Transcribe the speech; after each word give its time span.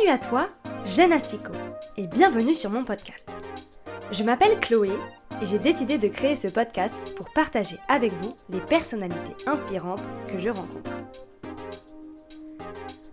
Salut 0.00 0.12
à 0.12 0.18
toi, 0.18 0.48
jeune 0.86 1.12
Astico, 1.12 1.52
et 1.98 2.06
bienvenue 2.06 2.54
sur 2.54 2.70
mon 2.70 2.84
podcast. 2.84 3.28
Je 4.12 4.22
m'appelle 4.22 4.58
Chloé 4.58 4.92
et 5.42 5.46
j'ai 5.46 5.58
décidé 5.58 5.98
de 5.98 6.08
créer 6.08 6.34
ce 6.34 6.48
podcast 6.48 7.14
pour 7.16 7.30
partager 7.34 7.76
avec 7.86 8.12
vous 8.22 8.34
les 8.48 8.60
personnalités 8.60 9.34
inspirantes 9.46 10.10
que 10.28 10.40
je 10.40 10.48
rencontre. 10.48 10.90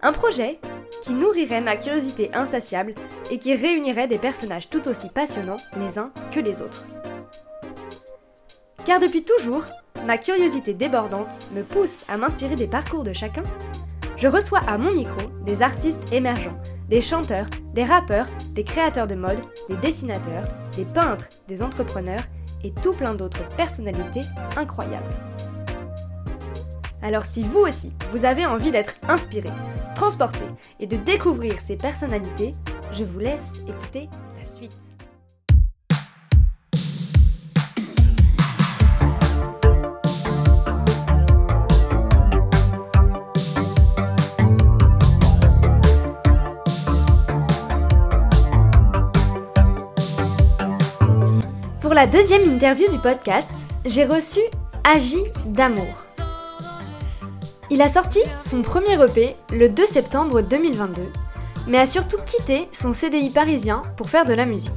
Un 0.02 0.14
projet 0.14 0.60
qui 1.04 1.12
nourrirait 1.12 1.60
ma 1.60 1.76
curiosité 1.76 2.34
insatiable 2.34 2.96
et 3.32 3.40
qui 3.40 3.54
réunirait 3.54 4.08
des 4.08 4.20
personnages 4.20 4.70
tout 4.70 4.88
aussi 4.88 5.10
passionnants 5.10 5.58
les 5.78 6.00
uns 6.00 6.12
que 6.32 6.40
les 6.40 6.62
autres. 6.62 6.86
Car 8.86 9.00
depuis 9.00 9.24
toujours, 9.24 9.66
ma 10.06 10.18
curiosité 10.18 10.74
débordante 10.74 11.40
me 11.54 11.64
pousse 11.64 12.06
à 12.08 12.18
m'inspirer 12.18 12.56
des 12.56 12.68
parcours 12.68 13.04
de 13.04 13.12
chacun. 13.12 13.44
Je 14.16 14.28
reçois 14.28 14.62
à 14.68 14.78
mon 14.78 14.94
micro 14.94 15.22
des 15.46 15.62
artistes 15.62 16.12
émergents, 16.12 16.58
des 16.90 17.02
chanteurs, 17.02 17.48
des 17.74 17.84
rappeurs, 17.84 18.28
des 18.54 18.64
créateurs 18.64 19.08
de 19.08 19.16
mode, 19.16 19.42
des 19.70 19.76
dessinateurs, 19.78 20.48
des 20.76 20.86
peintres, 20.86 21.28
des 21.48 21.62
entrepreneurs 21.62 22.24
et 22.64 22.72
tout 22.72 22.94
plein 22.94 23.14
d'autres 23.14 23.48
personnalités 23.56 24.22
incroyables. 24.56 25.16
Alors 27.02 27.26
si 27.26 27.44
vous 27.44 27.60
aussi, 27.60 27.94
vous 28.12 28.26
avez 28.26 28.46
envie 28.46 28.72
d'être 28.72 28.96
inspiré, 29.08 29.50
transporté 29.96 30.46
et 30.80 30.88
de 30.88 30.98
découvrir 30.98 31.60
ces 31.60 31.76
personnalités, 31.76 32.54
je 32.92 33.04
vous 33.04 33.20
laisse 33.20 33.62
écouter 33.68 34.10
la 34.40 34.46
suite. 34.46 34.87
La 51.98 52.06
deuxième 52.06 52.44
interview 52.44 52.88
du 52.92 53.00
podcast, 53.00 53.50
j'ai 53.84 54.06
reçu 54.06 54.40
Agi 54.84 55.18
d'amour. 55.48 55.88
Il 57.72 57.82
a 57.82 57.88
sorti 57.88 58.20
son 58.40 58.62
premier 58.62 59.04
EP 59.04 59.36
le 59.52 59.68
2 59.68 59.84
septembre 59.88 60.42
2022, 60.42 61.02
mais 61.68 61.80
a 61.80 61.88
surtout 61.88 62.20
quitté 62.24 62.70
son 62.72 62.94
CDI 62.94 63.32
parisien 63.32 63.82
pour 63.96 64.12
faire 64.12 64.26
de 64.26 64.36
la 64.36 64.46
musique. 64.46 64.74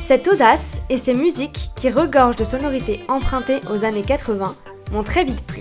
Cette 0.00 0.26
audace 0.28 0.80
et 0.88 0.96
ces 0.96 1.12
musiques 1.12 1.70
qui 1.76 1.90
regorgent 1.90 2.36
de 2.36 2.44
sonorités 2.44 3.04
empruntées 3.08 3.60
aux 3.70 3.84
années 3.84 4.02
80 4.02 4.44
m'ont 4.92 5.04
très 5.04 5.24
vite 5.24 5.46
plu. 5.46 5.60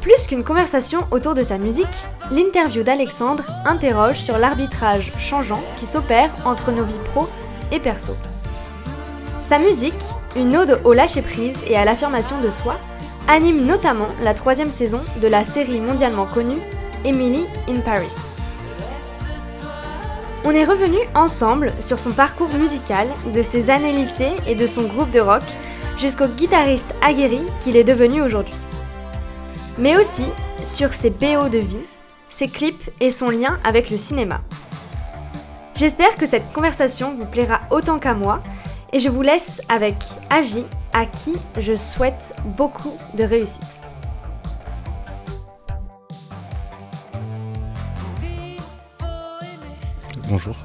Plus 0.00 0.26
qu'une 0.26 0.42
conversation 0.42 1.06
autour 1.12 1.36
de 1.36 1.42
sa 1.42 1.58
musique, 1.58 1.86
l'interview 2.32 2.82
d'Alexandre 2.82 3.44
interroge 3.64 4.18
sur 4.18 4.36
l'arbitrage 4.36 5.12
changeant 5.20 5.62
qui 5.78 5.86
s'opère 5.86 6.32
entre 6.44 6.72
nos 6.72 6.82
vies 6.82 7.04
pro 7.12 7.28
et 7.70 7.78
perso. 7.78 8.14
Sa 9.48 9.58
musique, 9.58 9.94
une 10.36 10.54
ode 10.54 10.78
au 10.84 10.92
lâcher-prise 10.92 11.56
et 11.66 11.74
à 11.74 11.86
l'affirmation 11.86 12.38
de 12.42 12.50
soi, 12.50 12.76
anime 13.28 13.64
notamment 13.64 14.08
la 14.22 14.34
troisième 14.34 14.68
saison 14.68 15.00
de 15.22 15.26
la 15.26 15.42
série 15.42 15.80
mondialement 15.80 16.26
connue 16.26 16.58
Emily 17.02 17.46
in 17.66 17.80
Paris. 17.80 18.14
On 20.44 20.50
est 20.50 20.66
revenu 20.66 20.98
ensemble 21.14 21.72
sur 21.80 21.98
son 21.98 22.10
parcours 22.10 22.52
musical, 22.52 23.08
de 23.34 23.40
ses 23.40 23.70
années 23.70 23.92
lycée 23.92 24.36
et 24.46 24.54
de 24.54 24.66
son 24.66 24.82
groupe 24.82 25.12
de 25.12 25.20
rock, 25.20 25.44
jusqu'au 25.96 26.26
guitariste 26.26 26.94
aguerri 27.02 27.40
qu'il 27.62 27.76
est 27.76 27.84
devenu 27.84 28.20
aujourd'hui. 28.20 28.52
Mais 29.78 29.96
aussi 29.96 30.26
sur 30.62 30.92
ses 30.92 31.08
BO 31.08 31.48
de 31.48 31.56
vie, 31.56 31.86
ses 32.28 32.48
clips 32.48 32.90
et 33.00 33.08
son 33.08 33.30
lien 33.30 33.58
avec 33.64 33.88
le 33.88 33.96
cinéma. 33.96 34.42
J'espère 35.74 36.16
que 36.16 36.26
cette 36.26 36.52
conversation 36.52 37.16
vous 37.16 37.24
plaira 37.24 37.60
autant 37.70 37.98
qu'à 37.98 38.12
moi 38.12 38.42
et 38.92 38.98
je 38.98 39.08
vous 39.08 39.22
laisse 39.22 39.62
avec 39.68 39.96
Agi 40.30 40.64
à 40.92 41.06
qui 41.06 41.32
je 41.58 41.74
souhaite 41.74 42.34
beaucoup 42.56 42.96
de 43.14 43.24
réussite. 43.24 43.82
Bonjour. 50.28 50.56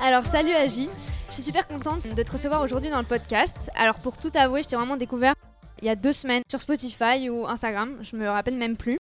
Alors 0.00 0.24
salut 0.24 0.52
Agi, 0.52 0.88
je 1.28 1.34
suis 1.34 1.42
super 1.42 1.66
contente 1.66 2.06
de 2.06 2.22
te 2.22 2.32
recevoir 2.32 2.62
aujourd'hui 2.62 2.90
dans 2.90 2.98
le 2.98 3.04
podcast. 3.04 3.70
Alors 3.74 3.98
pour 3.98 4.18
tout 4.18 4.30
avouer, 4.34 4.62
je 4.62 4.68
t'ai 4.68 4.76
vraiment 4.76 4.96
découvert 4.96 5.34
il 5.80 5.86
y 5.86 5.90
a 5.90 5.96
deux 5.96 6.12
semaines 6.12 6.42
sur 6.48 6.60
Spotify 6.60 7.28
ou 7.28 7.46
Instagram, 7.46 7.98
je 8.02 8.16
me 8.16 8.28
rappelle 8.28 8.56
même 8.56 8.76
plus. 8.76 8.98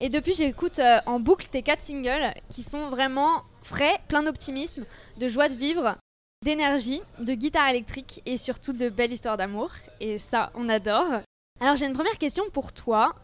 Et 0.00 0.08
depuis 0.08 0.34
j'écoute 0.34 0.80
euh, 0.80 0.98
en 1.06 1.20
boucle 1.20 1.46
tes 1.46 1.62
quatre 1.62 1.80
singles 1.80 2.34
qui 2.50 2.64
sont 2.64 2.88
vraiment 2.88 3.42
frais, 3.62 3.98
plein 4.08 4.24
d'optimisme, 4.24 4.84
de 5.16 5.28
joie 5.28 5.48
de 5.48 5.54
vivre, 5.54 5.96
d'énergie, 6.44 7.00
de 7.20 7.34
guitare 7.34 7.70
électrique 7.70 8.22
et 8.26 8.36
surtout 8.36 8.74
de 8.74 8.90
belles 8.90 9.12
histoires 9.12 9.36
d'amour. 9.38 9.70
Et 10.00 10.18
ça, 10.18 10.52
on 10.54 10.68
adore. 10.68 11.22
Alors 11.60 11.76
j'ai 11.76 11.86
une 11.86 11.94
première 11.94 12.18
question 12.18 12.44
pour 12.52 12.72
toi. 12.72 13.14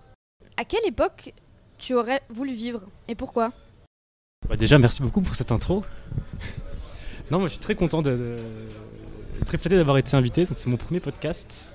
À 0.57 0.65
quelle 0.65 0.87
époque 0.87 1.35
tu 1.79 1.95
aurais 1.95 2.23
voulu 2.31 2.55
vivre 2.55 2.83
et 3.09 3.15
pourquoi? 3.15 3.53
Bah 4.49 4.57
déjà, 4.57 4.79
merci 4.79 5.03
beaucoup 5.03 5.21
pour 5.21 5.35
cette 5.35 5.53
intro. 5.53 5.85
non, 7.31 7.39
moi 7.39 7.49
je 7.49 7.53
suis 7.53 7.61
très 7.61 7.75
content, 7.75 8.03
très 8.03 9.59
flatté 9.59 9.77
d'avoir 9.77 9.99
été 9.99 10.17
invité. 10.17 10.47
Donc 10.47 10.59
c'est 10.59 10.71
mon 10.71 10.79
premier 10.79 11.01
podcast. 11.01 11.75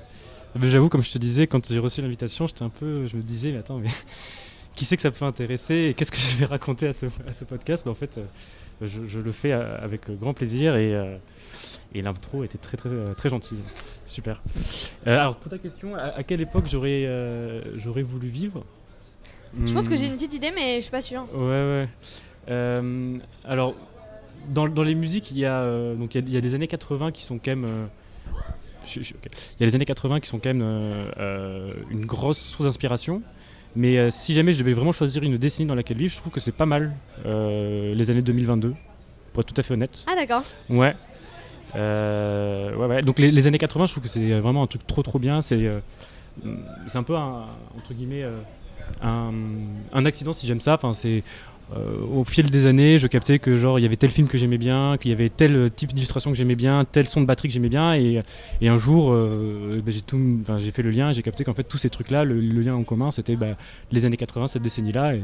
J'avoue, 0.59 0.89
comme 0.89 1.03
je 1.03 1.11
te 1.11 1.17
disais, 1.17 1.47
quand 1.47 1.67
j'ai 1.67 1.79
reçu 1.79 2.01
l'invitation, 2.01 2.47
j'étais 2.47 2.63
un 2.63 2.69
peu, 2.69 3.05
je 3.05 3.17
me 3.17 3.21
disais, 3.21 3.51
mais 3.51 3.59
attends, 3.59 3.77
mais 3.77 3.89
qui 4.75 4.85
c'est 4.85 4.95
que 4.95 5.01
ça 5.01 5.11
peut 5.11 5.25
intéresser 5.25 5.89
et 5.89 5.93
qu'est-ce 5.93 6.11
que 6.11 6.17
je 6.17 6.35
vais 6.37 6.45
raconter 6.45 6.87
à 6.87 6.93
ce, 6.93 7.05
à 7.27 7.33
ce 7.33 7.45
podcast? 7.45 7.85
Bah, 7.85 7.91
En 7.91 7.95
fait, 7.95 8.17
euh, 8.17 8.25
je, 8.81 9.05
je 9.07 9.19
le 9.19 9.31
fais 9.31 9.51
euh, 9.53 9.77
avec 9.81 10.09
grand 10.19 10.33
plaisir 10.33 10.75
et, 10.75 10.93
euh, 10.93 11.17
et 11.93 12.01
l'intro 12.01 12.43
était 12.43 12.57
très 12.57 12.77
très 12.77 12.89
euh, 12.89 13.13
très 13.13 13.29
gentille. 13.29 13.59
Super. 14.05 14.41
Alors 15.05 15.37
pour 15.37 15.49
ta 15.49 15.57
question, 15.57 15.95
à, 15.95 16.01
à 16.03 16.23
quelle 16.23 16.41
époque 16.41 16.65
j'aurais 16.67 17.09
j'aurais 17.75 18.03
voulu 18.03 18.27
vivre? 18.27 18.63
Je 19.65 19.73
pense 19.73 19.87
que 19.87 19.93
Hmm. 19.93 19.97
j'ai 19.97 20.07
une 20.07 20.13
petite 20.15 20.33
idée 20.33 20.51
mais 20.53 20.75
je 20.77 20.81
suis 20.81 20.91
pas 20.91 21.01
sûre. 21.01 21.25
Ouais, 21.33 21.39
ouais. 21.39 21.87
Euh, 22.49 23.17
alors, 23.45 23.73
dans, 24.49 24.67
dans 24.67 24.83
les 24.83 24.93
musiques, 24.95 25.31
il 25.31 25.37
y, 25.39 25.45
a, 25.45 25.59
euh, 25.61 25.95
donc 25.95 26.13
il 26.13 26.21
y, 26.21 26.23
a, 26.23 26.27
il 26.27 26.33
y 26.33 26.37
a 26.37 26.41
des 26.41 26.53
années 26.55 26.67
80 26.67 27.11
qui 27.11 27.23
sont 27.23 27.37
quand 27.39 27.47
même. 27.51 27.63
euh, 27.65 27.85
je- 28.85 29.01
je- 29.01 29.13
ok. 29.13 29.25
Il 29.57 29.61
y 29.61 29.63
a 29.63 29.65
les 29.65 29.75
années 29.75 29.85
80 29.85 30.19
qui 30.19 30.27
sont 30.27 30.37
quand 30.39 30.53
même 30.53 30.61
une 31.89 32.05
grosse 32.05 32.37
source 32.39 32.65
d'inspiration. 32.65 33.21
Mais 33.75 33.97
euh, 33.97 34.09
si 34.09 34.33
jamais 34.33 34.53
je 34.53 34.59
devais 34.59 34.73
vraiment 34.73 34.91
choisir 34.91 35.23
une 35.23 35.37
décennie 35.37 35.67
dans 35.67 35.75
laquelle 35.75 35.97
vivre, 35.97 36.13
je 36.13 36.17
trouve 36.17 36.31
que 36.31 36.39
c'est 36.39 36.51
pas 36.53 36.65
mal 36.65 36.93
euh, 37.25 37.93
les 37.93 38.09
années 38.11 38.21
2022, 38.21 38.73
pour 39.33 39.41
être 39.41 39.53
tout 39.53 39.59
à 39.59 39.63
fait 39.63 39.73
honnête. 39.73 40.05
Ah 40.07 40.15
d'accord. 40.15 40.43
Ouais. 40.69 40.95
Euh, 41.75 42.73
ouais, 42.75 42.85
ouais. 42.87 43.01
Donc 43.01 43.19
les, 43.19 43.31
les 43.31 43.47
années 43.47 43.57
80, 43.57 43.87
je 43.87 43.91
trouve 43.91 44.03
que 44.03 44.09
c'est 44.09 44.39
vraiment 44.39 44.63
un 44.63 44.67
truc 44.67 44.87
trop 44.87 45.03
trop 45.03 45.19
bien. 45.19 45.41
C'est 45.41 45.69
c'est 46.87 46.97
un 46.97 47.03
peu 47.03 47.15
un, 47.15 47.45
entre 47.77 47.93
guillemets 47.93 48.25
un, 49.01 49.31
un 49.93 50.05
accident 50.05 50.31
si 50.31 50.47
j'aime 50.47 50.61
ça. 50.61 50.75
Enfin, 50.75 50.93
c'est 50.93 51.23
au 52.11 52.23
fil 52.23 52.49
des 52.51 52.65
années, 52.67 52.97
je 52.97 53.07
captais 53.07 53.39
que 53.39 53.55
genre 53.55 53.79
il 53.79 53.81
y 53.81 53.85
avait 53.85 53.95
tel 53.95 54.11
film 54.11 54.27
que 54.27 54.37
j'aimais 54.37 54.57
bien, 54.57 54.97
qu'il 54.97 55.11
y 55.11 55.13
avait 55.13 55.29
tel 55.29 55.69
type 55.75 55.93
d'illustration 55.93 56.31
que 56.31 56.37
j'aimais 56.37 56.55
bien, 56.55 56.85
tel 56.85 57.07
son 57.07 57.21
de 57.21 57.25
batterie 57.25 57.47
que 57.47 57.53
j'aimais 57.53 57.69
bien, 57.69 57.95
et, 57.95 58.21
et 58.61 58.69
un 58.69 58.77
jour 58.77 59.11
euh, 59.11 59.81
ben, 59.83 59.91
j'ai 59.91 60.01
tout, 60.01 60.39
enfin, 60.41 60.57
j'ai 60.59 60.71
fait 60.71 60.83
le 60.83 60.91
lien, 60.91 61.09
et 61.09 61.13
j'ai 61.13 61.23
capté 61.23 61.43
qu'en 61.43 61.53
fait 61.53 61.63
tous 61.63 61.77
ces 61.77 61.89
trucs-là, 61.89 62.23
le, 62.23 62.39
le 62.39 62.61
lien 62.61 62.75
en 62.75 62.83
commun, 62.83 63.11
c'était 63.11 63.35
bah, 63.35 63.57
les 63.91 64.05
années 64.05 64.17
80, 64.17 64.47
cette 64.47 64.61
décennie-là, 64.61 65.15
et, 65.15 65.21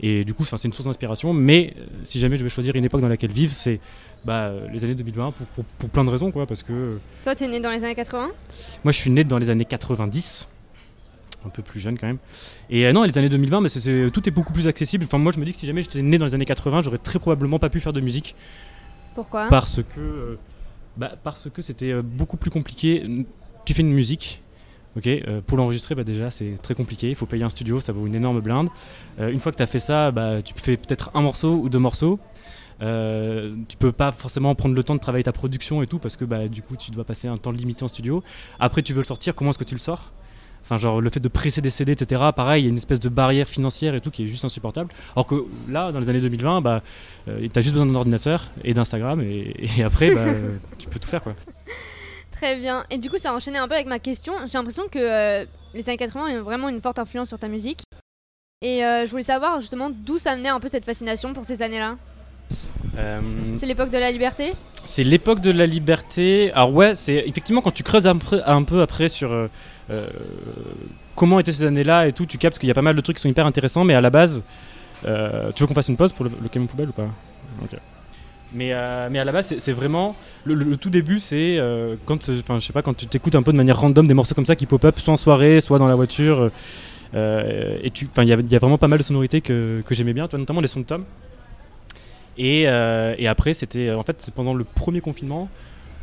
et 0.00 0.24
du 0.24 0.34
coup, 0.34 0.44
c'est 0.44 0.62
une 0.64 0.72
source 0.72 0.86
d'inspiration. 0.86 1.32
Mais 1.32 1.74
euh, 1.78 1.84
si 2.04 2.18
jamais 2.18 2.36
je 2.36 2.40
devais 2.40 2.50
choisir 2.50 2.74
une 2.76 2.84
époque 2.84 3.00
dans 3.00 3.08
laquelle 3.08 3.32
vivre, 3.32 3.52
c'est 3.52 3.80
bah, 4.24 4.52
les 4.72 4.84
années 4.84 4.94
2020 4.94 5.32
pour, 5.32 5.46
pour, 5.46 5.64
pour 5.64 5.88
plein 5.90 6.04
de 6.04 6.10
raisons, 6.10 6.30
quoi, 6.30 6.46
parce 6.46 6.62
que 6.62 6.72
euh, 6.72 6.96
Toi 7.22 7.34
t'es 7.34 7.48
né 7.48 7.60
dans 7.60 7.70
les 7.70 7.84
années 7.84 7.94
80 7.94 8.30
moi, 8.84 8.92
je 8.92 8.98
suis 8.98 9.10
né 9.10 9.24
dans 9.24 9.38
les 9.38 9.50
années 9.50 9.64
90, 9.64 10.48
un 11.44 11.48
peu 11.50 11.62
plus 11.62 11.80
jeune 11.80 11.98
quand 11.98 12.06
même. 12.06 12.18
Et 12.70 12.86
euh, 12.86 12.92
non, 12.92 13.02
les 13.04 13.16
années 13.18 13.28
2020, 13.28 13.60
mais 13.60 13.68
c'est- 13.68 14.10
tout 14.10 14.28
est 14.28 14.32
beaucoup 14.32 14.52
plus 14.52 14.66
accessible. 14.66 15.04
Enfin, 15.04 15.18
moi, 15.18 15.32
je 15.32 15.38
me 15.38 15.44
dis 15.44 15.52
que 15.52 15.58
si 15.58 15.66
jamais 15.66 15.82
j'étais 15.82 16.02
né 16.02 16.18
dans 16.18 16.24
les 16.26 16.34
années 16.34 16.44
80, 16.44 16.82
j'aurais 16.82 16.98
très 16.98 17.18
probablement 17.18 17.58
pas 17.58 17.68
pu 17.70 17.80
faire 17.80 17.92
de 17.92 18.00
musique 18.00 18.34
Pourquoi? 19.14 19.48
Parce 19.48 19.76
que 19.82 20.00
euh, 20.00 20.38
bah, 20.96 21.12
parce 21.22 21.48
que 21.50 21.62
c'était 21.62 21.92
euh, 21.92 22.02
beaucoup 22.02 22.36
plus 22.36 22.50
compliqué. 22.50 23.04
Tu 23.64 23.74
fais 23.74 23.82
une 23.82 23.92
musique. 23.92 24.42
Ok, 24.96 25.08
pour 25.46 25.58
l'enregistrer, 25.58 25.94
bah, 25.94 26.02
déjà 26.02 26.30
c'est 26.30 26.58
très 26.60 26.74
compliqué. 26.74 27.08
Il 27.10 27.14
faut 27.14 27.26
payer 27.26 27.44
un 27.44 27.50
studio, 27.50 27.78
ça 27.78 27.92
vaut 27.92 28.06
une 28.06 28.16
énorme 28.16 28.40
blinde. 28.40 28.68
Une 29.20 29.38
fois 29.38 29.52
que 29.52 29.56
tu 29.56 29.62
as 29.62 29.66
fait 29.68 29.78
ça, 29.78 30.10
bah, 30.10 30.42
tu 30.42 30.54
fais 30.56 30.76
peut-être 30.76 31.10
un 31.14 31.20
morceau 31.20 31.54
ou 31.54 31.68
deux 31.68 31.78
morceaux. 31.78 32.18
Euh, 32.80 33.54
tu 33.68 33.76
peux 33.76 33.92
pas 33.92 34.12
forcément 34.12 34.54
prendre 34.54 34.74
le 34.74 34.82
temps 34.82 34.94
de 34.94 35.00
travailler 35.00 35.24
ta 35.24 35.32
production 35.32 35.82
et 35.82 35.86
tout 35.86 35.98
parce 35.98 36.16
que 36.16 36.24
bah, 36.24 36.46
du 36.48 36.62
coup 36.62 36.76
tu 36.76 36.90
dois 36.90 37.04
passer 37.04 37.28
un 37.28 37.36
temps 37.36 37.50
limité 37.52 37.84
en 37.84 37.88
studio. 37.88 38.22
Après 38.60 38.82
tu 38.82 38.92
veux 38.92 39.00
le 39.00 39.04
sortir, 39.04 39.34
comment 39.34 39.50
est-ce 39.50 39.58
que 39.58 39.64
tu 39.64 39.74
le 39.74 39.80
sors? 39.80 40.10
Enfin 40.68 40.76
genre 40.76 41.00
le 41.00 41.08
fait 41.08 41.20
de 41.20 41.28
presser 41.28 41.62
des 41.62 41.70
CD 41.70 41.92
etc. 41.92 42.22
Pareil, 42.36 42.64
il 42.64 42.66
y 42.66 42.68
a 42.68 42.70
une 42.70 42.76
espèce 42.76 43.00
de 43.00 43.08
barrière 43.08 43.48
financière 43.48 43.94
et 43.94 44.02
tout 44.02 44.10
qui 44.10 44.24
est 44.24 44.26
juste 44.26 44.44
insupportable. 44.44 44.92
Alors 45.16 45.26
que 45.26 45.46
là 45.66 45.92
dans 45.92 45.98
les 45.98 46.10
années 46.10 46.20
2020, 46.20 46.60
bah, 46.60 46.82
euh, 47.26 47.48
t'as 47.50 47.62
juste 47.62 47.72
besoin 47.72 47.86
d'un 47.86 47.94
ordinateur 47.94 48.48
et 48.64 48.74
d'Instagram 48.74 49.22
et, 49.22 49.56
et 49.78 49.82
après 49.82 50.14
bah, 50.14 50.26
tu 50.78 50.86
peux 50.88 50.98
tout 50.98 51.08
faire 51.08 51.22
quoi. 51.22 51.34
Très 52.32 52.56
bien. 52.56 52.84
Et 52.90 52.98
du 52.98 53.08
coup 53.08 53.16
ça 53.16 53.30
a 53.30 53.34
enchaîné 53.34 53.56
un 53.56 53.66
peu 53.66 53.72
avec 53.72 53.86
ma 53.86 53.98
question. 53.98 54.34
J'ai 54.44 54.58
l'impression 54.58 54.88
que 54.88 54.98
euh, 54.98 55.46
les 55.72 55.88
années 55.88 55.96
80 55.96 56.38
ont 56.38 56.42
vraiment 56.42 56.68
une 56.68 56.82
forte 56.82 56.98
influence 56.98 57.28
sur 57.28 57.38
ta 57.38 57.48
musique. 57.48 57.80
Et 58.60 58.84
euh, 58.84 59.06
je 59.06 59.10
voulais 59.10 59.22
savoir 59.22 59.62
justement 59.62 59.88
d'où 59.88 60.18
ça 60.18 60.36
venait 60.36 60.50
un 60.50 60.60
peu 60.60 60.68
cette 60.68 60.84
fascination 60.84 61.32
pour 61.32 61.46
ces 61.46 61.62
années-là? 61.62 61.96
Euh, 62.96 63.20
C'est 63.54 63.66
l'époque 63.66 63.90
de 63.90 63.98
la 63.98 64.10
liberté 64.10 64.54
c'est 64.84 65.02
l'époque 65.02 65.40
de 65.40 65.50
la 65.50 65.66
liberté. 65.66 66.50
Alors 66.52 66.72
ouais, 66.72 66.94
c'est 66.94 67.16
effectivement 67.26 67.60
quand 67.60 67.72
tu 67.72 67.82
creuses 67.82 68.06
un, 68.06 68.16
peu- 68.16 68.40
un 68.46 68.62
peu 68.62 68.80
après 68.80 69.08
sur 69.08 69.32
euh, 69.32 69.48
euh, 69.90 70.08
comment 71.14 71.38
étaient 71.40 71.52
ces 71.52 71.64
années-là 71.64 72.06
et 72.06 72.12
tout, 72.12 72.24
tu 72.26 72.38
captes 72.38 72.58
qu'il 72.58 72.68
y 72.68 72.70
a 72.72 72.74
pas 72.74 72.80
mal 72.80 72.96
de 72.96 73.00
trucs 73.02 73.16
qui 73.16 73.22
sont 73.22 73.28
hyper 73.28 73.44
intéressants, 73.44 73.84
mais 73.84 73.92
à 73.94 74.00
la 74.00 74.08
base, 74.08 74.42
euh, 75.04 75.50
tu 75.54 75.62
veux 75.62 75.66
qu'on 75.66 75.74
fasse 75.74 75.88
une 75.88 75.96
pause 75.96 76.12
pour 76.12 76.24
le, 76.24 76.30
le 76.40 76.48
camion 76.48 76.66
poubelle 76.68 76.88
ou 76.88 76.92
pas? 76.92 77.08
Mais, 78.54 78.72
euh, 78.72 79.08
mais 79.10 79.18
à 79.18 79.24
la 79.24 79.32
base, 79.32 79.54
c'est- 79.58 79.72
vraiment 79.72 80.16
le, 80.44 80.54
le- 80.54 80.64
le 80.64 80.76
tout 80.78 80.90
début, 80.90 81.18
c'est 81.18 81.58
quand, 82.06 82.26
enfin, 82.30 82.58
je 82.58 82.64
sais 82.66 82.72
pas, 82.72 82.80
quand 82.82 82.94
tu 82.96 83.06
t'écoutes 83.06 83.34
un 83.34 83.42
peu 83.42 83.52
de 83.52 83.58
manière 83.58 83.78
random 83.78 84.06
des 84.06 84.14
morceaux 84.14 84.34
comme 84.36 84.46
ça 84.46 84.56
qui 84.56 84.64
pop-up, 84.64 84.98
soit 84.98 85.12
en 85.12 85.18
soirée, 85.18 85.60
soit 85.60 85.78
dans 85.78 85.88
la 85.88 85.96
voiture. 85.96 86.50
et 87.14 87.90
tu, 87.92 88.08
enfin, 88.10 88.22
il 88.22 88.28
y, 88.28 88.32
a- 88.32 88.36
il 88.38 88.50
y 88.50 88.56
a 88.56 88.58
vraiment 88.58 88.78
pas 88.78 88.88
mal 88.88 88.98
de 89.00 89.04
sonorités 89.04 89.40
que, 89.42 89.82
que 89.84 89.94
j'aimais 89.94 90.14
bien, 90.14 90.28
toi, 90.28 90.38
notamment 90.38 90.60
les 90.62 90.68
sons 90.68 90.80
de 90.80 90.84
Tom. 90.86 91.04
Et, 92.38 92.64
euh, 92.68 93.14
et 93.18 93.26
après, 93.26 93.52
c'était 93.52 93.90
en 93.92 94.02
fait 94.04 94.16
c'est 94.18 94.32
pendant 94.32 94.54
le 94.54 94.64
premier 94.64 95.00
confinement 95.00 95.48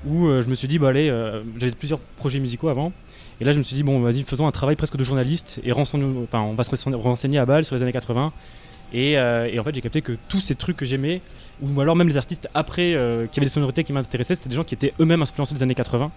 où 0.05 0.27
euh, 0.27 0.41
je 0.41 0.49
me 0.49 0.53
suis 0.55 0.67
dit, 0.67 0.77
bah 0.77 0.89
allez, 0.89 1.09
euh, 1.09 1.41
j'avais 1.57 1.71
plusieurs 1.71 1.99
projets 1.99 2.39
musicaux 2.39 2.67
avant. 2.69 2.91
Et 3.41 3.45
là, 3.45 3.51
je 3.53 3.57
me 3.57 3.63
suis 3.63 3.75
dit, 3.75 3.83
bon, 3.83 3.99
vas-y, 4.01 4.21
faisons 4.23 4.45
un 4.47 4.51
travail 4.51 4.75
presque 4.75 4.95
de 4.97 5.03
journaliste 5.03 5.59
et 5.65 5.71
enfin, 5.71 5.97
on 6.41 6.53
va 6.53 6.63
se 6.63 6.95
renseigner- 6.95 7.39
à 7.39 7.45
balle 7.45 7.65
sur 7.65 7.75
les 7.75 7.81
années 7.83 7.91
80. 7.91 8.31
Et, 8.93 9.17
euh, 9.17 9.49
et 9.51 9.59
en 9.59 9.63
fait, 9.63 9.73
j'ai 9.73 9.81
capté 9.81 10.01
que 10.01 10.13
tous 10.29 10.39
ces 10.41 10.55
trucs 10.55 10.77
que 10.77 10.85
j'aimais, 10.85 11.21
ou 11.61 11.81
alors 11.81 11.95
même 11.95 12.07
les 12.07 12.17
artistes 12.17 12.47
après 12.53 12.93
euh, 12.93 13.25
qui 13.27 13.39
avaient 13.39 13.45
des 13.47 13.51
sonorités 13.51 13.83
qui 13.83 13.91
m'intéressaient, 13.93 14.35
c'était 14.35 14.49
des 14.49 14.55
gens 14.55 14.63
qui 14.63 14.75
étaient 14.75 14.93
eux-mêmes 15.01 15.21
influencés 15.23 15.55
des 15.55 15.63
années 15.63 15.75
80. 15.75 16.11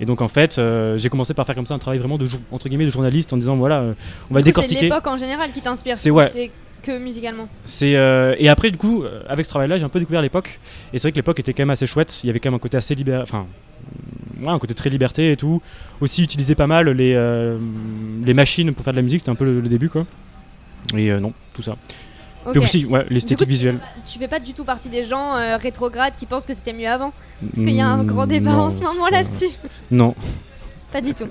Et 0.00 0.06
donc, 0.06 0.22
en 0.22 0.28
fait, 0.28 0.58
euh, 0.58 0.96
j'ai 0.96 1.08
commencé 1.10 1.34
par 1.34 1.44
faire 1.44 1.54
comme 1.54 1.66
ça 1.66 1.74
un 1.74 1.78
travail 1.78 1.98
vraiment 1.98 2.16
de, 2.18 2.26
entre 2.50 2.68
guillemets, 2.68 2.86
de 2.86 2.90
journaliste 2.90 3.32
en 3.32 3.36
disant, 3.36 3.56
voilà, 3.56 3.82
on 3.82 3.84
va 3.84 3.94
coup, 3.94 3.96
C'est 4.38 4.42
décortiquer. 4.44 4.82
l'époque 4.84 5.06
en 5.06 5.16
général 5.16 5.52
qui 5.52 5.60
t'inspire. 5.60 5.96
C'est- 5.96 6.10
ouais. 6.10 6.50
Que 6.82 6.98
musicalement. 6.98 7.46
C'est 7.64 7.96
euh, 7.96 8.34
et 8.38 8.48
après 8.48 8.70
du 8.70 8.78
coup 8.78 9.02
euh, 9.02 9.22
avec 9.28 9.44
ce 9.44 9.50
travail-là 9.50 9.76
j'ai 9.78 9.84
un 9.84 9.88
peu 9.88 9.98
découvert 9.98 10.22
l'époque 10.22 10.60
et 10.92 10.98
c'est 10.98 11.02
vrai 11.08 11.12
que 11.12 11.16
l'époque 11.16 11.40
était 11.40 11.52
quand 11.52 11.62
même 11.62 11.70
assez 11.70 11.86
chouette. 11.86 12.22
Il 12.22 12.28
y 12.28 12.30
avait 12.30 12.38
quand 12.40 12.48
même 12.50 12.54
un 12.56 12.60
côté 12.60 12.76
assez 12.76 12.94
libéral, 12.94 13.22
enfin 13.22 13.46
ouais, 14.40 14.48
un 14.48 14.58
côté 14.58 14.74
très 14.74 14.88
liberté 14.90 15.32
et 15.32 15.36
tout. 15.36 15.60
Aussi 16.00 16.22
utiliser 16.22 16.54
pas 16.54 16.66
mal 16.66 16.88
les 16.90 17.14
euh, 17.14 17.58
les 18.24 18.34
machines 18.34 18.72
pour 18.74 18.84
faire 18.84 18.92
de 18.92 18.98
la 18.98 19.02
musique, 19.02 19.20
c'était 19.20 19.30
un 19.30 19.34
peu 19.34 19.44
le, 19.44 19.60
le 19.60 19.68
début 19.68 19.88
quoi. 19.90 20.06
Et 20.96 21.10
euh, 21.10 21.18
non 21.20 21.32
tout 21.52 21.62
ça. 21.62 21.72
Ok. 22.46 22.52
Puis 22.52 22.60
aussi 22.60 22.84
ouais 22.86 23.04
l'esthétique 23.10 23.48
visuelle. 23.48 23.80
Tu 24.06 24.18
fais 24.18 24.28
pas 24.28 24.38
du 24.38 24.54
tout 24.54 24.64
partie 24.64 24.88
des 24.88 25.04
gens 25.04 25.34
rétrogrades 25.58 26.14
qui 26.16 26.24
pensent 26.26 26.46
que 26.46 26.54
c'était 26.54 26.72
mieux 26.72 26.88
avant? 26.88 27.12
Parce 27.40 27.54
qu'il 27.66 27.74
y 27.74 27.80
a 27.80 27.88
un 27.88 28.04
grand 28.04 28.26
débat 28.26 28.52
Non, 28.52 28.60
en 28.66 28.70
ce 28.70 28.78
moment 28.78 29.04
ça- 29.04 29.10
là-dessus. 29.10 29.50
Non, 29.90 30.14
Pas 30.92 31.00
du 31.02 31.12
tout. 31.12 31.26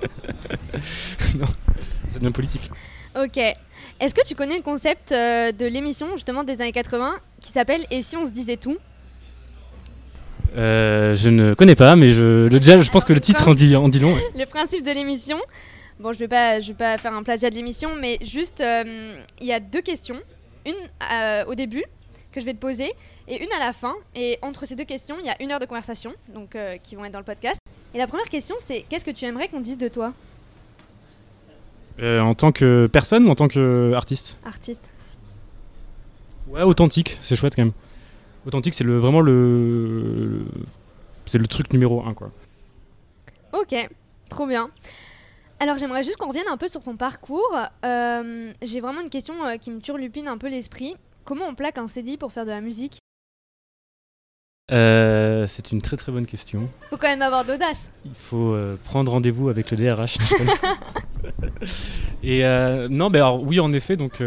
c'est 2.11 2.19
bien 2.19 2.31
politique. 2.31 2.69
Ok. 3.17 3.37
Est-ce 3.37 4.13
que 4.13 4.25
tu 4.25 4.35
connais 4.35 4.57
le 4.57 4.61
concept 4.61 5.11
euh, 5.11 5.51
de 5.51 5.65
l'émission 5.65 6.07
justement 6.13 6.43
des 6.43 6.61
années 6.61 6.71
80 6.71 7.15
qui 7.41 7.51
s'appelle 7.51 7.85
Et 7.89 8.03
si 8.03 8.15
on 8.15 8.25
se 8.25 8.31
disait 8.31 8.57
tout? 8.57 8.77
Euh, 10.55 11.13
je 11.13 11.29
ne 11.29 11.53
connais 11.55 11.75
pas, 11.75 11.95
mais 11.95 12.13
je, 12.13 12.47
le, 12.47 12.59
déjà 12.59 12.77
je 12.79 12.89
pense 12.91 13.05
que 13.05 13.13
le 13.13 13.19
titre 13.19 13.47
en 13.47 13.55
dit, 13.55 13.75
en 13.75 13.89
dit 13.89 13.99
long. 13.99 14.13
ouais. 14.13 14.23
Le 14.37 14.45
principe 14.45 14.85
de 14.85 14.91
l'émission. 14.91 15.39
Bon, 15.99 16.13
je 16.13 16.19
vais 16.19 16.27
pas, 16.27 16.59
je 16.59 16.67
vais 16.69 16.77
pas 16.77 16.97
faire 16.99 17.13
un 17.13 17.23
plagiat 17.23 17.49
de 17.49 17.55
l'émission, 17.55 17.95
mais 17.99 18.19
juste, 18.21 18.61
euh, 18.61 19.17
il 19.41 19.47
y 19.47 19.53
a 19.53 19.59
deux 19.59 19.81
questions. 19.81 20.19
Une 20.65 21.45
au 21.47 21.55
début 21.55 21.85
que 22.31 22.41
je 22.41 22.45
vais 22.45 22.53
te 22.53 22.59
poser 22.59 22.91
et 23.27 23.41
une 23.41 23.51
à 23.53 23.59
la 23.59 23.73
fin. 23.73 23.95
Et 24.15 24.37
entre 24.41 24.65
ces 24.65 24.75
deux 24.75 24.83
questions, 24.83 25.15
il 25.19 25.25
y 25.25 25.29
a 25.29 25.41
une 25.41 25.51
heure 25.51 25.59
de 25.59 25.65
conversation, 25.65 26.13
donc 26.35 26.57
qui 26.83 26.95
vont 26.95 27.05
être 27.05 27.13
dans 27.13 27.19
le 27.19 27.25
podcast. 27.25 27.59
Et 27.95 27.97
la 27.97 28.05
première 28.05 28.27
question, 28.27 28.55
c'est 28.59 28.83
qu'est-ce 28.89 29.05
que 29.05 29.11
tu 29.11 29.23
aimerais 29.25 29.47
qu'on 29.47 29.61
dise 29.61 29.77
de 29.77 29.87
toi, 29.87 30.13
Euh, 31.99 32.19
en 32.19 32.35
tant 32.35 32.51
que 32.51 32.87
personne 32.91 33.27
ou 33.27 33.31
en 33.31 33.35
tant 33.35 33.47
qu'artiste 33.47 34.37
artiste 34.45 34.89
Ouais, 36.47 36.61
authentique, 36.61 37.17
c'est 37.21 37.35
chouette 37.35 37.55
quand 37.55 37.63
même. 37.63 37.73
Authentique, 38.45 38.73
c'est 38.75 38.83
le, 38.83 38.97
vraiment 38.99 39.19
le, 39.21 40.01
le- 40.01 40.45
c'est 41.25 41.37
le 41.39 41.47
truc 41.47 41.73
numéro 41.73 42.05
un 42.05 42.13
quoi. 42.13 42.31
Ok, 43.53 43.75
trop 44.29 44.45
bien. 44.47 44.69
Alors 45.59 45.77
j'aimerais 45.77 46.03
juste 46.03 46.17
qu'on 46.17 46.27
revienne 46.27 46.47
un 46.49 46.57
peu 46.57 46.67
sur 46.67 46.81
ton 46.83 46.95
parcours. 46.95 47.57
Euh, 47.83 48.53
J'ai 48.61 48.79
vraiment 48.79 49.01
une 49.01 49.09
question 49.09 49.43
euh, 49.45 49.57
qui 49.57 49.71
me 49.71 49.79
turlupine 49.79 50.27
un 50.27 50.37
peu 50.37 50.47
l'esprit. 50.49 50.95
Comment 51.25 51.45
on 51.47 51.55
plaque 51.55 51.77
un 51.79 51.87
CD 51.87 52.15
pour 52.15 52.31
faire 52.31 52.45
de 52.45 52.51
la 52.51 52.61
musique? 52.61 52.99
Euh, 54.71 55.45
c'est 55.47 55.71
une 55.71 55.81
très 55.81 55.95
très 55.95 56.11
bonne 56.11 56.25
question. 56.25 56.67
Faut 56.89 56.97
quand 56.97 57.07
même 57.07 57.21
avoir 57.21 57.45
de 57.45 57.53
l'audace. 57.53 57.89
Il 58.05 58.11
faut 58.13 58.53
euh, 58.53 58.75
prendre 58.83 59.11
rendez-vous 59.11 59.47
avec 59.47 59.71
le 59.71 59.77
DRH. 59.77 60.17
et 62.23 62.43
euh, 62.43 62.89
non, 62.89 63.09
mais 63.09 63.19
alors 63.19 63.41
oui, 63.41 63.59
en 63.61 63.71
effet, 63.71 63.95
donc 63.95 64.21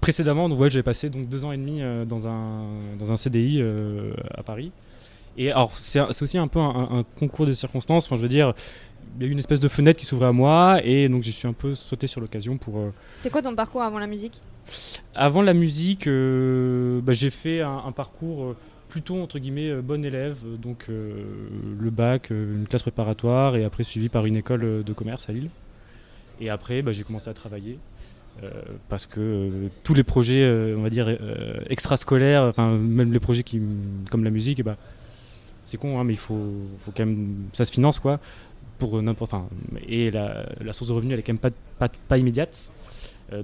précédemment, 0.00 0.48
donc, 0.48 0.58
ouais, 0.60 0.70
j'avais 0.70 0.82
passé 0.82 1.10
donc 1.10 1.28
deux 1.28 1.44
ans 1.44 1.52
et 1.52 1.58
demi 1.58 1.82
dans 2.06 2.26
un 2.26 2.64
dans 2.98 3.12
un 3.12 3.16
CDI 3.16 3.62
à 4.34 4.42
Paris. 4.42 4.72
Et 5.36 5.50
alors 5.50 5.72
c'est 5.80 6.00
aussi 6.00 6.38
un 6.38 6.48
peu 6.48 6.58
un, 6.60 7.04
concours 7.18 7.46
de 7.46 7.52
circonstances. 7.52 8.06
Enfin, 8.06 8.16
je 8.16 8.22
veux 8.22 8.28
dire, 8.28 8.54
il 9.18 9.22
y 9.22 9.26
a 9.26 9.28
eu 9.28 9.32
une 9.32 9.38
espèce 9.38 9.60
de 9.60 9.68
fenêtre 9.68 9.98
qui 9.98 10.06
s'ouvrait 10.06 10.28
à 10.28 10.32
moi, 10.32 10.80
et 10.84 11.08
donc 11.08 11.22
je 11.22 11.30
suis 11.30 11.48
un 11.48 11.52
peu 11.52 11.74
sauté 11.74 12.06
sur 12.06 12.20
l'occasion 12.20 12.56
pour. 12.56 12.78
euh, 12.78 12.92
C'est 13.16 13.30
quoi 13.30 13.42
ton 13.42 13.54
parcours 13.54 13.82
avant 13.82 13.98
la 13.98 14.06
musique? 14.06 14.40
Avant 15.14 15.42
la 15.42 15.54
musique, 15.54 16.06
euh, 16.06 17.00
bah, 17.02 17.12
j'ai 17.12 17.30
fait 17.30 17.60
un, 17.60 17.82
un 17.86 17.92
parcours 17.92 18.54
plutôt 18.92 19.22
entre 19.22 19.38
guillemets 19.38 19.70
euh, 19.70 19.80
bon 19.80 20.04
élève, 20.04 20.36
euh, 20.44 20.56
donc 20.58 20.84
euh, 20.90 21.24
le 21.80 21.88
bac, 21.88 22.28
une 22.28 22.66
classe 22.68 22.82
préparatoire 22.82 23.56
et 23.56 23.64
après 23.64 23.84
suivi 23.84 24.10
par 24.10 24.26
une 24.26 24.36
école 24.36 24.84
de 24.84 24.92
commerce 24.92 25.30
à 25.30 25.32
Lille. 25.32 25.48
Et 26.42 26.50
après, 26.50 26.82
bah, 26.82 26.92
j'ai 26.92 27.02
commencé 27.02 27.30
à 27.30 27.34
travailler 27.34 27.78
parce 28.88 29.04
que 29.04 29.68
tous 29.84 29.92
les 29.92 30.04
projets, 30.04 30.42
on 30.76 30.80
va 30.80 30.88
dire 30.88 31.06
extrascolaires, 31.68 32.44
enfin 32.44 32.70
même 32.76 33.12
les 33.12 33.20
projets 33.20 33.42
qui, 33.42 33.60
comme 34.10 34.24
la 34.24 34.30
musique, 34.30 34.60
eh 34.60 34.62
bah, 34.62 34.76
c'est 35.62 35.76
con, 35.76 35.98
hein, 35.98 36.04
mais 36.04 36.14
il 36.14 36.18
faut, 36.18 36.52
faut 36.80 36.92
quand 36.96 37.04
même, 37.04 37.48
ça 37.52 37.66
se 37.66 37.70
finance 37.70 37.98
quoi. 37.98 38.20
Pour 38.78 39.00
n'importe, 39.02 39.34
enfin, 39.34 39.48
et 39.86 40.10
la, 40.10 40.46
source 40.72 40.88
de 40.88 40.94
revenus 40.94 41.12
elle 41.12 41.20
est 41.20 41.22
quand 41.22 41.34
même 41.34 41.52
pas, 41.78 41.88
pas, 42.08 42.18
immédiate. 42.18 42.72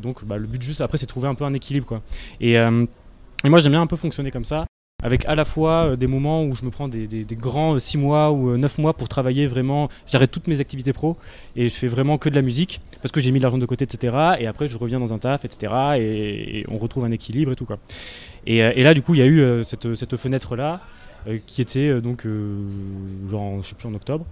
Donc 0.00 0.24
bah, 0.24 0.38
le 0.38 0.46
but 0.46 0.62
juste 0.62 0.80
après 0.80 0.96
c'est 0.96 1.06
trouver 1.06 1.28
un 1.28 1.34
peu 1.34 1.44
un 1.44 1.52
équilibre 1.52 1.86
quoi. 1.86 2.02
Et, 2.40 2.54
et 2.54 3.48
moi 3.48 3.60
j'aime 3.60 3.72
bien 3.72 3.82
un 3.82 3.86
peu 3.86 3.96
fonctionner 3.96 4.30
comme 4.30 4.44
ça, 4.44 4.67
avec 5.04 5.26
à 5.26 5.36
la 5.36 5.44
fois 5.44 5.90
euh, 5.92 5.96
des 5.96 6.08
moments 6.08 6.42
où 6.42 6.56
je 6.56 6.64
me 6.64 6.70
prends 6.70 6.88
des, 6.88 7.06
grands 7.32 7.78
6 7.78 7.98
mois 7.98 8.32
ou 8.32 8.56
9 8.56 8.78
mois 8.78 8.94
pour 8.94 9.08
travailler 9.08 9.46
vraiment, 9.46 9.88
j'arrête 10.08 10.32
toutes 10.32 10.48
mes 10.48 10.58
activités 10.58 10.92
pro 10.92 11.16
et 11.54 11.68
je 11.68 11.74
fais 11.74 11.86
vraiment 11.86 12.18
que 12.18 12.28
de 12.28 12.34
la 12.34 12.42
musique 12.42 12.80
parce 13.00 13.12
que 13.12 13.20
j'ai 13.20 13.30
mis 13.30 13.38
l'argent 13.38 13.58
de 13.58 13.66
côté 13.66 13.84
etc. 13.84 14.16
Et 14.40 14.48
après 14.48 14.66
je 14.66 14.76
reviens 14.76 14.98
dans 14.98 15.12
un 15.14 15.18
taf 15.18 15.44
etc. 15.44 15.72
Et, 15.98 16.64
on 16.68 16.78
retrouve 16.78 17.04
un 17.04 17.12
équilibre 17.12 17.52
et 17.52 17.56
tout 17.56 17.64
quoi. 17.64 17.78
Et, 18.44 18.64
euh, 18.64 18.72
là 18.74 18.92
du 18.92 19.02
coup 19.02 19.14
il 19.14 19.18
y 19.18 19.22
a 19.22 19.26
eu 19.26 19.40
euh, 19.40 19.62
cette, 19.62 20.16
fenêtre 20.16 20.56
là 20.56 20.80
qui 21.46 21.62
était 21.62 21.88
euh, 21.88 22.00
donc 22.00 22.26
euh, 22.26 22.56
genre 23.30 23.42
en- 23.42 23.62
je 23.62 23.68
sais 23.68 23.76
plus 23.76 23.86
en 23.86 23.94
octobre. 23.94 24.26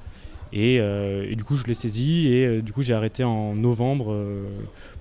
Et, 0.52 0.78
euh, 0.80 1.35
du 1.35 1.44
coup, 1.44 1.56
je 1.56 1.64
l'ai 1.64 1.75
saisi 1.75 2.28
et 2.28 2.46
euh, 2.46 2.62
du 2.62 2.73
coup, 2.73 2.80
j'ai 2.80 2.94
arrêté 2.94 3.25
en 3.25 3.54
novembre 3.54 4.12
euh, 4.12 4.46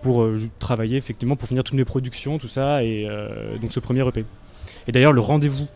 pour 0.01 0.24
euh, 0.24 0.41
travailler 0.60 0.98
effectivement 0.98 1.36
pour 1.36 1.48
finir 1.48 1.63
toutes 1.63 1.75
mes 1.75 1.86
productions, 1.86 2.39
tout 2.39 2.48
ça, 2.48 2.84
et 2.84 3.05
euh, 3.07 3.55
donc 3.60 3.72
ce 3.72 3.79
premier 3.79 4.05
EP. 4.07 4.25
Et 4.88 4.92
d'ailleurs, 4.92 5.13
le 5.13 5.22
rendez-vous 5.22 5.68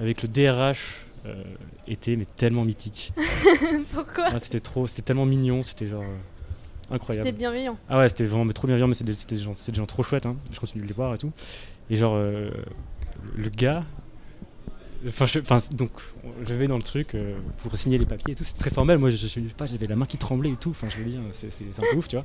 avec 0.00 0.22
le 0.22 0.28
DRH 0.28 1.06
euh, 1.26 1.42
était 1.86 2.16
mais 2.16 2.24
tellement 2.24 2.64
mythique. 2.64 3.12
Pourquoi 3.92 4.26
Ah, 4.32 4.38
c'était 4.38 4.60
trop, 4.60 4.86
c'était 4.86 5.02
tellement 5.02 5.26
mignon, 5.26 5.62
c'était 5.62 5.86
genre 5.86 6.02
euh, 6.02 6.94
incroyable. 6.94 7.26
C'était 7.26 7.36
bienveillant. 7.38 7.76
Ah 7.88 7.98
ouais, 7.98 8.08
c'était 8.08 8.24
vraiment 8.24 8.44
mais 8.44 8.52
trop 8.52 8.66
bienveillant, 8.66 8.88
mais 8.88 8.94
des, 9.04 9.12
c'était 9.12 9.36
des 9.36 9.42
gens, 9.42 9.52
des 9.52 9.74
gens 9.74 9.86
trop 9.86 10.02
chouettes. 10.02 10.26
Hein. 10.26 10.36
Je 10.52 10.60
continue 10.60 10.82
de 10.82 10.88
les 10.88 10.94
voir 10.94 11.14
et 11.14 11.18
tout. 11.18 11.32
Et 11.90 11.96
genre, 11.96 12.14
euh, 12.16 12.50
le 13.36 13.48
gars. 13.48 13.84
Enfin, 15.06 15.26
donc, 15.70 15.92
je 16.44 16.54
vais 16.54 16.66
dans 16.66 16.76
le 16.76 16.82
truc 16.82 17.16
pour 17.58 17.78
signer 17.78 17.98
les 17.98 18.06
papiers 18.06 18.32
et 18.32 18.34
tout. 18.34 18.42
C'est 18.42 18.58
très 18.58 18.70
formel. 18.70 18.98
Moi, 18.98 19.10
je, 19.10 19.28
sais 19.28 19.40
pas, 19.56 19.64
j'avais 19.64 19.86
la 19.86 19.94
main 19.94 20.06
qui 20.06 20.16
tremblait 20.16 20.50
et 20.50 20.56
tout. 20.56 20.70
Enfin, 20.70 20.88
je 20.88 20.96
veux 20.96 21.08
dire, 21.08 21.20
c'est, 21.30 21.46
un 21.46 21.92
peu 21.92 21.98
ouf, 21.98 22.08
tu 22.08 22.16
vois. 22.16 22.24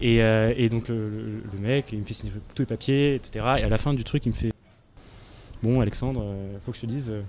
Et, 0.00 0.16
et 0.16 0.68
donc, 0.70 0.88
le, 0.88 1.08
le- 1.08 1.42
le 1.52 1.58
mec, 1.60 1.90
il 1.92 2.00
me 2.00 2.04
fait 2.04 2.14
signer 2.14 2.32
tous 2.52 2.62
les 2.62 2.66
papiers, 2.66 3.14
etc. 3.14 3.44
Et 3.58 3.62
à 3.62 3.68
la 3.68 3.78
fin 3.78 3.94
du 3.94 4.02
truc, 4.02 4.26
il 4.26 4.30
me 4.30 4.34
fait 4.34 4.50
Bon, 5.64 5.80
Alexandre, 5.80 6.20
euh, 6.22 6.58
faut 6.66 6.72
que 6.72 6.76
je 6.76 6.82
te 6.82 6.86
dise. 6.86 7.08
euh, 7.08 7.20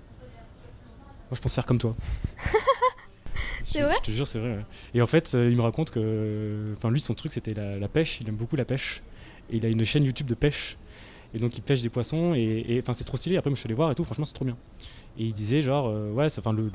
moi, 1.30 1.36
je 1.36 1.40
pense 1.40 1.56
faire 1.56 1.66
comme 1.66 1.80
toi. 1.80 1.96
C'est 3.64 3.80
Je- 3.80 3.86
vrai 3.86 3.94
Je 4.02 4.08
te 4.08 4.12
jure, 4.12 4.28
c'est 4.28 4.40
vrai. 4.40 4.58
ouais. 4.58 4.66
Et 4.94 5.02
en 5.02 5.08
fait, 5.08 5.34
euh, 5.36 5.50
il 5.50 5.56
me 5.56 5.62
raconte 5.62 5.90
que, 5.90 6.74
enfin, 6.78 6.92
lui, 6.92 7.00
son 7.00 7.14
truc, 7.14 7.32
c'était 7.32 7.54
la, 7.54 7.80
la 7.80 7.88
pêche. 7.88 8.20
Il 8.20 8.28
aime 8.28 8.36
beaucoup 8.36 8.58
la 8.58 8.66
pêche. 8.66 9.02
Et 9.50 9.56
il 9.58 9.66
a 9.66 9.70
une 9.70 9.86
chaîne 9.86 10.04
YouTube 10.04 10.28
de 10.28 10.36
pêche. 10.36 10.76
Et 11.34 11.40
donc, 11.40 11.58
il 11.58 11.62
pêche 11.62 11.82
des 11.82 11.88
poissons. 11.90 12.34
Et 12.36 12.78
enfin, 12.84 12.94
c'est 12.94 13.06
trop 13.06 13.16
stylé. 13.18 13.38
Après, 13.38 13.50
moi, 13.50 13.56
je 13.56 13.62
suis 13.62 13.68
allé 13.68 13.74
voir 13.74 13.90
et 13.92 13.96
tout. 13.96 14.04
Franchement, 14.04 14.26
c'est 14.26 14.34
trop 14.34 14.46
bien. 14.46 14.58
Et 15.18 15.24
il 15.24 15.34
disait, 15.34 15.62
genre, 15.62 15.88
euh, 15.88 16.12
ouais, 16.12 16.28
enfin, 16.38 16.52
le, 16.52 16.70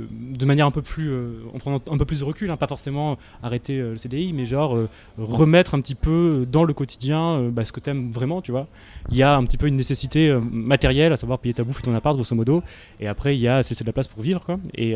de 0.00 0.46
manière 0.46 0.66
un 0.66 0.72
peu 0.72 0.82
plus, 0.82 1.10
euh, 1.10 1.42
en 1.54 1.58
prenant 1.58 1.80
un 1.88 1.96
peu 1.96 2.04
plus 2.04 2.20
de 2.20 2.24
recul, 2.24 2.50
hein, 2.50 2.56
pas 2.56 2.66
forcément 2.66 3.18
arrêter 3.40 3.78
euh, 3.78 3.92
le 3.92 3.98
CDI, 3.98 4.32
mais 4.32 4.44
genre 4.44 4.76
remettre 5.16 5.74
un 5.74 5.80
petit 5.80 5.94
peu 5.94 6.44
dans 6.50 6.64
le 6.64 6.72
quotidien 6.72 7.48
bah, 7.52 7.64
ce 7.64 7.70
que 7.70 7.78
t'aimes 7.78 8.10
vraiment, 8.10 8.42
tu 8.42 8.50
vois. 8.50 8.66
Il 9.10 9.16
y 9.16 9.22
a 9.22 9.36
un 9.36 9.44
petit 9.44 9.58
peu 9.58 9.68
une 9.68 9.76
nécessité 9.76 10.36
matérielle, 10.50 11.12
à 11.12 11.16
savoir 11.16 11.38
payer 11.38 11.54
ta 11.54 11.62
bouffe 11.62 11.78
et 11.78 11.82
ton 11.82 11.94
appart, 11.94 12.16
grosso 12.16 12.34
modo. 12.34 12.64
Et 12.98 13.06
après, 13.06 13.36
il 13.36 13.40
y 13.40 13.48
a 13.48 13.62
c'est 13.62 13.80
de 13.80 13.86
la 13.86 13.92
place 13.92 14.08
pour 14.08 14.22
vivre, 14.22 14.40
quoi. 14.44 14.58
Et, 14.74 14.94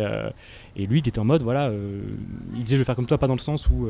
et 0.76 0.87
lui, 0.87 0.99
il 0.99 1.09
était 1.09 1.19
en 1.21 1.25
mode, 1.25 1.42
voilà, 1.42 1.71
il 2.57 2.64
disait, 2.64 2.76
je 2.76 2.80
vais 2.80 2.85
faire 2.85 2.97
comme 2.97 3.07
toi, 3.07 3.19
pas 3.19 3.28
dans 3.28 3.35
le 3.35 3.38
sens 3.38 3.69
où. 3.69 3.88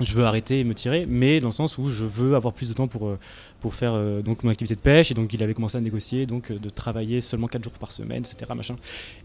Je 0.00 0.14
veux 0.14 0.24
arrêter 0.24 0.60
et 0.60 0.64
me 0.64 0.74
tirer, 0.74 1.06
mais 1.08 1.40
dans 1.40 1.48
le 1.48 1.52
sens 1.52 1.76
où 1.78 1.88
je 1.88 2.04
veux 2.04 2.34
avoir 2.36 2.54
plus 2.54 2.68
de 2.68 2.74
temps 2.74 2.86
pour, 2.86 3.08
euh, 3.08 3.18
pour 3.60 3.74
faire 3.74 3.92
euh, 3.94 4.22
donc 4.22 4.44
mon 4.44 4.50
activité 4.50 4.74
de 4.74 4.80
pêche. 4.80 5.10
Et 5.10 5.14
donc 5.14 5.32
il 5.34 5.42
avait 5.42 5.54
commencé 5.54 5.76
à 5.76 5.80
négocier 5.80 6.24
donc 6.26 6.50
euh, 6.50 6.58
de 6.58 6.68
travailler 6.70 7.20
seulement 7.20 7.48
4 7.48 7.64
jours 7.64 7.72
par 7.74 7.90
semaine, 7.90 8.20
etc. 8.24 8.50
Machin. 8.54 8.76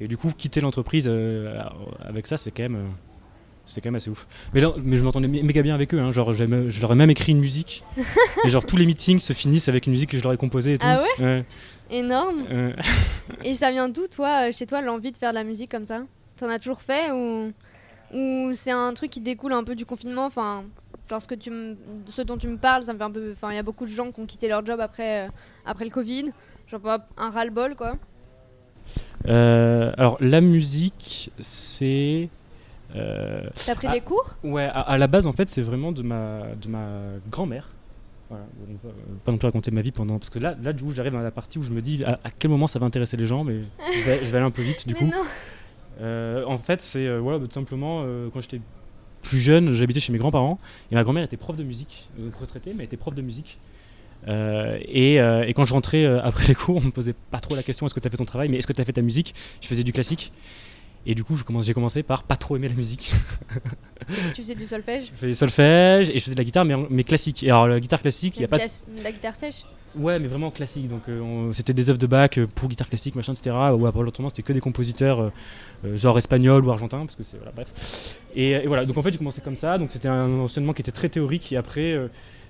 Et 0.01 0.07
du 0.07 0.17
coup, 0.17 0.31
quitter 0.35 0.61
l'entreprise 0.61 1.05
euh, 1.07 1.59
avec 2.01 2.25
ça, 2.27 2.37
c'est 2.37 2.51
quand 2.51 2.63
même. 2.63 2.75
euh, 2.75 2.87
c'est 3.65 3.79
quand 3.79 3.87
même 3.87 3.95
assez 3.95 4.09
ouf. 4.09 4.27
Mais, 4.53 4.59
là, 4.59 4.73
mais 4.83 4.97
je 4.97 5.03
m'entendais 5.05 5.29
mé- 5.29 5.41
méga 5.41 5.61
bien 5.61 5.73
avec 5.73 5.93
eux. 5.93 5.99
Hein. 5.99 6.11
Genre, 6.11 6.33
je 6.33 6.81
leur 6.81 6.91
ai 6.91 6.95
même 6.95 7.09
écrit 7.09 7.31
une 7.31 7.39
musique. 7.39 7.83
et 8.45 8.49
genre, 8.49 8.65
tous 8.65 8.75
les 8.75 8.85
meetings 8.85 9.19
se 9.19 9.31
finissent 9.31 9.69
avec 9.69 9.85
une 9.87 9.93
musique 9.93 10.09
que 10.09 10.17
je 10.17 10.23
leur 10.23 10.33
ai 10.33 10.37
composée 10.37 10.73
et 10.73 10.77
tout. 10.77 10.85
Ah 10.89 11.01
ouais? 11.01 11.23
Ouais 11.25 11.45
Énorme. 11.89 12.43
Et 13.43 13.53
ça 13.53 13.71
vient 13.71 13.87
d'où, 13.87 14.07
toi, 14.07 14.51
chez 14.51 14.65
toi, 14.65 14.81
l'envie 14.81 15.11
de 15.13 15.17
faire 15.17 15.29
de 15.29 15.35
la 15.35 15.43
musique 15.45 15.71
comme 15.71 15.85
ça? 15.85 16.01
T'en 16.35 16.49
as 16.49 16.59
toujours 16.59 16.81
fait 16.81 17.11
ou, 17.11 17.53
ou 18.13 18.51
c'est 18.53 18.72
un 18.72 18.93
truc 18.93 19.10
qui 19.12 19.22
découle 19.22 19.53
un 19.53 19.63
peu 19.63 19.75
du 19.75 19.86
confinement 19.86 20.25
Enfin, 20.25 20.63
genre 21.10 21.22
ce, 21.22 21.27
que 21.27 21.36
tu 21.36 21.51
ce 22.05 22.22
dont 22.22 22.38
tu 22.38 22.48
me 22.48 22.58
parles, 22.58 22.86
ça 22.86 22.93
me 22.93 22.98
fait 22.98 23.03
un 23.03 23.12
peu. 23.12 23.32
Enfin, 23.34 23.51
il 23.51 23.55
y 23.55 23.60
a 23.60 23.63
beaucoup 23.63 23.86
de 23.86 23.89
gens 23.91 24.12
qui 24.12 24.20
ont 24.20 24.25
quitté 24.25 24.48
leur 24.48 24.65
job 24.65 24.79
après, 24.79 25.27
euh, 25.27 25.32
après 25.65 25.86
le 25.86 25.91
Covid. 25.91 26.32
Genre 26.67 26.79
pas 26.79 27.08
un 27.17 27.29
ras-le-bol, 27.29 27.75
quoi. 27.75 27.98
euh, 29.27 29.91
alors, 29.98 30.17
la 30.20 30.41
musique, 30.41 31.32
c'est. 31.39 32.29
euh, 32.96 33.43
T'as 33.65 33.75
pris 33.75 33.88
Ah. 33.89 33.93
des 33.93 34.01
cours? 34.01 34.36
Ouais, 34.43 34.65
à, 34.65 34.82
à 34.82 34.98
la 34.98 35.08
base, 35.08 35.27
en 35.27 35.32
fait, 35.34 35.50
c'est 35.50 35.62
vraiment 35.62 35.91
de 35.91 36.01
ma, 36.01 36.41
de 36.62 36.67
ma 36.67 36.88
grand-mère. 37.32 37.70
Voilà, 38.29 38.46
pas, 38.82 38.89
pas 39.25 39.32
non 39.32 39.38
plus 39.38 39.46
raconter 39.46 39.72
ma 39.72 39.82
vie 39.82 39.91
pendant. 39.91 40.17
Parce 40.17 40.29
que 40.29 40.39
là, 40.39 40.55
là 40.63 40.74
du 40.74 40.84
coup, 40.84 40.91
j'arrive 40.93 41.13
dans 41.13 41.20
la 41.20 41.32
partie 41.32 41.60
où 41.60 41.63
je 41.63 41.72
me 41.72 41.82
dis 41.82 42.03
à, 42.03 42.20
à 42.24 42.32
quel 42.32 42.50
moment 42.51 42.67
ça 42.67 42.79
va 42.79 42.86
intéresser 42.86 43.15
les 43.17 43.25
gens, 43.27 43.43
mais 43.43 43.60
je 43.93 44.05
vais, 44.05 44.20
je 44.25 44.32
vais 44.32 44.38
aller 44.38 44.48
un 44.48 44.51
peu 44.51 44.62
vite, 44.63 44.88
du 44.88 44.93
Mais 45.00 45.00
coup. 45.00 45.05
non. 45.05 45.24
Euh, 46.01 46.43
en 46.45 46.57
fait, 46.57 46.81
c'est 46.81 47.05
euh, 47.07 47.19
voilà, 47.19 47.39
bah, 47.39 47.45
tout 47.47 47.53
simplement 47.53 48.01
euh, 48.03 48.29
quand 48.31 48.41
j'étais 48.41 48.62
plus 49.21 49.39
jeune, 49.39 49.73
j'habitais 49.73 50.00
chez 50.00 50.12
mes 50.12 50.19
grands-parents 50.19 50.59
et 50.91 50.95
ma 50.95 51.03
grand-mère 51.03 51.23
était 51.23 51.38
prof 51.38 51.55
de 51.55 51.63
musique, 51.63 52.09
retraitée, 52.39 52.71
mais 52.71 52.79
elle 52.79 52.85
était 52.85 52.97
prof 52.97 53.15
de 53.15 53.21
musique. 53.21 53.59
Euh, 54.27 54.77
et, 54.83 55.19
euh, 55.19 55.45
et 55.45 55.53
quand 55.53 55.65
je 55.65 55.73
rentrais 55.73 56.05
euh, 56.05 56.21
après 56.23 56.47
les 56.47 56.55
cours, 56.55 56.77
on 56.77 56.81
me 56.81 56.91
posait 56.91 57.15
pas 57.31 57.39
trop 57.39 57.55
la 57.55 57.63
question 57.63 57.85
est-ce 57.85 57.93
que 57.93 58.00
tu 58.00 58.07
as 58.07 58.12
fait 58.12 58.17
ton 58.17 58.25
travail, 58.25 58.50
mais 58.50 58.57
est-ce 58.57 58.67
que 58.67 58.73
tu 58.73 58.81
as 58.81 58.85
fait 58.85 58.93
ta 58.93 59.01
musique? 59.01 59.33
Je 59.62 59.67
faisais 59.67 59.83
du 59.83 59.91
classique. 59.93 60.31
Et 61.05 61.15
du 61.15 61.25
coup, 61.25 61.35
j'ai 61.62 61.73
commencé 61.73 62.01
par 62.01 62.23
pas 62.23 62.38
trop 62.38 62.55
aimer 62.55 62.69
la 62.69 62.75
musique. 62.75 63.12
Tu 64.33 64.41
faisais 64.41 64.55
du 64.55 64.65
solfège? 64.65 65.07
Je 65.12 65.17
faisais 65.17 65.27
du 65.27 65.35
solfège 65.35 66.09
et 66.09 66.17
je 66.17 66.23
faisais 66.23 66.35
de 66.35 66.39
la 66.39 66.45
guitare, 66.45 66.63
mais, 66.63 66.75
mais 66.89 67.03
classique. 67.03 67.43
Et 67.43 67.50
alors, 67.50 67.67
la 67.67 67.81
guitare 67.81 68.01
classique, 68.01 68.38
il 68.38 68.41
y 68.41 68.45
a 68.45 68.47
pas. 68.47 68.57
la 68.57 69.12
guitare 69.12 69.35
sèche? 69.35 69.65
Ouais, 69.95 70.17
mais 70.17 70.27
vraiment 70.27 70.50
classique. 70.50 70.88
Donc, 70.88 71.03
euh, 71.07 71.51
c'était 71.53 71.73
des 71.73 71.89
œuvres 71.89 72.00
de 72.00 72.07
Bach 72.07 72.31
euh, 72.38 72.47
pour 72.47 72.67
guitare 72.67 72.89
classique, 72.89 73.15
machin, 73.15 73.33
etc. 73.33 73.55
Ou 73.77 73.85
après, 73.85 74.01
autrement, 74.01 74.29
c'était 74.29 74.41
que 74.41 74.53
des 74.53 74.59
compositeurs 74.59 75.31
euh, 75.85 75.97
genre 75.97 76.17
espagnol 76.17 76.65
ou 76.65 76.71
argentin, 76.71 77.00
parce 77.05 77.15
que 77.15 77.23
c'est. 77.23 77.38
Voilà, 77.38 77.51
bref. 77.55 78.17
Et, 78.35 78.51
et 78.51 78.67
voilà, 78.67 78.85
donc 78.85 78.97
en 78.97 79.01
fait, 79.03 79.12
j'ai 79.12 79.19
commencé 79.19 79.41
comme 79.41 79.55
ça. 79.55 79.77
Donc, 79.77 79.91
c'était 79.91 80.07
un 80.07 80.39
enseignement 80.39 80.73
qui 80.73 80.81
était 80.81 80.91
très 80.91 81.09
théorique. 81.09 81.51
Et 81.53 81.57
après, 81.57 81.95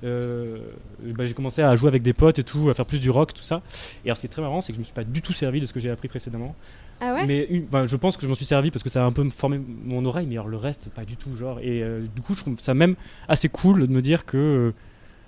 euh, 0.06 0.58
bah, 1.04 1.26
j'ai 1.26 1.34
commencé 1.34 1.62
à 1.62 1.76
jouer 1.76 1.90
avec 1.90 2.02
des 2.02 2.14
potes 2.14 2.40
et 2.40 2.44
tout, 2.44 2.70
à 2.70 2.74
faire 2.74 2.86
plus 2.86 3.02
du 3.02 3.10
rock, 3.10 3.34
tout 3.34 3.44
ça. 3.44 3.62
Et 4.06 4.08
alors, 4.08 4.16
ce 4.18 4.22
qui 4.22 4.28
est 4.28 4.30
très 4.30 4.42
marrant, 4.42 4.62
c'est 4.62 4.72
que 4.72 4.76
je 4.76 4.80
me 4.80 4.86
suis 4.86 4.94
pas 4.94 5.04
du 5.04 5.22
tout 5.22 5.34
servi 5.34 5.60
de 5.60 5.66
ce 5.66 5.74
que 5.74 5.80
j'ai 5.82 5.90
appris 5.90 6.08
précédemment. 6.08 6.56
Ah 7.02 7.14
ouais? 7.16 7.26
Mais 7.26 7.46
une- 7.50 7.66
ben, 7.66 7.86
je 7.86 7.96
pense 7.98 8.16
que 8.16 8.22
je 8.24 8.28
m'en 8.30 8.36
suis 8.36 8.46
servi 8.46 8.72
parce 8.72 8.84
que 8.84 8.90
ça 8.90 9.04
a 9.04 9.06
un 9.06 9.12
peu 9.12 9.30
formé 9.30 9.60
mon 9.84 10.06
oreille, 10.06 10.28
mais 10.28 10.36
alors 10.36 10.48
le 10.48 10.56
reste, 10.58 10.88
pas 10.96 11.04
du 11.04 11.18
tout. 11.18 11.36
Genre. 11.36 11.60
Et 11.60 11.84
du 12.16 12.22
coup, 12.22 12.36
je 12.36 12.40
trouve 12.42 12.58
ça 12.62 12.74
même 12.74 12.96
assez 13.28 13.50
cool 13.50 13.86
de 13.86 13.92
me 13.92 14.02
dire 14.02 14.24
que 14.26 14.74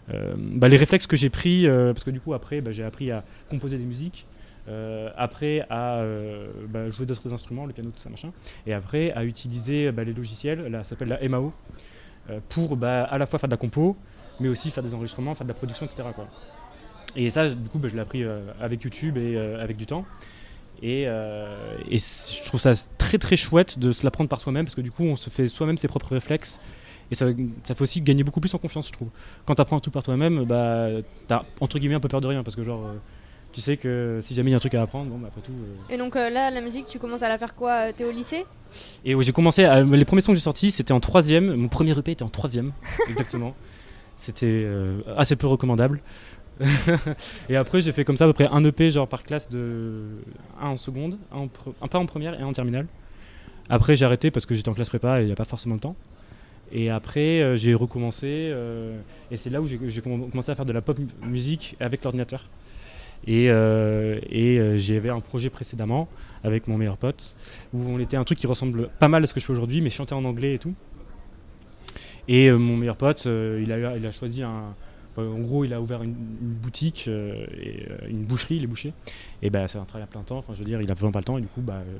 bah, 0.09 0.67
les 0.67 0.77
réflexes 0.77 1.07
que 1.07 1.15
j'ai 1.15 1.29
pris, 1.29 1.67
euh, 1.67 1.93
parce 1.93 2.03
que 2.03 2.11
du 2.11 2.19
coup, 2.19 2.33
après, 2.33 2.61
bah, 2.61 2.71
j'ai 2.71 2.83
appris 2.83 3.11
à 3.11 3.23
composer 3.49 3.77
des 3.77 3.85
musiques. 3.85 4.27
euh, 4.67 5.09
après 5.15 5.65
à 5.69 5.97
euh, 5.97 6.47
bah, 6.67 6.89
jouer 6.89 7.05
d'autres 7.05 7.31
instruments, 7.33 7.65
le 7.65 7.73
piano, 7.73 7.91
tout 7.91 7.99
ça, 7.99 8.09
machin. 8.09 8.31
Et 8.65 8.73
après 8.73 9.11
à 9.11 9.23
utiliser 9.23 9.91
les 9.91 10.13
logiciels, 10.13 10.67
ça 10.71 10.83
s'appelle 10.83 11.09
la 11.09 11.27
MAO, 11.27 11.53
euh, 12.29 12.39
pour 12.49 12.77
à 12.83 13.17
la 13.17 13.25
fois 13.25 13.39
faire 13.39 13.47
de 13.49 13.53
la 13.53 13.57
compo, 13.57 13.95
mais 14.39 14.49
aussi 14.49 14.71
faire 14.71 14.83
des 14.83 14.93
enregistrements, 14.93 15.35
faire 15.35 15.45
de 15.45 15.51
la 15.51 15.55
production, 15.55 15.85
etc. 15.85 16.03
Et 17.15 17.29
ça, 17.29 17.47
du 17.49 17.69
coup, 17.69 17.79
je 17.83 17.95
l'ai 17.95 18.01
appris 18.01 18.23
euh, 18.23 18.41
avec 18.59 18.83
YouTube 18.83 19.17
et 19.17 19.35
euh, 19.35 19.63
avec 19.63 19.77
du 19.77 19.85
temps. 19.85 20.05
Et, 20.81 21.05
euh, 21.07 21.77
et 21.89 21.97
je 21.99 22.43
trouve 22.43 22.59
ça 22.59 22.73
très 22.97 23.17
très 23.17 23.37
chouette 23.37 23.79
de 23.79 23.93
se 23.93 24.03
l'apprendre 24.03 24.29
par 24.29 24.41
soi-même 24.41 24.65
parce 24.65 24.75
que 24.75 24.81
du 24.81 24.91
coup 24.91 25.03
on 25.05 25.15
se 25.15 25.29
fait 25.29 25.47
soi-même 25.47 25.77
ses 25.77 25.87
propres 25.87 26.11
réflexes 26.11 26.59
et 27.11 27.15
ça, 27.15 27.27
ça 27.65 27.75
fait 27.75 27.81
aussi 27.81 28.01
gagner 28.01 28.23
beaucoup 28.23 28.39
plus 28.39 28.53
en 28.53 28.57
confiance 28.57 28.87
je 28.87 28.93
trouve. 28.93 29.09
Quand 29.45 29.55
tu 29.55 29.61
apprends 29.61 29.79
tout 29.79 29.91
par 29.91 30.03
toi-même, 30.03 30.43
bah, 30.45 30.87
t'as 31.27 31.43
entre 31.61 31.79
guillemets 31.79 31.95
un 31.95 31.99
peu 31.99 32.07
peur 32.07 32.21
de 32.21 32.27
rien 32.27 32.43
parce 32.43 32.55
que 32.55 32.63
genre 32.63 32.85
euh, 32.85 32.93
tu 33.53 33.61
sais 33.61 33.77
que 33.77 34.21
si 34.23 34.35
jamais 34.35 34.49
il 34.49 34.51
y 34.51 34.53
a 34.53 34.57
un 34.57 34.59
truc 34.59 34.73
à 34.75 34.81
apprendre, 34.81 35.09
bon 35.11 35.17
bah 35.17 35.27
après 35.29 35.41
tout. 35.41 35.51
euh. 35.53 35.93
Et 35.93 35.97
donc 35.97 36.15
euh, 36.15 36.29
là, 36.29 36.51
la 36.51 36.61
musique, 36.61 36.85
tu 36.87 36.99
commences 36.99 37.23
à 37.23 37.29
la 37.29 37.37
faire 37.37 37.55
quoi 37.55 37.87
euh, 37.87 37.91
T'es 37.95 38.03
au 38.05 38.11
lycée? 38.11 38.45
Et 39.05 39.15
ouais, 39.15 39.23
j'ai 39.23 39.31
commencé, 39.31 39.63
à- 39.63 39.81
les 39.83 40.03
premiers 40.05 40.21
sons 40.21 40.31
que 40.33 40.37
j'ai 40.37 40.43
sortis 40.43 40.71
c'était 40.71 40.91
en 40.93 40.99
troisième, 40.99 41.53
mon 41.55 41.67
premier 41.69 41.97
EP 41.97 42.11
était 42.11 42.23
en 42.23 42.29
troisième 42.29 42.71
exactement. 43.09 43.53
C'était 44.17 44.67
assez 45.17 45.35
peu 45.35 45.47
recommandable. 45.47 46.01
et 47.49 47.55
après 47.57 47.81
j'ai 47.81 47.91
fait 47.91 48.05
comme 48.05 48.15
ça 48.17 48.23
à 48.23 48.27
peu 48.27 48.33
près 48.33 48.47
un 48.47 48.63
EP 48.63 48.89
genre 48.89 49.07
par 49.09 49.23
classe 49.23 49.49
de 49.49 50.03
un 50.61 50.69
en 50.69 50.77
seconde, 50.77 51.17
un, 51.31 51.37
en 51.39 51.45
pre- 51.47 51.73
un 51.81 51.87
pas 51.87 51.99
en 51.99 52.05
première 52.05 52.33
et 52.39 52.43
un 52.43 52.47
en 52.47 52.53
terminale. 52.53 52.87
Après 53.69 53.95
j'ai 53.95 54.05
arrêté 54.05 54.31
parce 54.31 54.45
que 54.45 54.55
j'étais 54.55 54.69
en 54.69 54.73
classe 54.73 54.89
prépa 54.89 55.19
et 55.19 55.23
il 55.23 55.27
n'y 55.27 55.31
a 55.33 55.35
pas 55.35 55.43
forcément 55.45 55.75
le 55.75 55.81
temps. 55.81 55.95
Et 56.71 56.89
après 56.89 57.41
euh, 57.41 57.55
j'ai 57.55 57.73
recommencé 57.73 58.25
euh, 58.51 58.99
et 59.31 59.37
c'est 59.37 59.49
là 59.49 59.61
où 59.61 59.65
j'ai 59.65 59.79
j'ai 59.87 60.01
comm- 60.01 60.29
commencé 60.29 60.51
à 60.51 60.55
faire 60.55 60.65
de 60.65 60.73
la 60.73 60.81
pop 60.81 60.97
mu- 60.97 61.07
musique 61.27 61.75
avec 61.79 62.03
l'ordinateur. 62.03 62.49
Et, 63.27 63.49
euh, 63.49 64.19
j'avais 64.77 65.09
un 65.09 65.19
projet 65.19 65.49
précédemment 65.49 66.07
avec 66.43 66.67
mon 66.67 66.77
meilleur 66.77 66.97
pote 66.97 67.35
où 67.73 67.81
on 67.81 67.99
était 67.99 68.17
un 68.17 68.23
truc 68.23 68.37
qui 68.37 68.45
ressemble 68.47 68.89
pas 68.99 69.07
mal 69.07 69.23
à 69.23 69.27
ce 69.27 69.33
que 69.33 69.39
je 69.39 69.45
fais 69.45 69.53
aujourd'hui 69.53 69.81
mais 69.81 69.89
chanter 69.89 70.13
en 70.15 70.25
anglais 70.25 70.53
et 70.55 70.59
tout. 70.59 70.73
Et 72.27 72.51
mon 72.51 72.75
meilleur 72.77 72.97
pote, 72.97 73.25
il 73.25 73.71
a 73.71 74.11
choisi 74.11 74.41
un. 74.43 74.75
En 75.21 75.39
gros, 75.39 75.63
il 75.65 75.73
a 75.73 75.81
ouvert 75.81 76.03
une, 76.03 76.15
une 76.41 76.53
boutique, 76.53 77.05
euh, 77.07 77.45
et, 77.61 77.85
euh, 77.89 77.97
une 78.09 78.25
boucherie, 78.25 78.59
les 78.59 78.67
bouchers. 78.67 78.93
Et 79.41 79.49
bah, 79.49 79.67
c'est 79.67 79.77
un 79.77 79.85
travail 79.85 80.03
à 80.03 80.07
plein 80.07 80.21
temps. 80.23 80.37
Enfin, 80.37 80.53
je 80.53 80.59
veux 80.59 80.65
dire, 80.65 80.81
il 80.81 80.89
a 80.91 80.93
vraiment 80.93 81.11
pas 81.11 81.19
le 81.19 81.25
temps. 81.25 81.37
Et 81.37 81.41
du 81.41 81.47
coup, 81.47 81.61
bah, 81.61 81.75
euh, 81.75 81.97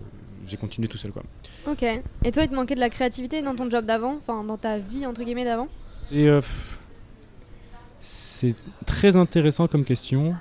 j'ai 0.47 0.57
continué 0.57 0.87
tout 0.87 0.97
seul, 0.97 1.11
quoi. 1.11 1.23
Ok. 1.67 1.83
Et 1.83 2.31
toi, 2.31 2.43
il 2.43 2.49
te 2.49 2.55
manquait 2.55 2.75
de 2.75 2.79
la 2.79 2.89
créativité 2.89 3.41
dans 3.41 3.55
ton 3.55 3.69
job 3.69 3.85
d'avant? 3.85 4.17
Enfin, 4.17 4.43
dans 4.43 4.57
ta 4.57 4.77
vie, 4.77 5.05
entre 5.05 5.23
guillemets, 5.23 5.45
d'avant? 5.45 5.67
C'est. 6.03 6.27
euh, 6.27 6.41
très 8.85 9.15
intéressant 9.15 9.67
comme 9.67 9.83
question. 9.83 10.35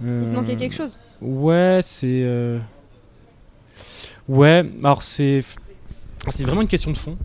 Il 0.00 0.06
te 0.06 0.34
manquait 0.34 0.56
quelque 0.56 0.74
chose? 0.74 0.98
Ouais, 1.20 1.80
c'est. 1.82 2.24
euh, 2.26 2.58
Ouais, 4.28 4.64
alors 4.82 5.02
c'est. 5.02 5.40
C'est 6.28 6.44
vraiment 6.44 6.62
une 6.62 6.68
question 6.68 6.90
de 6.92 6.96
fond. 6.96 7.16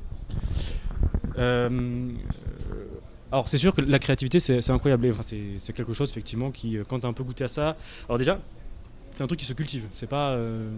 Euh, 1.38 2.10
Alors 3.36 3.50
c'est 3.50 3.58
sûr 3.58 3.75
que 3.75 3.82
la 3.82 4.00
créativité 4.00 4.39
c'est 4.39 4.70
incroyable. 4.70 5.08
Et, 5.08 5.10
Enfin, 5.12 5.22
c'est 5.24 5.74
quelque 5.74 5.92
chose 5.92 6.10
effectivement 6.10 6.51
qui, 6.51 6.77
euh, 6.77 6.84
quand 6.88 7.00
tu 7.01 7.06
as 7.06 7.10
un 7.10 7.13
peu 7.13 7.25
goûté 7.25 7.44
à 7.44 7.50
ça. 7.50 7.75
Alors 8.08 8.18
déjà, 8.18 8.39
c'est 9.12 9.24
un 9.24 9.27
truc 9.27 9.42
qui 9.42 9.46
se 9.46 9.51
cultive. 9.51 9.88
C'est 9.92 10.08
pas. 10.08 10.30
euh, 10.32 10.70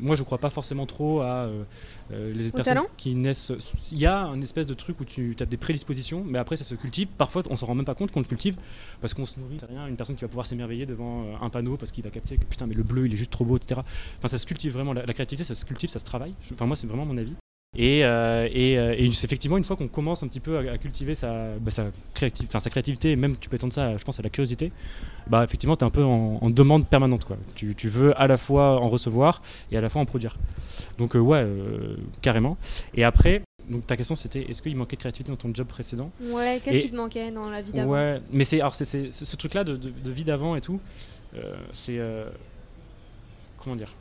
Moi 0.00 0.14
je 0.14 0.22
crois 0.22 0.38
pas 0.38 0.50
forcément 0.50 0.86
trop 0.86 1.20
à 1.22 1.48
euh, 1.48 1.64
les 2.12 2.52
personnes 2.52 2.74
talent 2.74 2.86
qui 2.96 3.16
naissent. 3.16 3.52
Il 3.90 3.98
y 3.98 4.06
a 4.06 4.20
un 4.20 4.40
espèce 4.40 4.68
de 4.68 4.74
truc 4.74 5.00
où 5.00 5.04
tu 5.04 5.34
as 5.40 5.46
des 5.46 5.56
prédispositions, 5.56 6.22
mais 6.24 6.38
après 6.38 6.54
ça 6.56 6.62
se 6.62 6.76
cultive. 6.76 7.08
Parfois 7.18 7.42
on 7.50 7.56
s'en 7.56 7.66
rend 7.66 7.74
même 7.74 7.84
pas 7.84 7.96
compte 7.96 8.12
qu'on 8.12 8.20
le 8.20 8.26
cultive 8.26 8.54
parce 9.00 9.12
qu'on 9.12 9.26
se 9.26 9.40
nourrit. 9.40 9.56
C'est 9.58 9.66
rien, 9.66 9.88
une 9.88 9.96
personne 9.96 10.14
qui 10.14 10.22
va 10.22 10.28
pouvoir 10.28 10.46
s'émerveiller 10.46 10.86
devant 10.86 11.24
un 11.42 11.50
panneau 11.50 11.76
parce 11.76 11.90
qu'il 11.90 12.04
va 12.04 12.10
capter 12.10 12.36
que 12.36 12.44
putain, 12.44 12.66
mais 12.68 12.74
le 12.74 12.84
bleu 12.84 13.06
il 13.06 13.14
est 13.14 13.16
juste 13.16 13.32
trop 13.32 13.44
beau, 13.44 13.56
etc. 13.56 13.80
Enfin, 14.18 14.28
ça 14.28 14.38
se 14.38 14.46
cultive 14.46 14.72
vraiment. 14.72 14.92
La, 14.92 15.04
la 15.04 15.12
créativité, 15.12 15.42
ça 15.42 15.56
se 15.56 15.64
cultive, 15.64 15.90
ça 15.90 15.98
se 15.98 16.04
travaille. 16.04 16.34
Enfin, 16.52 16.66
moi, 16.66 16.76
c'est 16.76 16.86
vraiment 16.86 17.04
mon 17.04 17.18
avis. 17.18 17.34
Et, 17.78 18.04
euh, 18.04 18.48
et, 18.52 18.78
euh, 18.78 18.94
et 18.96 19.04
effectivement 19.04 19.58
une 19.58 19.64
fois 19.64 19.76
qu'on 19.76 19.88
commence 19.88 20.22
un 20.22 20.28
petit 20.28 20.40
peu 20.40 20.56
à, 20.56 20.72
à 20.72 20.78
cultiver 20.78 21.14
sa, 21.14 21.50
bah, 21.60 21.70
sa, 21.70 21.86
créativ- 22.14 22.58
sa 22.58 22.70
créativité, 22.70 23.10
et 23.10 23.16
même 23.16 23.36
tu 23.36 23.48
peux 23.48 23.56
étendre 23.56 23.72
ça, 23.72 23.96
je 23.96 24.04
pense, 24.04 24.18
à 24.18 24.22
la 24.22 24.30
curiosité, 24.30 24.72
bah 25.26 25.42
effectivement, 25.44 25.76
tu 25.76 25.84
es 25.84 25.86
un 25.86 25.90
peu 25.90 26.04
en, 26.04 26.38
en 26.40 26.50
demande 26.50 26.86
permanente. 26.88 27.24
Quoi. 27.24 27.36
Tu, 27.54 27.74
tu 27.74 27.88
veux 27.88 28.18
à 28.20 28.26
la 28.26 28.36
fois 28.38 28.80
en 28.80 28.88
recevoir 28.88 29.42
et 29.70 29.76
à 29.76 29.80
la 29.80 29.88
fois 29.88 30.00
en 30.00 30.04
produire. 30.06 30.36
Donc, 30.98 31.16
euh, 31.16 31.18
ouais, 31.18 31.42
euh, 31.42 31.96
carrément. 32.22 32.56
Et 32.94 33.04
après, 33.04 33.42
donc 33.68 33.84
ta 33.86 33.96
question 33.96 34.14
c'était 34.14 34.42
est-ce 34.48 34.62
qu'il 34.62 34.76
manquait 34.76 34.94
de 34.96 35.00
créativité 35.00 35.30
dans 35.32 35.36
ton 35.36 35.52
job 35.52 35.66
précédent? 35.66 36.10
Ouais, 36.20 36.60
qu'est-ce 36.64 36.78
qui 36.78 36.90
te 36.90 36.96
manquait 36.96 37.30
dans 37.32 37.50
la 37.50 37.60
vie 37.60 37.72
d'avant? 37.72 37.90
Ouais, 37.90 38.20
mais 38.32 38.44
c'est 38.44 38.60
alors 38.60 38.74
c'est, 38.76 38.84
ce 39.10 39.24
ce 39.24 39.36
truc-là 39.36 39.64
de, 39.64 39.76
de- 39.76 39.90
de 39.90 40.10
vie 40.12 40.22
d'avant 40.24 40.54
et 40.56 40.60
tout, 40.60 40.80
euh, 41.34 41.56
c'est 41.72 41.98
euh, 41.98 42.30
comment 43.58 43.74
dire? 43.76 43.92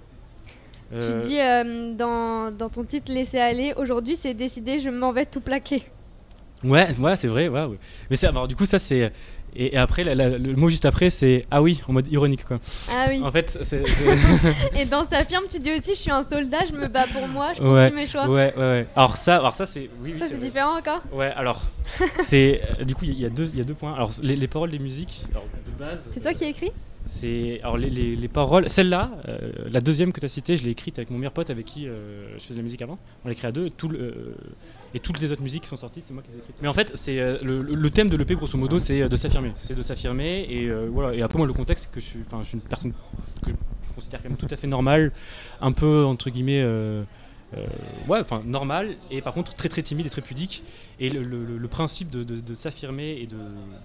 Tu 0.91 0.95
Euh, 0.97 1.21
dis 1.21 1.39
euh, 1.39 1.93
dans, 1.95 2.51
dans 2.51 2.69
ton 2.69 2.83
titre 2.83 3.11
Laisser 3.11 3.39
aller, 3.39 3.73
aujourd'hui 3.75 4.15
c'est 4.15 4.33
décidé, 4.33 4.79
je 4.79 4.89
m'en 4.89 5.11
vais 5.11 5.25
tout 5.25 5.41
plaquer. 5.41 5.83
Ouais, 6.63 6.87
ouais, 6.99 7.15
c'est 7.15 7.27
vrai, 7.27 7.47
ouais, 7.47 7.63
ouais. 7.65 7.77
Mais 8.09 8.15
c'est, 8.15 8.27
alors 8.27 8.47
du 8.47 8.55
coup 8.55 8.65
ça 8.65 8.79
c'est 8.79 9.11
et, 9.57 9.73
et 9.73 9.77
après 9.77 10.03
la- 10.03 10.15
la- 10.15 10.37
le 10.37 10.55
mot 10.55 10.67
juste 10.69 10.85
après 10.85 11.09
c'est 11.09 11.45
ah 11.51 11.61
oui 11.61 11.81
en 11.87 11.93
mode 11.93 12.07
ironique 12.11 12.43
quoi. 12.45 12.59
Ah 12.91 13.07
oui. 13.09 13.21
En 13.23 13.31
fait 13.31 13.57
c'est, 13.61 13.83
Et 14.77 14.85
dans 14.85 15.03
sa 15.03 15.23
firme, 15.25 15.45
tu 15.49 15.59
dis 15.59 15.71
aussi 15.71 15.91
je 15.95 15.99
suis 15.99 16.11
un 16.11 16.23
soldat, 16.23 16.65
je 16.65 16.73
me 16.73 16.87
bats 16.87 17.07
pour 17.07 17.27
moi, 17.27 17.53
je 17.53 17.61
poursuis 17.61 17.91
mes 17.91 18.05
choix. 18.05 18.27
ouais, 18.27 18.53
ouais, 18.55 18.61
ouais. 18.61 18.87
Alors 18.95 19.15
ça, 19.17 19.35
alors 19.37 19.55
ça 19.55 19.65
c'est 19.65 19.89
oui, 20.01 20.11
oui 20.13 20.19
Ça 20.19 20.27
c'est 20.27 20.37
différent 20.39 20.77
encore 20.77 21.01
Ouais, 21.11 21.31
alors 21.35 21.61
c'est 22.23 22.61
euh, 22.79 22.83
du 22.83 22.95
coup 22.95 23.05
il 23.05 23.13
y, 23.13 23.21
y 23.21 23.25
a 23.25 23.29
deux 23.29 23.45
il 23.53 23.57
y 23.57 23.61
a 23.61 23.65
deux 23.65 23.73
points. 23.75 23.93
Alors 23.93 24.11
les, 24.21 24.35
les 24.35 24.47
paroles 24.47 24.71
des 24.71 24.79
musiques, 24.79 25.23
alors 25.31 25.45
de 25.65 25.71
base. 25.71 26.07
C'est 26.11 26.19
toi 26.21 26.33
qui 26.33 26.45
écris? 26.45 26.71
C'est 27.07 27.59
alors 27.61 27.77
les, 27.77 27.89
les- 27.89 28.15
les 28.15 28.27
paroles. 28.27 28.67
Celle-là, 28.67 29.11
euh, 29.27 29.37
la 29.69 29.79
deuxième 29.79 30.11
que 30.11 30.19
tu 30.19 30.25
as 30.25 30.29
citée, 30.29 30.57
je 30.57 30.63
l'ai 30.63 30.71
écrite 30.71 30.97
avec 30.97 31.11
mon 31.11 31.17
meilleur 31.17 31.33
pote 31.33 31.49
avec 31.49 31.65
qui 31.65 31.87
euh, 31.87 32.27
je 32.37 32.43
faisais 32.43 32.57
la 32.57 32.63
musique 32.63 32.81
avant. 32.81 32.97
On 33.23 33.27
l'a 33.27 33.33
écrit 33.33 33.47
à 33.47 33.51
deux. 33.51 33.69
Euh, 33.83 34.33
et 34.93 34.99
toutes 34.99 35.19
les 35.21 35.31
autres 35.31 35.43
musiques 35.43 35.63
qui 35.63 35.69
sont 35.69 35.75
sorties, 35.77 36.01
c'est 36.01 36.13
moi 36.13 36.23
qui 36.23 36.31
les 36.31 36.37
ai 36.37 36.39
écrites. 36.39 36.55
Mais 36.61 36.67
en 36.67 36.73
fait, 36.73 36.91
c'est 36.95 37.17
le, 37.43 37.61
le- 37.61 37.89
thème 37.89 38.09
de 38.09 38.17
l'EP, 38.17 38.35
grosso 38.35 38.57
modo, 38.57 38.79
c'est 38.79 39.07
de 39.07 39.15
s'affirmer. 39.15 39.51
C'est 39.55 39.75
de 39.75 39.81
s'affirmer. 39.81 40.47
Et 40.49 40.69
voilà. 40.91 41.13
Et 41.15 41.21
après, 41.21 41.37
moi, 41.37 41.47
le 41.47 41.53
contexte, 41.53 41.85
c'est 41.85 41.91
que 41.93 41.99
je 41.99 42.05
suis, 42.05 42.19
je 42.41 42.43
suis 42.47 42.55
une 42.55 42.61
personne 42.61 42.91
que 43.43 43.51
je 43.51 43.93
considère 43.93 44.21
quand 44.23 44.29
même 44.29 44.37
tout 44.37 44.47
à 44.49 44.55
fait 44.57 44.67
normale, 44.67 45.11
un 45.61 45.71
peu 45.71 46.03
entre 46.05 46.29
guillemets. 46.29 46.63
Euh, 47.57 47.65
ouais, 48.07 48.19
enfin 48.19 48.41
normal, 48.45 48.95
et 49.11 49.21
par 49.21 49.33
contre 49.33 49.53
très 49.53 49.69
très 49.69 49.81
timide 49.81 50.05
et 50.05 50.09
très 50.09 50.21
pudique. 50.21 50.63
Et 50.99 51.09
le, 51.09 51.67
principe 51.67 52.09
de, 52.09 52.53
s'affirmer 52.53 53.17
et 53.21 53.27
de, 53.27 53.37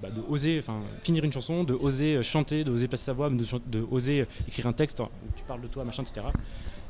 bah, 0.02 0.10
de 0.10 0.20
oser 0.28 0.58
enfin, 0.58 0.80
finir 1.02 1.24
une 1.24 1.32
chanson, 1.32 1.64
de 1.64 1.74
oser 1.74 2.22
chanter, 2.22 2.64
de 2.64 2.70
oser 2.70 2.88
passer 2.88 3.04
sa 3.04 3.12
voix, 3.12 3.30
de, 3.30 3.86
oser 3.90 4.26
écrire 4.48 4.66
un 4.66 4.72
texte 4.72 5.00
où 5.00 5.08
tu 5.36 5.42
parles 5.44 5.62
de 5.62 5.66
toi, 5.66 5.84
machin, 5.84 6.02
etc. 6.02 6.26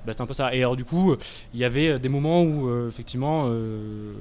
Bah, 0.04 0.12
c'est 0.14 0.20
un 0.22 0.26
peu 0.26 0.32
ça. 0.32 0.54
Et 0.54 0.58
alors 0.58 0.76
du 0.76 0.84
coup, 0.84 1.16
il 1.54 1.60
y 1.60 1.64
avait 1.64 1.98
des 1.98 2.08
moments 2.08 2.42
où 2.42 2.68
euh, 2.68 2.88
effectivement, 2.88 3.46
euh, 3.48 4.14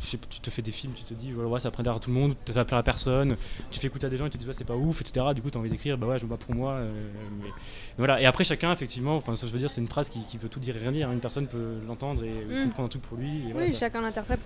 je 0.00 0.06
sais 0.06 0.16
pas, 0.16 0.26
tu 0.28 0.40
te 0.40 0.50
fais 0.50 0.62
des 0.62 0.72
films, 0.72 0.92
tu 0.94 1.04
te 1.04 1.14
dis 1.14 1.32
voilà, 1.32 1.48
ouais, 1.48 1.60
ça 1.60 1.70
prend 1.70 1.82
à 1.84 1.98
tout 1.98 2.10
le 2.10 2.14
monde, 2.16 2.34
ça 2.52 2.64
plaire 2.64 2.78
à 2.78 2.82
personne, 2.82 3.36
tu 3.70 3.78
fais 3.80 3.86
écouter 3.86 4.06
à 4.06 4.10
des 4.10 4.16
gens 4.16 4.26
et 4.26 4.30
tu 4.30 4.38
te 4.38 4.42
dis 4.42 4.46
ouais, 4.48 4.52
c'est 4.52 4.64
pas 4.64 4.74
ouf, 4.76 5.00
etc. 5.00 5.26
Du 5.34 5.42
coup, 5.42 5.50
tu 5.50 5.56
as 5.58 5.60
envie 5.60 5.70
d'écrire, 5.70 5.96
bah 5.98 6.06
ouais, 6.06 6.18
je 6.18 6.24
me 6.24 6.30
bats 6.30 6.36
pour 6.36 6.54
moi. 6.54 6.72
euh, 6.72 6.90
mais- 7.42 7.50
voilà. 7.98 8.20
Et 8.20 8.26
après, 8.26 8.44
chacun, 8.44 8.72
effectivement, 8.72 9.16
enfin, 9.16 9.36
ça, 9.36 9.46
je 9.46 9.52
veux 9.52 9.58
dire, 9.58 9.70
c'est 9.70 9.80
une 9.80 9.88
phrase 9.88 10.08
qui, 10.10 10.24
qui 10.26 10.36
veut 10.38 10.48
tout 10.48 10.60
dire 10.60 10.76
et 10.76 10.80
rien 10.80 10.92
dire. 10.92 11.08
hein. 11.08 11.12
Une 11.12 11.20
personne 11.20 11.46
peut 11.46 11.74
l'entendre 11.86 12.24
et 12.24 12.44
Mm. 12.44 12.64
comprendre 12.64 12.86
un 12.86 12.88
truc 12.88 13.02
pour 13.02 13.16
lui. 13.18 13.48
et 13.48 13.52
voilà, 13.52 13.68
Oui, 13.68 13.74
chacun 13.74 14.00
l'interprète 14.00 14.40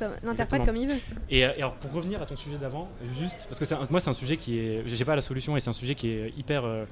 comme, 0.65 0.77
il 0.77 0.89
veut. 0.89 0.95
Et, 1.31 1.45
euh, 1.47 1.51
et 1.57 1.63
alors 1.63 1.75
pour 1.75 1.93
revenir 1.93 2.21
à 2.23 2.27
ton 2.27 2.37
sujet 2.37 2.57
d'avant, 2.59 2.89
juste 3.19 3.47
parce 3.49 3.59
que 3.59 3.91
moi 3.91 4.01
c'est 4.01 4.11
un 4.11 4.13
sujet 4.13 4.37
qui 4.37 4.59
est, 4.59 4.83
j'ai 4.87 5.05
pas 5.05 5.15
la 5.15 5.21
solution 5.21 5.57
et 5.57 5.61
c'est 5.61 5.71
un 5.71 5.75
sujet 5.75 5.95
qui 5.95 6.09
est 6.09 6.33
hyper, 6.37 6.65
euh, 6.65 6.85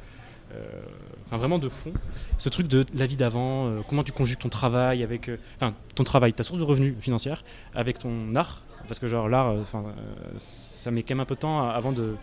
enfin 1.27 1.37
vraiment 1.37 1.59
de 1.59 1.69
fond. 1.69 1.93
Ce 2.39 2.49
truc 2.49 2.69
de 2.69 2.85
la 2.95 3.07
vie 3.07 3.17
d'avant, 3.17 3.67
euh, 3.67 3.81
comment 3.89 4.05
tu 4.05 4.13
conjugues 4.13 4.39
ton 4.39 4.49
travail 4.49 5.03
avec, 5.03 5.29
euh, 5.29 5.39
enfin 5.57 5.75
ton 5.95 6.05
travail, 6.05 6.33
ta 6.33 6.45
source 6.45 6.59
de 6.59 6.65
revenus 6.65 6.95
financière 7.01 7.45
avec 7.75 7.99
ton 7.99 8.35
art, 8.35 8.63
parce 8.89 8.99
que 8.99 9.07
genre 9.07 9.29
l'art, 9.29 9.49
euh, 9.49 9.61
enfin 9.61 9.85
euh, 9.87 10.35
ça 10.39 10.91
met 10.91 11.03
quand 11.03 11.15
même 11.15 11.21
un 11.21 11.27
peu 11.27 11.35
de 11.35 11.41
temps 11.41 11.69
avant 11.69 11.93
de 11.93 12.17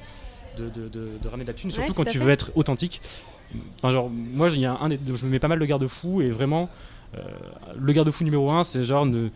de, 0.57 0.69
de, 0.69 1.27
ramener 1.27 1.45
de 1.45 1.49
la 1.49 1.53
thune, 1.55 1.71
surtout 1.71 1.93
tout 1.93 1.95
quand 1.95 2.09
tu 2.09 2.19
veux 2.19 2.29
être 2.29 2.51
authentique. 2.55 3.01
Enfin 3.77 3.91
genre 3.91 4.09
moi 4.09 4.49
il 4.49 4.59
y 4.59 4.65
a 4.65 4.73
un, 4.73 4.89
je 4.89 5.25
me 5.25 5.31
mets 5.31 5.39
pas 5.39 5.47
mal 5.47 5.59
de 5.59 5.65
garde-fous 5.65 6.21
et 6.21 6.29
vraiment 6.29 6.69
euh, 7.17 7.21
le 7.77 7.93
garde-fou 7.93 8.23
numéro 8.23 8.51
un 8.51 8.63
c'est 8.63 8.83
genre 8.83 9.05
ne 9.05 9.29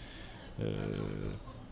euh, 0.62 0.72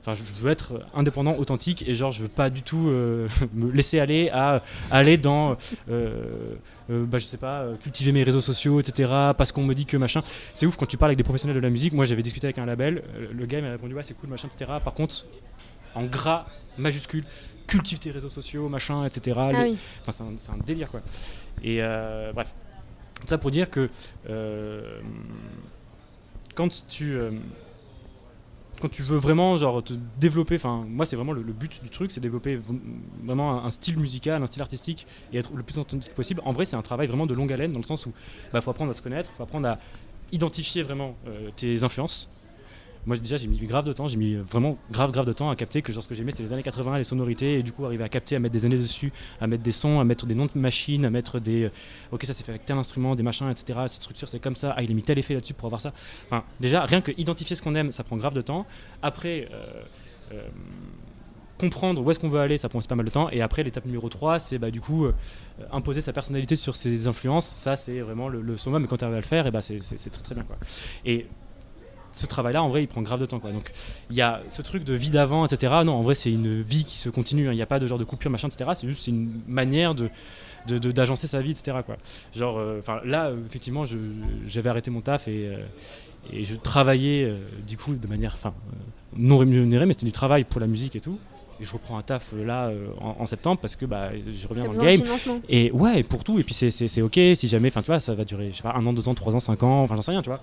Enfin, 0.07 0.13
je 0.13 0.43
veux 0.43 0.51
être 0.51 0.81
indépendant, 0.93 1.35
authentique, 1.35 1.83
et 1.87 1.95
genre, 1.95 2.11
je 2.11 2.21
veux 2.21 2.27
pas 2.27 2.51
du 2.51 2.61
tout 2.61 2.89
euh, 2.89 3.27
me 3.53 3.71
laisser 3.71 3.99
aller 3.99 4.29
à 4.29 4.61
aller 4.91 5.17
dans, 5.17 5.57
euh, 5.89 6.53
euh, 6.91 7.05
bah, 7.05 7.17
je 7.17 7.25
sais 7.25 7.37
pas, 7.37 7.61
euh, 7.61 7.75
cultiver 7.77 8.11
mes 8.11 8.21
réseaux 8.21 8.41
sociaux, 8.41 8.79
etc. 8.79 9.09
Parce 9.35 9.51
qu'on 9.51 9.63
me 9.63 9.73
dit 9.73 9.87
que 9.87 9.97
machin. 9.97 10.21
C'est 10.53 10.67
ouf 10.67 10.77
quand 10.77 10.85
tu 10.85 10.97
parles 10.97 11.09
avec 11.09 11.17
des 11.17 11.23
professionnels 11.23 11.55
de 11.55 11.61
la 11.61 11.71
musique. 11.71 11.93
Moi, 11.93 12.05
j'avais 12.05 12.21
discuté 12.21 12.45
avec 12.45 12.59
un 12.59 12.67
label. 12.67 13.01
le 13.33 13.45
gars 13.47 13.57
il 13.57 13.63
m'a 13.63 13.71
répondu 13.71 13.95
ouais, 13.95 14.03
c'est 14.03 14.13
cool, 14.13 14.29
machin, 14.29 14.47
etc. 14.53 14.73
Par 14.83 14.93
contre, 14.93 15.25
en 15.95 16.03
gras 16.03 16.45
majuscule, 16.77 17.23
cultive 17.65 17.97
tes 17.97 18.11
réseaux 18.11 18.29
sociaux, 18.29 18.69
machin, 18.69 19.05
etc. 19.05 19.39
Ah 19.39 19.51
Les- 19.51 19.71
oui. 19.71 19.77
Enfin, 20.05 20.33
c'est 20.37 20.51
un, 20.51 20.57
délire 20.57 20.91
quoi. 20.91 21.01
Et 21.63 21.77
euh, 21.81 22.31
bref, 22.31 22.53
tout 23.21 23.27
ça 23.27 23.39
pour 23.39 23.49
dire 23.49 23.71
que 23.71 23.89
euh, 24.29 24.99
quand 26.53 26.87
tu 26.87 27.15
euh, 27.15 27.31
quand 28.79 28.89
tu 28.89 29.01
veux 29.01 29.17
vraiment 29.17 29.57
te 29.81 29.93
développer, 30.19 30.57
moi 30.87 31.05
c'est 31.05 31.15
vraiment 31.15 31.31
le, 31.31 31.41
but 31.41 31.83
du 31.83 31.89
truc, 31.89 32.11
c'est 32.11 32.19
développer 32.19 32.59
vraiment 33.23 33.63
un, 33.63 33.71
style 33.71 33.97
musical, 33.97 34.41
un 34.41 34.47
style 34.47 34.61
artistique 34.61 35.07
et 35.33 35.37
être 35.37 35.51
le 35.53 35.63
plus 35.63 35.77
authentique 35.77 36.13
possible. 36.13 36.41
En 36.45 36.51
vrai, 36.51 36.65
c'est 36.65 36.75
un 36.75 36.81
travail 36.81 37.07
vraiment 37.07 37.25
de 37.25 37.33
longue 37.33 37.51
haleine 37.51 37.71
dans 37.71 37.79
le 37.79 37.85
sens 37.85 38.05
où 38.05 38.13
bah 38.53 38.61
faut 38.61 38.71
apprendre 38.71 38.91
à 38.91 38.93
se 38.93 39.01
connaître, 39.01 39.31
faut 39.31 39.43
apprendre 39.43 39.67
à 39.67 39.79
identifier 40.31 40.83
vraiment 40.83 41.15
euh, 41.27 41.49
tes 41.55 41.83
influences. 41.83 42.29
Moi 43.05 43.17
déjà 43.17 43.37
j'ai 43.37 43.47
mis 43.47 43.57
grave 43.59 43.85
de 43.85 43.93
temps, 43.93 44.07
j'ai 44.07 44.17
mis 44.17 44.35
vraiment 44.35 44.77
grave 44.91 45.11
grave 45.11 45.25
de 45.27 45.33
temps 45.33 45.49
à 45.51 45.55
capter 45.55 45.81
que 45.83 45.93
genre 45.93 46.01
ce 46.01 46.07
que 46.07 46.15
j'aimais 46.15 46.31
c'était 46.31 46.43
les 46.43 46.53
années 46.53 46.63
80, 46.63 46.97
les 46.97 47.03
sonorités 47.03 47.59
et 47.59 47.63
du 47.63 47.71
coup 47.71 47.85
arriver 47.85 48.03
à 48.03 48.09
capter, 48.09 48.35
à 48.35 48.39
mettre 48.39 48.53
des 48.53 48.65
années 48.65 48.77
dessus, 48.77 49.13
à 49.39 49.45
mettre 49.47 49.61
des 49.63 49.71
sons, 49.71 49.99
à 49.99 50.03
mettre 50.03 50.25
des 50.25 50.33
noms 50.35 50.45
de 50.45 50.57
machines, 50.59 51.05
à 51.05 51.09
mettre 51.11 51.39
des 51.39 51.65
euh, 51.65 51.69
ok 52.11 52.23
ça 52.25 52.33
c'est 52.33 52.43
fait 52.43 52.51
avec 52.51 52.65
tel 52.65 52.77
instrument, 52.77 53.15
des 53.15 53.21
machins, 53.23 53.49
etc. 53.49 53.79
Cette 53.87 54.01
structure 54.01 54.27
c'est 54.27 54.39
comme 54.39 54.55
ça, 54.55 54.73
ah 54.75 54.81
il 54.81 54.89
a 54.89 54.93
mis 54.95 55.03
tel 55.03 55.19
effet 55.19 55.35
là-dessus 55.35 55.53
pour 55.53 55.67
avoir 55.67 55.81
ça. 55.81 55.93
Enfin 56.27 56.43
déjà 56.59 56.83
rien 56.85 57.01
que 57.01 57.11
identifier 57.17 57.55
ce 57.55 57.61
qu'on 57.61 57.75
aime 57.75 57.91
ça 57.91 58.03
prend 58.03 58.17
grave 58.17 58.33
de 58.33 58.41
temps. 58.41 58.65
Après 59.03 59.49
euh, 59.51 59.83
euh, 60.33 60.47
comprendre 61.59 62.01
où 62.01 62.11
est-ce 62.11 62.19
qu'on 62.19 62.29
veut 62.29 62.39
aller 62.39 62.57
ça 62.57 62.67
prend 62.69 62.79
aussi 62.79 62.87
pas 62.87 62.95
mal 62.95 63.05
de 63.05 63.11
temps 63.11 63.29
et 63.29 63.41
après 63.41 63.63
l'étape 63.63 63.85
numéro 63.85 64.09
3 64.09 64.39
c'est 64.39 64.57
bah 64.57 64.71
du 64.71 64.81
coup 64.81 65.07
imposer 65.71 66.01
sa 66.01 66.11
personnalité 66.11 66.57
sur 66.57 66.75
ses 66.75 67.07
influences 67.07 67.53
ça 67.55 67.77
c'est 67.77 68.01
vraiment 68.01 68.27
le, 68.27 68.41
le 68.41 68.57
summum 68.57 68.81
mais 68.81 68.89
quand 68.89 68.97
tu 68.97 69.05
arrives 69.05 69.15
à 69.15 69.21
le 69.21 69.25
faire 69.25 69.47
et 69.47 69.51
bah 69.51 69.61
c'est 69.61 69.81
c'est- 69.81 69.97
c'est 69.97 70.09
très 70.09 70.21
très 70.23 70.35
bien 70.35 70.43
quoi. 70.43 70.57
Et 71.05 71.27
ce 72.15 72.25
travail-là, 72.25 72.63
en 72.63 72.69
vrai, 72.69 72.83
il 72.83 72.87
prend 72.87 73.01
grave 73.01 73.19
de 73.19 73.25
temps. 73.25 73.39
Quoi. 73.39 73.51
Donc, 73.51 73.71
il 74.09 74.15
y 74.15 74.21
a 74.21 74.41
ce 74.49 74.61
truc 74.61 74.83
de 74.83 74.93
vie 74.93 75.09
d'avant, 75.11 75.45
etc. 75.45 75.73
Non, 75.85 75.93
en 75.93 76.01
vrai, 76.01 76.15
c'est 76.15 76.31
une 76.31 76.61
vie 76.61 76.85
qui 76.85 76.97
se 76.97 77.09
continue. 77.09 77.47
hein. 77.49 77.51
Il 77.51 77.55
n'y 77.57 77.61
a 77.61 77.65
pas 77.65 77.79
de 77.79 77.87
genre 77.87 77.97
de 77.99 78.03
coupure, 78.05 78.31
machin, 78.31 78.47
etc. 78.47 78.71
C'est 78.73 78.87
juste 78.87 79.07
une 79.07 79.29
manière 79.47 79.93
de 79.95 80.09
d'agencer 80.67 81.27
sa 81.27 81.41
vie, 81.41 81.51
etc. 81.51 81.77
Quoi. 81.85 81.97
Genre, 82.35 82.57
euh, 82.57 82.81
là, 83.03 83.31
effectivement, 83.45 83.83
j'avais 84.47 84.69
arrêté 84.69 84.89
mon 84.89 85.01
taf 85.01 85.27
et, 85.27 85.45
euh, 85.49 85.57
et 86.33 86.43
je 86.43 86.55
travaillais 86.55 87.23
euh, 87.23 87.37
du 87.67 87.77
coup 87.77 87.93
de 87.93 88.07
manière, 88.07 88.33
enfin, 88.33 88.51
non 89.15 89.37
rémunérée, 89.37 89.85
mais 89.85 89.93
c'était 89.93 90.07
du 90.07 90.11
travail 90.11 90.43
pour 90.43 90.59
la 90.59 90.65
musique 90.67 90.95
et 90.95 91.01
tout. 91.01 91.19
Et 91.61 91.65
je 91.65 91.71
reprends 91.71 91.97
un 91.97 92.01
taf 92.01 92.33
là 92.35 92.71
en, 92.99 93.15
en 93.19 93.25
septembre 93.27 93.59
parce 93.61 93.75
que 93.75 93.85
bah, 93.85 94.09
je 94.17 94.47
reviens 94.47 94.63
dans 94.65 94.71
le 94.73 94.79
game. 94.97 95.01
Et 95.49 95.71
ouais, 95.71 96.01
pour 96.03 96.23
tout. 96.23 96.39
Et 96.39 96.43
puis 96.43 96.53
c'est- 96.55 97.01
ok 97.01 97.19
si 97.35 97.47
jamais, 97.47 97.67
enfin 97.69 97.81
tu 97.81 97.87
vois, 97.87 97.99
ça 97.99 98.13
va 98.15 98.23
durer, 98.25 98.49
je 98.51 98.57
sais 98.57 98.63
pas, 98.63 98.73
un 98.73 98.85
an, 98.87 98.91
deux 98.91 99.07
ans, 99.07 99.13
trois 99.13 99.35
ans, 99.35 99.39
cinq 99.39 99.61
ans, 99.63 99.83
enfin 99.83 99.95
j'en 99.95 100.01
sais 100.01 100.11
rien, 100.11 100.21
tu 100.23 100.29
vois. 100.29 100.41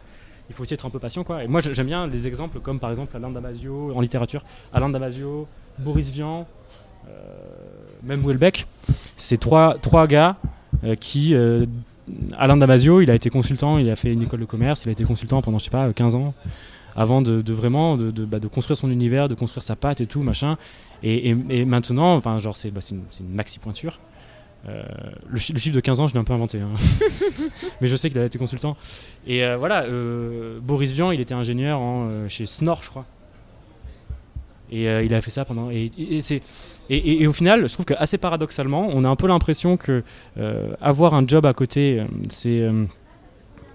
Il 0.48 0.54
faut 0.54 0.62
aussi 0.62 0.74
être 0.74 0.86
un 0.86 0.90
peu 0.90 0.98
patient, 0.98 1.24
quoi. 1.24 1.44
Et 1.44 1.48
moi 1.48 1.60
j'aime 1.60 1.86
bien 1.86 2.06
les 2.06 2.26
exemples 2.26 2.60
comme 2.60 2.78
par 2.78 2.90
exemple 2.90 3.16
Alain 3.16 3.30
Damasio 3.30 3.92
en 3.94 4.00
littérature, 4.00 4.44
Alain 4.72 4.90
Damasio, 4.90 5.46
Boris 5.78 6.10
Vian, 6.10 6.46
euh, 7.08 7.10
même 8.02 8.24
Houellebecq. 8.24 8.66
C'est 9.16 9.38
trois, 9.38 9.76
trois 9.80 10.06
gars 10.06 10.36
euh, 10.84 10.94
qui. 10.94 11.34
euh, 11.34 11.66
Alain 12.36 12.56
Damasio, 12.56 13.00
il 13.00 13.10
a 13.10 13.14
été 13.14 13.30
consultant, 13.30 13.78
il 13.78 13.88
a 13.88 13.96
fait 13.96 14.12
une 14.12 14.22
école 14.22 14.40
de 14.40 14.44
commerce, 14.44 14.84
il 14.84 14.88
a 14.88 14.92
été 14.92 15.04
consultant 15.04 15.40
pendant, 15.40 15.58
je 15.58 15.64
sais 15.64 15.70
pas, 15.70 15.92
15 15.92 16.16
ans, 16.16 16.34
avant 16.96 17.22
de, 17.22 17.52
vraiment 17.52 17.96
bah, 17.96 18.40
de 18.40 18.48
construire 18.48 18.76
son 18.76 18.90
univers, 18.90 19.28
de 19.28 19.34
construire 19.34 19.62
sa 19.62 19.76
patte 19.76 20.00
et 20.00 20.06
tout, 20.06 20.20
machin. 20.20 20.58
Et, 21.04 21.34
maintenant, 21.64 22.16
enfin, 22.16 22.38
genre, 22.38 22.56
c'est 22.56 22.70
bah, 22.70 22.80
une 22.90 23.34
maxi 23.34 23.60
pointure. 23.60 24.00
Euh, 24.68 24.82
le, 25.28 25.38
chi- 25.40 25.52
le 25.52 25.58
chiffre 25.58 25.74
de 25.74 25.80
15 25.80 26.00
ans, 26.00 26.06
je 26.06 26.14
l'ai 26.14 26.20
un 26.20 26.24
peu 26.24 26.32
inventé. 26.32 26.60
hein. 26.60 26.70
Mais 27.80 27.88
je 27.88 27.96
sais 27.96 28.10
qu'il 28.10 28.18
a 28.20 28.24
été 28.24 28.38
consultant. 28.38 28.76
Et 29.26 29.44
euh, 29.44 29.56
voilà, 29.56 29.82
euh, 29.84 30.60
Boris 30.60 30.92
Vian, 30.92 31.10
il 31.10 31.20
était 31.20 31.34
ingénieur 31.34 31.80
en, 31.80 32.28
chez 32.28 32.46
Snor, 32.46 32.80
je 32.84 32.90
crois. 32.90 33.04
Et 34.70 34.84
il 35.04 35.14
a 35.14 35.20
fait 35.20 35.30
ça 35.30 35.44
pendant. 35.44 35.70
Et, 35.70 35.90
et- 35.98 36.22
et 37.22 37.26
au 37.26 37.32
final, 37.32 37.68
je 37.68 37.72
trouve 37.72 37.84
que 37.86 37.94
assez 37.98 38.16
paradoxalement, 38.18 38.88
on 38.90 39.04
a 39.04 39.08
un 39.08 39.16
peu 39.16 39.26
l'impression 39.26 39.76
que 39.76 40.02
avoir 40.80 41.14
un 41.14 41.26
job 41.26 41.44
à 41.44 41.52
côté, 41.52 42.02
c'est. 42.30 42.68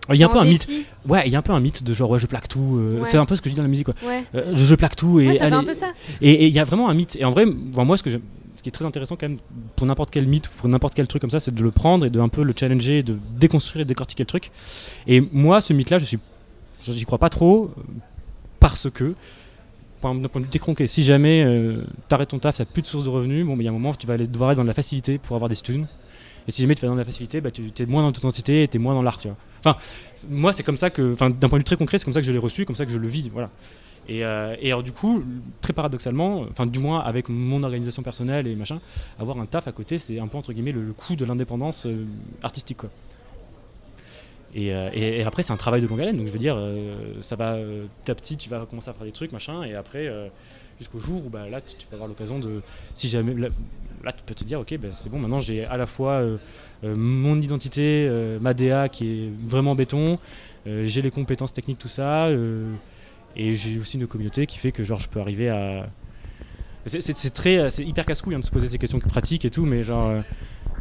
il 0.10 0.16
y 0.16 0.24
a 0.24 0.28
un 0.28 0.30
peu 0.30 0.40
un 0.40 0.46
mythe. 0.46 0.68
Ouais, 1.08 1.24
il 1.28 1.32
y 1.32 1.36
a 1.36 1.40
un 1.40 1.44
peu 1.44 1.52
un 1.54 1.60
mythe 1.60 1.84
de 1.84 1.94
genre 1.94 2.10
ouais, 2.10 2.20
je 2.20 2.26
plaque 2.28 2.48
tout. 2.48 2.78
euh, 2.80 3.02
Ouais. 3.02 3.10
C'est 3.12 3.18
un 3.18 3.26
peu 3.26 3.36
ce 3.36 3.42
que 3.42 3.50
je 3.50 3.54
dis 3.54 3.58
dans 3.58 3.64
la 3.64 3.70
musique 3.70 3.86
quoi. 3.86 3.96
Ouais, 4.08 4.24
Euh, 4.36 4.54
je, 4.56 4.66
je 4.66 4.76
plaque 4.76 4.96
tout 4.96 5.20
et 5.20 5.28
ouais 5.28 5.40
allez, 5.40 5.56
un 5.56 5.64
peu 5.64 5.74
ça. 5.74 5.92
et 6.22 6.48
il 6.48 6.54
y 6.54 6.60
a 6.60 6.64
vraiment 6.64 6.90
un 6.90 6.94
mythe. 6.96 7.16
Et 7.20 7.26
en 7.26 7.30
vrai, 7.32 7.46
moi, 7.46 7.96
ce, 7.98 8.02
que 8.04 8.10
j'aime- 8.10 8.22
qui 8.68 8.72
très 8.72 8.86
intéressant 8.86 9.16
quand 9.16 9.30
même 9.30 9.40
pour 9.76 9.88
n'importe 9.88 10.12
quel 10.12 10.28
mythe, 10.28 10.48
pour 10.48 10.68
n'importe 10.68 10.94
quel 10.94 11.08
truc 11.08 11.22
comme 11.22 11.32
ça, 11.32 11.40
c'est 11.40 11.54
de 11.54 11.64
le 11.64 11.72
prendre 11.72 12.06
et 12.06 12.10
de 12.10 12.20
un 12.20 12.30
peu 12.30 12.44
le 12.44 12.54
challenger, 12.58 13.04
de 13.04 13.18
déconstruire 13.38 13.82
et 13.82 13.86
de 13.86 13.90
décortiquer 13.90 14.24
le 14.24 14.28
truc. 14.28 14.52
Et 15.08 15.22
moi, 15.22 15.62
ce 15.62 15.74
mythe-là, 15.74 16.00
je 16.00 16.06
suis, 16.06 16.20
je 16.82 16.92
n'y 16.92 17.04
crois 17.04 17.18
pas 17.18 17.30
trop 17.30 17.66
euh, 17.66 17.82
parce 18.60 18.90
que, 18.90 19.16
d'un 20.04 20.14
point 20.30 20.42
de 20.42 20.46
vue 20.46 20.52
décronqué, 20.52 20.88
si 20.88 21.04
jamais 21.04 21.44
tu 21.44 21.88
t'arrêtes 22.08 22.30
ton 22.30 22.40
taf, 22.40 22.58
t'as 22.58 22.66
plus 22.66 22.82
de 22.82 22.88
source 22.88 23.04
de 23.04 23.10
revenus, 23.10 23.46
bon, 23.46 23.56
il 23.58 23.64
y 23.64 23.68
a 23.68 23.72
un 23.72 23.74
moment 23.74 23.90
où 23.90 23.96
tu 23.96 24.08
vas 24.08 24.14
aller 24.14 24.28
devoir 24.28 24.52
être 24.52 24.58
dans 24.58 24.64
de 24.64 24.68
la 24.68 24.74
facilité 24.74 25.18
pour 25.18 25.36
avoir 25.36 25.50
des 25.50 25.56
studios. 25.56 25.86
Et 26.48 26.52
si 26.52 26.62
jamais 26.62 26.76
tu 26.76 26.82
vas 26.82 26.88
dans 26.88 26.96
la 26.96 27.04
facilité, 27.04 27.42
bah, 27.42 27.52
tu 27.52 27.72
es 27.78 27.86
moins 27.86 28.02
dans 28.02 28.08
l'authenticité 28.08 28.64
et 28.64 28.68
tu 28.68 28.78
es 28.78 28.80
moins 28.80 28.94
dans 28.94 29.02
l'art. 29.02 29.20
Enfin, 29.60 29.76
moi, 30.30 30.54
c'est 30.54 30.64
comme 30.64 30.78
ça 30.78 30.90
que, 30.90 31.16
d'un 31.16 31.50
point 31.50 31.58
de 31.58 31.58
vue 31.58 31.64
très 31.64 31.76
concret, 31.76 31.98
c'est 31.98 32.06
comme 32.06 32.14
ça 32.14 32.22
que 32.22 32.28
je 32.28 32.32
l'ai 32.32 32.38
reçu, 32.38 32.66
comme 32.66 32.76
ça 32.76 32.86
que 32.86 32.92
je 32.92 32.98
le 32.98 33.08
vis. 33.08 33.30
Voilà. 33.30 33.50
Et, 34.10 34.24
euh, 34.24 34.56
et 34.62 34.68
alors 34.72 34.84
du 34.84 34.94
coup, 34.94 35.24
très 35.62 35.74
paradoxalement, 35.74 36.46
enfin 36.50 36.66
du 36.66 36.80
moins 36.80 37.02
avec 37.02 37.28
mon 37.28 37.62
organisation 37.64 38.04
personnelle 38.04 38.48
et 38.48 38.56
machin, 38.56 38.80
avoir 39.20 39.38
un 39.38 39.46
taf 39.46 39.68
à 39.68 39.72
côté, 39.74 39.98
c'est 39.98 40.18
un 40.20 40.28
peu 40.28 40.38
entre 40.38 40.54
guillemets 40.54 40.72
le, 40.72 40.82
le 40.82 40.94
coût 40.94 41.16
de 41.18 41.26
l'indépendance 41.26 41.86
euh, 41.86 42.06
artistique 42.42 42.80
euh, 44.56 44.90
et- 44.94 45.24
après 45.24 45.44
c'est 45.44 45.52
un 45.54 45.58
travail 45.58 45.82
de 45.82 45.88
longue 45.88 46.02
haleine, 46.02 46.18
donc 46.18 46.28
je 46.28 46.32
veux 46.32 46.40
dire, 46.40 46.58
ça 47.22 47.36
va 47.36 47.58
petit 48.04 48.12
à 48.12 48.16
petit, 48.16 48.38
tu 48.38 48.50
vas 48.50 48.66
commencer 48.66 48.90
à 48.90 48.94
faire 48.94 49.06
des 49.06 49.12
trucs 49.12 49.32
machin, 49.34 49.64
et 49.64 49.76
après 49.76 50.10
jusqu'au 50.80 51.00
jour 51.00 51.26
où 51.26 51.30
bah, 51.30 51.50
là 51.50 51.60
tu, 51.62 51.76
tu 51.76 51.86
peux 51.86 51.96
avoir 51.96 52.08
l'occasion 52.08 52.40
de, 52.40 52.62
si 52.96 53.10
jamais 53.10 53.36
là, 53.36 54.12
tu 54.14 54.24
peux 54.26 54.34
te 54.34 54.44
dire 54.46 54.60
ok 54.62 54.78
bah, 54.78 54.88
c'est 54.92 55.10
bon 55.10 55.20
maintenant 55.20 55.42
j'ai 55.42 55.66
à 55.66 55.76
la 55.78 55.86
fois 55.86 56.24
mon 56.82 57.40
identité, 57.42 58.10
ma 58.40 58.54
DA 58.54 58.88
qui 58.90 59.26
est 59.26 59.30
vraiment 59.46 59.76
béton, 59.76 60.18
j'ai 60.66 61.02
les 61.02 61.12
compétences 61.12 61.52
techniques 61.54 61.80
tout 61.80 61.90
ça. 61.90 62.30
Euh, 63.38 63.42
et 63.42 63.56
j'ai 63.56 63.78
aussi 63.80 63.98
une 63.98 64.08
communauté 64.08 64.46
qui 64.46 64.58
fait 64.58 64.72
que 64.72 64.84
genre 64.84 65.00
je 65.00 65.10
peux 65.10 65.20
arriver 65.20 65.50
à. 65.50 65.88
C'est- 66.86 67.34
très, 67.34 67.70
c'est 67.70 67.84
hyper 67.84 68.06
casse-couille 68.06 68.36
hein, 68.36 68.40
de 68.40 68.46
se 68.46 68.52
poser 68.52 68.70
ces 68.70 68.78
questions 68.78 69.00
pratiques 69.00 69.44
et 69.44 69.50
tout, 69.50 69.66
mais 69.66 69.84
genre 69.84 70.08
euh, 70.10 70.22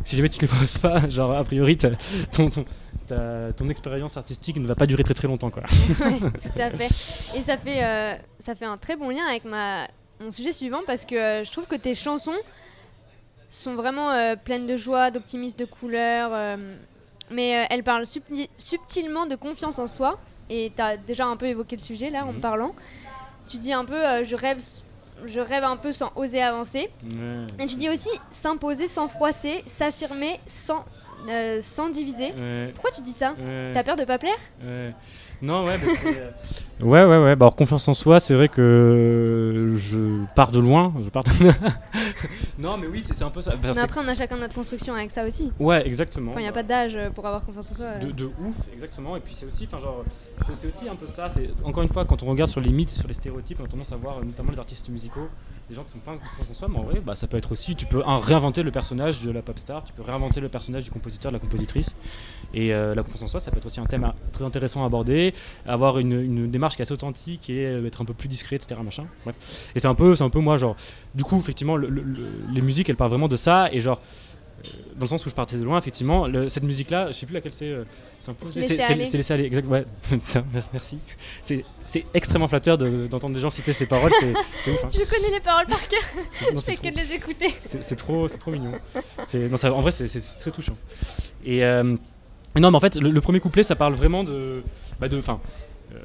si 0.04 0.14
jamais 0.16 0.28
tu 0.28 0.36
ne 0.38 0.42
les 0.42 0.48
creuses 0.56 0.78
pas, 0.78 1.08
genre 1.08 1.32
a 1.36 1.42
priori 1.42 1.76
ton, 1.76 1.90
ton, 2.32 2.64
ta- 3.08 3.52
ton 3.56 3.68
expérience 3.68 4.16
artistique 4.16 4.56
ne 4.58 4.66
va 4.68 4.76
pas 4.76 4.86
durer 4.86 5.02
très 5.02 5.14
très 5.14 5.26
longtemps 5.26 5.50
quoi. 5.50 5.64
Ouais, 6.00 6.18
tout 6.40 6.60
à 6.60 6.70
fait. 6.70 7.36
Et 7.36 7.42
ça 7.42 7.56
fait, 7.56 7.82
euh, 7.84 8.14
ça 8.38 8.54
fait 8.54 8.66
un 8.66 8.76
très 8.76 8.94
bon 8.94 9.10
lien 9.10 9.24
avec 9.28 9.44
ma, 9.44 9.88
mon 10.20 10.30
sujet 10.30 10.52
suivant 10.52 10.82
parce 10.86 11.04
que 11.04 11.16
euh, 11.16 11.44
je 11.44 11.50
trouve 11.50 11.66
que 11.66 11.74
tes 11.76 11.94
chansons 11.96 12.36
sont 13.50 13.74
vraiment 13.74 14.10
euh, 14.12 14.36
pleines 14.36 14.66
de 14.68 14.76
joie, 14.76 15.10
d'optimisme, 15.10 15.58
de 15.58 15.64
couleurs. 15.64 16.30
euh, 16.32 16.76
mais 17.32 17.56
euh, 17.56 17.66
elles 17.70 17.82
parlent 17.82 18.04
subti- 18.04 18.48
subtilement 18.58 19.26
de 19.26 19.34
confiance 19.34 19.80
en 19.80 19.88
soi. 19.88 20.20
Et 20.50 20.72
tu 20.74 20.82
as 20.82 20.96
déjà 20.96 21.26
un 21.26 21.36
peu 21.36 21.46
évoqué 21.46 21.76
le 21.76 21.82
sujet 21.82 22.10
là 22.10 22.24
en 22.24 22.32
Mhm. 22.32 22.40
parlant. 22.40 22.74
Tu 23.48 23.58
dis 23.58 23.72
un 23.72 23.84
peu 23.84 23.94
euh, 24.06 24.24
je, 24.24 24.34
rêve, 24.36 24.58
je 25.24 25.40
rêve 25.40 25.64
un 25.64 25.76
peu 25.76 25.92
sans 25.92 26.12
oser 26.16 26.42
avancer. 26.42 26.90
Et 27.58 27.66
tu 27.66 27.76
dis 27.76 27.88
aussi 27.88 28.10
s'imposer 28.30 28.86
sans 28.86 29.08
froisser, 29.08 29.62
s'affirmer 29.66 30.40
sans, 30.46 30.84
euh, 31.28 31.58
sans 31.60 31.88
diviser. 31.88 32.32
Pourquoi 32.74 32.90
tu 32.90 33.02
dis 33.02 33.12
ça? 33.12 33.34
T'as 33.72 33.82
peur 33.84 33.96
de 33.96 34.04
pas 34.04 34.18
plaire? 34.18 34.38
Non, 35.42 35.64
ouais, 35.66 35.76
bah, 35.78 35.92
c'est, 36.02 36.18
euh, 36.18 36.30
ouais, 36.82 37.04
ouais, 37.04 37.22
ouais. 37.24 37.36
Bah, 37.36 37.46
alors, 37.46 37.56
confiance 37.56 37.86
en 37.88 37.94
soi, 37.94 38.20
c'est 38.20 38.34
vrai 38.34 38.48
que 38.48 39.74
je 39.76 40.24
pars 40.34 40.50
de 40.50 40.58
loin. 40.60 40.94
Je 41.04 41.10
pars 41.10 41.24
de- 41.24 41.30
non, 42.58 42.76
mais 42.78 42.86
oui, 42.86 43.02
c'est 43.02 43.14
c'est 43.14 43.24
un 43.24 43.30
peu 43.30 43.40
ça. 43.42 43.52
Bah, 43.56 43.70
Mais 43.74 43.80
après, 43.80 44.00
on 44.02 44.08
a 44.08 44.14
chacun 44.14 44.36
notre 44.38 44.54
construction 44.54 44.94
avec 44.94 45.10
ça 45.10 45.26
aussi. 45.26 45.52
Ouais, 45.58 45.86
exactement. 45.86 46.30
Enfin, 46.30 46.40
il 46.40 46.44
n'y 46.44 46.48
a 46.48 46.52
pas 46.52 46.62
d'âge 46.62 46.94
euh, 46.96 47.10
pour 47.10 47.26
avoir 47.26 47.44
confiance 47.44 47.70
en 47.70 47.74
soi. 47.74 47.84
euh. 47.86 47.98
de, 48.06 48.12
de 48.12 48.24
ouf, 48.24 48.56
exactement. 48.72 49.16
Et 49.16 49.20
puis 49.20 49.34
c'est 49.36 49.46
aussi, 49.46 49.66
enfin 49.66 49.78
genre, 49.78 50.04
c'est 50.46 50.56
c'est 50.56 50.66
aussi 50.68 50.88
un 50.88 50.96
peu 50.96 51.06
ça. 51.06 51.28
C'est 51.28 51.50
encore 51.64 51.82
une 51.82 51.88
fois 51.90 52.04
quand 52.04 52.22
on 52.22 52.26
regarde 52.26 52.50
sur 52.50 52.60
les 52.60 52.70
mythes, 52.70 52.90
sur 52.90 53.08
les 53.08 53.14
stéréotypes, 53.14 53.58
on 53.60 53.64
a 53.64 53.68
tendance 53.68 53.92
à 53.92 53.96
voir 53.96 54.24
notamment 54.24 54.50
les 54.52 54.58
artistes 54.58 54.88
musicaux, 54.88 55.28
des 55.68 55.74
gens 55.74 55.82
qui 55.82 55.90
sont 55.90 55.98
pas 55.98 56.12
en 56.12 56.18
confiance 56.18 56.50
en 56.50 56.54
soi, 56.54 56.68
mais 56.70 56.78
en 56.78 56.82
vrai, 56.84 57.00
bah, 57.00 57.16
ça 57.16 57.26
peut 57.26 57.36
être 57.36 57.50
aussi. 57.50 57.74
Tu 57.74 57.86
peux 57.86 58.02
réinventer 58.04 58.62
le 58.62 58.70
personnage 58.70 59.20
de 59.20 59.30
la 59.30 59.42
pop 59.42 59.58
star, 59.58 59.82
tu 59.82 59.92
peux 59.92 60.02
réinventer 60.02 60.40
le 60.40 60.48
personnage 60.48 60.84
du 60.84 60.90
compositeur, 60.90 61.32
de 61.32 61.36
la 61.36 61.40
compositrice. 61.40 61.96
Et 62.54 62.72
euh, 62.72 62.94
la 62.94 63.02
confiance 63.02 63.22
en 63.22 63.26
soi, 63.28 63.40
ça 63.40 63.50
peut 63.50 63.58
être 63.58 63.66
aussi 63.66 63.80
un 63.80 63.86
thème 63.86 64.12
très 64.32 64.44
intéressant 64.44 64.84
à 64.84 64.86
aborder, 64.86 65.34
avoir 65.66 65.98
une, 65.98 66.48
démarche 66.50 66.76
qui 66.76 66.82
est 66.82 66.84
assez 66.84 66.92
authentique 66.92 67.50
et 67.50 67.66
euh, 67.66 67.86
être 67.86 68.00
un 68.00 68.04
peu 68.04 68.14
plus 68.14 68.28
discret, 68.28 68.56
etc. 68.56 68.80
Et 69.74 69.80
c'est 69.80 69.88
un 69.88 69.94
peu, 69.94 70.14
un 70.18 70.30
peu 70.30 70.38
moi, 70.38 70.56
genre. 70.56 70.76
Du 71.14 71.24
coup, 71.24 71.36
effectivement, 71.36 71.76
le- 71.76 71.88
le- 71.88 72.02
le- 72.02 72.28
les 72.52 72.60
musiques, 72.60 72.88
elles 72.88 72.96
parlent 72.96 73.10
vraiment 73.10 73.28
de 73.28 73.36
ça 73.36 73.68
et 73.72 73.80
genre. 73.80 74.00
Dans 74.96 75.02
le 75.02 75.06
sens 75.06 75.24
où 75.26 75.30
je 75.30 75.34
partais 75.34 75.56
de 75.56 75.62
loin, 75.62 75.78
effectivement, 75.78 76.26
le- 76.26 76.48
cette 76.48 76.62
musique-là, 76.64 77.08
je 77.08 77.12
sais 77.12 77.26
plus 77.26 77.34
laquelle 77.34 77.52
c'est. 77.52 77.68
euh, 77.68 77.84
c'est 78.20 78.62
c'est- 79.22 79.30
aller. 79.32 79.44
exact. 79.44 79.66
Ouais, 79.68 79.84
Putain, 80.10 80.44
merci. 80.72 80.98
C'est 81.42 81.64
extrêmement 82.14 82.48
flatteur 82.48 82.78
de- 82.78 83.06
d'entendre 83.06 83.34
des 83.34 83.40
gens 83.40 83.50
citer 83.50 83.72
ces 83.72 83.86
paroles, 83.86 84.10
c'est 84.18 84.32
c'est 84.54 84.72
ouf. 84.72 84.84
hein. 84.84 84.90
Je 84.92 85.04
connais 85.04 85.30
les 85.30 85.40
paroles 85.40 85.66
par 85.66 85.86
cœur, 85.86 86.00
C'est- 86.60 86.76
que 86.80 86.88
de 86.88 86.96
les 86.98 87.12
écouter. 87.12 87.54
c'est 87.80 87.96
trop, 87.96 88.26
trop 88.28 88.50
mignon. 88.50 88.72
C'est- 89.26 89.48
non, 89.48 89.56
ça- 89.56 89.72
en 89.72 89.80
vrai, 89.82 89.90
c'est- 89.92 90.38
très 90.40 90.50
touchant. 90.50 90.76
Et 91.44 91.62
euh, 91.64 91.82
non, 92.58 92.70
mais 92.70 92.76
en 92.76 92.80
fait, 92.80 92.96
le, 92.96 93.10
le 93.10 93.20
premier 93.20 93.38
couplet, 93.40 93.62
ça 93.62 93.76
parle 93.76 93.94
vraiment 93.94 94.24
de, 94.24 94.62
bah, 94.98 95.08
de, 95.08 95.18
enfin, 95.18 95.38
euh, 95.94 95.98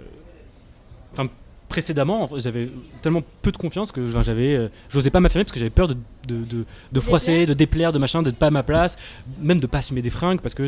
enfin, 1.14 1.30
précédemment, 1.72 2.30
j'avais 2.38 2.70
tellement 3.02 3.24
peu 3.42 3.52
de 3.52 3.58
confiance 3.58 3.92
que 3.92 4.02
j'avais, 4.22 4.54
euh, 4.56 4.68
j'osais 4.90 5.10
pas 5.10 5.20
m'affirmer 5.20 5.46
parce 5.46 5.54
que 5.54 5.60
j'avais 5.60 5.70
peur 5.72 5.88
de, 5.88 5.96
de, 6.28 6.44
de, 6.44 6.66
de 6.92 7.00
froisser, 7.00 7.32
déplaire. 7.32 7.48
de 7.48 7.54
déplaire, 7.54 7.92
de 7.94 8.00
machin, 8.00 8.22
d'être 8.22 8.36
pas 8.36 8.48
à 8.48 8.52
ma 8.52 8.62
place, 8.64 8.98
même 9.42 9.60
de 9.60 9.68
pas 9.68 9.78
assumer 9.80 10.02
des 10.02 10.10
fringues 10.10 10.42
parce 10.42 10.54
que 10.54 10.66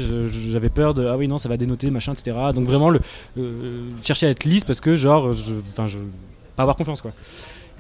j'avais 0.50 0.70
peur 0.70 0.94
de, 0.94 1.06
ah 1.06 1.18
oui 1.18 1.28
non, 1.28 1.38
ça 1.38 1.50
va 1.50 1.58
dénoter, 1.58 1.90
machin, 1.90 2.14
etc. 2.14 2.36
Donc 2.56 2.66
vraiment 2.68 2.90
le 2.90 3.00
euh, 3.38 3.90
chercher 4.02 4.28
à 4.28 4.30
être 4.30 4.46
lisse 4.46 4.64
parce 4.64 4.80
que 4.82 4.96
genre, 4.96 5.34
je, 5.34 5.54
enfin, 5.72 5.88
je 5.88 6.00
pas 6.56 6.64
avoir 6.64 6.76
confiance 6.78 7.02
quoi. 7.02 7.12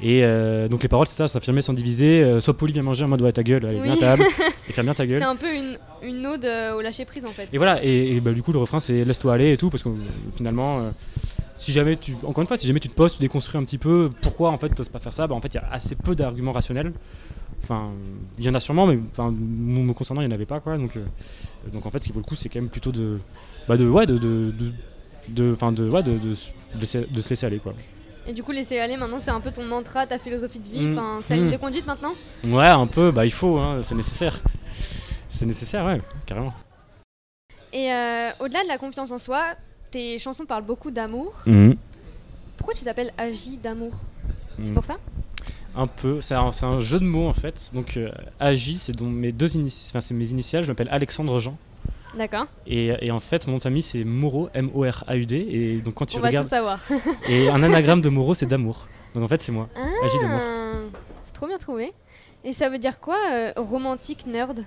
Et 0.02 0.22
euh, 0.24 0.68
donc 0.68 0.82
les 0.84 0.90
paroles, 0.90 1.08
c'est 1.08 1.16
ça, 1.16 1.28
s'affirmer 1.30 1.62
sans 1.62 1.72
diviser, 1.72 2.24
euh, 2.24 2.40
sois 2.42 2.58
poli, 2.58 2.74
viens 2.74 2.82
manger 2.84 3.06
en 3.06 3.08
mode 3.08 3.22
ouais 3.22 3.32
ta 3.32 3.44
gueule, 3.44 3.66
allez, 3.66 3.78
Oui. 3.78 3.84
viens 3.84 3.94
à 3.94 3.98
table, 3.98 4.24
et 4.70 4.74
ferme 4.74 4.88
bien 4.88 4.94
ta 4.94 5.04
C'est 5.04 5.08
gueule. 5.08 5.24
un 5.24 5.36
peu 5.36 5.48
une, 5.54 5.78
une 6.02 6.26
ode 6.26 6.44
euh, 6.44 6.74
au 6.76 6.82
lâcher 6.82 7.06
prise 7.06 7.24
en 7.24 7.30
fait. 7.30 7.48
Et 7.54 7.58
voilà, 7.58 7.82
et, 7.86 8.16
et 8.16 8.20
bah, 8.20 8.34
du 8.34 8.42
coup 8.44 8.52
le 8.52 8.60
refrain 8.60 8.80
c'est 8.82 9.06
laisse-toi 9.06 9.34
aller 9.36 9.54
et 9.54 9.58
tout, 9.58 9.70
parce 9.70 9.84
que 9.84 9.90
finalement, 10.36 10.92
si 11.64 11.72
jamais 11.72 11.96
tu, 11.96 12.14
encore 12.26 12.42
une 12.42 12.48
fois, 12.48 12.58
si 12.58 12.68
jamais 12.68 12.80
tu 12.82 12.90
te 12.90 12.94
poses, 12.94 13.14
tu 13.16 13.20
déconstruis 13.22 13.58
un 13.60 13.64
petit 13.64 13.78
peu 13.78 14.10
pourquoi 14.22 14.50
en 14.52 14.58
fait 14.58 14.70
t'oses 14.70 14.90
pas 14.90 15.00
faire 15.00 15.14
ça, 15.14 15.28
bah 15.28 15.36
en 15.36 15.42
fait 15.42 15.54
il 15.54 15.58
y 15.58 15.60
a 15.60 15.68
assez 15.72 15.96
peu 15.96 16.14
d'arguments 16.16 16.52
rationnels. 16.52 16.92
Enfin, 17.64 17.92
il 18.38 18.44
y 18.44 18.50
en 18.50 18.54
a 18.56 18.60
sûrement, 18.60 18.86
mais 18.86 19.00
enfin, 19.12 19.32
me 19.32 19.94
concernant, 19.94 20.20
il 20.22 20.28
n'y 20.28 20.34
en 20.34 20.36
avait 20.36 20.46
pas 20.46 20.60
quoi. 20.60 20.78
Donc, 20.78 20.98
euh, 20.98 21.06
donc 21.72 21.86
en 21.86 21.90
fait, 21.90 22.00
ce 22.00 22.08
qui 22.08 22.12
vaut 22.12 22.20
le 22.20 22.26
coup, 22.26 22.36
c'est 22.36 22.50
quand 22.50 22.60
même 22.60 22.70
plutôt 22.70 22.92
de, 22.92 23.20
bah, 23.70 23.78
de, 23.78 23.88
ouais, 23.88 24.06
de, 24.06 24.18
de, 24.18 24.52
de, 24.52 24.72
de, 25.30 25.90
ouais, 25.90 26.04
de, 26.04 26.18
de, 26.18 26.34
se- 26.34 26.98
de 26.98 27.16
laisser 27.30 27.46
aller 27.46 27.60
quoi. 27.60 27.74
Et 28.28 28.34
du 28.34 28.44
coup, 28.44 28.52
laisser 28.52 28.80
aller 28.80 28.98
maintenant, 28.98 29.20
c'est 29.22 29.32
un 29.32 29.40
peu 29.40 29.52
ton 29.52 29.64
mantra, 29.64 30.06
ta 30.06 30.20
philosophie 30.20 30.60
de 30.60 30.68
vie. 30.68 30.82
Mm. 30.82 30.98
Enfin, 30.98 31.18
c'est 31.22 31.30
ta 31.30 31.36
ligne 31.36 31.48
Mm. 31.48 31.52
de 31.52 31.58
conduite 31.58 31.86
maintenant? 31.88 32.14
Ouais, 32.50 32.68
un 32.68 32.88
peu, 32.88 33.12
bah 33.12 33.26
il 33.26 33.32
faut, 33.32 33.58
hein, 33.58 33.78
c'est 33.82 33.96
nécessaire. 33.96 34.42
C'est 35.30 35.46
nécessaire, 35.46 35.86
ouais, 35.86 36.02
carrément. 36.26 36.54
Et 37.72 37.92
euh, 37.92 38.30
au-delà 38.42 38.64
de 38.64 38.68
la 38.68 38.78
confiance 38.78 39.10
en 39.12 39.18
soi, 39.18 39.56
tes 39.94 40.18
chansons 40.18 40.46
parlent 40.46 40.66
beaucoup 40.66 40.90
d'amour. 40.92 41.34
Mhm. 41.46 41.76
Pourquoi 42.58 42.74
tu 42.74 42.84
t'appelles 42.84 43.14
Agi 43.18 43.58
d'amour? 43.58 43.94
C'est 44.60 44.70
Mhm. 44.70 44.74
pour 44.74 44.86
ça? 44.86 44.96
Un 45.76 45.88
peu, 45.88 46.20
c'est 46.22 46.36
un, 46.36 46.80
jeu 46.80 47.00
de 47.00 47.06
mots 47.06 47.28
en 47.28 47.34
fait. 47.34 47.72
Donc 47.74 47.98
euh, 47.98 48.12
AJ, 48.40 48.76
c'est 48.78 48.96
donc 48.96 49.12
mes 49.12 49.32
deux 49.32 49.56
initiales, 49.56 49.92
enfin 49.92 50.02
c'est 50.02 50.14
mes 50.14 50.30
initiales. 50.30 50.64
Je 50.64 50.70
m'appelle 50.72 50.90
Alexandre 50.92 51.40
Jean. 51.40 51.58
D'accord, 52.18 52.46
Et, 52.68 52.94
et 53.02 53.10
en 53.10 53.20
fait, 53.20 53.48
mon 53.48 53.54
nom 53.54 53.58
de 53.58 53.64
famille 53.64 53.82
c'est 53.82 54.04
Moreau, 54.04 54.50
M-O-R-A-U-D. 54.54 55.36
Et 55.50 55.78
donc 55.82 55.96
quand 55.96 56.06
tu 56.06 56.18
on 56.18 56.20
va 56.20 56.28
tout 56.30 56.32
regardes, 56.32 56.48
savoir. 56.48 56.80
et 57.30 57.50
un 57.50 57.62
anagramme 57.64 58.02
de 58.02 58.10
Moreau, 58.10 58.34
c'est 58.36 58.46
d'amour. 58.46 58.88
Donc 59.16 59.24
en 59.24 59.28
fait, 59.28 59.42
c'est 59.42 59.52
moi. 59.52 59.68
Agi 60.04 60.20
d'amour. 60.20 60.40
Ah, 60.42 60.98
c'est 61.22 61.34
trop 61.34 61.48
bien 61.48 61.58
trouvé. 61.58 61.92
Et 62.44 62.52
ça 62.52 62.70
veut 62.70 62.78
dire 62.80 63.00
quoi, 63.00 63.18
euh, 63.32 63.52
romantique 63.56 64.26
nerd? 64.28 64.64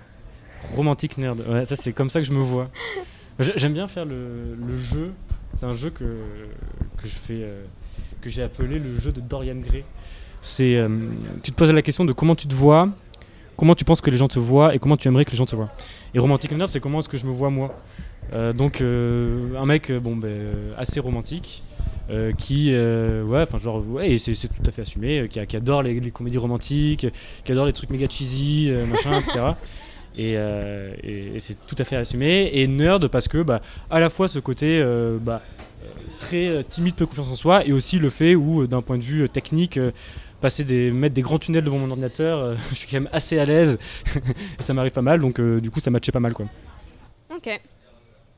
Romantique 0.75 1.17
nerd. 1.17 1.39
Ouais, 1.47 1.65
ça 1.65 1.75
c'est 1.77 1.93
comme 1.93 2.09
ça 2.09 2.19
que 2.19 2.25
je 2.27 2.31
me 2.33 2.39
vois. 2.39 2.69
J'ai- 3.39 3.53
J'aime 3.55 3.73
bien 3.73 3.87
faire 3.87 4.05
le, 4.05 4.55
jeu. 4.77 5.11
C'est 5.55 5.65
un 5.65 5.73
jeu 5.73 5.89
que, 5.89 6.03
que 6.03 7.03
je 7.07 7.15
fais, 7.15 7.39
euh, 7.41 7.63
que 8.21 8.29
j'ai 8.29 8.43
appelé 8.43 8.79
le 8.79 8.97
jeu 8.99 9.11
de 9.11 9.21
Dorian 9.21 9.55
Gray. 9.55 9.83
C'est, 10.41 10.75
euh, 10.75 10.87
tu 11.43 11.51
te 11.51 11.55
poses 11.55 11.71
la 11.71 11.81
question 11.81 12.05
de 12.05 12.13
comment 12.13 12.35
tu 12.35 12.47
te 12.47 12.53
vois, 12.53 12.89
comment 13.57 13.73
tu 13.75 13.83
penses 13.85 14.01
que 14.01 14.11
les 14.11 14.17
gens 14.17 14.27
te 14.27 14.39
voient 14.39 14.75
et 14.75 14.79
comment 14.79 14.97
tu 14.97 15.07
aimerais 15.07 15.25
que 15.25 15.31
les 15.31 15.37
gens 15.37 15.45
te 15.45 15.55
voient. 15.55 15.69
Et 16.13 16.19
romantique 16.19 16.51
nerd, 16.51 16.69
c'est 16.69 16.79
comment 16.79 16.99
est-ce 16.99 17.09
que 17.09 17.17
je 17.17 17.25
me 17.25 17.31
vois 17.31 17.49
moi. 17.49 17.75
Euh, 18.33 18.53
donc 18.53 18.81
un 18.81 19.65
mec, 19.65 19.91
bon 19.91 20.15
ben 20.15 20.73
assez 20.77 20.99
romantique. 20.99 21.63
qui 22.37 22.69
euh, 22.71 23.23
ouais 23.23 23.41
enfin 23.41 23.57
genre 23.57 23.85
ouais 23.89 24.17
c'est 24.17 24.33
tout 24.33 24.63
à 24.65 24.71
fait 24.71 24.83
assumé 24.83 25.27
qui, 25.29 25.39
adore 25.57 25.83
les, 25.83 25.99
les 25.99 26.11
comédies 26.11 26.37
romantiques 26.37 27.07
qui 27.43 27.51
adore 27.51 27.65
les 27.65 27.73
trucs 27.73 27.89
méga 27.89 28.07
cheesy 28.07 28.71
machin 28.89 29.19
etc 29.19 29.39
et, 30.17 30.33
euh, 30.37 30.93
et- 31.03 31.39
c'est 31.39 31.55
tout 31.67 31.75
à 31.77 31.83
fait 31.83 31.95
assumé 31.95 32.49
et 32.53 32.67
nerd 32.67 33.07
parce 33.07 33.27
que 33.27 33.41
bah, 33.43 33.61
à 33.89 33.99
la 33.99 34.09
fois 34.09 34.27
ce 34.27 34.39
côté 34.39 34.79
euh, 34.81 35.17
bah, 35.21 35.41
euh, 35.83 35.87
très 36.19 36.63
timide 36.63 36.95
peu 36.95 37.05
confiance 37.05 37.27
en 37.29 37.35
soi 37.35 37.65
et 37.65 37.71
aussi 37.73 37.99
le 37.99 38.09
fait 38.09 38.35
où 38.35 38.67
d'un 38.67 38.81
point 38.81 38.97
de 38.97 39.03
vue 39.03 39.29
technique 39.29 39.79
passer 40.41 40.63
des 40.63 40.91
mettre 40.91 41.15
des 41.15 41.21
grands 41.21 41.39
tunnels 41.39 41.63
devant 41.63 41.77
mon 41.79 41.89
ordinateur 41.89 42.55
je 42.69 42.75
suis 42.75 42.87
quand 42.87 42.99
même 43.01 43.09
assez 43.11 43.39
à 43.39 43.45
l'aise 43.45 43.77
et 44.59 44.61
ça 44.63 44.73
m'arrive 44.73 44.91
pas 44.91 45.01
mal 45.01 45.19
donc 45.19 45.39
du 45.39 45.69
coup 45.71 45.79
ça 45.79 45.91
matchait 45.91 46.11
pas 46.11 46.19
mal 46.19 46.33
quoi 46.33 46.47
Ok, 47.35 47.49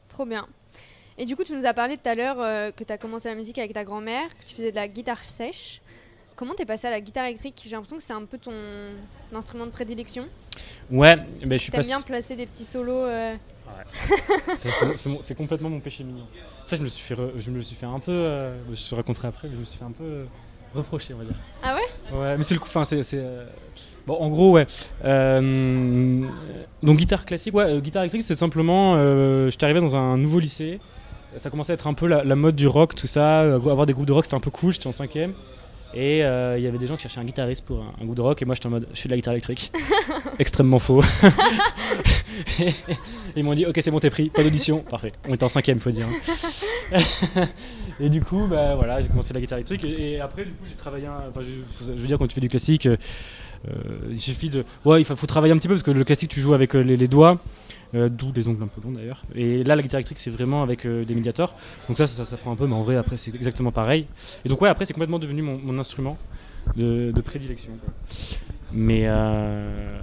trop 0.09 0.25
bien. 0.25 0.47
Et 1.17 1.25
du 1.25 1.35
coup, 1.35 1.43
tu 1.43 1.53
nous 1.53 1.65
as 1.65 1.73
parlé 1.73 1.95
tout 1.97 2.09
à 2.09 2.15
l'heure 2.15 2.73
que 2.75 2.83
tu 2.83 2.91
as 2.91 2.97
commencé 2.97 3.29
la 3.29 3.35
musique 3.35 3.57
avec 3.59 3.71
ta 3.73 3.83
grand-mère, 3.83 4.27
que 4.29 4.43
tu 4.45 4.55
faisais 4.55 4.71
de 4.71 4.75
la 4.75 4.87
guitare 4.87 5.19
sèche. 5.19 5.79
Comment 6.39 6.53
t'es 6.53 6.63
passé 6.63 6.87
à 6.87 6.91
la 6.91 7.01
guitare 7.01 7.25
électrique? 7.25 7.61
J'ai 7.65 7.71
l'impression 7.71 7.97
que 7.97 8.01
c'est 8.03 8.13
un 8.13 8.23
peu 8.23 8.37
ton 8.37 8.53
instrument 9.35 9.65
de 9.65 9.71
prédilection. 9.71 10.25
ouais 10.89 11.17
ben 11.43 11.57
je 11.59 11.63
suis 11.63 11.69
pas 11.71 11.81
bien 11.81 11.99
placer 11.99 12.37
des 12.37 12.45
petits 12.45 12.63
solos. 12.63 12.93
euh, 12.93 13.35
C'est- 14.55 15.35
complètement 15.35 15.69
mon 15.69 15.81
péché 15.81 16.05
mignon. 16.05 16.25
Ça, 16.63 16.77
je 16.77 16.81
me 16.81 16.87
suis 16.87 17.03
fait, 17.03 17.15
re- 17.21 17.31
je 17.37 17.51
me 17.51 17.61
suis 17.61 17.75
fait 17.75 17.87
un 17.87 17.99
peu. 17.99 18.13
euh, 18.13 18.55
je 18.73 18.89
te 18.89 18.95
raconterai 18.95 19.27
après, 19.27 19.49
mais 19.49 19.55
je 19.55 19.59
me 19.59 19.65
suis 19.65 19.77
fait 19.79 19.83
un 19.83 19.91
peu 19.91 20.05
euh, 20.05 20.25
reprocher, 20.73 21.13
on 21.13 21.17
va 21.17 21.25
dire. 21.25 21.35
Ah 21.61 21.75
ouais? 21.75 22.17
Ouais, 22.17 22.37
mais 22.37 22.43
c'est 22.43 22.53
le 22.53 22.61
coup. 22.61 22.67
Enfin, 22.69 22.85
c'est. 22.85 23.03
c'est, 23.03 23.21
Bon, 24.07 24.15
en 24.15 24.29
gros, 24.29 24.51
ouais. 24.53 24.65
Donc, 26.81 26.97
guitare 26.97 27.25
classique, 27.25 27.53
ouais, 27.53 27.81
guitare 27.81 28.03
électrique, 28.03 28.23
c'est 28.23 28.35
simplement. 28.37 28.95
Euh, 28.95 29.49
J'étais 29.49 29.65
arrivé 29.65 29.81
dans 29.81 29.97
un 29.97 30.15
nouveau 30.17 30.39
lycée. 30.39 30.79
Ça 31.35 31.49
commençait 31.49 31.73
à 31.73 31.75
être 31.75 31.87
un 31.87 31.93
peu 31.93 32.07
la, 32.07 32.23
la 32.23 32.35
mode 32.37 32.55
du 32.55 32.65
rock, 32.67 32.95
tout 32.95 33.07
ça. 33.07 33.39
Avoir 33.41 33.85
des 33.85 33.91
groupes 33.93 34.07
de 34.07 34.13
rock, 34.13 34.23
c'était 34.25 34.37
un 34.37 34.39
peu 34.39 34.51
cool. 34.51 34.71
J'étais 34.71 34.87
en 34.87 34.93
cinquième. 34.93 35.33
Et 35.93 36.23
euh, 36.23 36.57
il 36.57 36.63
y 36.63 36.67
avait 36.67 36.77
des 36.77 36.87
gens 36.87 36.95
qui 36.95 37.01
cherchaient 37.03 37.19
un 37.19 37.25
guitariste 37.25 37.65
pour 37.65 37.81
un, 37.81 37.93
un 37.99 38.05
groupe 38.05 38.15
de 38.15 38.21
rock. 38.21 38.41
Et 38.41 38.45
moi, 38.45 38.55
j'étais 38.55 38.67
en 38.67 38.71
mode, 38.71 38.87
je 38.93 38.99
fais 39.01 39.09
de 39.09 39.13
la 39.13 39.17
guitare 39.17 39.33
électrique. 39.33 39.71
Extrêmement 40.39 40.79
faux. 40.79 41.01
Et 42.59 42.73
ils 43.35 43.43
m'ont 43.43 43.53
dit, 43.53 43.65
ok, 43.65 43.79
c'est 43.81 43.91
bon, 43.91 43.99
t'es 43.99 44.09
pris, 44.09 44.29
pas 44.29 44.43
d'audition. 44.43 44.79
Parfait. 44.79 45.13
On 45.27 45.33
était 45.33 45.43
en 45.43 45.49
cinquième, 45.49 45.79
faut 45.79 45.91
dire. 45.91 46.07
et 47.99 48.09
du 48.09 48.21
coup, 48.21 48.47
bah 48.47 48.75
voilà, 48.75 49.01
j'ai 49.01 49.07
commencé 49.07 49.33
la 49.33 49.41
guitare 49.41 49.57
électrique. 49.57 49.83
Et, 49.83 50.13
et 50.13 50.19
après, 50.19 50.45
du 50.45 50.51
coup, 50.51 50.65
j'ai 50.67 50.75
travaillé. 50.75 51.07
Enfin, 51.07 51.41
je, 51.41 51.51
je 51.85 51.91
veux 51.93 52.07
dire, 52.07 52.17
quand 52.17 52.27
tu 52.27 52.35
fais 52.35 52.41
du 52.41 52.49
classique, 52.49 52.85
euh, 52.85 52.95
il 54.09 54.19
suffit 54.19 54.49
de. 54.49 54.63
Ouais, 54.85 55.01
il 55.01 55.05
faut, 55.05 55.27
travailler 55.27 55.53
un 55.53 55.57
petit 55.57 55.67
peu 55.67 55.73
parce 55.73 55.83
que 55.83 55.91
le 55.91 56.03
classique, 56.03 56.29
tu 56.29 56.39
joues 56.39 56.53
avec 56.53 56.75
euh, 56.75 56.81
les, 56.81 57.07
doigts. 57.07 57.39
euh, 57.93 58.09
D'où 58.09 58.31
les 58.33 58.47
ongles 58.47 58.63
un 58.63 58.67
peu 58.67 58.81
longs 58.81 58.93
d'ailleurs. 58.93 59.23
Et 59.35 59.63
là, 59.63 59.75
la 59.75 59.81
guitare 59.81 59.99
électrique, 59.99 60.17
c'est 60.17 60.29
vraiment 60.29 60.63
avec 60.63 60.85
euh, 60.85 61.03
des 61.05 61.15
médiators. 61.15 61.55
Donc 61.87 61.97
ça, 61.97 62.07
ça, 62.07 62.37
prend 62.37 62.51
un 62.51 62.55
peu, 62.55 62.67
mais 62.67 62.75
en 62.75 62.81
vrai, 62.81 62.95
après, 62.95 63.17
c'est 63.17 63.33
exactement 63.35 63.71
pareil. 63.71 64.05
Et 64.45 64.49
donc, 64.49 64.61
ouais, 64.61 64.69
après, 64.69 64.85
c'est 64.85 64.93
complètement 64.93 65.19
devenu 65.19 65.41
mon, 65.41 65.79
instrument 65.79 66.17
de, 66.75 67.13
prédilection. 67.23 67.73
Mais. 68.71 69.03
euh, 69.05 69.99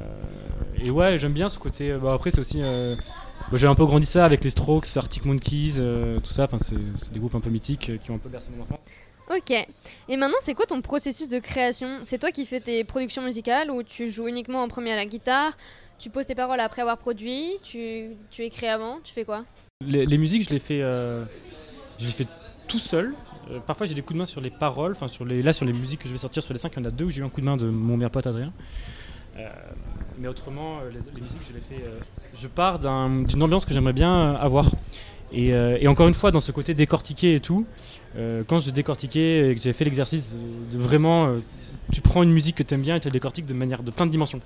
et 0.78 0.90
ouais, 0.90 1.16
j'aime 1.18 1.32
bien 1.32 1.48
ce 1.48 1.58
côté. 1.58 1.96
Bah, 2.00 2.12
après, 2.14 2.30
c'est 2.30 2.40
aussi. 2.40 2.60
bah, 2.60 3.56
j'ai 3.56 3.66
un 3.66 3.74
peu 3.74 3.86
grandi 3.86 4.06
ça 4.06 4.24
avec 4.24 4.44
les 4.44 4.50
Strokes, 4.50 4.96
Arctic 4.96 5.24
Monkeys, 5.24 5.80
tout 6.22 6.32
ça. 6.32 6.44
Enfin, 6.44 6.58
c'est 6.58 7.12
des 7.12 7.18
groupes 7.18 7.34
un 7.34 7.40
peu 7.40 7.50
mythiques 7.50 7.92
qui 8.02 8.10
ont 8.10 8.16
un 8.16 8.18
peu 8.18 8.28
bercé 8.28 8.50
mon 8.54 8.62
enfance. 8.62 8.80
Ok. 9.30 9.50
Et 9.50 10.16
maintenant, 10.16 10.36
c'est 10.40 10.54
quoi 10.54 10.66
ton 10.66 10.80
processus 10.80 11.28
de 11.28 11.38
création? 11.38 12.00
C'est 12.02 12.18
toi 12.18 12.30
qui 12.30 12.46
fais 12.46 12.60
tes 12.60 12.84
productions 12.84 13.22
musicales 13.22 13.70
ou 13.70 13.82
tu 13.82 14.08
joues 14.08 14.28
uniquement 14.28 14.62
en 14.62 14.68
premier 14.68 14.92
à 14.92 14.96
la 14.96 15.06
guitare? 15.06 15.56
Tu 15.98 16.10
poses 16.10 16.26
tes 16.26 16.34
paroles 16.34 16.60
après 16.60 16.82
avoir 16.82 16.98
produit? 16.98 17.54
Tu, 17.62 18.10
tu 18.30 18.44
écris 18.44 18.68
avant? 18.68 19.00
Tu 19.02 19.12
fais 19.12 19.24
quoi? 19.24 19.44
Les, 19.84 20.18
musiques, 20.18 20.48
je 20.48 20.50
les 20.50 20.58
fais, 20.58 20.80
euh, 20.80 21.24
je 21.98 22.06
les 22.06 22.12
fais 22.12 22.26
tout 22.68 22.78
seul. 22.78 23.14
Euh, 23.50 23.58
parfois, 23.60 23.86
j'ai 23.86 23.94
des 23.94 24.02
coups 24.02 24.14
de 24.14 24.18
main 24.18 24.26
sur 24.26 24.40
les 24.40 24.50
paroles. 24.50 24.92
Enfin, 24.92 25.08
sur 25.08 25.24
les, 25.24 25.42
là, 25.42 25.52
sur 25.52 25.64
les 25.64 25.72
musiques 25.72 26.00
que 26.00 26.08
je 26.08 26.12
vais 26.12 26.18
sortir 26.18 26.42
sur 26.42 26.52
les 26.52 26.58
5, 26.58 26.72
il 26.72 26.78
y 26.78 26.82
en 26.82 26.88
a 26.88 26.90
deux 26.90 27.06
où 27.06 27.10
j'ai 27.10 27.20
eu 27.20 27.24
un 27.24 27.28
coup 27.28 27.40
de 27.40 27.46
main 27.46 27.56
de 27.56 27.66
mon 27.66 27.96
meilleur 27.96 28.10
pote 28.10 28.26
Adrien. 28.26 28.52
Euh, 29.36 29.48
mais 30.18 30.28
autrement, 30.28 30.80
les, 30.92 30.98
les, 31.14 31.20
musiques, 31.20 31.42
je 31.46 31.52
les 31.52 31.60
fais. 31.60 31.90
je 32.34 32.48
pars 32.48 32.78
d'une 32.78 33.42
ambiance 33.42 33.64
que 33.64 33.74
j'aimerais 33.74 33.92
bien 33.92 34.34
avoir. 34.34 34.70
Et, 35.32 35.88
encore 35.88 36.08
une 36.08 36.14
fois, 36.14 36.30
dans 36.30 36.40
ce 36.40 36.52
côté 36.52 36.74
décortiqué 36.74 37.34
et 37.34 37.40
tout, 37.40 37.66
euh, 38.16 38.42
quand 38.46 38.60
je 38.60 38.70
décortiquais 38.70 39.50
et 39.50 39.54
que 39.54 39.60
j'avais 39.60 39.74
fait 39.74 39.84
l'exercice 39.84 40.34
de, 40.72 40.78
vraiment. 40.78 41.26
Euh, 41.26 41.38
tu 41.92 42.00
prends 42.00 42.24
une 42.24 42.32
musique 42.32 42.56
que 42.56 42.64
tu 42.64 42.74
aimes 42.74 42.82
bien 42.82 42.96
et 42.96 43.00
tu 43.00 43.06
la 43.06 43.12
décortiques 43.12 43.46
de 43.46 43.54
manière 43.54 43.84
de 43.84 43.92
plein 43.92 44.06
de 44.06 44.10
dimensions. 44.10 44.40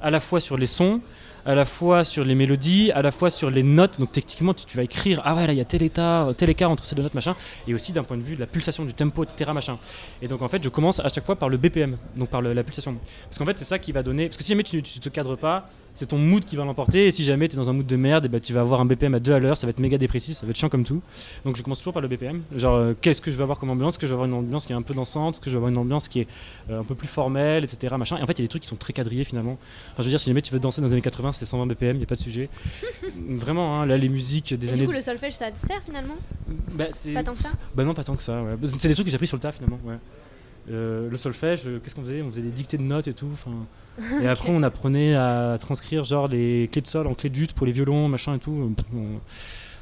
À 0.00 0.10
la 0.10 0.20
fois 0.20 0.38
sur 0.38 0.56
les 0.56 0.66
sons, 0.66 1.00
à 1.44 1.54
la 1.54 1.64
fois 1.64 2.04
sur 2.04 2.24
les 2.24 2.34
mélodies, 2.34 2.90
à 2.92 3.02
la 3.02 3.10
fois 3.10 3.30
sur 3.30 3.50
les 3.50 3.62
notes. 3.62 3.98
Donc 3.98 4.12
techniquement, 4.12 4.54
tu, 4.54 4.76
vas 4.76 4.82
écrire 4.82 5.20
ah 5.24 5.34
ouais 5.34 5.46
là 5.46 5.52
il 5.52 5.58
y 5.58 5.60
a 5.60 5.64
tel 5.64 5.88
tel 6.36 6.50
écart 6.50 6.70
entre 6.70 6.84
ces 6.84 6.94
deux 6.94 7.02
notes 7.02 7.14
machin, 7.14 7.34
et 7.66 7.74
aussi 7.74 7.92
d'un 7.92 8.04
point 8.04 8.16
de 8.16 8.22
vue 8.22 8.34
de 8.34 8.40
la 8.40 8.46
pulsation 8.46 8.84
du 8.84 8.94
tempo, 8.94 9.24
etc. 9.24 9.50
machin. 9.54 9.78
Et 10.22 10.28
donc 10.28 10.42
en 10.42 10.48
fait, 10.48 10.62
je 10.62 10.68
commence 10.68 11.00
à 11.00 11.08
chaque 11.08 11.24
fois 11.24 11.36
par 11.36 11.48
le 11.48 11.56
BPM, 11.56 11.96
donc 12.16 12.28
par 12.28 12.42
la 12.42 12.62
pulsation, 12.62 12.96
parce 13.24 13.38
qu'en 13.38 13.44
fait 13.44 13.58
c'est 13.58 13.64
ça 13.64 13.78
qui 13.78 13.92
va 13.92 14.02
donner. 14.02 14.26
Parce 14.26 14.36
que 14.36 14.42
si 14.42 14.50
jamais 14.50 14.62
tu, 14.62 14.82
tu 14.82 15.00
te 15.00 15.08
cadres 15.08 15.36
pas, 15.36 15.68
c'est 15.98 16.06
ton 16.06 16.18
mood 16.18 16.44
qui 16.44 16.54
va 16.54 16.64
l'emporter. 16.64 17.06
Et 17.08 17.10
si 17.10 17.24
jamais 17.24 17.48
tu 17.48 17.54
es 17.54 17.56
dans 17.56 17.68
un 17.68 17.72
mood 17.72 17.84
de 17.84 17.96
merde, 17.96 18.26
et 18.26 18.28
bah, 18.28 18.38
tu 18.38 18.52
vas 18.52 18.60
avoir 18.60 18.80
un 18.80 18.84
BPM 18.84 19.14
à 19.14 19.18
2 19.18 19.32
à 19.32 19.40
l'heure, 19.40 19.56
ça 19.56 19.66
va 19.66 19.70
être 19.70 19.80
méga 19.80 19.98
dépressif, 19.98 20.36
ça 20.36 20.46
va 20.46 20.50
être 20.50 20.56
chiant 20.56 20.68
comme 20.68 20.84
tout. 20.84 21.02
Donc 21.44 21.56
je 21.56 21.62
commence 21.62 21.78
toujours 21.78 21.92
par 21.92 22.02
le 22.02 22.06
BPM. 22.06 22.42
Genre, 22.54 22.74
euh, 22.74 22.94
qu'est-ce 23.00 23.20
que 23.20 23.32
je 23.32 23.36
vais 23.36 23.42
avoir 23.42 23.58
comme 23.58 23.70
ambiance? 23.70 23.94
Est-ce 23.94 23.98
que 23.98 24.06
je 24.06 24.12
vais 24.12 24.14
avoir 24.14 24.28
une 24.28 24.34
ambiance 24.34 24.64
qui 24.64 24.72
est 24.72 24.76
un 24.76 24.82
peu 24.82 24.94
dansante? 24.94 25.34
Est-ce 25.34 25.40
que 25.40 25.50
je 25.50 25.56
vais 25.56 25.58
avoir 25.58 25.70
une 25.72 25.78
ambiance 25.78 26.06
qui 26.06 26.20
est 26.20 26.28
euh, 26.70 26.80
un 26.80 26.84
peu 26.84 26.94
plus 26.94 27.08
formelle, 27.08 27.64
etc. 27.64 27.96
Machin? 27.98 28.16
Et 28.18 28.22
en 28.22 28.26
fait, 28.26 28.34
il 28.34 28.38
y 28.38 28.42
a 28.42 28.44
des 28.44 28.48
trucs 28.48 28.62
qui 28.62 28.68
sont 28.68 28.76
très 28.76 28.92
quadrillés 28.92 29.24
finalement. 29.24 29.58
Enfin, 29.92 29.98
je 29.98 30.04
veux 30.04 30.10
dire, 30.10 30.20
si 30.20 30.30
jamais 30.30 30.40
tu 30.40 30.52
veux 30.52 30.60
danser 30.60 30.80
dans 30.80 30.86
les 30.86 30.92
années 30.92 31.02
80, 31.02 31.32
c'est 31.32 31.46
120 31.46 31.66
BPM, 31.66 31.96
il 31.96 31.98
n'y 31.98 32.04
a 32.04 32.06
pas 32.06 32.14
de 32.14 32.20
sujet. 32.20 32.48
Vraiment, 33.28 33.80
hein, 33.80 33.86
là, 33.86 33.96
les 33.96 34.08
musiques 34.08 34.54
des 34.54 34.68
et 34.68 34.70
années. 34.70 34.80
Du 34.82 34.86
coup, 34.86 34.92
le 34.92 35.00
solfège, 35.00 35.34
ça 35.34 35.50
te 35.50 35.58
sert 35.58 35.82
finalement? 35.84 36.16
Bah, 36.74 36.86
Pas 37.12 37.24
tant 37.24 37.32
que 37.32 37.42
ça? 37.42 37.50
Bah 37.74 37.82
non, 37.82 37.94
pas 37.94 38.04
tant 38.04 38.14
que 38.14 38.22
ça. 38.22 38.40
Ouais. 38.40 38.54
C'est 38.78 38.86
des 38.86 38.94
trucs 38.94 39.06
que 39.06 39.10
j'ai 39.10 39.16
appris 39.16 39.26
sur 39.26 39.36
le 39.36 39.42
tas 39.42 39.50
finalement. 39.50 39.80
Ouais. 39.84 39.96
Euh, 40.70 41.08
le 41.10 41.16
solfège, 41.16 41.62
qu'est-ce 41.82 41.94
qu'on 41.94 42.02
faisait? 42.02 42.22
On 42.22 42.30
faisait 42.30 42.42
des 42.42 42.50
dictées 42.50 42.78
de 42.78 42.82
notes 42.82 43.08
et 43.08 43.14
tout. 43.14 43.30
Et 44.22 44.28
après, 44.28 44.50
on 44.50 44.62
apprenait 44.62 45.14
à 45.14 45.56
transcrire 45.60 46.04
genre 46.04 46.28
les 46.28 46.68
clés 46.70 46.82
de 46.82 46.86
sol 46.86 47.06
en 47.06 47.14
clés 47.14 47.30
de 47.30 47.34
jute 47.34 47.52
pour 47.52 47.66
les 47.66 47.72
violons, 47.72 48.08
machin 48.08 48.36
et 48.36 48.38
tout. 48.38 48.74
On, 48.94 48.96
on 48.96 49.20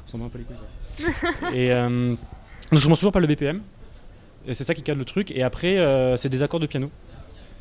s'en 0.05 0.17
bat 0.17 0.25
un 0.25 0.29
peu 0.29 0.39
les 0.39 0.45
couilles. 0.45 1.53
et 1.53 1.71
euh, 1.71 2.15
donc 2.71 2.79
je 2.79 2.83
commence 2.83 2.99
toujours 2.99 3.11
par 3.11 3.21
le 3.21 3.27
BPM. 3.27 3.61
Et 4.47 4.53
c'est 4.53 4.63
ça 4.63 4.73
qui 4.73 4.81
cale 4.81 4.97
le 4.97 5.05
truc. 5.05 5.31
Et 5.31 5.43
après, 5.43 5.77
euh, 5.77 6.17
c'est 6.17 6.29
des 6.29 6.41
accords 6.41 6.59
de 6.59 6.67
piano 6.67 6.89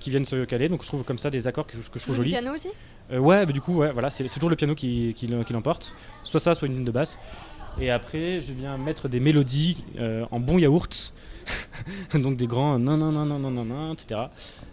qui 0.00 0.10
viennent 0.10 0.24
se 0.24 0.44
caler. 0.44 0.68
Donc 0.68 0.82
je 0.82 0.86
trouve 0.88 1.02
comme 1.02 1.18
ça 1.18 1.30
des 1.30 1.46
accords 1.46 1.66
que, 1.66 1.76
que 1.76 1.98
je 1.98 2.04
trouve 2.04 2.14
jolis. 2.14 2.30
Le 2.30 2.38
piano 2.38 2.54
aussi? 2.54 2.68
Euh, 3.12 3.18
Ouais, 3.18 3.44
bah, 3.46 3.52
du 3.52 3.60
coup, 3.60 3.76
ouais, 3.78 3.92
voilà, 3.92 4.10
c'est 4.10 4.26
toujours 4.28 4.50
le 4.50 4.56
piano 4.56 4.74
qui, 4.74 5.14
qui, 5.16 5.26
qui 5.44 5.52
l'emporte. 5.52 5.94
Soit 6.22 6.40
ça, 6.40 6.54
soit 6.54 6.68
une 6.68 6.74
ligne 6.74 6.84
de 6.84 6.90
basse. 6.90 7.18
Et 7.80 7.90
après, 7.90 8.40
je 8.40 8.52
viens 8.52 8.78
mettre 8.78 9.08
des 9.08 9.20
mélodies 9.20 9.84
euh, 9.98 10.24
en 10.30 10.40
bon 10.40 10.58
yaourt. 10.58 11.12
donc 12.14 12.36
des 12.36 12.46
grands 12.46 12.78
non 12.78 12.96
non 12.96 13.12
non 13.12 13.24
non 13.24 13.38
non 13.38 13.50
non 13.50 13.64
non 13.64 13.92
etc. 13.92 14.20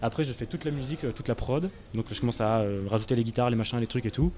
Après 0.02 0.24
je 0.24 0.34
fais 0.34 0.46
toute 0.46 0.66
la 0.66 0.72
musique, 0.72 1.02
toute 1.14 1.28
la 1.28 1.36
prod. 1.36 1.70
Donc 1.94 2.06
je 2.12 2.20
commence 2.20 2.42
à 2.42 2.60
euh, 2.60 2.84
rajouter 2.88 3.16
les 3.16 3.24
guitares, 3.24 3.50
les 3.50 3.56
machins, 3.56 3.80
les 3.80 3.88
trucs 3.88 4.06
et 4.06 4.12
tout. 4.12 4.32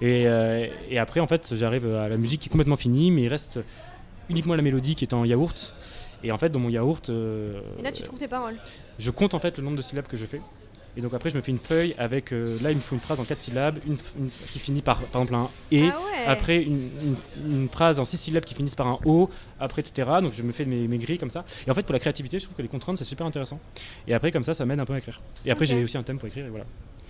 Et, 0.00 0.26
euh, 0.26 0.66
et 0.88 0.98
après 0.98 1.20
en 1.20 1.26
fait 1.26 1.54
j'arrive 1.54 1.86
à 1.94 2.08
la 2.08 2.16
musique 2.16 2.40
qui 2.40 2.48
est 2.48 2.52
complètement 2.52 2.76
finie, 2.76 3.10
mais 3.10 3.22
il 3.22 3.28
reste 3.28 3.60
uniquement 4.28 4.54
la 4.54 4.62
mélodie 4.62 4.94
qui 4.94 5.04
est 5.04 5.14
en 5.14 5.24
yaourt. 5.24 5.74
Et 6.24 6.32
en 6.32 6.38
fait 6.38 6.48
dans 6.50 6.60
mon 6.60 6.68
yaourt. 6.68 7.10
Euh, 7.10 7.60
et 7.78 7.82
là 7.82 7.92
tu 7.92 8.02
trouves 8.02 8.18
tes 8.18 8.28
paroles. 8.28 8.56
Je 8.98 9.10
compte 9.10 9.34
en 9.34 9.38
fait 9.38 9.58
le 9.58 9.64
nombre 9.64 9.76
de 9.76 9.82
syllabes 9.82 10.06
que 10.06 10.16
je 10.16 10.26
fais. 10.26 10.40
Et 10.98 11.00
donc 11.00 11.14
après, 11.14 11.30
je 11.30 11.36
me 11.36 11.40
fais 11.40 11.52
une 11.52 11.60
feuille 11.60 11.94
avec. 11.96 12.32
Euh, 12.32 12.58
là, 12.60 12.72
il 12.72 12.76
me 12.76 12.80
faut 12.80 12.96
une 12.96 13.00
phrase 13.00 13.20
en 13.20 13.24
4 13.24 13.38
syllabes, 13.38 13.78
une, 13.86 13.96
une, 14.18 14.30
qui 14.48 14.58
finit 14.58 14.82
par, 14.82 14.98
par 14.98 15.22
exemple, 15.22 15.40
un 15.40 15.48
et. 15.70 15.88
Ah 15.92 15.96
ouais. 15.96 16.26
Après, 16.26 16.60
une, 16.60 16.88
une, 17.48 17.68
phrase 17.68 18.00
en 18.00 18.04
6 18.04 18.16
syllabes 18.16 18.44
qui 18.44 18.56
finissent 18.56 18.74
par 18.74 18.88
un 18.88 18.98
o. 19.04 19.30
Après, 19.60 19.80
etc. 19.80 20.10
Donc 20.20 20.32
je 20.36 20.42
me 20.42 20.50
fais 20.50 20.64
mes, 20.64 20.88
mes, 20.88 20.98
grilles 20.98 21.18
comme 21.18 21.30
ça. 21.30 21.44
Et 21.64 21.70
en 21.70 21.74
fait, 21.74 21.84
pour 21.84 21.92
la 21.92 22.00
créativité, 22.00 22.40
je 22.40 22.46
trouve 22.46 22.56
que 22.56 22.62
les 22.62 22.68
contraintes, 22.68 22.98
c'est 22.98 23.04
super 23.04 23.24
intéressant. 23.24 23.60
Et 24.08 24.14
après, 24.14 24.32
comme 24.32 24.42
ça, 24.42 24.54
ça 24.54 24.66
m'aide 24.66 24.80
un 24.80 24.84
peu 24.84 24.92
à 24.92 24.98
écrire. 24.98 25.22
Et 25.46 25.52
après, 25.52 25.66
okay. 25.66 25.76
j'ai 25.76 25.84
aussi 25.84 25.96
un 25.96 26.02
thème 26.02 26.18
pour 26.18 26.26
écrire. 26.26 26.46
Et 26.46 26.50
voilà. 26.50 26.64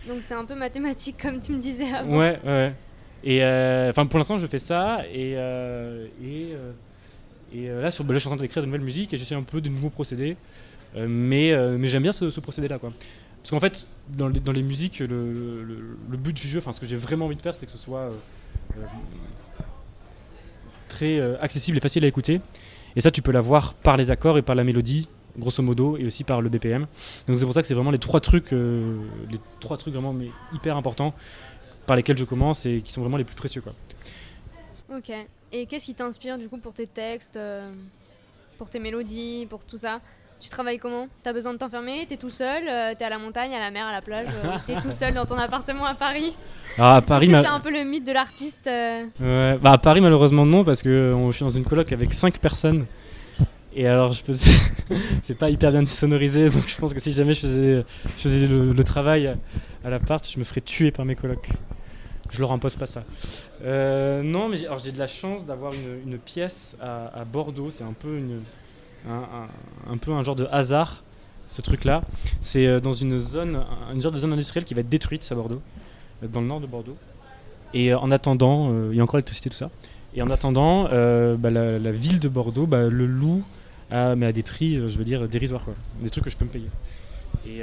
Donc 0.06 0.18
c'est 0.20 0.34
un 0.34 0.44
peu 0.44 0.54
mathématique, 0.54 1.16
comme 1.22 1.40
tu 1.40 1.52
me 1.52 1.58
disais 1.58 1.90
avant. 1.90 2.14
Ouais, 2.14 2.38
ouais. 2.44 2.74
Et 3.24 3.42
enfin, 3.88 4.04
pour 4.04 4.18
l'instant, 4.18 4.36
je 4.36 4.46
fais 4.46 4.58
ça. 4.58 5.02
Et. 5.10 5.32
Euh, 5.36 6.06
et 6.22 6.52
et 7.54 7.68
là, 7.68 7.90
sur, 7.90 8.04
là, 8.04 8.12
je 8.12 8.18
suis 8.18 8.28
en 8.28 8.32
train 8.32 8.42
d'écrire 8.42 8.62
de 8.62 8.66
nouvelles 8.66 8.82
musiques 8.82 9.14
et 9.14 9.16
j'essaie 9.16 9.34
un 9.34 9.42
peu 9.42 9.62
de 9.62 9.70
nouveaux 9.70 9.88
procédés. 9.88 10.36
Euh, 10.96 11.06
mais, 11.08 11.56
mais 11.78 11.86
j'aime 11.86 12.02
bien 12.02 12.12
ce, 12.12 12.30
ce 12.30 12.40
procédé-là, 12.40 12.78
quoi. 12.78 12.92
Parce 13.48 13.62
qu'en 13.62 13.66
fait, 13.66 13.88
dans 14.10 14.52
les, 14.52 14.62
musiques, 14.62 14.98
le, 14.98 15.96
but 16.18 16.36
du 16.36 16.46
jeu, 16.46 16.58
enfin 16.58 16.72
ce 16.72 16.80
que 16.80 16.84
j'ai 16.84 16.98
vraiment 16.98 17.24
envie 17.24 17.36
de 17.36 17.40
faire, 17.40 17.54
c'est 17.54 17.64
que 17.64 17.72
ce 17.72 17.78
soit 17.78 18.00
euh, 18.00 18.12
euh, 18.76 18.82
très 20.90 21.18
euh, 21.18 21.40
accessible 21.40 21.78
et 21.78 21.80
facile 21.80 22.04
à 22.04 22.08
écouter. 22.08 22.42
Et 22.94 23.00
ça, 23.00 23.10
tu 23.10 23.22
peux 23.22 23.32
l'avoir 23.32 23.72
par 23.72 23.96
les 23.96 24.10
accords 24.10 24.36
et 24.36 24.42
par 24.42 24.54
la 24.54 24.64
mélodie, 24.64 25.08
grosso 25.38 25.62
modo, 25.62 25.96
et 25.96 26.04
aussi 26.04 26.24
par 26.24 26.42
le 26.42 26.50
BPM. 26.50 26.86
Donc 27.26 27.38
c'est 27.38 27.46
pour 27.46 27.54
ça 27.54 27.62
que 27.62 27.68
c'est 27.68 27.72
vraiment 27.72 27.90
les 27.90 27.98
trois 27.98 28.20
trucs, 28.20 28.50
les 28.50 29.40
trois 29.60 29.78
trucs 29.78 29.94
vraiment 29.94 30.12
mais 30.12 30.28
hyper 30.52 30.76
importants 30.76 31.14
par 31.86 31.96
lesquels 31.96 32.18
je 32.18 32.24
commence 32.24 32.66
et 32.66 32.82
qui 32.82 32.92
sont 32.92 33.00
vraiment 33.00 33.16
les 33.16 33.24
plus 33.24 33.36
précieux, 33.36 33.62
quoi. 33.62 33.72
Ok. 34.94 35.10
Et 35.52 35.64
qu'est-ce 35.64 35.86
qui 35.86 35.94
t'inspire 35.94 36.36
du 36.36 36.50
coup 36.50 36.58
pour 36.58 36.74
tes 36.74 36.86
textes, 36.86 37.38
pour 38.58 38.68
tes 38.68 38.78
mélodies, 38.78 39.46
pour 39.48 39.64
tout 39.64 39.78
ça? 39.78 40.02
Tu 40.40 40.48
travailles 40.50 40.78
comment? 40.78 41.08
T'as 41.22 41.32
besoin 41.32 41.52
de 41.52 41.58
t'enfermer? 41.58 42.06
T'es 42.08 42.16
tout 42.16 42.30
seul 42.30 42.62
euh, 42.68 42.94
T'es 42.96 43.04
à 43.04 43.10
la 43.10 43.18
montagne, 43.18 43.52
à 43.54 43.58
la 43.58 43.70
mer, 43.70 43.86
à 43.86 43.92
la 43.92 44.00
plage 44.02 44.28
euh, 44.44 44.56
T'es 44.66 44.76
tout 44.80 44.92
seul 44.92 45.14
dans 45.14 45.26
ton 45.26 45.36
appartement 45.36 45.84
à 45.84 45.94
Paris? 45.94 46.32
Ah, 46.78 46.96
à 46.96 47.02
Paris, 47.02 47.28
c'est 47.28 47.46
un 47.46 47.60
peu 47.60 47.72
le 47.72 47.82
mythe 47.82 48.06
de 48.06 48.12
l'artiste. 48.12 48.68
Euh... 48.68 49.04
Ouais, 49.20 49.58
bah 49.60 49.72
à 49.72 49.78
Paris 49.78 50.00
malheureusement 50.00 50.46
non 50.46 50.64
parce 50.64 50.82
que 50.82 51.12
on, 51.12 51.32
je 51.32 51.36
suis 51.36 51.44
dans 51.44 51.50
une 51.50 51.64
coloc 51.64 51.92
avec 51.92 52.12
5 52.12 52.38
personnes. 52.38 52.86
Et 53.74 53.86
alors 53.86 54.12
je 54.12 54.22
peux, 54.22 54.34
c'est 55.22 55.36
pas 55.36 55.50
hyper 55.50 55.72
bien 55.72 55.84
sonorisé 55.86 56.48
donc 56.50 56.66
je 56.66 56.76
pense 56.76 56.94
que 56.94 57.00
si 57.00 57.12
jamais 57.12 57.32
je 57.32 57.40
faisais, 57.40 57.84
je 58.16 58.22
faisais 58.22 58.46
le, 58.46 58.72
le 58.72 58.84
travail 58.84 59.36
à, 59.84 59.90
l'appart, 59.90 60.26
je 60.28 60.38
me 60.38 60.44
ferais 60.44 60.60
tuer 60.60 60.92
par 60.92 61.04
mes 61.04 61.16
colocs. 61.16 61.48
Je 62.30 62.40
leur 62.40 62.52
impose 62.52 62.76
pas 62.76 62.86
ça. 62.86 63.02
Non, 63.64 64.48
mais 64.48 64.56
j'ai 64.56 64.92
de 64.92 64.98
la 64.98 65.06
chance 65.06 65.44
d'avoir 65.44 65.72
une, 65.72 66.12
une, 66.12 66.18
pièce 66.18 66.76
à, 66.80 67.06
à 67.20 67.24
Bordeaux. 67.24 67.70
C'est 67.70 67.84
un 67.84 67.94
peu 67.94 68.18
une, 68.18 68.42
un, 69.08 69.96
peu 69.96 70.12
un 70.12 70.22
genre 70.22 70.36
de 70.36 70.46
hasard, 70.50 71.02
ce 71.48 71.62
truc-là. 71.62 72.02
C'est 72.40 72.66
euh, 72.66 72.80
dans 72.80 72.92
une 72.92 73.18
zone, 73.18 73.60
une 73.92 74.02
genre 74.02 74.12
de 74.12 74.18
zone 74.18 74.32
industrielle 74.32 74.64
qui 74.64 74.74
va 74.74 74.80
être 74.80 74.88
détruite 74.88 75.26
à 75.30 75.34
Bordeaux, 75.34 75.62
euh, 76.22 76.28
dans 76.28 76.40
le 76.40 76.46
nord 76.46 76.60
de 76.60 76.66
Bordeaux. 76.66 76.96
Et 77.74 77.92
euh, 77.92 77.98
en 77.98 78.10
attendant, 78.10 78.72
il 78.90 78.96
y 78.96 79.00
a 79.00 79.02
encore 79.02 79.16
l'électricité, 79.16 79.50
tout 79.50 79.56
ça. 79.56 79.70
Et 80.14 80.22
en 80.22 80.30
attendant, 80.30 80.84
bah, 80.84 81.50
la, 81.50 81.92
ville 81.92 82.18
de 82.18 82.28
Bordeaux 82.28 82.66
bah, 82.66 82.88
le 82.88 83.06
loue, 83.06 83.42
à, 83.90 84.16
mais 84.16 84.26
à 84.26 84.32
des 84.32 84.42
prix, 84.42 84.74
je 84.74 84.98
veux 84.98 85.04
dire, 85.04 85.28
dérisoires, 85.28 85.62
quoi. 85.62 85.74
Des 86.02 86.10
trucs 86.10 86.24
que 86.24 86.30
je 86.30 86.36
peux 86.36 86.44
me 86.44 86.50
payer. 86.50 86.68
Et, 87.46 87.60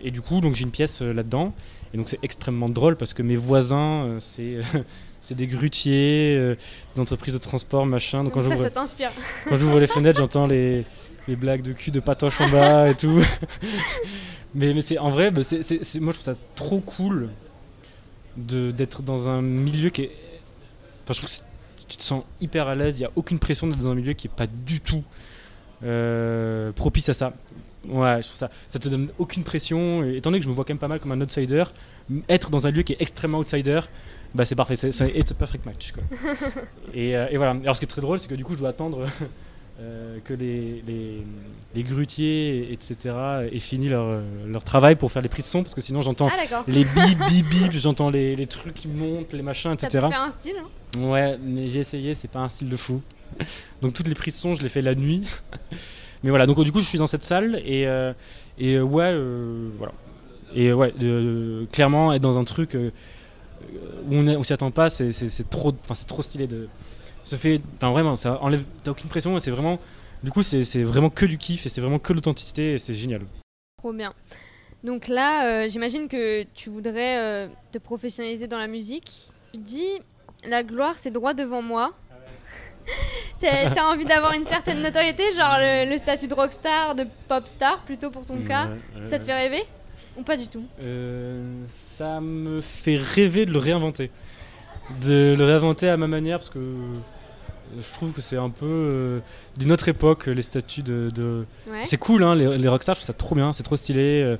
et 0.00 0.10
du 0.10 0.20
coup, 0.20 0.40
donc 0.40 0.54
j'ai 0.54 0.64
une 0.64 0.70
pièce 0.70 1.02
là-dedans. 1.02 1.52
Et 1.92 1.96
donc 1.96 2.08
c'est 2.08 2.18
extrêmement 2.22 2.68
drôle 2.68 2.96
parce 2.96 3.14
que 3.14 3.22
mes 3.22 3.36
voisins, 3.36 4.16
c'est 4.20 4.58
c'est 5.26 5.34
des 5.34 5.48
grutiers, 5.48 6.36
euh, 6.36 6.54
des 6.94 7.00
entreprises 7.00 7.34
de 7.34 7.38
transport, 7.38 7.84
machin. 7.84 8.22
Donc, 8.22 8.32
Donc 8.32 8.44
quand 8.44 8.48
ça, 8.48 8.62
ça 8.62 8.70
t'inspire. 8.70 9.10
Quand 9.48 9.56
j'ouvre 9.56 9.80
les 9.80 9.88
fenêtres, 9.88 10.20
j'entends 10.20 10.46
les, 10.46 10.84
les 11.26 11.34
blagues 11.34 11.62
de 11.62 11.72
cul 11.72 11.90
de 11.90 11.98
patoche 11.98 12.40
en 12.40 12.48
bas 12.48 12.88
et 12.88 12.94
tout. 12.94 13.20
mais 14.54 14.72
mais 14.72 14.82
c'est 14.82 14.98
en 14.98 15.08
vrai, 15.08 15.32
bah, 15.32 15.42
moi 15.42 15.52
je 15.52 15.98
trouve 15.98 16.20
ça 16.20 16.34
trop 16.54 16.78
cool 16.78 17.30
d'être 18.36 19.02
dans 19.02 19.28
un 19.28 19.42
milieu 19.42 19.90
qui 19.90 20.02
est. 20.02 20.10
Enfin, 21.02 21.14
je 21.14 21.18
trouve 21.18 21.30
que 21.30 21.82
tu 21.88 21.96
te 21.96 22.04
sens 22.04 22.22
hyper 22.40 22.68
à 22.68 22.76
l'aise, 22.76 22.96
il 22.98 23.02
n'y 23.02 23.06
a 23.06 23.12
aucune 23.16 23.40
pression 23.40 23.66
d'être 23.66 23.80
dans 23.80 23.90
un 23.90 23.96
milieu 23.96 24.12
qui 24.12 24.28
n'est 24.28 24.34
pas 24.34 24.46
du 24.46 24.80
tout 24.80 25.02
euh, 25.82 26.70
propice 26.70 27.08
à 27.08 27.14
ça. 27.14 27.32
Ouais, 27.88 28.22
je 28.22 28.28
trouve 28.28 28.38
ça. 28.38 28.50
Ça 28.68 28.78
te 28.78 28.88
donne 28.88 29.08
aucune 29.18 29.42
pression. 29.42 30.04
Et, 30.04 30.18
étant 30.18 30.30
donné 30.30 30.38
que 30.38 30.44
je 30.44 30.50
me 30.50 30.54
vois 30.54 30.64
quand 30.64 30.72
même 30.72 30.78
pas 30.78 30.88
mal 30.88 31.00
comme 31.00 31.10
un 31.10 31.20
outsider, 31.20 31.64
être 32.28 32.50
dans 32.50 32.68
un 32.68 32.70
lieu 32.70 32.82
qui 32.82 32.92
est 32.92 33.00
extrêmement 33.00 33.38
outsider, 33.38 33.80
bah 34.36 34.44
c'est 34.44 34.54
parfait, 34.54 34.76
c'est 34.76 34.90
it's 34.90 35.30
a 35.30 35.34
perfect 35.34 35.66
match. 35.66 35.92
Quoi. 35.92 36.02
et, 36.94 37.16
euh, 37.16 37.28
et, 37.30 37.36
voilà. 37.36 37.52
Alors 37.52 37.74
ce 37.74 37.80
qui 37.80 37.84
est 37.84 37.88
très 37.88 38.02
drôle, 38.02 38.18
c'est 38.18 38.28
que 38.28 38.34
du 38.34 38.44
coup, 38.44 38.54
je 38.54 38.58
dois 38.58 38.68
attendre 38.68 39.06
euh, 39.80 40.18
que 40.24 40.34
les, 40.34 40.82
les, 40.86 41.24
les, 41.74 41.82
grutiers, 41.82 42.72
etc., 42.72 43.14
aient 43.50 43.58
fini 43.58 43.88
leur, 43.88 44.20
leur 44.46 44.64
travail 44.64 44.96
pour 44.96 45.10
faire 45.10 45.22
les 45.22 45.28
prises 45.28 45.46
de 45.46 45.50
son, 45.50 45.62
parce 45.62 45.74
que 45.74 45.80
sinon 45.80 46.02
j'entends 46.02 46.28
ah, 46.30 46.62
les 46.68 46.84
bip, 46.84 47.18
bip, 47.28 47.48
bip, 47.48 47.72
j'entends 47.72 48.10
les, 48.10 48.36
les, 48.36 48.46
trucs 48.46 48.74
qui 48.74 48.88
montent, 48.88 49.32
les 49.32 49.42
machins, 49.42 49.72
etc. 49.72 49.88
Ça 49.90 50.00
peut 50.00 50.08
faire 50.08 50.20
un 50.20 50.30
style. 50.30 50.56
Hein 50.58 50.68
ouais, 50.98 51.38
mais 51.42 51.68
j'ai 51.68 51.80
essayé, 51.80 52.14
c'est 52.14 52.28
pas 52.28 52.40
un 52.40 52.48
style 52.48 52.68
de 52.68 52.76
fou. 52.76 53.00
donc 53.82 53.92
toutes 53.92 54.08
les 54.08 54.14
prises 54.14 54.34
de 54.34 54.38
son, 54.38 54.54
je 54.54 54.62
les 54.62 54.68
fais 54.68 54.82
la 54.82 54.94
nuit. 54.94 55.26
mais 56.22 56.30
voilà, 56.30 56.46
donc 56.46 56.62
du 56.62 56.72
coup, 56.72 56.80
je 56.80 56.86
suis 56.86 56.98
dans 56.98 57.06
cette 57.06 57.24
salle 57.24 57.60
et, 57.64 57.86
euh, 57.86 58.12
et 58.58 58.80
ouais, 58.80 59.12
euh, 59.12 59.70
voilà 59.78 59.92
Et 60.54 60.72
ouais, 60.72 60.92
clairement, 61.72 62.12
être 62.12 62.22
dans 62.22 62.38
un 62.38 62.44
truc 62.44 62.74
euh, 62.74 62.90
où 64.08 64.14
on, 64.14 64.42
s'y 64.42 64.52
attend 64.52 64.70
pas, 64.70 64.88
c'est 64.88 65.50
trop, 65.50 65.72
enfin, 65.84 65.94
c'est 65.94 66.06
trop 66.06 66.22
stylé 66.22 66.46
de 66.46 66.68
se 67.24 67.36
fait. 67.36 67.60
Enfin, 67.76 67.90
vraiment, 67.90 68.16
ça 68.16 68.40
enlève. 68.42 68.64
T'as 68.84 68.92
aucune 68.92 69.08
pression 69.08 69.36
et 69.36 69.40
c'est 69.40 69.50
vraiment. 69.50 69.78
Du 70.22 70.30
coup, 70.30 70.42
c'est 70.42 70.82
vraiment 70.82 71.10
que 71.10 71.26
du 71.26 71.38
kiff 71.38 71.66
et 71.66 71.68
c'est 71.68 71.80
vraiment 71.80 71.98
que 71.98 72.12
l'authenticité 72.12 72.74
et 72.74 72.78
c'est 72.78 72.94
génial. 72.94 73.22
Trop 73.78 73.92
bien. 73.92 74.12
Donc 74.82 75.08
là, 75.08 75.46
euh, 75.46 75.68
j'imagine 75.68 76.08
que 76.08 76.44
tu 76.54 76.70
voudrais 76.70 77.18
euh, 77.18 77.48
te 77.72 77.78
professionnaliser 77.78 78.46
dans 78.46 78.58
la 78.58 78.66
musique. 78.66 79.28
Tu 79.52 79.60
dis, 79.60 80.00
la 80.44 80.62
gloire, 80.62 80.98
c'est 80.98 81.10
droit 81.10 81.34
devant 81.34 81.62
moi. 81.62 81.92
T'as 83.40 83.84
envie 83.84 84.04
d'avoir 84.04 84.32
une 84.32 84.44
certaine 84.44 84.80
notoriété, 84.80 85.32
genre 85.32 85.58
le, 85.58 85.90
le 85.90 85.98
statut 85.98 86.28
de 86.28 86.34
rockstar, 86.34 86.94
de 86.94 87.06
pop 87.28 87.46
star, 87.46 87.82
plutôt 87.84 88.10
pour 88.10 88.24
ton 88.24 88.38
cas. 88.42 88.68
Ouais, 88.68 89.00
ouais, 89.00 89.06
Ça 89.06 89.18
te 89.18 89.24
fait 89.24 89.34
rêver? 89.34 89.64
Ou 90.18 90.22
pas 90.22 90.36
du 90.36 90.48
tout? 90.48 90.64
Euh, 90.80 91.42
ça 91.96 92.20
me 92.20 92.60
fait 92.60 92.96
rêver 92.96 93.46
de 93.46 93.52
le 93.52 93.58
réinventer. 93.58 94.10
De 95.02 95.34
le 95.36 95.44
réinventer 95.44 95.88
à 95.88 95.96
ma 95.96 96.06
manière 96.06 96.38
parce 96.38 96.50
que 96.50 96.74
je 97.76 97.92
trouve 97.94 98.12
que 98.12 98.20
c'est 98.22 98.36
un 98.36 98.50
peu 98.50 98.64
euh, 98.66 99.20
d'une 99.56 99.72
autre 99.72 99.88
époque 99.88 100.26
les 100.26 100.42
statuts 100.42 100.82
de. 100.82 101.10
de- 101.14 101.44
Ouais. 101.68 101.82
C'est 101.84 101.98
cool, 101.98 102.22
hein, 102.22 102.34
les, 102.34 102.56
les 102.58 102.68
rockstars, 102.68 102.94
je 102.94 103.00
trouve 103.00 103.06
ça 103.06 103.12
trop 103.12 103.34
bien, 103.34 103.52
c'est 103.52 103.62
trop 103.64 103.76
stylé. 103.76 104.22
euh, 104.22 104.36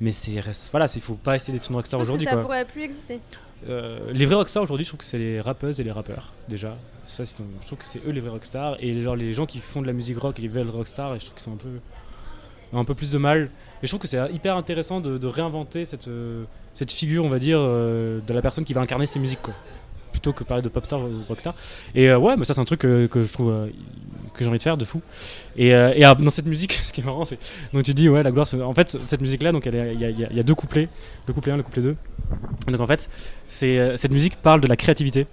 mais 0.00 0.10
c'est 0.10 0.32
voilà, 0.72 0.86
il 0.94 1.00
faut 1.00 1.14
pas 1.14 1.36
essayer 1.36 1.56
d'être 1.56 1.68
une 1.70 1.76
rockstar 1.76 2.00
aujourd'hui. 2.00 2.24
ça 2.26 2.32
quoi. 2.32 2.42
pourrait 2.42 2.64
plus 2.64 2.82
exister. 2.82 3.20
Euh, 3.68 4.00
les 4.12 4.26
vrais 4.26 4.34
rockstars 4.34 4.64
aujourd'hui, 4.64 4.84
je 4.84 4.90
trouve 4.90 4.98
que 4.98 5.04
c'est 5.06 5.18
les 5.18 5.40
rappeuses 5.40 5.80
et 5.80 5.84
les 5.84 5.92
rappeurs 5.92 6.32
déjà. 6.48 6.76
Ça, 7.04 7.22
je 7.22 7.30
trouve 7.66 7.78
que 7.78 7.86
c'est 7.86 8.00
eux 8.06 8.10
les 8.10 8.20
vrais 8.20 8.30
rockstars 8.30 8.76
et 8.80 9.00
genre 9.00 9.14
les 9.14 9.32
gens 9.32 9.46
qui 9.46 9.60
font 9.60 9.80
de 9.80 9.86
la 9.86 9.92
musique 9.92 10.18
rock 10.18 10.38
et 10.38 10.42
qui 10.42 10.48
veulent 10.48 10.68
rockstar, 10.68 11.14
et 11.14 11.20
je 11.20 11.24
trouve 11.26 11.34
qu'ils 11.36 11.44
sont 11.44 11.52
un 11.52 11.56
peu 11.56 11.78
un 12.72 12.84
peu 12.84 12.94
plus 12.94 13.10
de 13.10 13.18
mal. 13.18 13.50
Et 13.82 13.86
je 13.86 13.90
trouve 13.90 14.00
que 14.00 14.08
c'est 14.08 14.18
hyper 14.32 14.56
intéressant 14.56 15.00
de, 15.00 15.26
réinventer 15.26 15.84
cette, 15.84 16.08
euh, 16.08 16.44
cette 16.74 16.90
figure, 16.90 17.24
on 17.24 17.28
va 17.28 17.38
dire, 17.38 17.58
euh, 17.60 18.20
de 18.26 18.32
la 18.32 18.40
personne 18.42 18.64
qui 18.64 18.72
va 18.72 18.80
incarner 18.80 19.06
ces 19.06 19.18
musiques. 19.18 19.40
Plutôt 20.12 20.32
que 20.32 20.44
parler 20.44 20.62
de 20.62 20.68
popstar 20.68 21.00
ou 21.00 21.10
rockstar. 21.28 21.54
Et 21.94 22.08
euh, 22.08 22.16
ouais, 22.18 22.36
mais 22.36 22.44
ça 22.44 22.54
c'est 22.54 22.60
un 22.60 22.64
truc 22.64 22.84
euh, 22.84 23.08
que 23.08 23.24
je 23.24 23.32
trouve 23.32 23.50
euh, 23.50 23.66
que 24.32 24.44
j'ai 24.44 24.48
envie 24.48 24.58
de 24.58 24.62
faire 24.62 24.76
de 24.76 24.84
fou. 24.84 25.02
Et, 25.56 25.74
euh, 25.74 25.92
et, 25.92 26.02
dans 26.02 26.30
cette 26.30 26.46
musique, 26.46 26.72
ce 26.84 26.92
qui 26.92 27.00
est 27.00 27.04
marrant, 27.04 27.24
c'est 27.24 27.36
donc 27.72 27.82
tu 27.82 27.94
dis 27.94 28.08
ouais 28.08 28.22
la 28.22 28.30
gloire. 28.30 28.46
En 28.62 28.74
fait, 28.74 28.96
cette 29.06 29.20
musique-là, 29.20 29.50
donc 29.50 29.66
elle 29.66 29.74
est- 29.74 29.94
il 29.94 30.00
y, 30.00 30.38
a- 30.40 30.42
deux 30.44 30.54
couplets, 30.54 30.88
le 31.26 31.34
couplet 31.34 31.50
1, 31.52 31.56
le 31.56 31.64
couplet 31.64 31.82
2. 31.82 31.96
Donc 32.68 32.80
en 32.80 32.86
fait, 32.86 33.10
euh, 33.64 33.96
cette 33.96 34.12
musique 34.12 34.36
parle 34.36 34.60
de 34.60 34.68
la 34.68 34.76
créativité. 34.76 35.26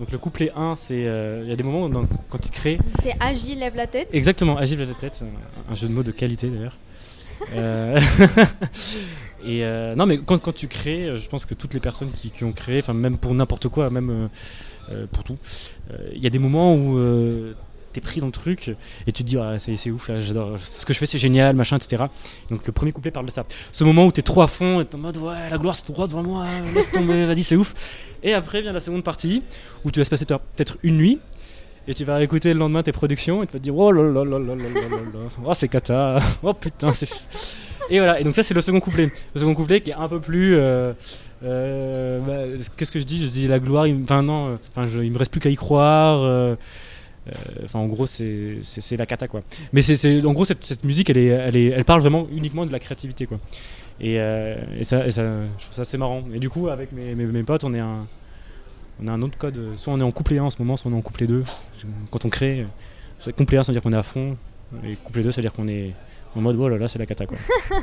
Donc 0.00 0.10
le 0.12 0.18
couplet 0.18 0.50
1, 0.56 0.76
c'est 0.76 1.06
euh, 1.06 1.42
il 1.44 1.50
y 1.50 1.52
a 1.52 1.56
des 1.56 1.62
moments 1.62 1.84
où 1.84 2.06
quand 2.30 2.38
tu 2.38 2.48
crées, 2.48 2.78
C'est 3.02 3.14
agile, 3.20 3.58
lève 3.58 3.76
la 3.76 3.86
tête. 3.86 4.08
Exactement, 4.14 4.56
Agile 4.56 4.80
la 4.80 4.94
tête, 4.94 5.22
un, 5.70 5.74
jeu 5.74 5.88
de 5.88 5.92
mots 5.92 6.02
de 6.02 6.10
qualité 6.10 6.48
d'ailleurs. 6.48 6.78
Euh, 7.52 8.00
et 9.44 9.62
euh, 9.62 9.94
non, 9.94 10.06
mais 10.06 10.16
quand, 10.16 10.38
quand 10.38 10.54
tu 10.54 10.68
crées, 10.68 11.04
euh, 11.04 11.16
je 11.16 11.28
pense 11.28 11.44
que 11.44 11.52
toutes 11.52 11.74
les 11.74 11.80
personnes 11.80 12.12
qui, 12.12 12.30
qui 12.30 12.44
ont 12.44 12.52
créé, 12.52 12.78
enfin 12.78 12.94
même 12.94 13.18
pour 13.18 13.34
n'importe 13.34 13.68
quoi, 13.68 13.90
même 13.90 14.08
euh, 14.10 14.28
euh, 14.90 15.06
pour 15.12 15.22
tout, 15.22 15.36
euh, 15.90 15.98
il 16.14 16.22
y 16.22 16.26
a 16.26 16.30
des 16.30 16.38
moments 16.38 16.74
où 16.74 16.96
euh, 16.96 17.52
t'es 17.92 18.00
pris 18.00 18.20
dans 18.20 18.26
le 18.26 18.32
truc 18.32 18.68
et 19.06 19.12
tu 19.12 19.22
te 19.24 19.28
dis 19.28 19.36
ah, 19.38 19.58
c'est 19.58 19.90
ouf 19.90 20.08
là 20.08 20.20
j'adore 20.20 20.58
ce 20.58 20.84
que 20.86 20.92
je 20.92 20.98
fais 20.98 21.06
c'est 21.06 21.18
génial 21.18 21.56
machin 21.56 21.76
etc 21.76 22.04
donc 22.50 22.66
le 22.66 22.72
premier 22.72 22.92
couplet 22.92 23.10
parle 23.10 23.26
de 23.26 23.30
ça. 23.30 23.44
Ce 23.72 23.84
moment 23.84 24.06
où 24.06 24.12
t'es 24.12 24.22
trop 24.22 24.42
à 24.42 24.48
fond 24.48 24.80
et 24.80 24.84
t'es 24.84 24.96
en 24.96 24.98
mode 24.98 25.16
ouais 25.16 25.48
la 25.50 25.58
gloire 25.58 25.74
c'est 25.74 25.84
tout 25.84 25.92
droit 25.92 26.06
devant 26.06 26.22
moi 26.22 26.46
laisse 26.74 26.90
tomber 26.90 27.26
vas-y 27.26 27.42
c'est 27.42 27.56
ouf. 27.56 27.74
Et 28.22 28.34
après 28.34 28.62
vient 28.62 28.72
la 28.72 28.80
seconde 28.80 29.04
partie 29.04 29.42
où 29.84 29.90
tu 29.90 30.00
vas 30.00 30.04
se 30.04 30.10
passer 30.10 30.26
peut-être 30.26 30.78
une 30.82 30.96
nuit 30.96 31.18
et 31.88 31.94
tu 31.94 32.04
vas 32.04 32.22
écouter 32.22 32.52
le 32.52 32.60
lendemain 32.60 32.82
tes 32.82 32.92
productions 32.92 33.42
et 33.42 33.46
tu 33.46 33.52
vas 33.52 33.58
te 33.58 33.64
dire 33.64 33.76
oh 33.76 33.90
là 33.90 34.02
là 34.02 34.24
là 34.24 34.38
là 34.38 34.54
là 34.54 34.54
là 34.54 34.88
là 34.88 35.20
oh 35.44 35.54
c'est 35.54 35.68
cata 35.68 36.18
oh 36.42 36.54
putain 36.54 36.92
c'est 36.92 37.08
et 37.88 37.98
voilà 37.98 38.20
et 38.20 38.24
donc 38.24 38.34
ça 38.34 38.42
c'est 38.42 38.54
le 38.54 38.60
second 38.60 38.80
couplet. 38.80 39.10
Le 39.34 39.40
second 39.40 39.54
couplet 39.54 39.80
qui 39.80 39.90
est 39.90 39.94
un 39.94 40.08
peu 40.08 40.20
plus 40.20 40.54
euh, 40.56 40.92
euh, 41.42 42.20
bah, 42.20 42.64
qu'est-ce 42.76 42.92
que 42.92 43.00
je 43.00 43.04
dis? 43.04 43.24
Je 43.24 43.30
dis 43.30 43.46
la 43.46 43.58
gloire, 43.58 43.86
il, 43.86 43.98
non, 43.98 44.58
euh, 44.76 45.02
il 45.02 45.10
me 45.12 45.18
reste 45.18 45.32
plus 45.32 45.40
qu'à 45.40 45.50
y 45.50 45.56
croire. 45.56 46.56
Enfin 47.64 47.78
en 47.78 47.86
gros 47.86 48.06
c'est 48.06 48.60
la 48.96 49.06
cata 49.06 49.28
quoi. 49.28 49.42
Mais 49.72 49.82
en 50.24 50.32
gros 50.32 50.44
cette, 50.44 50.84
musique 50.84 51.10
elle, 51.10 51.84
parle 51.84 52.00
vraiment 52.00 52.26
uniquement 52.32 52.66
de 52.66 52.72
la 52.72 52.78
créativité 52.78 53.26
quoi. 53.26 53.38
Et, 54.00 54.18
euh, 54.18 54.56
ça, 54.82 55.06
et 55.06 55.10
je 55.10 55.20
trouve 55.20 55.74
ça 55.74 55.82
assez 55.82 55.98
marrant. 55.98 56.24
Et 56.32 56.38
du 56.38 56.48
coup 56.48 56.68
avec 56.68 56.92
mes, 56.92 57.42
potes 57.42 57.64
on 57.64 57.74
est 57.74 57.80
un, 57.80 58.06
a 59.06 59.10
un 59.10 59.22
autre 59.22 59.38
code. 59.38 59.58
euh, 59.58 59.76
Soit 59.76 59.92
on 59.92 60.00
est 60.00 60.04
en 60.04 60.12
couplet 60.12 60.38
1 60.38 60.44
en 60.44 60.50
ce 60.50 60.56
moment, 60.58 60.76
soit 60.76 60.90
on 60.90 60.94
est 60.94 60.98
en 60.98 61.02
couplet 61.02 61.26
2. 61.26 61.44
Quand 62.10 62.24
on 62.24 62.28
crée, 62.28 62.66
euh, 63.26 63.32
couplet 63.32 63.58
1 63.58 63.64
ça 63.64 63.72
veut 63.72 63.74
dire 63.74 63.82
qu'on 63.82 63.92
est 63.92 63.96
à 63.96 64.02
fond. 64.02 64.36
Et 64.84 64.96
couplet 64.96 65.22
2 65.22 65.30
ça 65.30 65.36
veut 65.36 65.42
dire 65.42 65.52
qu'on 65.52 65.68
est 65.68 65.92
en 66.36 66.40
mode 66.40 66.56
oh 66.58 66.68
là 66.68 66.78
là 66.78 66.88
c'est 66.88 66.98
la 66.98 67.06
cata 67.06 67.26
quoi. 67.26 67.38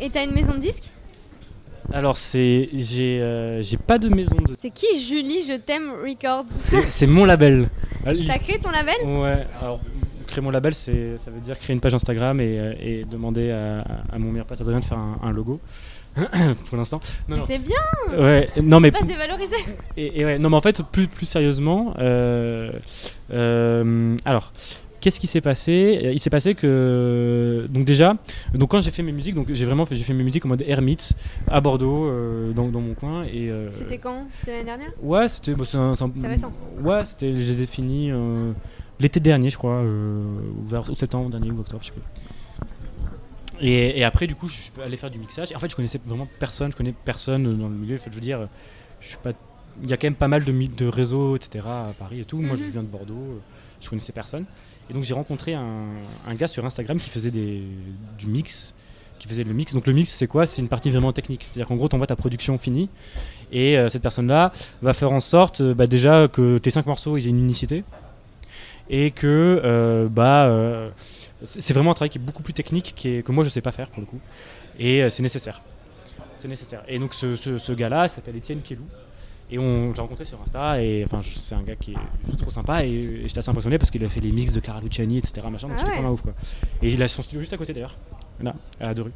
Et 0.00 0.10
t'as 0.10 0.24
une 0.24 0.32
maison 0.32 0.54
de 0.54 0.58
disques? 0.60 0.90
Alors 1.92 2.16
c'est 2.18 2.68
j'ai 2.74 3.20
euh, 3.20 3.62
j'ai 3.62 3.76
pas 3.78 3.98
de 3.98 4.08
maison 4.08 4.36
de 4.36 4.54
C'est 4.58 4.70
qui 4.70 4.86
Julie 5.08 5.42
Je 5.48 5.54
t'aime 5.56 5.90
Records 6.04 6.44
c'est 6.50 6.90
c'est 6.90 7.06
mon 7.06 7.24
label. 7.24 7.68
L'hist- 8.06 8.28
T'as 8.30 8.38
créé 8.38 8.58
ton 8.58 8.70
label 8.70 8.94
Ouais, 9.04 9.46
alors 9.60 9.80
créer 10.26 10.42
mon 10.42 10.50
label 10.50 10.74
c'est 10.74 11.16
ça 11.24 11.30
veut 11.30 11.40
dire 11.40 11.58
créer 11.58 11.74
une 11.74 11.80
page 11.80 11.94
Instagram 11.94 12.40
et, 12.40 12.58
euh, 12.58 12.74
et 12.80 13.04
demander 13.10 13.50
à, 13.50 13.84
à 14.12 14.18
mon 14.18 14.30
meilleur 14.30 14.46
pote 14.46 14.60
Adrien 14.60 14.80
de 14.80 14.84
faire 14.84 14.98
un, 14.98 15.18
un 15.22 15.32
logo. 15.32 15.60
pour 16.68 16.76
l'instant. 16.76 17.00
Non, 17.28 17.36
Mais 17.36 17.42
non. 17.42 17.44
c'est 17.46 17.58
bien, 17.58 18.18
Ouais, 18.18 18.48
non 18.62 18.80
mais 18.80 18.90
pas 18.90 19.00
se 19.00 19.04
dévaloriser. 19.06 19.56
et, 19.96 20.20
et 20.20 20.24
ouais, 20.24 20.38
non 20.38 20.50
mais 20.50 20.56
en 20.56 20.60
fait 20.60 20.82
plus 20.82 21.06
plus 21.06 21.26
sérieusement, 21.26 21.94
euh, 21.98 22.72
euh, 23.32 24.16
alors 24.24 24.52
qu'est-ce 25.00 25.20
qui 25.20 25.26
s'est 25.26 25.40
passé? 25.40 26.10
Il 26.12 26.18
s'est 26.20 26.30
passé 26.30 26.54
que 26.54 27.66
donc 27.70 27.84
déjà, 27.84 28.16
donc 28.54 28.70
quand 28.70 28.80
j'ai 28.80 28.90
fait 28.90 29.02
mes 29.02 29.12
musiques, 29.12 29.34
donc 29.34 29.52
j'ai 29.52 29.64
vraiment 29.66 29.86
fait, 29.86 29.96
j'ai 29.96 30.04
fait 30.04 30.12
mes 30.14 30.24
musiques 30.24 30.44
en 30.44 30.48
mode 30.48 30.62
ermite 30.66 31.14
à 31.48 31.60
Bordeaux, 31.60 32.06
euh, 32.06 32.52
dans, 32.52 32.68
dans 32.68 32.80
mon 32.80 32.94
coin 32.94 33.24
et 33.24 33.50
euh, 33.50 33.70
C'était 33.70 33.98
quand? 33.98 34.26
C'était 34.32 34.52
l'année 34.52 34.64
dernière? 34.64 34.90
Ouais, 35.02 35.28
c'était 35.28 35.54
bah, 35.54 35.64
un- 35.74 35.92
un- 35.92 36.28
récent. 36.28 36.52
Ouais, 36.80 37.04
c'était 37.04 37.38
je 37.38 37.52
les 37.52 37.62
ai 37.62 37.66
finis 37.66 38.10
euh, 38.10 38.52
l'été 39.00 39.20
dernier, 39.20 39.50
je 39.50 39.56
crois, 39.58 39.76
euh, 39.82 40.24
ou 40.90 40.94
septembre 40.94 41.30
dernier 41.30 41.50
ou 41.50 41.60
octobre, 41.60 41.80
je 41.82 41.86
sais 41.86 41.92
plus. 41.92 42.02
Et, 43.60 43.98
et 43.98 44.04
après, 44.04 44.26
du 44.26 44.34
coup, 44.36 44.46
je 44.48 44.54
suis 44.54 44.72
allé 44.84 44.96
faire 44.96 45.10
du 45.10 45.18
mixage. 45.18 45.50
Et 45.50 45.56
en 45.56 45.58
fait, 45.58 45.68
je 45.68 45.74
connaissais 45.76 46.00
vraiment 46.06 46.28
personne, 46.38 46.70
je 46.70 46.76
connais 46.76 46.94
personne 47.04 47.42
dans 47.58 47.68
le 47.68 47.74
milieu. 47.74 47.96
En 47.96 47.98
fait, 47.98 48.10
je 48.10 48.14
veux 48.14 48.20
dire, 48.20 48.48
je 49.00 49.08
suis 49.08 49.16
pas. 49.18 49.30
Il 49.82 49.88
y 49.90 49.92
a 49.92 49.96
quand 49.96 50.06
même 50.06 50.14
pas 50.14 50.28
mal 50.28 50.44
de, 50.44 50.52
de 50.52 50.86
réseaux, 50.86 51.36
etc. 51.36 51.88
à 51.88 51.92
Paris 51.92 52.20
et 52.20 52.24
tout. 52.24 52.38
Moi, 52.40 52.56
je 52.56 52.64
Mhm. 52.64 52.70
viens 52.70 52.82
de 52.82 52.88
Bordeaux, 52.88 53.14
euh, 53.14 53.38
je 53.80 53.88
connaissais 53.88 54.12
personne. 54.12 54.44
Et 54.90 54.94
donc, 54.94 55.04
j'ai 55.04 55.14
rencontré 55.14 55.54
un, 55.54 55.86
gars 56.34 56.48
sur 56.48 56.64
Instagram 56.64 56.98
qui 56.98 57.10
faisait 57.10 57.30
des, 57.30 57.62
du 58.18 58.26
mix. 58.26 58.74
Qui 59.18 59.28
faisait 59.28 59.44
le 59.44 59.52
mix. 59.52 59.74
Donc, 59.74 59.86
le 59.86 59.92
mix, 59.92 60.10
c'est 60.10 60.28
quoi? 60.28 60.46
C'est 60.46 60.62
une 60.62 60.68
partie 60.68 60.90
vraiment 60.90 61.12
technique. 61.12 61.42
C'est-à-dire 61.44 61.66
qu'en 61.66 61.76
gros, 61.76 61.88
tu 61.88 61.94
envoies 61.96 62.06
ta 62.06 62.16
production 62.16 62.56
finie. 62.56 62.88
Et 63.50 63.76
euh, 63.76 63.88
cette 63.88 64.02
personne-là 64.02 64.52
va 64.80 64.92
faire 64.94 65.12
en 65.12 65.20
sorte 65.20 65.60
euh, 65.60 65.74
bah, 65.74 65.86
déjà 65.86 66.28
que 66.28 66.58
tes 66.58 66.70
cinq 66.70 66.86
morceaux 66.86 67.16
ils 67.16 67.26
aient 67.26 67.30
une 67.30 67.38
unicité. 67.40 67.84
Et 68.90 69.10
que 69.10 69.60
euh, 69.64 70.08
bah, 70.08 70.90
c'est 71.44 71.74
vraiment 71.74 71.90
un 71.90 71.94
travail 71.94 72.10
qui 72.10 72.18
est 72.18 72.22
beaucoup 72.22 72.42
plus 72.42 72.54
technique, 72.54 72.94
que 73.24 73.32
moi 73.32 73.44
je 73.44 73.50
sais 73.50 73.60
pas 73.60 73.72
faire 73.72 73.88
pour 73.90 74.00
le 74.00 74.06
coup. 74.06 74.20
Et 74.78 75.08
c'est 75.10 75.22
nécessaire. 75.22 75.60
C'est 76.38 76.48
nécessaire. 76.48 76.82
Et 76.88 76.98
donc 76.98 77.14
ce, 77.14 77.36
ce- 77.36 77.72
gars-là 77.72 78.08
s'appelle 78.08 78.36
Étienne 78.36 78.62
Kelou. 78.62 78.84
Et 79.50 79.58
on 79.58 79.92
l'a 79.92 80.02
rencontré 80.02 80.24
sur 80.24 80.40
Insta. 80.42 80.82
Et 80.82 81.04
enfin, 81.04 81.20
c'est 81.22 81.54
un 81.54 81.62
gars 81.62 81.76
qui 81.76 81.92
est 81.92 82.36
trop 82.36 82.50
sympa. 82.50 82.84
Et, 82.84 82.90
et 82.90 83.22
j'étais 83.24 83.38
assez 83.38 83.50
impressionné 83.50 83.78
parce 83.78 83.90
qu'il 83.90 84.04
a 84.04 84.08
fait 84.08 84.20
les 84.20 84.32
mix 84.32 84.52
de 84.52 84.60
Clara 84.60 84.80
Luciani, 84.80 85.18
etc. 85.18 85.46
Machin, 85.50 85.68
donc 85.68 85.76
Ah 85.76 85.80
j'étais 85.80 85.90
ouais. 85.92 85.96
comme 85.96 86.06
un 86.06 86.10
ouf 86.10 86.22
quoi. 86.22 86.34
Et 86.82 86.88
il 86.88 87.02
a 87.02 87.08
son 87.08 87.22
studio 87.22 87.40
juste 87.40 87.52
à 87.52 87.56
côté 87.56 87.72
d'ailleurs. 87.72 87.96
Là, 88.42 88.54
à 88.80 88.94
deux 88.94 89.02
rues. 89.02 89.12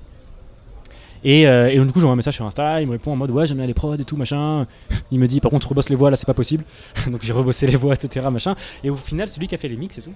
Et, 1.25 1.47
euh, 1.47 1.71
et 1.71 1.77
donc, 1.77 1.87
du 1.87 1.93
coup, 1.93 2.01
j'envoie 2.01 2.15
un 2.15 2.17
message 2.17 2.35
sur 2.35 2.45
Insta, 2.45 2.81
il 2.81 2.87
me 2.89 2.93
répond 2.93 3.13
en 3.13 3.17
mode 3.17 3.31
ouais, 3.31 3.47
j'aime 3.47 3.59
bien 3.59 3.67
les 3.67 3.75
prods 3.75 3.95
et 3.95 4.05
tout, 4.05 4.17
machin. 4.17 4.67
Il 5.13 5.21
me 5.21 5.29
dit 5.29 5.41
par 5.41 5.51
contre, 5.51 5.69
rebosse 5.69 5.89
les 5.89 5.95
voix 5.95 6.11
là, 6.11 6.17
c'est 6.17 6.27
pas 6.27 6.35
possible. 6.35 6.65
donc 7.07 7.23
j'ai 7.23 7.33
rebossé 7.33 7.67
les 7.67 7.77
voix, 7.77 7.95
etc. 7.95 8.27
Machin. 8.31 8.55
Et 8.83 8.91
au 8.91 8.97
final, 8.97 9.29
c'est 9.29 9.39
lui 9.39 9.47
qui 9.47 9.55
a 9.55 9.59
fait 9.59 9.69
les 9.69 9.77
mix 9.77 9.99
et 9.99 10.03
tout. 10.03 10.15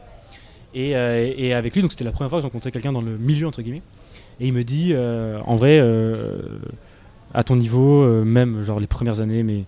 Et, 0.74 0.96
euh, 0.96 1.32
et 1.36 1.54
avec 1.54 1.74
lui, 1.74 1.82
donc 1.82 1.92
c'était 1.92 2.04
la 2.04 2.10
première 2.10 2.28
fois 2.30 2.38
que 2.38 2.42
j'ai 2.42 2.48
rencontré 2.48 2.70
quelqu'un 2.72 2.92
dans 2.92 3.00
le 3.02 3.16
milieu, 3.16 3.46
entre 3.46 3.62
guillemets. 3.62 3.82
Et 4.40 4.48
il 4.48 4.52
me 4.52 4.64
dit 4.64 4.90
euh, 4.92 5.38
en 5.46 5.54
vrai, 5.54 5.80
à 7.32 7.44
ton 7.44 7.54
niveau, 7.54 8.04
même 8.24 8.62
genre 8.62 8.80
les 8.80 8.86
premières 8.88 9.20
années, 9.20 9.44
mais 9.44 9.64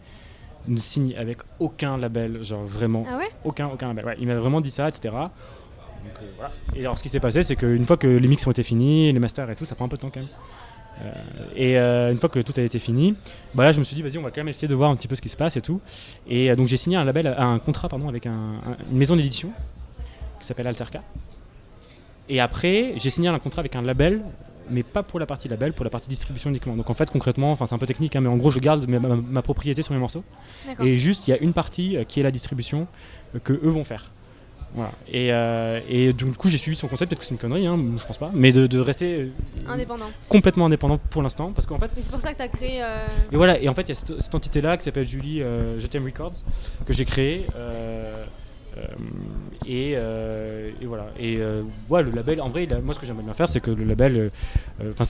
ne 0.68 0.76
signe 0.78 1.14
avec 1.16 1.38
aucun 1.58 1.96
label, 1.98 2.42
genre 2.42 2.64
vraiment 2.64 3.04
Ah 3.10 3.16
ouais? 3.18 3.28
aucun, 3.44 3.66
aucun 3.68 3.88
label. 3.88 4.04
Ouais, 4.04 4.16
il 4.20 4.26
m'a 4.26 4.34
vraiment 4.36 4.60
dit 4.60 4.70
ça, 4.70 4.88
etc. 4.88 5.08
Donc, 5.12 5.12
euh, 6.22 6.26
voilà. 6.36 6.52
Et 6.76 6.80
alors, 6.80 6.96
ce 6.98 7.02
qui 7.02 7.08
s'est 7.08 7.20
passé, 7.20 7.42
c'est 7.42 7.56
qu'une 7.56 7.84
fois 7.84 7.96
que 7.96 8.06
les 8.06 8.28
mix 8.28 8.46
ont 8.46 8.50
été 8.50 8.62
finis, 8.62 9.12
les 9.12 9.18
masters 9.18 9.50
et 9.50 9.56
tout, 9.56 9.64
ça 9.64 9.74
prend 9.74 9.86
un 9.86 9.88
peu 9.88 9.96
de 9.96 10.02
temps 10.02 10.10
quand 10.12 10.20
même. 10.20 10.28
Euh, 11.00 11.12
et 11.54 11.78
euh, 11.78 12.10
une 12.10 12.18
fois 12.18 12.28
que 12.28 12.40
tout 12.40 12.52
a 12.56 12.60
été 12.62 12.78
fini, 12.80 13.14
bah 13.54 13.64
là, 13.64 13.72
je 13.72 13.78
me 13.78 13.84
suis 13.84 13.94
dit, 13.94 14.02
vas-y, 14.02 14.18
on 14.18 14.22
va 14.22 14.30
quand 14.30 14.40
même 14.40 14.48
essayer 14.48 14.66
de 14.68 14.74
voir 14.74 14.90
un 14.90 14.96
petit 14.96 15.06
peu 15.08 15.14
ce 15.14 15.22
qui 15.22 15.28
se 15.28 15.36
passe 15.36 15.56
et 15.56 15.60
tout. 15.60 15.80
Et 16.28 16.54
donc, 16.56 16.66
j'ai 16.66 16.76
signé 16.76 16.96
un 16.96 17.04
label, 17.04 17.34
un 17.38 17.58
contrat, 17.58 17.88
pardon, 17.88 18.08
avec 18.08 18.26
un- 18.26 18.32
un- 18.32 18.76
une 18.90 18.96
maison 18.98 19.14
d'édition 19.16 19.50
qui 20.40 20.46
s'appelle 20.46 20.66
Alterca. 20.66 21.02
Et 22.28 22.40
après, 22.40 22.94
j'ai 22.96 23.10
signé 23.10 23.28
un 23.28 23.38
contrat 23.38 23.60
avec 23.60 23.74
un 23.76 23.82
label, 23.82 24.22
mais 24.70 24.82
pas 24.82 25.02
pour 25.02 25.18
la 25.20 25.26
partie 25.26 25.48
label, 25.48 25.72
pour 25.72 25.84
la 25.84 25.90
partie 25.90 26.08
distribution 26.08 26.50
uniquement. 26.50 26.76
Donc 26.76 26.90
en 26.90 26.94
fait, 26.94 27.10
concrètement, 27.10 27.52
enfin 27.52 27.66
c'est 27.66 27.74
un 27.74 27.78
peu 27.78 27.86
technique, 27.86 28.14
hein, 28.16 28.20
mais 28.20 28.28
en 28.28 28.36
gros, 28.36 28.50
je 28.50 28.58
garde 28.58 28.88
ma, 28.88 28.98
ma- 28.98 29.16
ma 29.16 29.42
propriété 29.42 29.82
sur 29.82 29.92
mes 29.94 30.00
morceaux. 30.00 30.24
Et 30.80 30.96
juste, 30.96 31.26
il 31.28 31.30
y 31.30 31.34
a 31.34 31.38
une 31.38 31.52
partie 31.52 31.96
euh, 31.96 32.04
qui 32.04 32.20
est 32.20 32.22
la 32.22 32.30
distribution 32.30 32.86
euh, 33.34 33.38
que 33.38 33.52
eux 33.52 33.68
vont 33.70 33.84
faire. 33.84 34.10
Voilà. 34.74 34.92
Et, 35.10 35.32
euh, 35.32 35.80
et 35.88 36.12
du 36.12 36.26
coup, 36.32 36.48
j'ai 36.48 36.58
suivi 36.58 36.76
son 36.76 36.88
concept, 36.88 37.08
peut-être 37.08 37.20
que 37.20 37.24
c'est 37.24 37.34
une 37.34 37.40
connerie, 37.40 37.66
hein, 37.66 37.78
je 37.98 38.04
pense 38.06 38.18
pas, 38.18 38.30
mais 38.34 38.52
de, 38.52 38.66
de 38.66 38.78
rester 38.78 39.32
Indépendant. 39.66 40.04
complètement 40.28 40.66
indépendant 40.66 40.98
pour 40.98 41.22
l'instant, 41.22 41.52
parce 41.54 41.66
qu'en 41.66 41.78
fait, 41.78 41.90
c'est 41.96 42.10
pour 42.10 42.20
ça 42.20 42.32
que 42.32 42.36
tu 42.36 42.42
as 42.42 42.48
créé. 42.48 42.82
et 43.32 43.36
voilà, 43.36 43.58
et 43.58 43.68
en 43.70 43.74
fait, 43.74 43.82
il 43.82 43.88
y 43.88 43.92
a 43.92 43.94
cette, 43.94 44.20
cette 44.20 44.34
entité-là 44.34 44.76
qui 44.76 44.82
s'appelle 44.84 45.08
Julie 45.08 45.38
Je 45.40 45.86
t'aime 45.86 46.04
Records, 46.04 46.34
que 46.84 46.92
j'ai 46.92 47.06
créée. 47.06 47.46
Euh, 48.78 48.86
euh, 49.68 50.70
et, 50.80 50.86
voilà. 50.86 51.08
Et 51.18 51.36
euh, 51.38 51.62
ouais, 51.88 52.02
le 52.02 52.10
label, 52.10 52.40
en 52.40 52.48
vrai, 52.48 52.68
moi, 52.82 52.94
ce 52.94 53.00
que 53.00 53.06
j'aimerais 53.06 53.24
bien 53.24 53.34
faire, 53.34 53.48
c'est 53.48 53.60
que 53.60 53.70
le 53.70 53.84
label, 53.84 54.30
enfin, 54.90 55.04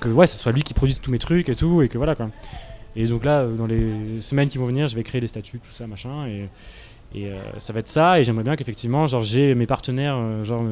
que 0.00 0.08
ouais, 0.08 0.26
ce 0.26 0.38
soit 0.38 0.52
lui 0.52 0.62
qui 0.62 0.74
produise 0.74 1.00
tous 1.00 1.10
mes 1.10 1.18
trucs 1.18 1.48
et 1.48 1.54
tout, 1.54 1.82
et 1.82 1.88
que 1.88 1.98
voilà 1.98 2.14
quoi. 2.14 2.30
Et 2.94 3.06
donc 3.06 3.24
là, 3.24 3.46
dans 3.46 3.66
les 3.66 4.20
semaines 4.20 4.48
qui 4.48 4.58
vont 4.58 4.66
venir, 4.66 4.86
je 4.86 4.96
vais 4.96 5.02
créer 5.02 5.20
les 5.20 5.26
statuts, 5.26 5.58
tout 5.58 5.72
ça, 5.72 5.86
machin, 5.86 6.26
et, 6.26 6.48
ça 7.58 7.72
va 7.72 7.80
être 7.80 7.88
ça. 7.88 8.18
Et 8.20 8.24
j'aimerais 8.24 8.44
bien 8.44 8.56
qu'effectivement, 8.56 9.06
genre, 9.06 9.24
j'ai 9.24 9.54
mes 9.54 9.66
partenaires, 9.66 10.44
genre 10.44 10.62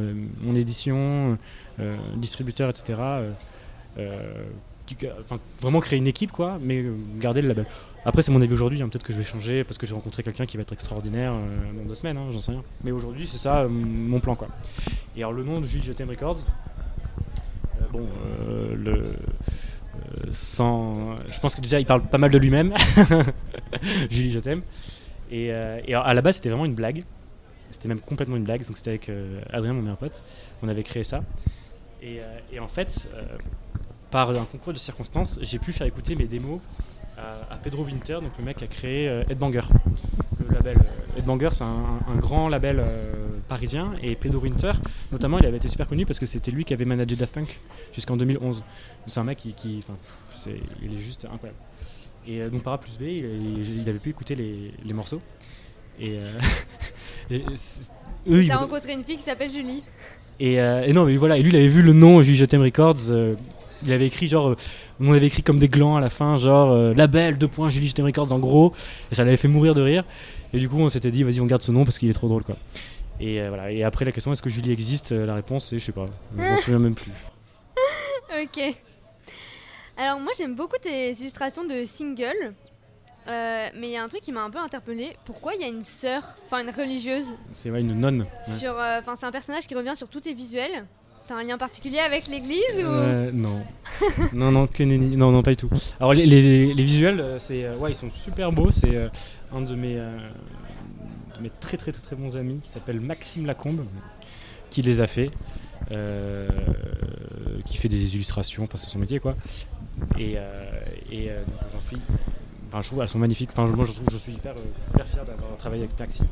mon 0.42 0.54
édition, 0.54 1.38
distributeur, 2.16 2.70
etc. 2.70 2.98
vraiment 5.60 5.80
créer 5.80 5.98
une 5.98 6.06
équipe, 6.06 6.32
quoi, 6.32 6.58
mais 6.60 6.84
garder 7.18 7.42
le 7.42 7.48
label. 7.48 7.66
Après, 8.06 8.20
c'est 8.20 8.32
mon 8.32 8.42
avis 8.42 8.52
aujourd'hui, 8.52 8.82
hein, 8.82 8.88
peut-être 8.88 9.02
que 9.02 9.14
je 9.14 9.18
vais 9.18 9.24
changer 9.24 9.64
parce 9.64 9.78
que 9.78 9.86
j'ai 9.86 9.94
rencontré 9.94 10.22
quelqu'un 10.22 10.44
qui 10.44 10.58
va 10.58 10.62
être 10.62 10.72
extraordinaire 10.72 11.32
euh, 11.32 11.72
dans 11.72 11.84
deux 11.84 11.94
semaines, 11.94 12.18
hein, 12.18 12.28
j'en 12.32 12.40
sais 12.40 12.52
rien. 12.52 12.62
Mais 12.82 12.90
aujourd'hui, 12.90 13.26
c'est 13.26 13.38
ça 13.38 13.60
euh, 13.60 13.68
mon 13.68 14.20
plan, 14.20 14.36
quoi. 14.36 14.48
Et 15.16 15.20
alors, 15.20 15.32
le 15.32 15.42
nom 15.42 15.60
de 15.60 15.66
Jules 15.66 15.82
Jetem 15.82 16.10
Records, 16.10 16.44
euh, 17.80 17.84
bon, 17.90 18.06
le. 18.76 19.16
sans, 20.30 21.16
je 21.30 21.38
pense 21.40 21.54
que 21.54 21.62
déjà 21.62 21.80
il 21.80 21.86
parle 21.86 22.02
pas 22.02 22.18
mal 22.18 22.30
de 22.30 22.36
lui-même, 22.36 22.74
Julie 24.10 24.30
je 24.30 24.40
t'aime. 24.40 24.62
Et, 25.30 25.50
alors, 25.50 26.06
à 26.06 26.12
la 26.12 26.20
base 26.20 26.36
c'était 26.36 26.50
vraiment 26.50 26.66
une 26.66 26.74
blague, 26.74 27.02
c'était 27.70 27.88
même 27.88 28.00
complètement 28.00 28.36
une 28.36 28.44
blague, 28.44 28.66
donc 28.66 28.76
c'était 28.76 28.90
avec 28.90 29.10
Adrien 29.50 29.72
mon 29.72 29.80
meilleur 29.80 29.96
pote, 29.96 30.22
on 30.62 30.68
avait 30.68 30.82
créé 30.82 31.04
ça. 31.04 31.22
Et, 32.02 32.20
en 32.60 32.68
fait, 32.68 33.08
par 34.10 34.28
un 34.30 34.44
concours 34.44 34.74
de 34.74 34.78
circonstances, 34.78 35.38
j'ai 35.42 35.58
pu 35.58 35.72
faire 35.72 35.86
écouter 35.86 36.14
mes 36.16 36.26
démos 36.26 36.60
à, 37.18 37.54
à 37.54 37.56
Pedro 37.56 37.84
Winter, 37.84 38.14
donc 38.14 38.32
le 38.38 38.44
mec 38.44 38.56
qui 38.58 38.64
a 38.64 38.66
créé 38.68 39.08
euh, 39.08 39.22
Headbanger. 39.28 39.62
Le 40.46 40.54
label 40.54 40.76
euh, 40.78 41.18
Headbanger, 41.18 41.48
c'est 41.52 41.64
un, 41.64 41.98
un 42.08 42.16
grand 42.16 42.48
label 42.48 42.76
euh, 42.80 43.12
parisien, 43.48 43.92
et 44.02 44.14
Pedro 44.16 44.40
Winter, 44.40 44.72
notamment, 45.12 45.38
il 45.38 45.46
avait 45.46 45.56
été 45.58 45.68
super 45.68 45.86
connu 45.86 46.06
parce 46.06 46.18
que 46.18 46.26
c'était 46.26 46.50
lui 46.50 46.64
qui 46.64 46.74
avait 46.74 46.84
managé 46.84 47.16
Daft 47.16 47.34
Punk 47.34 47.60
jusqu'en 47.94 48.16
2011. 48.16 48.58
Donc, 48.58 48.64
C'est 49.06 49.20
un 49.20 49.24
mec 49.24 49.38
qui, 49.38 49.54
c'est, 50.34 50.56
il 50.82 50.94
est 50.94 50.98
juste 51.02 51.26
incroyable. 51.32 51.58
Et 52.26 52.40
euh, 52.40 52.48
donc 52.50 52.62
par 52.62 52.72
A 52.72 52.78
plus 52.78 52.98
B, 52.98 53.02
il, 53.02 53.80
il 53.82 53.88
avait 53.88 53.98
pu 53.98 54.10
écouter 54.10 54.34
les, 54.34 54.72
les 54.84 54.94
morceaux. 54.94 55.20
Et, 56.00 56.18
euh, 56.18 56.40
et 57.30 57.44
eux, 58.28 58.46
T'as 58.48 58.56
rencontré 58.56 58.92
une 58.94 59.04
fille 59.04 59.18
qui 59.18 59.22
s'appelle 59.24 59.52
Julie. 59.52 59.82
et, 60.40 60.60
euh, 60.60 60.84
et 60.84 60.92
non, 60.92 61.04
mais 61.04 61.16
voilà, 61.16 61.36
et 61.36 61.42
lui, 61.42 61.50
il 61.50 61.56
avait 61.56 61.68
vu 61.68 61.82
le 61.82 61.92
nom 61.92 62.22
Julie 62.22 62.42
Records. 62.60 63.10
euh, 63.10 63.34
il 63.84 63.92
avait 63.92 64.06
écrit 64.06 64.26
genre, 64.28 64.48
euh, 64.48 64.56
on 65.00 65.12
avait 65.12 65.26
écrit 65.26 65.42
comme 65.42 65.58
des 65.58 65.68
glands 65.68 65.96
à 65.96 66.00
la 66.00 66.10
fin, 66.10 66.36
genre 66.36 66.72
euh, 66.72 66.94
label, 66.94 67.38
deux 67.38 67.48
points, 67.48 67.68
Julie 67.68 67.92
t'aime 67.92 68.06
Records 68.06 68.32
en 68.32 68.38
gros. 68.38 68.72
Et 69.10 69.14
ça 69.14 69.24
l'avait 69.24 69.36
fait 69.36 69.48
mourir 69.48 69.74
de 69.74 69.82
rire. 69.82 70.04
Et 70.52 70.58
du 70.58 70.68
coup, 70.68 70.78
on 70.78 70.88
s'était 70.88 71.10
dit, 71.10 71.22
vas-y, 71.24 71.40
on 71.40 71.46
garde 71.46 71.62
ce 71.62 71.72
nom 71.72 71.84
parce 71.84 71.98
qu'il 71.98 72.08
est 72.08 72.14
trop 72.14 72.28
drôle, 72.28 72.44
quoi. 72.44 72.56
Et 73.20 73.40
euh, 73.40 73.48
voilà. 73.48 73.70
Et 73.72 73.82
après, 73.84 74.04
la 74.04 74.12
question, 74.12 74.32
est-ce 74.32 74.42
que 74.42 74.50
Julie 74.50 74.72
existe? 74.72 75.12
Euh, 75.12 75.26
La 75.26 75.34
réponse, 75.34 75.68
c'est, 75.68 75.78
je 75.78 75.84
sais 75.84 75.92
pas. 75.92 76.06
Je 76.36 76.42
m'en 76.42 76.56
souviens 76.58 76.78
même 76.80 76.94
plus. 76.94 77.10
Ok. 78.42 78.74
Alors 79.96 80.18
moi 80.18 80.32
j'aime 80.36 80.56
beaucoup 80.56 80.76
tes 80.82 81.12
illustrations 81.12 81.64
de 81.64 81.84
singles, 81.84 82.52
Euh, 83.28 83.68
mais 83.76 83.86
il 83.88 83.92
y 83.92 83.96
a 83.96 84.02
un 84.02 84.08
truc 84.08 84.20
qui 84.22 84.32
m'a 84.32 84.42
un 84.42 84.50
peu 84.50 84.58
interpellée. 84.58 85.16
Pourquoi 85.24 85.54
il 85.54 85.60
y 85.60 85.64
a 85.64 85.68
une 85.68 85.82
sœur, 85.84 86.22
enfin 86.46 86.58
une 86.62 86.70
religieuse, 86.74 87.32
C'est 87.52 87.70
ouais, 87.70 87.80
une 87.80 87.98
nonne. 87.98 88.22
ouais. 88.22 88.54
sur, 88.58 88.76
euh, 88.78 88.98
enfin 89.00 89.14
c'est 89.16 89.24
un 89.24 89.30
personnage 89.30 89.66
qui 89.66 89.74
revient 89.74 89.94
sur 89.94 90.08
tous 90.08 90.20
tes 90.22 90.34
visuels. 90.34 90.84
T'as 91.26 91.36
un 91.36 91.42
lien 91.42 91.56
particulier 91.56 92.00
avec 92.00 92.26
l'église 92.26 92.76
ou 92.76 92.82
Euh, 92.82 93.30
non. 93.32 93.62
non, 94.34 94.52
non, 94.52 94.66
que. 94.66 94.82
Non, 94.82 95.42
pas 95.42 95.52
du 95.52 95.56
tout. 95.56 95.70
Alors, 95.98 96.12
les, 96.12 96.74
visuels, 96.74 97.18
euh, 97.18 97.38
c'est, 97.38 97.64
euh, 97.64 97.78
ouais, 97.78 97.92
ils 97.92 97.94
sont 97.94 98.10
super 98.10 98.52
beaux. 98.52 98.70
C'est 98.70 98.94
un 99.50 99.62
de 99.62 99.74
mes, 99.74 99.94
de 99.94 101.42
mes 101.42 101.50
très, 101.60 101.78
très, 101.78 101.92
très, 101.92 102.02
très 102.02 102.16
bons 102.16 102.36
amis 102.36 102.60
qui 102.62 102.70
s'appelle 102.70 103.00
Maxime 103.00 103.46
Lacombe 103.46 103.86
qui 104.68 104.82
les 104.82 105.00
a 105.00 105.06
fait. 105.06 105.30
qui 107.64 107.76
fait 107.78 107.88
des 107.88 108.14
illustrations, 108.14 108.64
enfin, 108.64 108.76
c'est 108.76 108.90
son 108.90 108.98
métier, 108.98 109.18
quoi. 109.18 109.34
Et, 110.18 110.36
j'en 111.72 111.80
suis. 111.80 111.98
Enfin, 112.68 112.82
je 112.82 112.88
trouve 112.88 113.00
elles 113.00 113.08
sont 113.08 113.18
magnifiques. 113.18 113.50
Enfin, 113.56 113.64
moi, 113.74 113.86
je 113.86 113.92
trouve 113.92 114.08
je 114.12 114.18
suis 114.18 114.32
hyper, 114.32 114.54
hyper 114.92 115.06
fier 115.06 115.24
d'avoir 115.24 115.56
travaillé 115.56 115.84
avec 115.84 115.98
Maxime. 115.98 116.26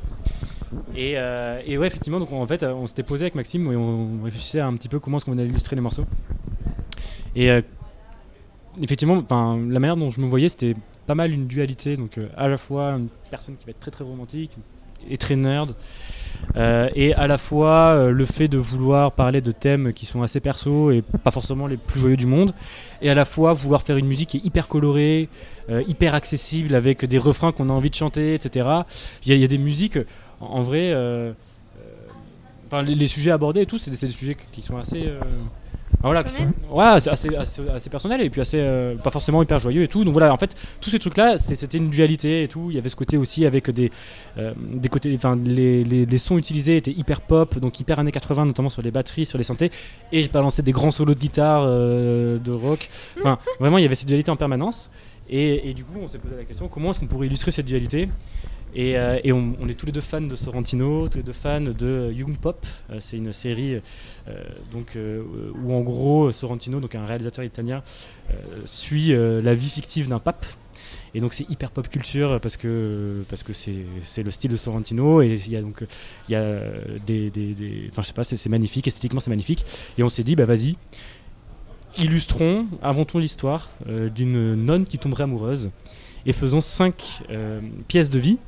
Et, 0.97 1.15
euh, 1.17 1.61
ouais, 1.67 1.87
effectivement, 1.87 2.21
donc 2.21 2.33
en 2.33 2.47
fait, 2.47 2.65
on 2.65 2.87
s'était 2.87 3.03
posé 3.03 3.25
avec 3.25 3.35
Maxime 3.35 3.71
et 3.73 3.77
on 3.77 4.23
réfléchissait 4.23 4.61
un 4.61 4.75
petit 4.75 4.89
peu 4.89 4.99
comment 4.99 5.19
est-ce 5.19 5.25
qu'on 5.25 5.33
allait 5.33 5.49
illustrer 5.49 5.77
les 5.77 5.83
morceaux. 5.83 6.07
Et 7.35 7.51
euh, 7.51 7.63
effectivement, 8.81 9.23
la 9.31 9.81
manière 9.81 9.97
dont 9.97 10.11
je 10.11 10.21
me 10.21 10.27
voyais, 10.27 10.49
c'était 10.49 10.75
pas 11.07 11.15
mal 11.15 11.33
une 11.33 11.47
dualité. 11.47 11.97
Donc, 11.97 12.19
euh, 12.19 12.29
à 12.37 12.49
la 12.49 12.59
fois 12.59 12.93
une 12.93 13.09
personne 13.31 13.57
qui 13.57 13.67
va 13.67 13.71
être 13.71 13.81
très 13.81 13.91
très 13.91 14.05
romantique 14.05 14.53
et 15.09 15.17
très 15.17 15.35
nerd, 15.35 15.75
euh, 16.57 16.89
et 16.95 17.13
à 17.15 17.27
la 17.27 17.39
fois 17.39 18.11
le 18.11 18.25
fait 18.25 18.47
de 18.47 18.57
vouloir 18.57 19.11
parler 19.11 19.41
de 19.41 19.51
thèmes 19.51 19.93
qui 19.93 20.07
sont 20.07 20.23
assez 20.23 20.39
perso 20.39 20.93
et 20.93 21.03
pas 21.03 21.33
forcément 21.33 21.67
les 21.67 21.77
plus 21.77 21.99
joyeux 21.99 22.17
du 22.17 22.27
monde, 22.27 22.53
et 23.01 23.11
à 23.11 23.15
la 23.15 23.25
fois 23.25 23.53
vouloir 23.53 23.83
faire 23.83 23.97
une 23.97 24.07
musique 24.07 24.29
qui 24.29 24.37
est 24.37 24.45
hyper 24.45 24.69
colorée, 24.69 25.29
hyper 25.89 26.15
accessible, 26.15 26.73
avec 26.77 27.05
des 27.05 27.19
refrains 27.19 27.51
qu'on 27.51 27.69
a 27.69 27.73
envie 27.73 27.91
de 27.91 27.97
chanter, 27.97 28.35
etc. 28.35 28.69
Il 29.27 29.37
y 29.37 29.45
a 29.45 29.49
des 29.49 29.59
musiques, 29.59 29.99
en, 30.43 30.63
vrai, 30.63 30.93
euh, 30.93 31.33
euh, 32.73 32.83
les, 32.83 32.95
les 32.95 33.09
sujets 33.09 33.31
abordés 33.31 33.63
et 33.63 33.67
tout, 33.67 33.79
c'est 33.79 33.91
des, 33.91 33.97
des 33.97 34.09
sujets 34.09 34.37
qui 34.53 34.63
sont 34.63 34.77
assez. 34.77 35.07
euh, 35.07 35.21
voilà, 36.03 36.25
ouais, 36.71 36.85
assez, 36.85 37.11
assez, 37.11 37.37
assez, 37.37 37.69
assez 37.69 37.91
personnels 37.91 38.23
et 38.23 38.31
puis 38.31 38.41
assez, 38.41 38.59
euh, 38.59 38.97
pas 38.97 39.11
forcément 39.11 39.41
hyper 39.41 39.61
joyeux 39.61 39.83
et 39.85 39.89
tout. 39.89 40.05
Donc 40.05 40.15
voilà, 40.15 40.33
en 40.33 40.37
fait, 40.37 40.57
tous 40.81 40.91
ces 40.91 40.99
trucs-là, 40.99 41.37
c'était 41.37 41.79
une 41.79 41.91
dualité 41.91 42.43
et 42.43 42.49
tout. 42.49 42.69
Il 42.71 42.75
y 42.75 42.79
avait 42.79 42.89
ce 42.89 42.97
côté 42.97 43.17
aussi 43.17 43.47
avec 43.47 43.71
des, 43.71 43.93
euh, 44.37 44.53
des 44.59 44.89
côtés, 44.89 45.15
enfin, 45.15 45.37
les, 45.37 45.85
les, 45.85 46.05
les 46.05 46.19
sons 46.19 46.39
utilisés 46.39 46.77
étaient 46.77 46.91
hyper 46.91 47.21
pop, 47.21 47.57
donc 47.59 47.79
hyper 47.79 48.01
années 48.01 48.11
80, 48.11 48.47
notamment 48.47 48.71
sur 48.71 48.83
les 48.83 48.91
batteries, 48.91 49.27
sur 49.27 49.39
les 49.39 49.45
synthés. 49.45 49.71
Et 50.11 50.23
je 50.23 50.31
balançais 50.31 50.63
des 50.63 50.73
grands 50.73 50.91
solos 50.91 51.15
de 51.15 51.21
guitare, 51.21 51.63
euh, 51.67 52.39
de 52.39 52.51
rock. 52.51 52.89
Enfin, 53.21 53.39
vraiment, 53.61 53.79
il 53.79 53.83
y 53.83 53.87
avait 53.87 53.95
cette 53.95 54.09
dualité 54.09 54.31
en 54.33 54.37
permanence. 54.37 54.91
Et, 55.31 55.69
et 55.71 55.75
du 55.75 55.85
coup, 55.85 55.99
on 56.03 56.09
s'est 56.09 56.19
posé 56.19 56.35
la 56.35 56.45
question 56.45 56.67
comment 56.67 56.91
est-ce 56.91 56.99
qu'on 57.01 57.07
pourrait 57.07 57.29
illustrer 57.29 57.53
cette 57.53 57.67
dualité? 57.67 58.09
Et, 58.75 58.97
euh, 58.97 59.19
on, 59.61 59.69
est 59.69 59.75
tous 59.75 59.87
les 59.87 59.93
deux 59.93 60.01
fans 60.01 60.21
de 60.21 60.35
Sorrentino, 60.35 61.09
tous 61.09 61.19
les 61.19 61.25
deux 61.25 61.33
fans 61.33 61.61
de 61.61 62.11
Young 62.13 62.39
Pop. 62.39 62.67
Euh, 62.91 62.97
c'est 63.01 63.19
une 63.19 63.33
série 63.33 63.75
euh, 64.29 64.45
donc, 64.73 64.97
où 65.63 65.75
en 65.75 65.81
gros 65.81 66.33
Sorrentino, 66.33 66.81
donc 66.81 66.95
un 66.95 67.05
réalisateur 67.05 67.45
italien, 67.45 67.83
suit 68.65 69.13
la 69.13 69.55
vie 69.55 69.69
fictive 69.69 70.09
d'un 70.09 70.19
pape. 70.19 70.47
Et 71.15 71.21
donc 71.21 71.35
c'est 71.35 71.49
hyper 71.51 71.71
pop 71.71 71.87
culture 71.89 72.41
parce 72.41 72.57
que 72.57 73.23
parce 73.29 73.43
que 73.43 73.53
c'est 73.53 74.23
le 74.23 74.31
style 74.31 74.51
de 74.51 74.57
Sorrentino 74.57 75.21
et 75.21 75.35
il 75.35 75.53
y 75.53 75.57
a 75.57 75.61
donc 75.61 75.85
y 76.31 76.35
a 76.35 76.59
des, 77.07 77.31
des, 77.31 77.91
enfin 77.91 78.01
je 78.01 78.07
sais 78.07 78.13
pas 78.15 78.25
c'est 78.25 78.49
magnifique 78.49 78.87
esthétiquement 78.89 79.21
c'est 79.21 79.29
magnifique 79.29 79.63
et 79.99 80.03
on 80.03 80.09
s'est 80.09 80.25
dit 80.25 80.37
bah 80.37 80.47
vas-y 80.47 80.77
illustrons 81.99 82.67
inventons 82.83 83.19
l'histoire 83.19 83.69
d'une 83.87 84.55
nonne 84.55 84.87
qui 84.87 84.97
tomberait 84.97 85.25
amoureuse 85.25 85.71
et 86.25 86.33
faisons 86.33 86.63
cinq 86.63 87.23
pièces 87.89 88.09
de 88.09 88.19
vie 88.19 88.39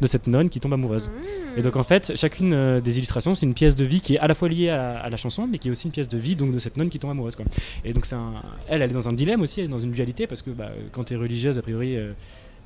de 0.00 0.06
cette 0.06 0.26
nonne 0.26 0.50
qui 0.50 0.58
tombe 0.60 0.72
amoureuse. 0.72 1.08
Mmh. 1.08 1.58
Et 1.58 1.62
donc 1.62 1.76
en 1.76 1.82
fait, 1.84 2.12
chacune 2.16 2.52
euh, 2.52 2.80
des 2.80 2.96
illustrations, 2.98 3.34
c'est 3.34 3.46
une 3.46 3.54
pièce 3.54 3.76
de 3.76 3.84
vie 3.84 4.00
qui 4.00 4.14
est 4.16 4.18
à 4.18 4.26
la 4.26 4.34
fois 4.34 4.48
liée 4.48 4.70
à, 4.70 4.98
à 4.98 5.08
la 5.08 5.16
chanson, 5.16 5.46
mais 5.46 5.58
qui 5.58 5.68
est 5.68 5.70
aussi 5.70 5.86
une 5.86 5.92
pièce 5.92 6.08
de 6.08 6.18
vie 6.18 6.34
donc 6.36 6.52
de 6.52 6.58
cette 6.58 6.76
nonne 6.76 6.88
qui 6.90 6.98
tombe 6.98 7.10
amoureuse. 7.12 7.36
Quoi. 7.36 7.44
Et 7.84 7.92
donc 7.92 8.04
c'est 8.06 8.16
un, 8.16 8.32
elle, 8.68 8.82
elle 8.82 8.90
est 8.90 8.94
dans 8.94 9.08
un 9.08 9.12
dilemme 9.12 9.40
aussi, 9.42 9.60
elle 9.60 9.66
est 9.66 9.68
dans 9.70 9.78
une 9.78 9.92
dualité 9.92 10.26
parce 10.26 10.42
que 10.42 10.50
bah, 10.50 10.70
quand 10.92 11.04
tu 11.04 11.14
es 11.14 11.16
religieuse, 11.16 11.56
a 11.58 11.62
priori, 11.62 11.96
euh, 11.96 12.12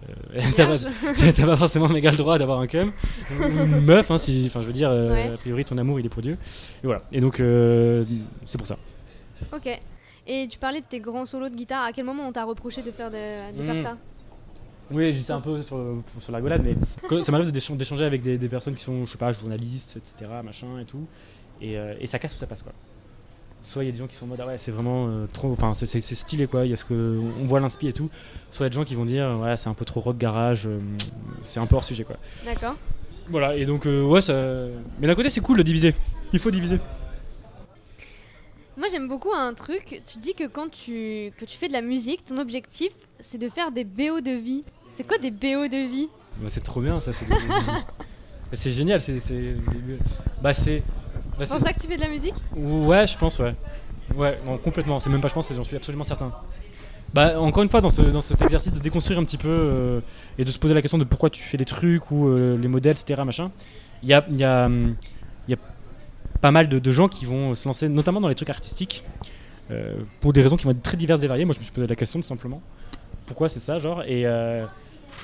euh, 0.08 0.40
t'as 0.56 0.66
pas, 0.66 0.76
Vierge. 0.76 1.34
t'as 1.36 1.46
pas 1.46 1.56
forcément 1.56 1.88
méga 1.88 2.10
le 2.12 2.16
droit 2.16 2.38
d'avoir 2.38 2.60
un 2.60 2.66
cum 2.66 2.92
une 3.40 3.80
meuf. 3.80 4.10
Hein, 4.10 4.16
si, 4.18 4.44
enfin, 4.46 4.60
je 4.60 4.66
veux 4.66 4.72
dire, 4.72 4.90
euh, 4.90 5.12
Ouais. 5.12 5.30
a 5.34 5.36
priori, 5.36 5.64
ton 5.64 5.76
amour 5.76 5.98
il 6.00 6.06
est 6.06 6.10
pour 6.10 6.22
Dieu. 6.22 6.38
Et 6.82 6.86
voilà. 6.86 7.02
Et 7.12 7.20
donc 7.20 7.40
euh, 7.40 8.04
c'est 8.46 8.58
pour 8.58 8.66
ça. 8.66 8.76
Ok. 9.52 9.68
Et 10.30 10.46
tu 10.48 10.58
parlais 10.58 10.80
de 10.80 10.86
tes 10.88 11.00
grands 11.00 11.24
solos 11.24 11.48
de 11.48 11.54
guitare. 11.56 11.84
À 11.84 11.92
quel 11.92 12.04
moment 12.04 12.28
on 12.28 12.32
t'a 12.32 12.44
reproché 12.44 12.82
de 12.82 12.90
faire, 12.90 13.10
de, 13.10 13.56
de 13.56 13.62
Mmh. 13.62 13.66
faire 13.66 13.82
ça? 13.82 13.96
Oui, 14.90 15.12
j'étais 15.12 15.32
un 15.32 15.40
peu 15.40 15.62
sur, 15.62 15.78
sur 16.20 16.32
la 16.32 16.40
golade, 16.40 16.62
mais 16.64 16.74
quand- 17.08 17.22
ça 17.22 17.30
m'arrive 17.32 17.50
d'échan- 17.50 17.76
d'échanger 17.76 18.04
avec 18.04 18.22
des, 18.22 18.38
des 18.38 18.48
personnes 18.48 18.74
qui 18.74 18.82
sont, 18.84 19.04
je 19.04 19.10
sais 19.12 19.18
pas, 19.18 19.32
journalistes, 19.32 19.96
etc., 19.98 20.30
machin 20.44 20.78
et 20.80 20.84
tout, 20.84 21.06
et, 21.60 21.76
euh, 21.78 21.94
et 22.00 22.06
ça 22.06 22.18
casse 22.18 22.34
ou 22.34 22.38
ça 22.38 22.46
passe 22.46 22.62
quoi. 22.62 22.72
Soit 23.64 23.82
il 23.84 23.86
y 23.86 23.88
a 23.90 23.92
des 23.92 23.98
gens 23.98 24.06
qui 24.06 24.14
sont 24.16 24.24
en 24.24 24.28
mode 24.28 24.40
ah 24.40 24.46
ouais 24.46 24.56
c'est 24.56 24.70
vraiment 24.70 25.08
euh, 25.08 25.26
trop, 25.30 25.50
enfin 25.52 25.74
c'est- 25.74 26.00
stylé 26.00 26.46
quoi, 26.46 26.64
il 26.64 26.70
y 26.70 26.72
a 26.72 26.76
ce 26.76 26.86
que 26.86 27.20
on 27.40 27.44
voit 27.44 27.60
l'inspi 27.60 27.88
et 27.88 27.92
tout. 27.92 28.08
Soit 28.50 28.64
il 28.64 28.66
y 28.66 28.68
a 28.68 28.70
des 28.70 28.76
gens 28.76 28.84
qui 28.84 28.94
vont 28.94 29.04
dire 29.04 29.38
ouais 29.42 29.56
c'est 29.58 29.68
un 29.68 29.74
peu 29.74 29.84
trop 29.84 30.00
rock 30.00 30.16
garage, 30.16 30.66
euh, 30.66 30.78
c'est 31.42 31.60
un 31.60 31.66
peu 31.66 31.74
hors 31.76 31.84
sujet 31.84 32.04
quoi. 32.04 32.16
D'accord. 32.46 32.76
Voilà 33.28 33.56
et 33.56 33.66
donc 33.66 33.84
euh, 33.84 34.02
ouais 34.04 34.22
ça, 34.22 34.32
mais 35.00 35.06
d'un 35.06 35.14
côté 35.14 35.28
c'est 35.28 35.42
cool 35.42 35.58
de 35.58 35.62
diviser, 35.62 35.94
il 36.32 36.38
faut 36.38 36.50
diviser. 36.50 36.78
Moi 38.78 38.86
j'aime 38.90 39.08
beaucoup 39.08 39.32
un 39.34 39.52
truc. 39.54 40.02
Tu 40.06 40.18
dis 40.18 40.34
que 40.34 40.46
quand 40.46 40.70
tu, 40.70 41.32
que 41.36 41.44
tu 41.44 41.58
fais 41.58 41.68
de 41.68 41.72
la 41.72 41.82
musique, 41.82 42.24
ton 42.24 42.38
objectif 42.38 42.92
c'est 43.20 43.38
de 43.38 43.48
faire 43.48 43.72
des 43.72 43.84
BO 43.84 44.20
de 44.20 44.30
vie. 44.30 44.62
C'est 44.98 45.04
quoi 45.06 45.16
des 45.16 45.30
BO 45.30 45.68
de 45.68 45.88
vie 45.88 46.08
Bah, 46.40 46.48
c'est 46.48 46.60
trop 46.60 46.80
bien 46.80 47.00
ça, 47.00 47.12
c'est 47.12 47.24
des- 47.24 47.34
C'est 48.52 48.72
génial, 48.72 49.00
c'est. 49.00 49.20
c'est- 49.20 49.54
Bah, 50.42 50.52
c'est. 50.52 50.82
bah, 51.38 51.44
C'est 51.44 51.48
pour 51.50 51.60
ça 51.60 51.72
que 51.72 51.78
tu 51.80 51.86
fais 51.86 51.94
de 51.94 52.00
la 52.00 52.08
musique 52.08 52.34
Ouais, 52.56 53.06
je 53.06 53.16
pense, 53.16 53.38
ouais. 53.38 53.54
Ouais, 54.16 54.40
non, 54.44 54.58
complètement. 54.58 54.98
C'est 54.98 55.08
même 55.10 55.20
pas 55.20 55.28
je 55.28 55.34
pense, 55.34 55.52
j'en 55.54 55.62
suis 55.62 55.76
absolument 55.76 56.02
certain. 56.02 56.32
Bah, 57.14 57.40
encore 57.40 57.62
une 57.62 57.68
fois, 57.68 57.80
dans, 57.80 57.90
ce, 57.90 58.02
dans 58.02 58.20
cet 58.20 58.42
exercice 58.42 58.72
de 58.72 58.80
déconstruire 58.80 59.20
un 59.20 59.24
petit 59.24 59.36
peu 59.36 59.46
euh, 59.48 60.00
et 60.36 60.44
de 60.44 60.50
se 60.50 60.58
poser 60.58 60.74
la 60.74 60.82
question 60.82 60.98
de 60.98 61.04
pourquoi 61.04 61.30
tu 61.30 61.44
fais 61.44 61.58
les 61.58 61.64
trucs 61.64 62.10
ou 62.10 62.26
euh, 62.26 62.58
les 62.58 62.66
modèles, 62.68 62.96
etc. 63.00 63.22
Machin, 63.24 63.52
il 64.02 64.08
y 64.08 64.14
a, 64.14 64.26
y, 64.30 64.42
a, 64.42 64.68
y 65.46 65.54
a 65.54 65.58
pas 66.40 66.50
mal 66.50 66.68
de, 66.68 66.80
de 66.80 66.90
gens 66.92 67.06
qui 67.06 67.24
vont 67.24 67.54
se 67.54 67.68
lancer, 67.68 67.88
notamment 67.88 68.20
dans 68.20 68.28
les 68.28 68.34
trucs 68.34 68.50
artistiques, 68.50 69.04
euh, 69.70 69.94
pour 70.20 70.32
des 70.32 70.42
raisons 70.42 70.56
qui 70.56 70.64
vont 70.64 70.72
être 70.72 70.82
très 70.82 70.96
diverses 70.96 71.22
et 71.22 71.28
variées. 71.28 71.44
Moi, 71.44 71.54
je 71.54 71.60
me 71.60 71.62
suis 71.62 71.72
posé 71.72 71.86
la 71.86 71.94
question 71.94 72.18
tout 72.18 72.26
simplement. 72.26 72.60
Pourquoi 73.26 73.48
c'est 73.48 73.60
ça, 73.60 73.78
genre 73.78 74.02
Et, 74.02 74.26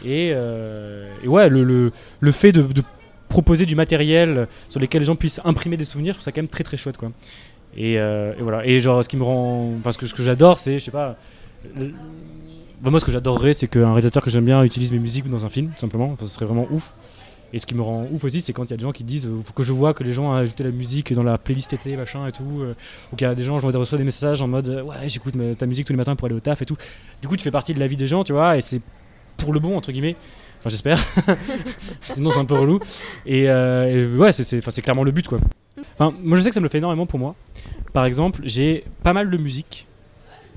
et, 0.05 0.33
euh, 0.35 1.11
et 1.23 1.29
ouais, 1.29 1.49
le, 1.49 1.63
le, 1.65 1.93
le 2.21 2.33
fait 2.33 2.53
de, 2.53 2.65
proposer 3.29 3.67
du 3.67 3.75
matériel 3.75 4.47
sur 4.69 4.79
lequel 4.81 5.01
les 5.01 5.07
gens 5.07 5.17
puissent 5.17 5.41
imprimer 5.45 5.77
des 5.77 5.85
souvenirs, 5.85 6.13
je 6.15 6.19
trouve 6.19 6.25
ça 6.25 6.31
quand 6.33 6.41
même 6.43 6.49
très 6.49 6.63
très 6.63 6.77
chouette, 6.77 6.97
quoi. 6.99 7.11
Et, 7.77 7.99
euh, 7.99 8.33
voilà. 8.39 8.65
Et 8.65 8.79
genre, 8.79 9.03
ce 9.03 9.09
qui 9.09 9.17
me 9.17 9.25
rend. 9.25 9.73
Enfin, 9.81 9.91
ce 9.91 9.99
que, 9.99 10.07
ce 10.07 10.15
que 10.15 10.23
j'adore, 10.23 10.59
c'est, 10.59 10.79
je 10.79 10.85
sais 10.85 10.91
pas. 10.93 11.17
le- 11.77 11.93
enfin, 12.81 12.91
moi, 12.91 13.01
ce 13.01 13.05
que 13.05 13.11
j'adorerais, 13.11 13.53
c'est 13.55 13.67
qu'un 13.67 13.89
réalisateur 13.89 14.23
que 14.23 14.31
j'aime 14.31 14.45
bien 14.45 14.63
utilise 14.63 14.93
mes 14.93 15.01
musiques 15.01 15.29
dans 15.29 15.45
un 15.45 15.49
film, 15.49 15.71
tout 15.75 15.81
simplement. 15.81 16.11
Enfin, 16.13 16.25
ce 16.25 16.31
serait 16.31 16.45
vraiment 16.47 16.69
ouf. 16.71 16.93
Et 17.53 17.59
ce 17.59 17.67
qui 17.67 17.75
me 17.75 17.83
rend 17.83 18.07
ouf 18.13 18.23
aussi, 18.25 18.41
c'est 18.41 18.53
quand 18.53 18.65
il 18.65 18.71
y 18.71 18.75
a 18.75 18.77
des 18.77 18.83
gens 18.83 18.93
qui 18.93 19.03
disent 19.05 19.27
euh, 19.27 19.41
faut 19.45 19.53
que 19.53 19.63
je 19.65 19.73
vois 19.73 19.95
que 19.95 20.03
les 20.05 20.13
gens 20.13 20.27
ont 20.31 20.35
ajouté 20.35 20.63
la 20.65 20.71
musique 20.71 21.13
dans 21.15 21.23
la 21.23 21.39
playlist 21.39 21.73
été, 21.73 21.97
machin 21.97 22.27
et 22.29 22.33
tout. 22.33 22.61
euh, 22.63 22.75
ou 23.13 23.17
qu'il 23.17 23.27
y 23.27 23.31
a 23.31 23.35
des 23.35 23.43
gens, 23.45 23.59
je 23.61 23.67
reçois 23.67 23.99
des 23.99 24.05
messages 24.05 24.43
en 24.43 24.49
mode 24.49 24.69
ouais, 24.69 25.09
j'écoute 25.09 25.35
ta 25.59 25.67
musique 25.67 25.87
tous 25.87 25.93
les 25.93 25.97
matins 25.97 26.15
pour 26.17 26.27
aller 26.27 26.35
au 26.35 26.41
taf 26.41 26.63
et 26.63 26.65
tout. 26.65 26.77
Du 27.23 27.29
coup, 27.29 27.37
tu 27.37 27.43
fais 27.45 27.51
partie 27.53 27.73
de 27.75 27.81
la 27.81 27.87
vie 27.87 27.97
des 27.97 28.07
gens, 28.09 28.23
tu 28.25 28.33
vois, 28.33 28.57
et 28.57 28.61
c'est 28.61 28.81
pour 29.37 29.53
le 29.53 29.61
bon, 29.61 29.77
entre 29.77 29.93
guillemets. 29.93 30.17
Enfin, 30.61 30.71
j'espère. 30.71 30.99
Sinon, 32.03 32.31
c'est 32.31 32.39
un 32.39 32.45
peu 32.45 32.55
relou. 32.59 32.81
Et, 33.27 33.49
euh, 33.49 34.15
et 34.15 34.17
ouais, 34.17 34.33
c'est- 34.33 34.43
c'est 34.45 34.59
enfin, 34.59 34.71
c'est 34.71 34.83
clairement 34.83 35.05
le 35.05 35.11
but, 35.11 35.29
quoi. 35.29 35.39
Enfin, 35.99 36.15
moi, 36.23 36.39
je 36.39 36.43
sais 36.43 36.49
que 36.51 36.55
ça 36.55 36.61
me 36.61 36.65
le 36.65 36.71
fait 36.71 36.79
énormément 36.79 37.07
pour 37.07 37.19
moi. 37.19 37.35
Par 37.93 38.05
exemple, 38.07 38.41
j'ai 38.45 38.85
pas 39.03 39.13
mal 39.13 39.31
de 39.31 39.37
musique 39.37 39.87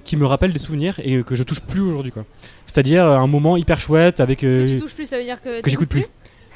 qui 0.04 0.16
me 0.16 0.26
rappelle 0.26 0.54
des 0.54 0.60
souvenirs 0.60 1.00
et 1.04 1.22
que 1.24 1.36
je 1.36 1.44
touche 1.44 1.60
plus 1.62 1.82
aujourd'hui, 1.82 2.12
quoi. 2.12 2.24
C'est-à-dire 2.66 3.06
euh, 3.06 3.18
un 3.18 3.28
moment 3.28 3.58
hyper 3.58 3.80
chouette 3.80 4.20
avec. 4.20 4.44
euh, 4.44 4.66
Que 4.66 4.72
tu 4.74 4.80
touches 4.80 4.94
plus, 4.96 5.06
ça 5.06 5.18
veut 5.18 5.24
dire 5.24 5.42
que. 5.42 5.62
que 5.62 5.70
j'écoute 5.70 5.90
plus. 5.90 6.06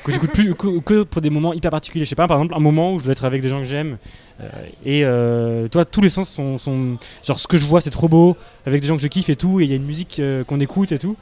Que 0.05 0.11
j'écoute 0.11 0.31
plus 0.31 0.55
que, 0.55 0.79
que 0.79 1.03
pour 1.03 1.21
des 1.21 1.29
moments 1.29 1.53
hyper 1.53 1.69
particuliers. 1.69 2.05
Je 2.05 2.09
sais 2.09 2.15
pas, 2.15 2.25
par 2.27 2.37
exemple, 2.37 2.55
un 2.55 2.59
moment 2.59 2.93
où 2.95 2.99
je 2.99 3.03
dois 3.03 3.11
être 3.11 3.25
avec 3.25 3.41
des 3.41 3.49
gens 3.49 3.59
que 3.59 3.65
j'aime. 3.65 3.97
euh, 4.41 4.49
et 4.85 5.01
euh, 5.05 5.67
toi, 5.67 5.85
tous 5.85 6.01
les 6.01 6.09
sens 6.09 6.29
sont, 6.29 6.57
sont- 6.57 6.97
Genre, 7.23 7.39
ce 7.39 7.47
que 7.47 7.57
je 7.57 7.65
vois, 7.67 7.81
c'est 7.81 7.91
trop 7.91 8.07
beau, 8.09 8.35
avec 8.65 8.81
des 8.81 8.87
gens 8.87 8.95
que 8.95 9.01
je 9.01 9.07
kiffe 9.07 9.29
et 9.29 9.35
tout, 9.35 9.59
et 9.59 9.65
il 9.65 9.69
y 9.69 9.73
a 9.73 9.75
une 9.75 9.85
musique 9.85 10.19
euh, 10.19 10.43
qu'on 10.43 10.59
écoute 10.59 10.91
et 10.91 10.97
tout. 10.97 11.15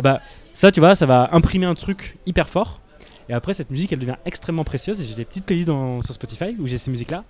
Bah, 0.00 0.20
ça, 0.60 0.70
tu 0.70 0.80
vois, 0.80 0.94
ça 0.94 1.06
va 1.06 1.30
imprimer 1.32 1.66
un 1.66 1.74
truc 1.74 2.18
hyper 2.26 2.48
fort. 2.48 2.80
Et 3.28 3.32
après, 3.32 3.54
cette 3.54 3.70
musique, 3.70 3.92
elle 3.92 3.98
devient 4.00 4.16
extrêmement 4.26 4.64
précieuse. 4.64 5.02
J'ai 5.08 5.14
des 5.14 5.24
petites 5.24 5.46
playlists 5.46 5.68
dans- 5.68 6.02
sur 6.02 6.12
Spotify 6.14 6.56
où 6.58 6.66
j'ai 6.66 6.78
ces 6.78 6.90
musiques-là. 6.90 7.24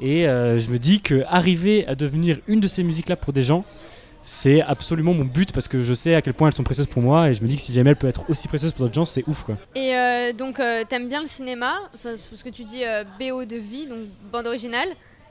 Et 0.00 0.28
euh, 0.28 0.58
je 0.58 0.70
me 0.70 0.78
dis 0.78 1.00
que 1.00 1.24
arriver 1.26 1.86
à 1.86 1.94
devenir 1.94 2.38
une 2.46 2.60
de 2.60 2.66
ces 2.68 2.82
musiques-là 2.82 3.16
pour 3.16 3.32
des 3.32 3.42
gens, 3.42 3.64
c'est 4.22 4.60
absolument 4.62 5.14
mon 5.14 5.24
but 5.24 5.52
parce 5.52 5.66
que 5.66 5.82
je 5.82 5.94
sais 5.94 6.14
à 6.14 6.22
quel 6.22 6.34
point 6.34 6.48
elles 6.48 6.54
sont 6.54 6.62
précieuses 6.62 6.86
pour 6.86 7.02
moi. 7.02 7.28
Et 7.28 7.34
je 7.34 7.42
me 7.42 7.48
dis 7.48 7.56
que 7.56 7.62
si 7.62 7.72
jamais 7.72 7.90
elles 7.90 7.96
peuvent 7.96 8.10
être 8.10 8.28
aussi 8.30 8.46
précieuses 8.48 8.72
pour 8.72 8.84
d'autres 8.84 8.94
gens, 8.94 9.04
c'est 9.04 9.24
ouf, 9.26 9.42
quoi. 9.42 9.56
Et 9.74 9.96
euh, 9.96 10.32
donc, 10.32 10.60
euh, 10.60 10.84
t'aimes 10.88 11.08
bien 11.08 11.20
le 11.20 11.26
cinéma, 11.26 11.74
parce 12.02 12.42
que 12.44 12.50
tu 12.50 12.64
dis 12.64 12.84
euh, 12.84 13.02
BO 13.18 13.44
de 13.46 13.56
vie, 13.56 13.86
donc 13.88 13.98
bande 14.30 14.46
originale. 14.46 14.88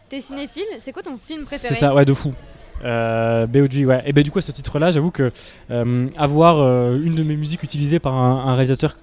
T'es 0.10 0.22
cinéphile, 0.22 0.66
c'est 0.80 0.92
quoi 0.92 1.04
ton 1.04 1.18
film 1.18 1.46
préféré? 1.46 1.76
C'est 1.76 1.80
ça, 1.80 1.94
ouais, 1.94 2.04
de 2.04 2.14
fou. 2.16 2.34
Euh, 2.84 3.47
ouais. 3.47 4.03
Et 4.05 4.13
ben 4.13 4.23
du 4.23 4.32
coup, 4.32 4.39
à 4.39 4.41
ce 4.41 4.51
titre-là, 4.51 4.91
j'avoue 4.91 5.11
que 5.11 5.32
euh, 5.71 6.07
avoir 6.17 6.59
euh, 6.59 6.99
une 7.01 7.15
de 7.15 7.23
mes 7.23 7.36
musiques 7.36 7.63
utilisée 7.63 7.99
par 7.99 8.15
un, 8.15 8.55
réalisateur, 8.55 8.97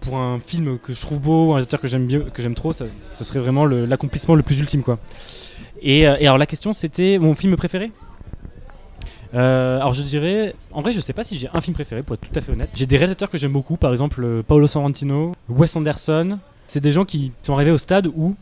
pour 0.00 0.16
un 0.16 0.38
film 0.40 0.78
que 0.78 0.92
je 0.92 1.00
trouve 1.00 1.20
beau, 1.20 1.50
un 1.50 1.54
réalisateur 1.54 1.80
que 1.80 1.88
j'aime 1.88 2.06
bien, 2.06 2.20
que 2.20 2.42
j'aime 2.42 2.54
trop, 2.54 2.72
ça, 2.72 2.86
serait 3.20 3.40
vraiment 3.40 3.64
l'accomplissement 3.66 4.34
le, 4.34 4.42
plus 4.42 4.58
ultime, 4.58 4.82
quoi. 4.82 4.98
Et, 5.80 6.06
euh, 6.06 6.16
et 6.20 6.26
alors 6.26 6.38
la 6.38 6.46
question, 6.46 6.72
c'était 6.72 7.18
mon 7.18 7.34
film 7.34 7.56
préféré? 7.56 7.90
Alors 9.34 9.94
je 9.94 10.02
dirais, 10.02 10.54
en 10.72 10.82
vrai, 10.82 10.92
je 10.92 11.00
sais 11.00 11.14
pas 11.14 11.24
si 11.24 11.38
j'ai 11.38 11.48
un 11.54 11.62
film 11.62 11.72
préféré, 11.72 12.02
pour 12.02 12.14
être 12.14 12.20
tout 12.20 12.38
à 12.38 12.42
fait 12.42 12.52
honnête. 12.52 12.68
J'ai 12.74 12.84
des 12.84 12.98
réalisateurs 12.98 13.30
que 13.30 13.38
j'aime 13.38 13.52
beaucoup, 13.52 13.78
par 13.78 13.90
exemple 13.90 14.42
Paolo 14.46 14.66
Sorrentino, 14.66 15.32
Wes 15.48 15.74
Anderson. 15.74 16.38
C'est 16.66 16.80
des 16.80 16.92
gens 16.92 17.06
qui 17.06 17.32
sont 17.40 17.54
arrivés 17.54 17.70
au 17.70 17.78
stade 17.78 18.08
où 18.14 18.36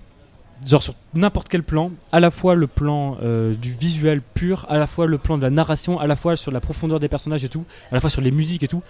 genre 0.67 0.83
sur 0.83 0.95
n'importe 1.15 1.49
quel 1.49 1.63
plan, 1.63 1.91
à 2.13 2.21
la 2.21 2.31
fois 2.31 2.55
le 2.55 2.67
plan 2.67 3.17
euh, 3.23 3.55
du 3.55 3.73
visuel 3.73 4.21
pur, 4.21 4.67
à 4.69 4.77
la 4.79 4.87
fois 4.87 5.07
le 5.07 5.19
plan 5.19 5.39
de 5.39 5.43
la 5.43 5.51
narration, 5.51 5.99
à 5.99 6.07
la 6.07 6.17
fois 6.17 6.37
sur 6.37 6.51
la 6.53 6.61
profondeur 6.61 7.01
des 7.01 7.09
personnages 7.09 7.45
et 7.45 7.49
tout, 7.49 7.65
à 7.91 7.95
la 7.95 8.01
fois 8.01 8.11
sur 8.11 8.21
les 8.21 8.31
musiques 8.31 8.63
et 8.63 8.69
tout, 8.69 8.83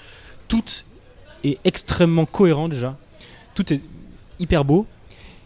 tout 0.49 0.65
est 1.45 1.59
extrêmement 1.65 2.27
cohérent 2.27 2.69
déjà, 2.69 2.97
tout 3.55 3.73
est 3.73 3.81
hyper 4.39 4.65
beau 4.65 4.87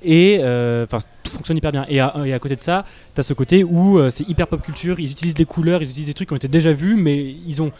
et 0.02 0.38
euh, 0.42 0.84
enfin 0.84 0.98
tout 1.22 1.30
fonctionne 1.32 1.56
hyper 1.58 1.72
bien. 1.72 1.84
Et 1.88 2.00
à, 2.00 2.14
et 2.24 2.32
à 2.32 2.38
côté 2.38 2.56
de 2.56 2.60
ça, 2.60 2.84
tu 3.14 3.20
as 3.20 3.24
ce 3.24 3.34
côté 3.34 3.64
où 3.64 3.98
euh, 3.98 4.10
c'est 4.10 4.28
hyper 4.28 4.46
pop 4.48 4.62
culture, 4.62 5.00
ils 5.00 5.10
utilisent 5.10 5.34
des 5.34 5.44
couleurs, 5.46 5.82
ils 5.82 5.88
utilisent 5.90 6.06
des 6.08 6.14
trucs 6.14 6.28
qui 6.28 6.32
ont 6.34 6.36
été 6.38 6.48
déjà 6.48 6.72
vus, 6.72 6.96
mais 6.96 7.36
ils 7.46 7.60
ont 7.62 7.72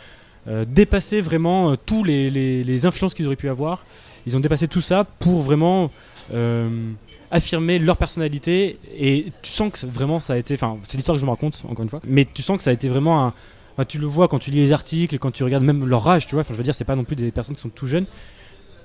dépassé 0.67 1.23
vraiment 1.23 1.75
tous 1.75 2.05
les, 2.05 2.29
les- 2.31 2.85
influences 2.85 3.15
qu'ils 3.15 3.25
auraient 3.25 3.35
pu 3.35 3.49
avoir. 3.49 3.87
Ils 4.27 4.37
ont 4.37 4.41
dépassé 4.41 4.69
tout 4.69 4.83
ça 4.83 5.05
pour 5.05 5.41
vraiment 5.41 5.89
affirmer 7.31 7.79
leur 7.79 7.97
personnalité 7.97 8.79
et 8.97 9.33
tu 9.43 9.51
sens 9.51 9.73
que 9.73 9.87
vraiment 9.87 10.21
ça 10.21 10.35
a 10.35 10.37
été 10.37 10.55
enfin 10.55 10.77
c'est 10.87 10.97
l'histoire 10.97 11.17
que 11.17 11.21
je 11.21 11.27
me 11.27 11.31
raconte 11.31 11.63
encore 11.69 11.83
une 11.83 11.89
fois 11.89 12.01
mais 12.07 12.27
tu 12.33 12.43
sens 12.43 12.57
que 12.57 12.63
ça 12.63 12.71
a 12.71 12.73
été 12.73 12.89
vraiment 12.89 13.27
un 13.79 13.85
tu 13.85 13.99
le 13.99 14.07
vois 14.07 14.29
quand 14.29 14.39
tu 14.39 14.51
lis 14.51 14.61
les 14.61 14.73
articles 14.73 15.19
quand 15.19 15.33
tu 15.33 15.45
regardes 15.45 15.65
même 15.65 15.85
leur 15.87 16.09
âge 16.09 16.27
tu 16.27 16.35
vois 16.35 16.43
enfin 16.43 16.55
je 16.55 16.59
veux 16.59 16.65
dire 16.65 16.75
c'est 16.75 16.85
pas 16.85 16.97
non 16.97 17.05
plus 17.05 17.17
des 17.17 17.31
personnes 17.31 17.57
qui 17.57 17.63
sont 17.63 17.69
tout 17.69 17.87
jeunes 17.87 18.07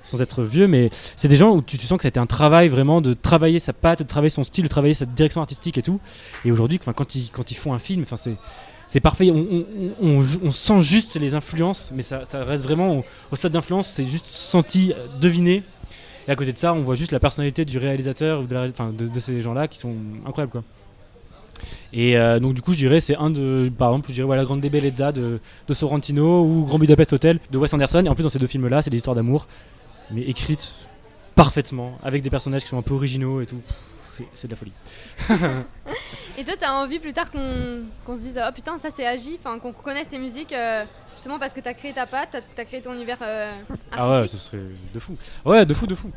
sans 0.04 0.20
être 0.20 0.42
vieux 0.42 0.66
mais 0.66 0.90
c'est 1.16 1.28
des 1.28 1.36
gens 1.36 1.50
où 1.54 1.62
tu, 1.62 1.78
sens 1.78 1.96
que 1.96 2.02
ça 2.02 2.08
a 2.08 2.10
été 2.10 2.20
un 2.20 2.26
travail 2.26 2.68
vraiment 2.68 3.00
de 3.00 3.14
travailler 3.14 3.58
sa 3.58 3.72
patte 3.72 4.00
de 4.00 4.04
travailler 4.04 4.30
son 4.30 4.44
style 4.44 4.64
de 4.64 4.68
travailler 4.68 4.94
sa 4.94 5.06
direction 5.06 5.40
artistique 5.40 5.78
et 5.78 5.82
tout. 5.82 6.00
Et 6.44 6.50
aujourd'hui 6.50 6.78
enfin 6.80 6.92
quand 6.92 7.14
ils 7.14 7.30
quand 7.30 7.50
ils 7.50 7.56
font 7.56 7.72
un 7.72 7.78
film 7.78 8.02
enfin 8.02 8.16
c'est 8.16 8.36
c'est 8.90 8.98
parfait, 8.98 9.30
on, 9.30 9.64
on- 10.02 10.50
sent 10.50 10.80
juste 10.80 11.14
les 11.14 11.34
influences, 11.36 11.92
mais 11.94 12.02
ça, 12.02 12.24
ça 12.24 12.42
reste 12.42 12.64
vraiment 12.64 12.96
au, 12.96 13.04
au 13.30 13.36
stade 13.36 13.52
d'influence, 13.52 13.86
c'est 13.86 14.02
juste 14.02 14.26
senti, 14.26 14.92
euh, 14.92 15.06
deviné. 15.20 15.62
Et 16.28 16.30
à 16.30 16.36
côté 16.36 16.52
de 16.52 16.58
ça, 16.58 16.72
on 16.74 16.82
voit 16.82 16.94
juste 16.94 17.12
la 17.12 17.20
personnalité 17.20 17.64
du 17.64 17.78
réalisateur 17.78 18.40
ou 18.40 18.46
de, 18.46 18.54
la 18.54 19.20
ces 19.20 19.40
gens-là 19.40 19.68
qui 19.68 19.78
sont 19.78 19.94
incroyables. 20.26 20.52
Quoi. 20.52 20.62
Et 21.92 22.16
euh, 22.16 22.38
donc, 22.38 22.54
du 22.54 22.62
coup, 22.62 22.72
je 22.72 22.78
dirais, 22.78 23.00
c'est 23.00 23.16
un 23.16 23.30
de. 23.30 23.70
Par 23.76 23.90
exemple, 23.90 24.08
je 24.08 24.14
dirais 24.14 24.26
voilà, 24.26 24.44
Grande 24.44 24.60
Bellezza 24.60 25.12
de, 25.12 25.40
de 25.66 25.74
Sorrentino 25.74 26.44
ou 26.44 26.64
Grand 26.64 26.78
Budapest 26.78 27.12
Hotel 27.12 27.40
de 27.50 27.58
Wes 27.58 27.72
Anderson. 27.72 28.02
Et 28.04 28.08
en 28.08 28.14
plus, 28.14 28.22
dans 28.22 28.28
ces 28.28 28.38
deux 28.38 28.46
films-là, 28.46 28.82
c'est 28.82 28.90
des 28.90 28.96
histoires 28.96 29.16
d'amour, 29.16 29.46
mais 30.10 30.22
écrites 30.22 30.74
parfaitement, 31.34 31.98
avec 32.02 32.22
des 32.22 32.30
personnages 32.30 32.62
qui 32.62 32.68
sont 32.68 32.78
un 32.78 32.82
peu 32.82 32.94
originaux 32.94 33.40
et 33.40 33.46
tout. 33.46 33.60
C'est- 34.34 34.46
de 34.48 34.52
la 34.52 34.56
folie. 34.56 34.72
Et 36.38 36.44
toi, 36.44 36.54
t'as 36.58 36.72
envie 36.72 36.98
plus 36.98 37.12
tard 37.12 37.30
qu'on 37.30 37.80
qu'on 38.06 38.16
se 38.16 38.20
dise 38.22 38.40
Oh 38.42 38.50
putain, 38.54 38.78
ça 38.78 38.88
c'est 38.90 39.06
Agi, 39.06 39.38
enfin 39.38 39.58
qu'on 39.58 39.70
reconnaisse 39.72 40.08
tes 40.08 40.18
musiques 40.18 40.52
euh, 40.52 40.84
justement 41.14 41.38
parce 41.38 41.52
que 41.52 41.60
t'as 41.60 41.74
créé 41.74 41.92
ta 41.92 42.06
patte, 42.06 42.30
t'as 42.54 42.62
as 42.62 42.64
créé 42.64 42.80
ton 42.80 42.94
univers 42.94 43.18
euh, 43.22 43.52
Ah 43.92 44.08
ouais, 44.10 44.28
ce 44.28 44.38
serait 44.38 44.58
de 44.94 44.98
fou. 45.00 45.16
Ouais, 45.44 45.66
de 45.66 45.74
fou, 45.74 45.86
de 45.86 45.94
fou. 45.94 46.10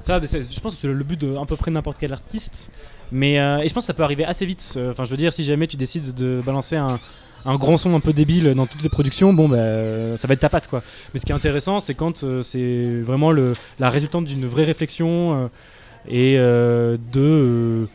Ça, 0.00 0.20
je 0.20 0.60
pense 0.60 0.74
que 0.74 0.80
c'est 0.80 0.86
le 0.88 1.02
but 1.04 1.20
de 1.20 1.36
à 1.36 1.44
peu 1.46 1.56
près 1.56 1.70
n'importe 1.70 1.98
quel 1.98 2.12
artiste. 2.12 2.70
Mais 3.10 3.40
euh, 3.40 3.58
et 3.58 3.68
je 3.68 3.74
pense 3.74 3.84
que 3.84 3.88
ça 3.88 3.94
peut 3.94 4.02
arriver 4.04 4.24
assez 4.24 4.46
vite. 4.46 4.78
Enfin, 4.90 5.04
je 5.04 5.10
veux 5.10 5.16
dire, 5.16 5.32
si 5.32 5.42
jamais 5.44 5.66
tu 5.66 5.76
décides 5.76 6.14
de 6.14 6.40
balancer 6.44 6.76
un, 6.76 7.00
un 7.46 7.56
grand 7.56 7.76
son 7.78 7.94
un 7.96 8.00
peu 8.00 8.12
débile 8.12 8.54
dans 8.54 8.66
toutes 8.66 8.82
tes 8.82 8.88
productions, 8.90 9.32
bon, 9.32 9.48
bah, 9.48 10.16
ça 10.18 10.28
va 10.28 10.34
être 10.34 10.40
ta 10.40 10.48
patte, 10.50 10.68
quoi. 10.68 10.82
Mais 11.12 11.18
ce 11.20 11.26
qui 11.26 11.32
est 11.32 11.34
intéressant, 11.34 11.80
c'est 11.80 11.94
quand 11.94 12.22
euh, 12.22 12.42
c'est 12.42 13.00
vraiment 13.00 13.32
le, 13.32 13.54
la 13.78 13.90
résultante 13.90 14.26
d'une 14.26 14.46
vraie 14.46 14.64
réflexion 14.64 15.44
euh, 15.44 15.48
et 16.08 16.36
euh, 16.38 16.96
de. 17.12 17.20
euh, 17.20 17.86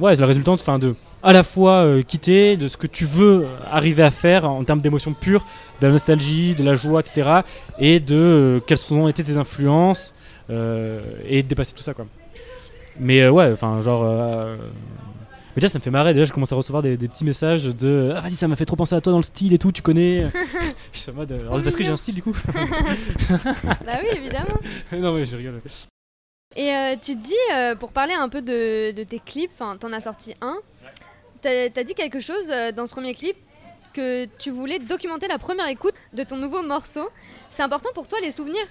ouais, 0.00 0.14
c'est 0.14 0.20
la 0.20 0.26
résultante, 0.26 0.60
enfin, 0.60 0.78
de 0.78 0.94
à 1.22 1.32
la 1.32 1.42
fois 1.42 1.84
euh, 1.84 2.02
quitter 2.02 2.56
de 2.56 2.66
ce 2.66 2.76
que 2.78 2.86
tu 2.86 3.04
veux 3.04 3.46
arriver 3.70 4.02
à 4.02 4.10
faire 4.10 4.48
en 4.50 4.64
termes 4.64 4.80
d'émotions 4.80 5.12
pures, 5.12 5.44
de 5.80 5.86
la 5.86 5.92
nostalgie, 5.92 6.54
de 6.54 6.64
la 6.64 6.74
joie, 6.74 7.00
etc. 7.00 7.40
Et 7.78 8.00
de 8.00 8.16
euh, 8.16 8.60
quelles 8.66 8.78
ont 8.92 9.06
été 9.06 9.22
tes 9.22 9.36
influences 9.36 10.14
euh, 10.48 11.00
et 11.28 11.42
de 11.42 11.48
dépasser 11.48 11.74
tout 11.74 11.82
ça, 11.82 11.92
quoi. 11.94 12.06
Mais 12.98 13.28
ouais, 13.28 13.50
enfin, 13.52 13.80
genre. 13.82 14.04
mais 14.04 15.56
déjà, 15.56 15.68
ça 15.68 15.78
me 15.78 15.82
fait 15.82 15.90
marrer. 15.90 16.12
Déjà, 16.12 16.24
je 16.24 16.32
commence 16.32 16.52
à 16.52 16.56
recevoir 16.56 16.82
des, 16.82 16.96
des 16.96 17.08
petits 17.08 17.24
messages 17.24 17.64
de 17.64 18.12
Ah, 18.16 18.20
vas-y, 18.20 18.32
ça 18.32 18.48
m'a 18.48 18.56
fait 18.56 18.64
trop 18.64 18.76
penser 18.76 18.94
à 18.94 19.00
toi 19.00 19.12
dans 19.12 19.18
le 19.18 19.22
style 19.24 19.52
et 19.52 19.58
tout, 19.58 19.72
tu 19.72 19.80
connais. 19.82 20.26
je 20.92 20.98
suis 20.98 21.10
en 21.10 21.14
mode. 21.14 21.32
alors, 21.32 21.62
parce 21.62 21.76
que 21.76 21.84
j'ai 21.84 21.92
un 21.92 21.96
style, 21.96 22.14
du 22.14 22.22
coup. 22.22 22.36
Bah 23.86 23.98
oui, 24.02 24.08
évidemment. 24.16 24.58
non, 24.92 25.14
mais 25.14 25.24
je 25.26 25.36
rigole. 25.36 25.60
Et 26.56 26.74
euh, 26.74 26.96
tu 27.00 27.14
dis, 27.14 27.32
euh, 27.54 27.76
pour 27.76 27.92
parler 27.92 28.12
un 28.12 28.28
peu 28.28 28.42
de, 28.42 28.90
de 28.90 29.04
tes 29.04 29.20
clips, 29.20 29.52
enfin, 29.54 29.76
t'en 29.76 29.92
as 29.92 30.00
sorti 30.00 30.34
un, 30.40 30.56
t'as 31.42 31.68
as 31.76 31.84
dit 31.84 31.94
quelque 31.94 32.18
chose 32.18 32.50
euh, 32.50 32.72
dans 32.72 32.88
ce 32.88 32.90
premier 32.90 33.14
clip 33.14 33.36
que 33.92 34.24
tu 34.36 34.50
voulais 34.50 34.80
documenter 34.80 35.28
la 35.28 35.38
première 35.38 35.68
écoute 35.68 35.94
de 36.12 36.24
ton 36.24 36.36
nouveau 36.36 36.62
morceau. 36.62 37.08
C'est 37.50 37.62
important 37.62 37.90
pour 37.94 38.08
toi 38.08 38.18
les 38.20 38.32
souvenirs? 38.32 38.66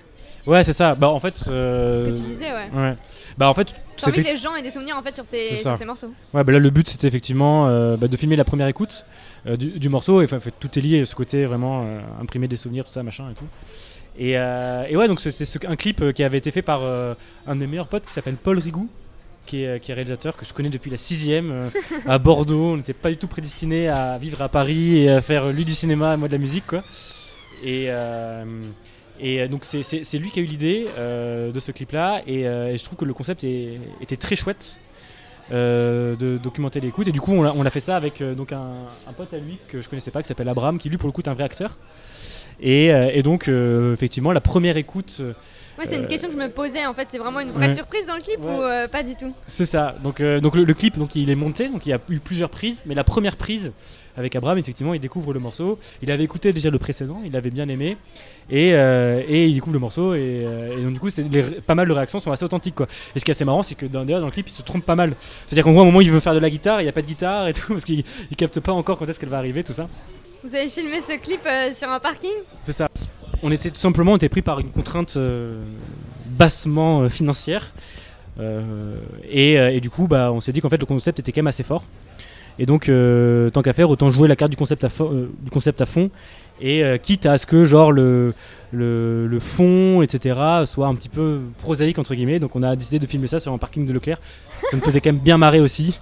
Ouais, 0.46 0.62
c'est 0.66 0.74
ça. 0.74 0.94
Bah, 0.94 1.08
en 1.08 1.20
fait. 1.20 1.38
C'est 1.38 1.46
ce 1.46 2.04
que 2.04 2.16
tu 2.18 2.22
disais, 2.24 2.52
ouais. 2.52 2.70
Ouais. 2.74 2.96
Bah, 3.38 3.48
en 3.48 3.54
fait. 3.54 3.74
T'as 3.96 4.10
envie 4.10 4.24
que 4.24 4.28
les 4.28 4.36
gens 4.36 4.56
aient 4.56 4.62
des 4.62 4.72
souvenirs 4.72 4.98
en 4.98 5.02
fait 5.02 5.16
sur 5.16 5.26
tes, 5.26 5.46
sur 5.46 5.78
tes 5.78 5.86
morceaux. 5.86 6.12
Ouais, 6.34 6.44
bah 6.44 6.52
là, 6.52 6.60
le 6.60 6.70
but, 6.70 6.88
c'était 6.88 7.08
effectivement 7.08 7.66
bah, 7.96 8.08
de 8.10 8.18
filmer 8.18 8.36
la 8.36 8.46
première 8.46 8.68
écoute 8.68 9.06
du, 9.46 9.80
du 9.80 9.90
morceau. 9.90 10.22
Et 10.22 10.34
en 10.34 10.40
fait, 10.40 10.54
tout 10.58 10.78
est 10.78 10.82
lié, 10.82 11.06
ce 11.06 11.16
côté 11.16 11.46
vraiment 11.46 12.00
imprimer 12.22 12.50
des 12.50 12.56
souvenirs, 12.58 12.84
tout 12.86 12.92
ça, 12.92 13.04
machin 13.04 13.30
et 13.32 13.36
tout. 13.36 13.48
Et, 14.18 14.38
euh, 14.38 14.86
et 14.90 14.98
ouais, 14.98 15.08
donc 15.08 15.22
c'est 15.22 15.32
c'est 15.32 15.46
ce- 15.46 15.60
un 15.68 15.76
clip 15.76 16.02
euh, 16.02 16.12
qui 16.12 16.24
avait 16.24 16.38
été 16.38 16.52
fait 16.52 16.62
par 16.62 16.82
euh, 16.84 17.14
un 17.48 17.56
de 17.56 17.62
mes 17.62 17.68
meilleurs 17.68 17.88
potes 17.88 18.06
qui 18.06 18.12
s'appelle 18.12 18.36
Paul 18.36 18.60
Rigou, 18.60 18.90
qui 19.46 19.64
est, 19.64 19.82
réalisateur 19.88 20.36
que 20.36 20.46
je 20.46 20.54
connais 20.54 20.70
depuis 20.70 20.92
la 20.92 20.98
sixième 20.98 21.52
euh, 21.52 21.70
à 22.06 22.18
Bordeaux. 22.18 22.74
On 22.74 22.78
n'était 22.78 22.94
pas 22.94 23.10
du 23.10 23.18
tout 23.18 23.28
prédestiné 23.28 23.88
à 23.88 24.18
vivre 24.18 24.42
à 24.42 24.50
Paris 24.50 24.98
et 25.04 25.10
à 25.10 25.22
faire 25.22 25.52
lui 25.52 25.64
du 25.66 25.74
cinéma 25.74 26.14
et 26.14 26.18
moi 26.18 26.28
de 26.28 26.34
la 26.34 26.40
musique, 26.40 26.68
quoi. 26.68 26.84
Et, 27.64 27.88
donc 29.50 29.64
c'est- 29.66 30.18
lui 30.18 30.32
qui 30.32 30.40
a 30.40 30.44
eu 30.44 30.46
l'idée 30.46 30.86
de 30.98 31.60
ce 31.60 31.72
clip-là, 31.72 32.22
et, 32.28 32.44
je 32.44 32.84
trouve 32.84 32.98
que 32.98 33.06
le 33.06 33.14
concept 33.14 33.44
était 33.44 34.18
très 34.18 34.36
chouette. 34.36 34.80
de 35.52 36.38
documenter 36.38 36.80
l'écoute 36.80 37.08
et 37.08 37.12
du 37.12 37.20
coup 37.22 37.34
on 37.34 37.66
a, 37.66 37.70
fait 37.72 37.80
ça 37.80 37.96
avec 37.96 38.22
donc 38.22 38.52
un, 38.52 38.86
un 39.08 39.14
pote 39.14 39.34
à 39.34 39.38
lui 39.40 39.58
que 39.68 39.82
je 39.82 39.90
connaissais 39.90 40.12
pas 40.12 40.22
qui 40.22 40.28
s'appelle 40.28 40.48
Abraham 40.48 40.78
qui 40.78 40.90
lui 40.90 40.98
pour 40.98 41.08
le 41.08 41.12
coup 41.12 41.22
est 41.22 41.28
un 41.28 41.34
vrai 41.34 41.44
acteur 41.46 41.76
et, 42.62 42.92
euh, 42.94 43.10
et 43.14 43.24
donc 43.24 43.48
euh, 43.48 43.94
effectivement 43.94 44.32
la 44.32 44.42
première 44.42 44.78
écoute 44.78 45.18
euh, 45.22 45.34
Ouais, 45.78 45.86
c'est 45.86 45.96
une 45.96 46.04
Euh, 46.04 46.08
question 46.08 46.28
que 46.28 46.34
je 46.34 46.40
me 46.40 46.50
posais 46.50 46.86
en 46.86 46.94
fait. 46.94 47.08
C'est 47.10 47.18
vraiment 47.20 47.40
une 47.40 47.52
vraie 47.52 47.70
ouais. 47.70 47.74
surprise 47.74 48.06
dans 48.06 48.16
le 48.16 48.22
clip 48.22 48.38
Ouais. 48.44 48.52
ou 48.54 48.62
euh, 48.62 48.86
pas 48.90 49.02
du 49.02 49.16
tout? 49.16 49.34
C'est 49.48 49.64
ça. 49.66 49.96
Donc, 50.04 50.20
euh, 50.20 50.42
donc 50.42 50.56
le, 50.58 50.66
le 50.66 50.74
clip, 50.74 50.98
donc 50.98 51.16
il 51.16 51.30
est 51.30 51.36
monté, 51.36 51.70
donc 51.70 51.86
il 51.86 51.90
y 51.90 51.94
a 51.94 52.00
eu 52.10 52.20
plusieurs 52.20 52.50
prises, 52.50 52.84
mais 52.86 52.96
la 52.96 53.06
première 53.06 53.38
prise 53.38 53.72
avec 54.18 54.36
Abraham, 54.36 54.58
effectivement, 54.58 54.94
il 54.94 55.00
découvre 55.00 55.32
le 55.32 55.40
morceau. 55.40 55.80
Il 56.02 56.12
avait 56.12 56.26
écouté 56.26 56.52
déjà 56.52 56.70
le 56.70 56.80
précédent, 56.80 57.22
il 57.26 57.34
avait 57.38 57.50
bien 57.50 57.70
aimé, 57.70 57.96
et, 58.50 58.74
euh, 58.74 59.24
et 59.26 59.46
il 59.46 59.54
découvre 59.54 59.72
le 59.76 59.80
morceau, 59.80 60.16
et, 60.16 60.44
euh, 60.46 60.78
et 60.78 60.82
donc 60.82 60.92
du 60.96 61.00
coup, 61.00 61.08
les- 61.32 61.44
pas 61.62 61.76
mal 61.76 61.88
de 61.88 61.94
réactions 61.94 62.20
sont 62.20 62.32
assez 62.34 62.44
authentiques, 62.44 62.76
quoi. 62.76 62.88
Et 63.16 63.20
ce 63.20 63.24
qui 63.24 63.32
est 63.32 63.36
assez 63.36 63.46
marrant, 63.46 63.64
c'est 63.64 63.76
que 63.76 63.86
dans, 63.86 64.04
d'ailleurs, 64.04 64.20
dans 64.20 64.26
le 64.28 64.34
clip, 64.34 64.50
il 64.50 64.52
se 64.52 64.62
trompe 64.64 64.84
pas 64.86 64.96
mal. 64.96 65.16
C'est-à-dire 65.48 65.64
qu'en 65.64 65.72
gros, 65.72 65.80
à 65.80 65.84
un 65.84 65.86
moment, 65.86 66.02
il 66.02 66.12
veut 66.12 66.20
faire 66.20 66.34
de 66.34 66.40
la 66.40 66.50
guitare, 66.50 66.82
il 66.82 66.84
n'y 66.84 66.90
a 66.90 66.92
pas 66.92 67.02
de 67.02 67.08
guitare 67.08 67.48
et 67.48 67.54
tout, 67.54 67.68
parce 67.70 67.86
qu'il 67.86 68.04
il 68.30 68.36
capte 68.36 68.60
pas 68.60 68.74
encore 68.74 68.98
quand 68.98 69.08
est-ce 69.08 69.18
qu'elle 69.22 69.30
va 69.30 69.38
arriver, 69.38 69.64
tout 69.64 69.72
ça. 69.72 69.88
Vous 70.42 70.56
avez 70.56 70.70
filmé 70.70 71.02
ce 71.02 71.18
clip 71.20 71.42
euh, 71.46 71.74
sur 71.74 71.90
un 71.90 72.00
parking 72.00 72.32
C'est 72.64 72.72
ça. 72.72 72.88
On 73.44 73.52
était 73.52 73.70
tout 73.70 73.78
simplement 73.80 74.14
on 74.14 74.18
pris 74.18 74.42
par 74.42 74.62
une 74.62 74.72
contrainte 74.72 75.18
euh, 75.18 75.62
bassement 76.28 77.02
euh, 77.02 77.10
financière. 77.10 77.74
Et, 79.30 79.80
du 79.82 79.90
coup, 79.90 80.08
bah, 80.08 80.32
on 80.32 80.40
s'est 80.40 80.54
dit 80.54 80.62
qu'en 80.62 80.70
fait, 80.70 80.78
le 80.78 80.86
concept 80.86 81.20
était 81.20 81.34
quand 81.34 81.40
même 81.40 81.48
assez 81.48 81.64
fort. 81.64 81.84
Et 82.58 82.66
donc, 82.66 82.90
tant 83.54 83.62
qu'à 83.62 83.74
faire, 83.74 83.90
autant 83.90 84.12
jouer 84.12 84.30
la 84.30 84.38
carte 84.38 84.52
du 84.52 84.56
concept 84.56 84.86
à, 84.86 84.88
du 84.88 85.50
concept 85.52 85.82
à 85.82 85.86
fond. 85.86 86.10
Et 86.62 86.84
quitte 87.04 87.26
à 87.26 87.38
ce 87.38 87.46
que 87.46 87.66
genre 87.66 87.92
le, 87.92 88.34
le, 88.72 89.40
fond, 89.42 90.02
etc., 90.02 90.40
soit 90.64 90.88
un 90.88 90.96
petit 90.96 91.10
peu 91.10 91.42
prosaïque, 91.58 92.00
entre 92.00 92.16
guillemets. 92.16 92.40
Donc, 92.40 92.56
on 92.56 92.64
a 92.64 92.78
décidé 92.78 92.98
de 92.98 93.06
filmer 93.06 93.28
ça 93.28 93.40
sur 93.40 93.52
un 93.52 93.58
parking 93.58 93.86
de 93.86 93.92
Leclerc. 93.92 94.22
Ça 94.72 94.78
me 94.78 94.82
faisait 94.82 95.02
quand 95.02 95.12
même 95.12 95.22
bien 95.22 95.38
marrer 95.38 95.60
aussi. 95.60 96.00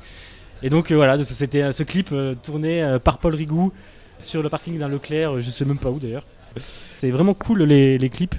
Et 0.61 0.69
donc, 0.69 0.91
voilà, 0.91 1.17
c'était 1.23 1.71
ce 1.71 1.81
clip 1.81 2.13
tourné 2.43 2.97
par 3.03 3.17
Paul 3.17 3.33
Rigou 3.33 3.73
sur 4.19 4.43
le 4.43 4.49
parking 4.49 4.77
d'un 4.77 4.87
Leclerc, 4.87 5.35
euh, 5.35 5.39
je 5.39 5.49
sais 5.49 5.65
même 5.65 5.79
pas 5.79 5.89
où 5.89 5.99
d'ailleurs. 5.99 6.23
C'est 6.97 7.11
vraiment 7.11 7.33
cool 7.33 7.63
les, 7.63 8.09
clips. 8.09 8.35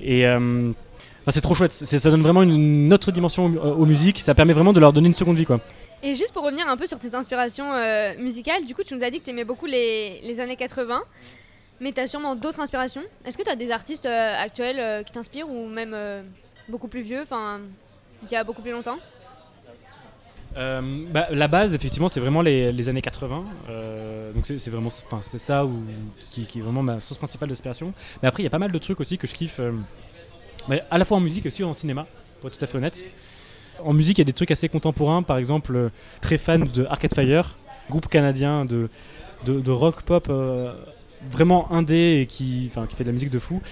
Et 0.00 0.26
euh, 0.26 0.70
c'est 1.28 1.40
trop 1.40 1.54
chouette. 1.54 1.72
Ça 1.72 2.10
donne 2.10 2.22
vraiment 2.22 2.42
une 2.42 2.92
autre 2.92 3.10
dimension 3.10 3.46
aux, 3.46 3.82
aux 3.82 3.86
musiques. 3.86 4.20
Ça 4.20 4.34
permet 4.34 4.52
vraiment 4.52 4.72
de 4.72 4.80
leur 4.80 4.92
donner 4.92 5.08
une 5.08 5.14
seconde 5.14 5.36
vie. 5.36 5.44
Quoi. 5.44 5.60
Et 6.02 6.14
juste 6.14 6.32
pour 6.32 6.44
revenir 6.44 6.68
un 6.68 6.76
peu 6.76 6.86
sur 6.86 6.98
tes 6.98 7.14
inspirations 7.14 7.72
euh, 7.72 8.16
musicales, 8.18 8.64
du 8.64 8.74
coup, 8.74 8.84
tu 8.84 8.94
nous 8.94 9.02
as 9.02 9.10
dit 9.10 9.18
que 9.18 9.24
tu 9.24 9.30
aimais 9.30 9.44
beaucoup 9.44 9.66
les, 9.66 10.38
années 10.38 10.56
80, 10.56 11.02
mais 11.80 11.92
tu 11.92 12.00
as 12.00 12.06
sûrement 12.06 12.36
d'autres 12.36 12.60
inspirations. 12.60 13.02
Est-ce 13.24 13.36
que 13.36 13.42
tu 13.42 13.50
as 13.50 13.56
des 13.56 13.72
artistes 13.72 14.06
euh, 14.06 14.34
actuels 14.40 14.78
euh, 14.78 15.02
qui 15.02 15.12
t'inspirent 15.12 15.50
ou 15.50 15.66
même 15.66 15.94
euh, 15.94 16.22
beaucoup 16.68 16.86
plus 16.86 17.02
vieux, 17.02 17.22
enfin, 17.22 17.60
il 18.22 18.30
y 18.30 18.36
a 18.36 18.44
beaucoup 18.44 18.62
plus 18.62 18.70
longtemps? 18.70 18.98
Euh, 20.56 21.04
bah, 21.12 21.26
la 21.30 21.48
base, 21.48 21.74
effectivement, 21.74 22.08
c'est 22.08 22.20
vraiment 22.20 22.42
les, 22.42 22.88
années 22.88 23.02
80. 23.02 23.44
Euh, 23.68 24.32
donc 24.32 24.46
c'est 24.46 24.70
vraiment 24.70 24.90
c'est 24.90 25.38
ça 25.38 25.66
qui, 26.30 26.42
est 26.42 26.60
vraiment 26.60 26.82
ma 26.82 27.00
source 27.00 27.18
principale 27.18 27.48
d'inspiration. 27.48 27.92
Mais 28.22 28.28
après, 28.28 28.42
il 28.42 28.44
y 28.44 28.48
a 28.48 28.50
pas 28.50 28.58
mal 28.58 28.72
de 28.72 28.78
trucs 28.78 29.00
aussi 29.00 29.18
que 29.18 29.26
je 29.26 29.34
kiffe, 29.34 29.60
euh, 29.60 29.72
mais 30.68 30.82
à 30.90 30.98
la 30.98 31.04
fois 31.04 31.16
en 31.16 31.20
musique 31.20 31.44
et 31.44 31.48
aussi 31.48 31.64
en 31.64 31.72
cinéma, 31.72 32.06
pour 32.40 32.48
être 32.48 32.58
tout 32.58 32.64
à 32.64 32.66
fait 32.66 32.78
honnête. 32.78 33.04
En 33.84 33.92
musique, 33.92 34.18
il 34.18 34.20
y 34.20 34.22
a 34.22 34.24
des 34.24 34.32
trucs 34.32 34.50
assez 34.50 34.68
contemporains, 34.68 35.22
par 35.22 35.38
exemple, 35.38 35.74
euh, 35.74 35.88
très 36.20 36.38
fan 36.38 36.64
de 36.64 36.84
Arcade 36.86 37.14
Fire, 37.14 37.56
groupe 37.90 38.08
canadien 38.08 38.64
de, 38.64 38.88
de, 39.46 39.70
rock 39.70 40.02
pop 40.02 40.26
euh, 40.28 40.72
vraiment 41.30 41.72
indé 41.72 42.20
et 42.20 42.26
qui 42.26 42.70
fait 42.70 43.04
de 43.04 43.08
la 43.08 43.12
musique 43.12 43.30
de 43.30 43.38
fou. 43.38 43.62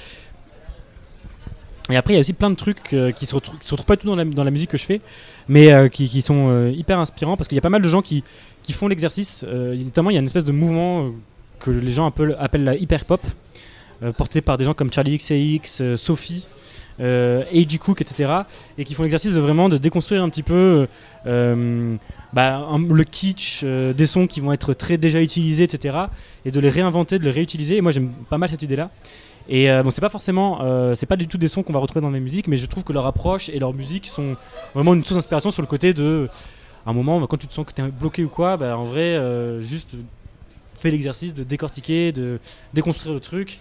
Et 1.90 1.96
après, 1.96 2.14
il 2.14 2.16
y 2.16 2.18
a 2.18 2.20
aussi 2.20 2.32
plein 2.32 2.50
de 2.50 2.56
trucs 2.56 2.92
euh, 2.92 3.12
qui 3.12 3.26
se 3.26 3.34
retrouvent, 3.34 3.58
qui 3.58 3.66
se 3.66 3.72
retrouvent 3.72 3.86
pas 3.86 3.96
du 3.96 4.02
tout 4.02 4.08
dans 4.08 4.44
la, 4.44 4.50
musique 4.50 4.70
que 4.70 4.78
je 4.78 4.84
fais, 4.84 5.00
mais 5.48 5.72
euh, 5.72 5.88
qui, 5.88 6.20
sont 6.20 6.48
euh, 6.48 6.70
hyper 6.70 6.98
inspirants 6.98 7.36
parce 7.36 7.46
qu'il 7.48 7.54
y 7.56 7.58
a 7.58 7.62
pas 7.62 7.70
mal 7.70 7.82
de 7.82 7.88
gens 7.88 8.02
qui, 8.02 8.24
font 8.72 8.88
l'exercice. 8.88 9.44
notamment, 9.44 10.10
il 10.10 10.14
y 10.14 10.16
a 10.16 10.20
une 10.20 10.26
espèce 10.26 10.44
de 10.44 10.52
mouvement 10.52 11.12
que 11.60 11.70
les 11.70 11.92
gens 11.92 12.06
appellent, 12.06 12.64
la 12.64 12.74
hyper 12.74 13.04
pop, 13.04 13.20
porté 14.16 14.40
par 14.40 14.58
des 14.58 14.64
gens 14.64 14.74
comme 14.74 14.92
Charlie 14.92 15.16
XCX, 15.16 15.96
Sophie, 15.96 16.48
euh. 16.98 17.44
Cook, 17.80 18.00
etc. 18.00 18.32
Et 18.76 18.84
qui 18.84 18.94
font 18.94 19.04
l'exercice 19.04 19.34
de 19.34 19.40
vraiment 19.40 19.68
de 19.68 19.78
déconstruire 19.78 20.24
un 20.24 20.28
petit 20.28 20.42
peu 20.42 20.88
bah, 21.24 22.68
le 22.76 23.04
kitsch 23.04 23.62
des 23.62 24.06
sons 24.06 24.26
qui 24.26 24.40
vont 24.40 24.52
être 24.52 24.74
très 24.74 24.98
déjà 24.98 25.22
utilisés, 25.22 25.62
etc. 25.62 25.96
Et 26.44 26.50
de 26.50 26.58
les 26.58 26.70
réinventer, 26.70 27.20
de 27.20 27.24
les 27.24 27.30
réutiliser. 27.30 27.76
Et 27.76 27.80
moi, 27.80 27.92
j'aime 27.92 28.10
pas 28.28 28.36
mal 28.36 28.48
cette 28.48 28.62
idée-là. 28.62 28.90
Et 29.48 29.70
euh, 29.70 29.82
bon, 29.82 29.90
c'est 29.90 30.00
pas 30.00 30.08
forcément, 30.08 30.58
euh, 30.62 30.94
c'est 30.96 31.06
pas 31.06 31.14
du 31.16 31.28
tout 31.28 31.38
des 31.38 31.46
sons 31.46 31.62
qu'on 31.62 31.72
va 31.72 31.78
retrouver 31.78 32.00
dans 32.02 32.10
mes 32.10 32.18
musiques, 32.20 32.48
mais 32.48 32.56
je 32.56 32.66
trouve 32.66 32.82
que 32.82 32.92
leur 32.92 33.06
approche 33.06 33.48
et 33.48 33.58
leur 33.60 33.72
musique 33.72 34.06
sont 34.08 34.36
vraiment 34.74 34.92
une 34.94 35.02
source 35.04 35.14
d'inspiration 35.14 35.50
sur 35.52 35.62
le 35.62 35.68
côté 35.68 35.94
de, 35.94 36.28
à 36.84 36.90
un 36.90 36.92
moment, 36.92 37.20
bah, 37.20 37.26
quand 37.30 37.36
tu 37.36 37.46
te 37.46 37.54
sens 37.54 37.64
que 37.64 37.72
tu 37.72 37.80
es 37.80 37.88
bloqué 37.88 38.24
ou 38.24 38.28
quoi, 38.28 38.56
bah, 38.56 38.76
en 38.76 38.86
vrai, 38.86 39.14
euh, 39.14 39.60
juste 39.60 39.96
fais 40.78 40.90
l'exercice 40.90 41.32
de 41.32 41.44
décortiquer, 41.44 42.10
de 42.10 42.40
déconstruire 42.74 43.14
le 43.14 43.20
truc. 43.20 43.58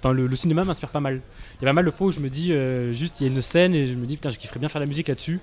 Enfin, 0.00 0.12
le, 0.12 0.26
le 0.26 0.36
cinéma 0.36 0.64
m'inspire 0.64 0.90
pas 0.90 1.00
mal. 1.00 1.22
Il 1.60 1.64
y 1.64 1.66
a 1.66 1.70
pas 1.70 1.72
mal 1.72 1.86
de 1.86 1.90
fois 1.90 2.08
où 2.08 2.10
je 2.10 2.20
me 2.20 2.28
dis, 2.28 2.52
euh, 2.52 2.92
juste, 2.92 3.20
il 3.20 3.26
y 3.26 3.30
a 3.30 3.32
une 3.32 3.40
scène 3.40 3.74
et 3.74 3.86
je 3.86 3.94
me 3.94 4.04
dis, 4.04 4.16
putain, 4.16 4.28
je 4.28 4.36
kifferais 4.38 4.60
bien 4.60 4.68
faire 4.68 4.80
la 4.80 4.86
musique 4.86 5.08
là-dessus. 5.08 5.40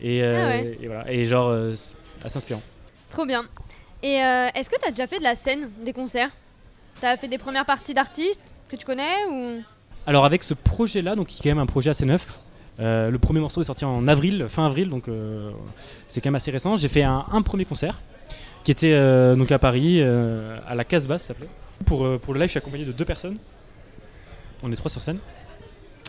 Et, 0.00 0.22
euh, 0.22 0.44
Ah 0.44 0.48
ouais. 0.62 0.78
et 0.80 0.86
voilà. 0.86 1.12
Et 1.12 1.24
genre, 1.24 1.52
c'est 1.74 1.96
assez 2.24 2.36
inspirant. 2.36 2.62
Trop 3.10 3.26
bien. 3.26 3.42
Et 4.04 4.12
est-ce 4.54 4.70
que 4.70 4.76
tu 4.80 4.86
as 4.86 4.90
déjà 4.92 5.08
fait 5.08 5.18
de 5.18 5.24
la 5.24 5.34
scène, 5.34 5.70
des 5.84 5.92
concerts? 5.92 6.30
Tu 7.00 7.06
as 7.06 7.16
fait 7.16 7.26
des 7.26 7.38
premières 7.38 7.66
parties 7.66 7.94
d'artistes? 7.94 8.42
Que 8.68 8.76
tu 8.76 8.86
connais 8.86 9.14
Alors 10.06 10.24
avec 10.24 10.44
ce 10.44 10.54
projet-là, 10.54 11.16
donc 11.16 11.28
qui 11.28 11.40
est 11.40 11.42
quand 11.42 11.56
même 11.56 11.62
un 11.62 11.66
projet 11.66 11.90
assez 11.90 12.04
neuf, 12.04 12.38
euh, 12.80 13.10
le 13.10 13.18
premier 13.18 13.40
morceau 13.40 13.60
est 13.60 13.64
sorti 13.64 13.84
en 13.84 14.06
avril, 14.06 14.46
fin 14.48 14.66
avril, 14.66 14.88
donc 14.88 15.08
euh, 15.08 15.50
c'est 16.06 16.20
quand 16.20 16.28
même 16.28 16.36
assez 16.36 16.50
récent. 16.50 16.76
J'ai 16.76 16.88
fait 16.88 17.02
un, 17.02 17.42
premier 17.42 17.64
concert 17.64 18.00
qui 18.62 18.70
était 18.70 18.92
euh, 18.92 19.34
donc 19.34 19.50
à 19.50 19.58
Paris, 19.58 20.02
à 20.02 20.74
la 20.74 20.84
Casbah, 20.84 21.18
ça 21.18 21.28
s'appelait. 21.28 21.48
Pour, 21.86 22.04
le 22.04 22.18
live, 22.34 22.44
je 22.44 22.50
suis 22.50 22.58
accompagné 22.58 22.84
de 22.84 22.92
deux 22.92 23.04
personnes. 23.04 23.36
On 24.62 24.70
est 24.70 24.76
trois 24.76 24.90
sur 24.90 25.00
scène. 25.00 25.18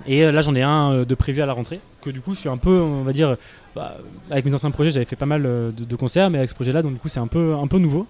Et 0.08 0.32
là, 0.32 0.42
j'en 0.42 0.56
ai 0.56 0.62
un 0.62 1.04
de 1.04 1.16
prévu 1.16 1.42
à 1.42 1.46
la 1.46 1.54
rentrée. 1.54 1.80
Que 2.02 2.10
du 2.10 2.22
coup, 2.22 2.34
je 2.34 2.40
suis 2.40 2.50
un 2.50 2.58
peu, 2.58 2.80
on 2.80 3.04
va 3.04 3.12
dire, 3.12 3.38
bah, 3.76 3.98
avec 4.32 4.46
mes 4.46 4.54
anciens 4.54 4.72
projets, 4.72 4.92
j'avais 4.92 5.06
fait 5.06 5.16
pas 5.16 5.26
mal 5.26 5.44
de, 5.44 5.72
de 5.78 5.96
concerts, 5.96 6.30
mais 6.30 6.38
avec 6.40 6.50
ce 6.50 6.56
projet-là, 6.56 6.82
donc 6.82 6.94
du 6.94 7.00
coup, 7.00 7.10
c'est 7.10 7.20
un 7.20 7.28
peu, 7.28 7.56
un 7.56 7.68
peu 7.68 7.78
nouveau. 7.78 8.08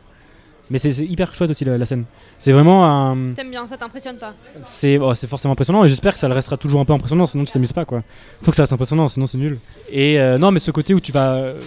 Mais 0.69 0.77
c'est 0.77 1.03
hyper 1.03 1.33
chouette 1.33 1.49
aussi 1.49 1.65
la, 1.65 1.77
la 1.77 1.85
scène. 1.85 2.05
C'est 2.37 2.51
vraiment 2.51 2.85
un. 2.85 3.33
t'aimes 3.33 3.49
bien, 3.51 3.65
ça 3.65 3.77
t'impressionne 3.77 4.17
pas 4.17 4.33
C'est 4.61 4.97
oh, 4.99 5.13
c'est 5.15 5.27
forcément 5.27 5.53
impressionnant 5.53 5.83
et 5.83 5.89
j'espère 5.89 6.13
que 6.13 6.19
ça 6.19 6.27
le 6.27 6.33
restera 6.35 6.57
toujours 6.57 6.79
un 6.79 6.85
peu 6.85 6.93
impressionnant, 6.93 7.25
sinon 7.25 7.43
tu 7.45 7.51
t'amuses 7.51 7.73
pas 7.73 7.85
quoi. 7.85 8.03
Faut 8.43 8.51
que 8.51 8.55
ça 8.55 8.63
reste 8.63 8.73
impressionnant, 8.73 9.07
sinon 9.07 9.25
c'est 9.25 9.37
nul. 9.39 9.59
Et 9.89 10.19
euh, 10.19 10.37
non, 10.37 10.51
mais 10.51 10.59
ce 10.59 10.71
côté 10.71 10.93
où 10.93 10.99
tu 10.99 11.11
vas. 11.11 11.33
euh, 11.33 11.59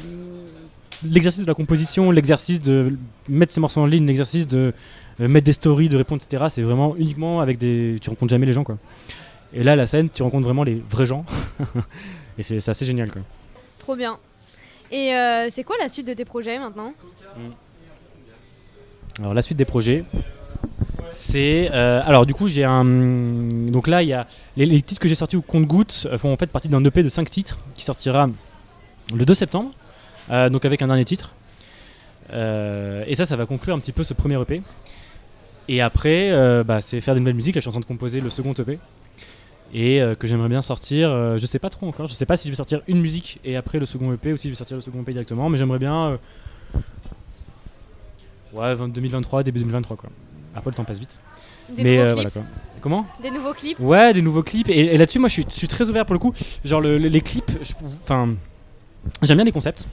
l'exercice 1.05 1.43
de 1.43 1.47
la 1.49 1.55
composition, 1.55 2.11
l'exercice 2.13 2.63
de 2.63 2.97
mettre 3.29 3.53
ses 3.53 3.61
morceaux 3.61 3.81
en 3.81 3.87
ligne, 3.87 4.07
l'exercice 4.07 4.47
de 4.47 4.73
euh, 5.21 5.29
mettre 5.29 5.47
des 5.47 5.53
stories, 5.53 5.89
de 5.89 5.97
répondre, 5.97 6.23
etc., 6.25 6.45
c'est 6.49 6.63
vraiment 6.63 6.95
uniquement 6.97 7.41
avec 7.41 7.59
des. 7.59 7.99
Tu 8.01 8.09
rencontres 8.09 8.31
jamais 8.31 8.47
les 8.47 8.53
gens 8.53 8.65
quoi. 8.65 8.79
Et 9.55 9.63
là, 9.63 9.77
la 9.77 9.85
scène, 9.87 10.09
tu 10.09 10.23
rencontres 10.23 10.45
vraiment 10.45 10.63
les 10.65 10.83
vrais 10.91 11.07
gens. 11.07 11.25
et 12.39 12.43
c'est 12.43 12.67
assez 12.69 12.87
génial 12.87 13.11
quoi. 13.11 13.23
Trop 13.79 13.97
bien. 13.97 14.17
Et 14.91 15.15
euh, 15.15 15.49
c'est 15.51 15.65
quoi 15.65 15.77
la 15.81 15.89
suite 15.89 16.07
de 16.07 16.15
tes 16.15 16.25
projets 16.25 16.59
maintenant? 16.59 16.93
Alors 19.19 19.35
la 19.35 19.43
suite 19.43 19.59
des 19.59 19.65
projets, 19.65 20.05
c'est 21.13 21.71
euh, 21.73 22.01
alors 22.05 22.25
du 22.25 22.35
coup 22.35 22.49
j'ai 22.49 22.65
un 22.65 22.85
donc 22.85 23.87
là 23.87 24.03
il 24.03 24.09
y 24.09 24.13
a 24.13 24.27
les, 24.57 24.67
les 24.67 24.81
titres 24.81 25.01
que 25.01 25.09
j'ai 25.09 25.15
sortis 25.15 25.37
au 25.37 25.43
compte 25.43 25.67
gouttes 25.67 26.07
euh, 26.11 26.19
font 26.19 26.33
en 26.33 26.37
fait 26.37 26.47
partie 26.51 26.69
d'un 26.69 26.83
EP 26.85 27.03
de 27.03 27.09
5 27.09 27.29
titres 27.29 27.59
qui 27.75 27.85
sortira 27.85 28.29
le 29.15 29.25
2 29.25 29.35
septembre, 29.35 29.71
euh, 30.31 30.49
donc 30.49 30.65
avec 30.65 30.81
un 30.83 30.87
dernier 30.87 31.05
titre. 31.05 31.35
Et 32.35 33.15
ça, 33.15 33.27
ça 33.27 33.37
va 33.37 33.45
conclure 33.45 33.75
un 33.75 33.79
petit 33.79 33.93
peu 33.93 34.05
ce 34.05 34.15
premier 34.15 34.41
EP. 34.41 34.63
Et 35.69 35.83
après, 35.83 36.33
bah, 36.65 36.81
c'est 36.81 37.03
faire 37.03 37.13
de 37.13 37.19
nouvelles 37.19 37.35
musiques. 37.35 37.55
Là, 37.55 37.59
je 37.59 37.65
suis 37.65 37.69
en 37.69 37.73
train 37.73 37.81
de 37.81 37.85
composer 37.85 38.23
le 38.23 38.31
second 38.31 38.55
EP. 38.55 38.79
Et 39.75 40.01
que 40.19 40.27
j'aimerais 40.27 40.49
bien 40.49 40.63
sortir. 40.63 41.11
je 41.37 41.45
sais 41.45 41.59
pas 41.59 41.69
trop 41.69 41.87
encore. 41.87 42.07
Je 42.07 42.15
sais 42.15 42.25
pas 42.25 42.39
si 42.39 42.49
je 42.49 42.53
vais 42.53 42.57
sortir 42.57 42.81
une 42.89 43.03
musique 43.03 43.39
et 43.45 43.57
après 43.57 43.79
le 43.79 43.85
second 43.85 44.11
EP 44.15 44.33
ou 44.33 44.39
si 44.39 44.49
je 44.49 44.53
vais 44.53 44.57
sortir 44.57 44.79
le 44.79 44.81
second 44.81 45.03
EP 45.03 45.13
directement. 45.13 45.51
Mais 45.51 45.59
j'aimerais 45.59 45.79
bien. 45.79 46.19
Ouais, 48.53 48.75
20 48.75 48.89
2023, 48.89 49.43
début 49.43 49.61
2023 49.61 49.97
quoi. 49.97 50.11
Après, 50.55 50.71
le 50.71 50.75
temps 50.77 50.85
passe 50.85 50.99
vite. 50.99 51.19
Des 51.71 51.83
mais 51.83 51.99
euh, 51.99 52.05
clips 52.05 52.15
voilà 52.15 52.31
quoi. 52.31 52.43
Comment? 52.83 53.07
Des 53.23 53.31
nouveaux 53.31 53.55
clips 53.55 53.79
Ouais, 53.81 54.13
des 54.13 54.23
nouveaux 54.23 54.43
clips. 54.43 54.69
Et, 54.69 54.95
et 54.95 54.99
là-dessus, 54.99 55.19
moi, 55.19 55.29
je 55.29 55.35
suis, 55.35 55.45
je 55.49 55.55
suis 55.55 55.69
très 55.69 55.89
ouvert 55.89 56.05
pour 56.05 56.15
le 56.15 56.19
coup. 56.19 56.35
Genre, 56.65 56.81
le- 56.81 56.99
le- 56.99 57.09
les 57.09 57.21
clips, 57.21 57.51
enfin, 58.03 58.35
j'aime 59.23 59.37
bien 59.39 59.45
les 59.45 59.53
concepts. 59.53 59.89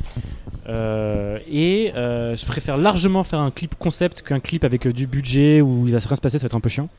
Euh, 0.67 1.39
et 1.49 1.93
euh, 1.95 2.35
je 2.35 2.45
préfère 2.45 2.77
largement 2.77 3.23
faire 3.23 3.39
un 3.39 3.51
clip 3.51 3.75
concept 3.75 4.21
qu'un 4.21 4.39
clip 4.39 4.63
avec 4.63 4.85
euh, 4.87 4.93
du 4.93 5.07
budget 5.07 5.61
où 5.61 5.85
il 5.87 5.93
va 5.93 5.99
rien 5.99 6.15
se 6.15 6.21
passer, 6.21 6.37
ça 6.37 6.43
va 6.43 6.47
être 6.47 6.55
un 6.55 6.59
peu 6.59 6.69
chiant. 6.69 6.89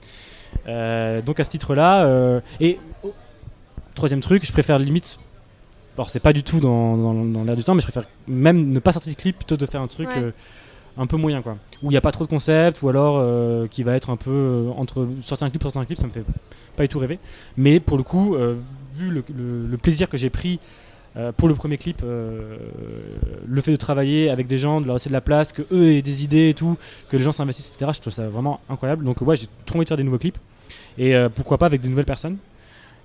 Donc 0.66 1.38
à 1.40 1.44
ce 1.44 1.50
titre-là, 1.50 2.40
et 2.60 2.78
oh, 3.04 3.12
troisième 3.94 4.20
truc, 4.20 4.46
je 4.46 4.52
préfère 4.52 4.78
limite. 4.78 5.18
Alors 5.96 6.08
c'est 6.08 6.20
pas 6.20 6.32
du 6.32 6.42
tout 6.42 6.60
dans, 6.60 6.96
dans, 6.96 7.12
dans 7.24 7.44
l'air 7.44 7.56
du 7.56 7.62
temps, 7.64 7.74
mais 7.74 7.80
je 7.82 7.86
préfère 7.86 8.04
même 8.26 8.70
ne 8.70 8.78
pas 8.78 8.92
sortir 8.92 9.12
de 9.12 9.18
clip 9.18 9.36
plutôt 9.36 9.56
de 9.58 9.66
faire 9.66 9.82
un 9.82 9.86
truc 9.88 10.08
Ouais. 10.08 10.16
euh, 10.18 10.30
un 11.00 11.06
peu 11.06 11.16
moyen 11.16 11.40
quoi. 11.40 11.56
Où 11.82 11.86
il 11.86 11.90
n'y 11.90 11.96
a 11.96 12.02
pas 12.02 12.12
trop 12.12 12.24
de 12.24 12.30
concept, 12.30 12.82
ou 12.82 12.88
alors 12.88 13.16
euh, 13.18 13.66
qui 13.66 13.82
va 13.82 13.96
être 13.96 14.10
un 14.10 14.16
peu 14.16 14.30
euh, 14.30 14.70
entre 14.76 15.08
sortir 15.22 15.46
un 15.46 15.50
clip, 15.50 15.62
sortir 15.62 15.80
un 15.80 15.86
clip, 15.86 15.98
ça 15.98 16.06
me 16.06 16.12
fait 16.12 16.24
pas 16.76 16.82
du 16.82 16.88
tout 16.88 16.98
rêver. 16.98 17.18
Mais 17.56 17.80
pour 17.80 17.96
le 17.96 18.02
coup, 18.02 18.34
euh, 18.34 18.54
vu 18.94 19.10
le, 19.10 19.76
plaisir 19.78 20.08
que 20.08 20.16
j'ai 20.16 20.30
pris 20.30 20.60
pour 21.36 21.48
le 21.48 21.54
premier 21.56 21.76
clip, 21.76 22.02
le 22.02 23.60
fait 23.62 23.72
de 23.72 23.76
travailler 23.76 24.30
avec 24.30 24.46
des 24.46 24.58
gens, 24.58 24.80
de 24.80 24.86
leur 24.86 24.94
laisser 24.94 25.08
de 25.08 25.12
la 25.12 25.20
place, 25.20 25.52
que 25.52 25.62
eux 25.72 25.90
aient 25.90 26.02
des 26.02 26.22
idées 26.22 26.50
et 26.50 26.54
tout, 26.54 26.76
que 27.08 27.16
les 27.16 27.24
gens 27.24 27.32
s'investissent, 27.32 27.72
etc. 27.74 27.90
Je 27.94 28.00
trouve 28.00 28.12
ça 28.12 28.28
vraiment 28.28 28.60
incroyable. 28.68 29.04
Donc 29.04 29.20
ouais, 29.22 29.34
j'ai 29.34 29.48
trop 29.66 29.76
envie 29.76 29.84
de 29.84 29.88
faire 29.88 29.96
des 29.96 30.04
nouveaux 30.04 30.18
clips 30.18 30.38
et 30.98 31.14
pourquoi 31.34 31.58
pas 31.58 31.66
avec 31.66 31.80
des 31.80 31.88
nouvelles 31.88 32.04
personnes. 32.04 32.36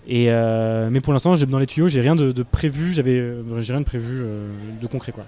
Et 0.08 0.26
mais 0.28 1.02
pour 1.02 1.14
l'instant, 1.14 1.34
j'ai 1.34 1.48
dans 1.48 1.58
les 1.58 1.66
tuyaux, 1.66 1.88
j'ai 1.88 2.02
rien 2.02 2.16
de, 2.16 2.32
de 2.32 2.44
prévu, 2.44 2.92
j'avais, 2.92 3.26
j'ai 3.60 3.74
rien 3.74 3.82
de 3.82 3.86
prévu 3.86 4.24
de 4.82 4.88
concret 4.88 5.12
quoi. 5.12 5.26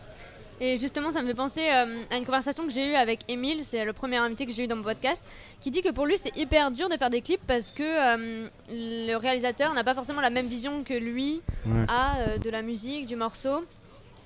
Et 0.60 0.80
justement, 0.80 1.12
ça 1.12 1.22
me 1.22 1.28
fait 1.28 1.36
penser 1.36 1.70
euh, 1.72 2.02
à 2.10 2.18
une 2.18 2.26
conversation 2.26 2.64
que 2.66 2.72
j'ai 2.72 2.92
eue 2.92 2.96
avec 2.96 3.20
Émile, 3.28 3.64
c'est 3.64 3.86
le 3.86 3.94
premier 3.94 4.18
invité 4.18 4.46
que 4.48 4.52
j'ai 4.52 4.64
eu 4.64 4.68
dans 4.68 4.76
mon 4.76 4.82
podcast, 4.84 5.22
qui 5.62 5.70
dit 5.70 5.84
que 5.84 5.90
pour 5.92 6.08
lui 6.08 6.18
c'est 6.18 6.36
hyper 6.36 6.72
dur 6.72 6.90
de 6.90 6.98
faire 6.98 7.12
des 7.12 7.22
clips 7.22 7.46
parce 7.46 7.70
que 7.72 7.84
euh, 7.84 8.48
le 8.72 9.16
réalisateur 9.18 9.74
n'a 9.76 9.84
pas 9.84 9.94
forcément 9.94 10.20
la 10.22 10.32
même 10.32 10.48
vision 10.48 10.84
que 10.84 10.96
lui 10.96 11.42
Ouais. 11.68 11.86
a 11.88 12.18
euh, 12.22 12.38
de 12.40 12.50
la 12.50 12.64
musique, 12.64 13.06
du 13.06 13.16
morceau. 13.16 13.66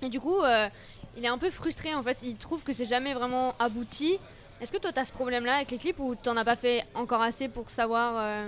Et 0.02 0.08
du 0.10 0.20
coup, 0.22 0.40
euh, 0.42 0.70
il 1.18 1.26
est 1.26 1.28
un 1.28 1.38
peu 1.38 1.50
frustré 1.50 1.94
en 1.94 2.02
fait, 2.02 2.20
il 2.24 2.36
trouve 2.38 2.64
que 2.64 2.72
c'est 2.72 2.86
jamais 2.86 3.14
vraiment 3.14 3.54
abouti. 3.60 4.18
Est-ce 4.62 4.72
que 4.72 4.78
toi 4.78 4.94
tu 4.94 5.00
as 5.00 5.06
ce 5.06 5.12
problème-là 5.12 5.56
avec 5.58 5.72
les 5.72 5.78
clips 5.80 6.00
ou 6.00 6.16
t'en 6.16 6.38
as 6.38 6.46
pas 6.46 6.56
fait 6.56 6.86
encore 6.96 7.22
assez 7.22 7.50
pour 7.50 7.70
savoir, 7.72 8.14
euh, 8.18 8.46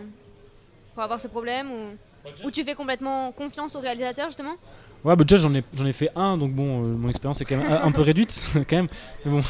pour 0.93 1.03
avoir 1.03 1.19
ce 1.19 1.27
problème 1.27 1.69
ou, 1.71 2.45
ou 2.47 2.51
tu 2.51 2.63
fais 2.63 2.75
complètement 2.75 3.33
confiance 3.33 3.75
au 3.75 3.81
réalisateur 3.81 4.27
justement? 4.29 4.55
Ouais, 5.03 5.17
bah 5.17 5.25
déjà 5.25 5.37
j'en 5.41 5.53
ai, 5.53 5.63
j'en 5.75 5.85
ai 5.85 5.91
fait 5.91 6.09
un, 6.15 6.37
donc 6.37 6.53
bon, 6.53 6.83
euh, 6.85 6.95
mon 6.95 7.09
expérience 7.09 7.41
est 7.41 7.45
quand 7.45 7.57
même 7.57 7.69
un, 7.69 7.91
peu 7.91 8.01
réduite 8.01 8.51
quand 8.69 8.75
même. 8.77 8.87
Bon. 9.25 9.41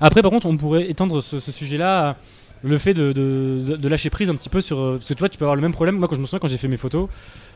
Après, 0.00 0.22
par 0.22 0.30
contre, 0.30 0.46
on 0.46 0.56
pourrait 0.56 0.88
étendre 0.88 1.20
ce, 1.20 1.40
sujet-là 1.40 2.16
le 2.62 2.78
fait 2.78 2.94
de, 2.94 3.12
de- 3.12 3.76
de- 3.76 3.88
lâcher 3.88 4.10
prise 4.10 4.30
un 4.30 4.36
petit 4.36 4.48
peu 4.48 4.60
sur. 4.60 4.78
euh, 4.78 4.96
Parce 4.98 5.08
que 5.08 5.14
tu 5.14 5.18
vois, 5.18 5.28
tu 5.28 5.36
peux 5.38 5.44
avoir 5.44 5.56
le 5.56 5.62
même 5.62 5.72
problème. 5.72 5.96
Moi, 5.96 6.06
quand 6.06 6.14
je 6.14 6.20
me 6.20 6.26
souviens, 6.26 6.38
quand 6.38 6.48
j'ai 6.48 6.58
fait 6.58 6.68
mes 6.68 6.76
photos 6.76 7.08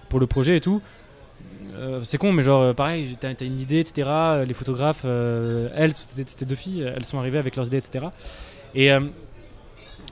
pour 0.08 0.18
le 0.18 0.26
projet 0.26 0.56
et 0.56 0.60
tout, 0.60 0.82
euh, 1.76 2.00
c'est 2.02 2.18
con, 2.18 2.32
mais 2.32 2.42
genre, 2.42 2.74
pareil, 2.74 3.16
t'as, 3.20 3.32
t'as 3.34 3.44
une 3.44 3.60
idée, 3.60 3.78
etc. 3.78 4.10
Les 4.46 4.54
photographes, 4.54 5.04
elles, 5.04 5.92
c'était, 5.92 6.44
deux 6.46 6.54
filles, 6.56 6.82
elles 6.96 7.04
sont 7.04 7.18
arrivées 7.18 7.38
avec 7.38 7.54
leurs 7.54 7.66
idées, 7.68 7.78
etc. 7.78 8.06
Et. 8.74 8.90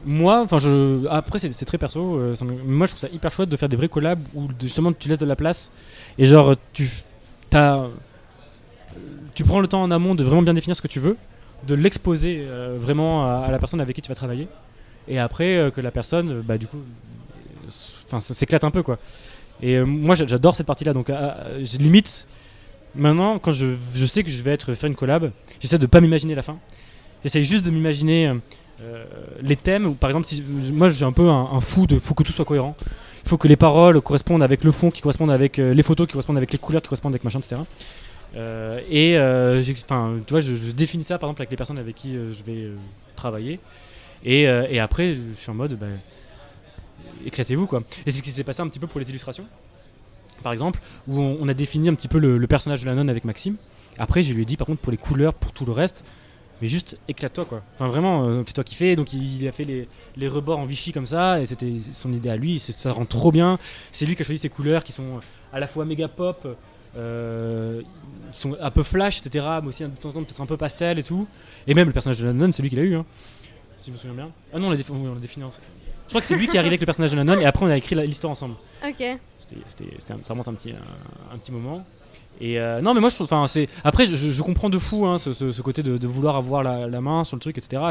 moi, 0.05 0.43
enfin, 0.43 0.59
je. 0.61 1.07
Après, 1.09 1.38
c'est, 1.40 1.64
très 1.64 1.78
perso. 1.78 2.20
moi, 2.64 2.86
je 2.86 2.93
trouve 2.93 3.01
ça 3.01 3.09
hyper 3.12 3.32
chouette 3.32 3.49
de 3.49 3.57
faire 3.57 3.68
des 3.68 3.76
vrais 3.76 3.88
collabs 3.88 4.20
où 4.34 4.49
justement 4.61 4.93
tu 4.93 5.09
laisses 5.09 5.18
de 5.18 5.26
la 5.26 5.36
place 5.36 5.72
et 6.18 6.26
genre 6.26 6.55
tu 6.72 6.88
t'as- 7.53 7.88
tu 9.34 9.44
prends 9.44 9.61
le 9.61 9.68
temps 9.68 9.82
en 9.82 9.90
amont 9.90 10.14
de 10.14 10.24
vraiment 10.24 10.42
bien 10.42 10.55
définir 10.55 10.76
ce 10.76 10.82
que 10.82 10.88
tu 10.88 11.00
veux, 11.00 11.16
de 11.66 11.74
l'exposer 11.74 12.38
euh, 12.40 12.76
vraiment 12.78 13.12
à, 13.44 13.50
la 13.50 13.59
personne 13.59 13.80
avec 13.80 13.94
qui 13.96 14.03
tu 14.03 14.09
vas 14.09 14.14
travailler, 14.14 14.48
et 15.09 15.18
après 15.18 15.57
euh, 15.57 15.70
que 15.70 15.80
la 15.80 15.90
personne, 15.90 16.30
euh, 16.32 16.42
bah 16.44 16.59
du 16.59 16.66
coup, 16.66 16.78
euh, 16.78 18.18
s'éclate 18.20 18.64
un 18.64 18.70
peu 18.70 18.82
quoi. 18.82 18.98
Et 19.62 19.76
euh, 19.76 19.84
moi 19.86 20.14
j'a- 20.14 20.26
j'adore 20.26 20.57
cette 20.57 20.66
partie-là, 20.66 20.92
donc 20.92 21.09
euh, 21.09 21.61
j'ai 21.62 21.78
limite 21.78 22.26
maintenant 22.94 23.38
quand 23.38 23.53
je, 23.53 23.66
sais 24.07 24.22
que 24.22 24.30
je 24.30 24.42
vais 24.42 24.53
être 24.53 24.74
faire 24.74 24.88
une 24.88 24.96
collab, 24.96 25.30
j'essaie 25.61 25.78
de 25.78 25.86
pas 25.86 26.00
m'imaginer 26.00 26.34
la 26.34 26.42
fin. 26.42 26.59
J'essaie 27.22 27.44
juste 27.44 27.64
de 27.64 27.70
m'imaginer 27.70 28.26
euh, 28.26 28.34
euh, 28.82 29.05
les 29.40 29.57
thèmes. 29.57 29.86
Ou 29.86 29.94
par 29.94 30.11
exemple, 30.11 30.26
moi 30.72 30.88
suis 30.96 31.05
un 31.05 31.12
peu 31.12 31.28
un, 31.28 31.48
un 31.53 31.61
fou 31.61 31.86
de, 31.86 31.98
faut 31.98 32.14
que 32.14 32.24
tout 32.24 32.32
soit 32.32 32.44
cohérent. 32.44 32.76
Il 33.25 33.29
faut 33.29 33.39
que 33.39 33.49
les 33.49 33.57
paroles 33.57 34.01
correspondent 34.01 34.43
avec 34.43 34.64
le 34.64 34.73
fond, 34.73 34.91
qui 34.91 35.01
correspondent 35.01 35.31
avec 35.31 35.59
euh, 35.59 35.73
les 35.73 35.83
photos, 35.83 36.07
qui 36.07 36.12
correspondent 36.12 36.37
avec 36.37 36.53
les 36.53 36.59
couleurs, 36.59 36.83
qui 36.83 36.89
correspondent 36.89 37.12
avec 37.12 37.25
machin, 37.25 37.39
etc. 37.39 37.62
Euh, 38.35 38.81
et 38.89 39.16
euh, 39.16 39.62
tu 39.62 40.31
vois, 40.31 40.41
je, 40.41 40.70
définis 40.70 41.05
ça 41.05 41.18
par 41.18 41.29
exemple 41.29 41.43
avec 41.43 41.51
les 41.51 41.57
personnes 41.57 41.79
avec 41.79 41.95
qui 41.95 42.16
euh, 42.16 42.33
je 42.33 42.43
vais 42.45 42.70
travailler. 43.16 43.61
Et, 44.25 44.47
après, 44.79 45.14
je 45.14 45.20
suis 45.35 45.51
en 45.51 45.55
mode, 45.55 45.75
bah, 45.75 45.87
éclatez-vous 47.27 47.66
quoi. 47.66 47.83
Et 48.07 48.11
c'est 48.11 48.18
ce 48.18 48.23
qui 48.23 48.31
s'est 48.31 48.45
passé 48.45 48.61
un 48.61 48.68
petit 48.68 48.79
peu 48.79 48.87
pour 48.87 49.01
les 49.01 49.11
illustrations, 49.11 49.45
par 50.43 50.53
exemple, 50.53 50.81
où 51.09 51.20
on, 51.20 51.39
on 51.41 51.49
a 51.49 51.55
défini 51.55 51.89
un 51.89 51.95
petit 51.95 52.09
peu 52.09 52.18
le, 52.18 52.39
le 52.39 52.47
personnage 52.47 52.83
de 52.83 52.87
la 52.87 52.95
nonne 52.95 53.11
avec 53.11 53.25
Maxime. 53.25 53.57
Après, 53.99 54.23
je 54.23 54.33
lui 54.33 54.43
ai 54.43 54.45
dit 54.45 54.57
par 54.57 54.66
contre 54.66 54.81
pour 54.81 54.93
les 54.93 54.99
couleurs, 54.99 55.35
pour 55.35 55.53
tout 55.53 55.66
le 55.66 55.73
reste, 55.73 56.05
mais 56.63 56.69
juste 56.69 56.97
éclate-toi 57.09 57.45
quoi. 57.45 57.63
Enfin 57.75 57.89
vraiment, 57.89 58.25
euh, 58.25 58.43
fais-toi 58.45 58.65
kiffer. 58.65 58.97
Donc 58.97 59.13
il, 59.13 59.43
il 59.43 59.49
a 59.49 59.53
fait 59.53 59.65
les, 59.65 59.89
les 60.17 60.29
rebords 60.29 60.61
en 60.61 60.65
Vichy 60.65 60.93
comme 60.93 61.05
ça, 61.07 61.41
et 61.41 61.45
c'était 61.47 61.75
son 61.93 62.13
idée 62.13 62.31
à 62.31 62.37
lui. 62.37 62.59
Ça 62.59 62.93
rend 62.93 63.05
trop 63.05 63.33
bien. 63.33 63.59
C'est 63.91 64.07
lui 64.07 64.15
qui 64.17 64.23
a 64.23 64.25
choisi 64.25 64.39
ces 64.41 64.49
couleurs 64.49 64.85
qui 64.85 64.93
sont 64.93 65.21
à 65.53 65.61
la 65.61 65.67
fois 65.67 65.85
méga 65.85 66.09
pop, 66.09 66.47
euh, 66.97 67.83
qui 68.33 68.41
sont 68.41 68.57
un 68.61 68.71
peu 68.71 68.83
flash, 68.83 69.19
etc. 69.19 69.47
Mais 69.63 69.69
aussi 69.69 69.83
de 69.83 69.89
temps 69.89 70.09
en 70.11 70.13
temps 70.13 70.23
peut-être 70.23 70.41
un 70.41 70.47
peu 70.47 70.57
pastel 70.57 70.99
et 70.99 71.03
tout. 71.03 71.27
Et 71.67 71.75
même 71.75 71.89
le 71.89 71.93
personnage 71.93 72.19
de 72.21 72.27
la 72.27 72.33
nonne, 72.33 72.53
c'est 72.53 72.63
lui 72.63 72.71
qui 72.71 72.77
l'a 72.77 72.83
eu. 72.83 72.95
hein, 72.97 73.05
si 73.79 73.89
je 73.89 73.93
me 73.93 73.97
souviens 73.99 74.15
bien. 74.15 74.31
Ah 74.55 74.59
non, 74.59 74.69
on 74.69 74.71
l'a 74.71 74.77
oui, 74.77 75.21
défini 75.21 75.45
ensemble. 75.45 75.67
Je 76.07 76.09
crois 76.09 76.21
que 76.21 76.27
c'est 76.27 76.37
lui 76.37 76.47
qui 76.47 76.57
est 76.57 76.59
arrivé 76.59 76.73
avec 76.75 76.81
le 76.81 76.87
personnage 76.87 77.11
de 77.13 77.17
la 77.17 77.25
nonne, 77.25 77.41
et 77.41 77.47
après 77.47 77.65
on 77.65 77.69
a 77.71 77.77
écrit 77.77 77.95
l'histoire 78.07 78.31
ensemble. 78.31 78.55
Ok. 78.87 79.03
C'était, 79.39 79.87
ça 79.99 80.15
remonte 80.31 80.47
un 80.49 80.55
petit, 80.55 80.71
un, 80.71 81.35
un 81.35 81.39
petit 81.39 81.51
moment. 81.53 81.85
Et 82.43 82.59
euh, 82.59 82.80
non, 82.80 82.93
mais 82.93 83.01
moi 83.01 83.09
je. 83.09 83.66
Après, 83.84 84.05
je, 84.05 84.43
comprends 84.43 84.68
de 84.68 84.78
fou 84.78 85.07
hein, 85.07 85.16
ce, 85.16 85.62
côté 85.62 85.82
de, 85.82 86.07
vouloir 86.09 86.36
avoir 86.36 86.62
la, 86.62 87.01
main 87.01 87.22
sur 87.24 87.36
le 87.36 87.40
truc, 87.40 87.57
etc. 87.57 87.82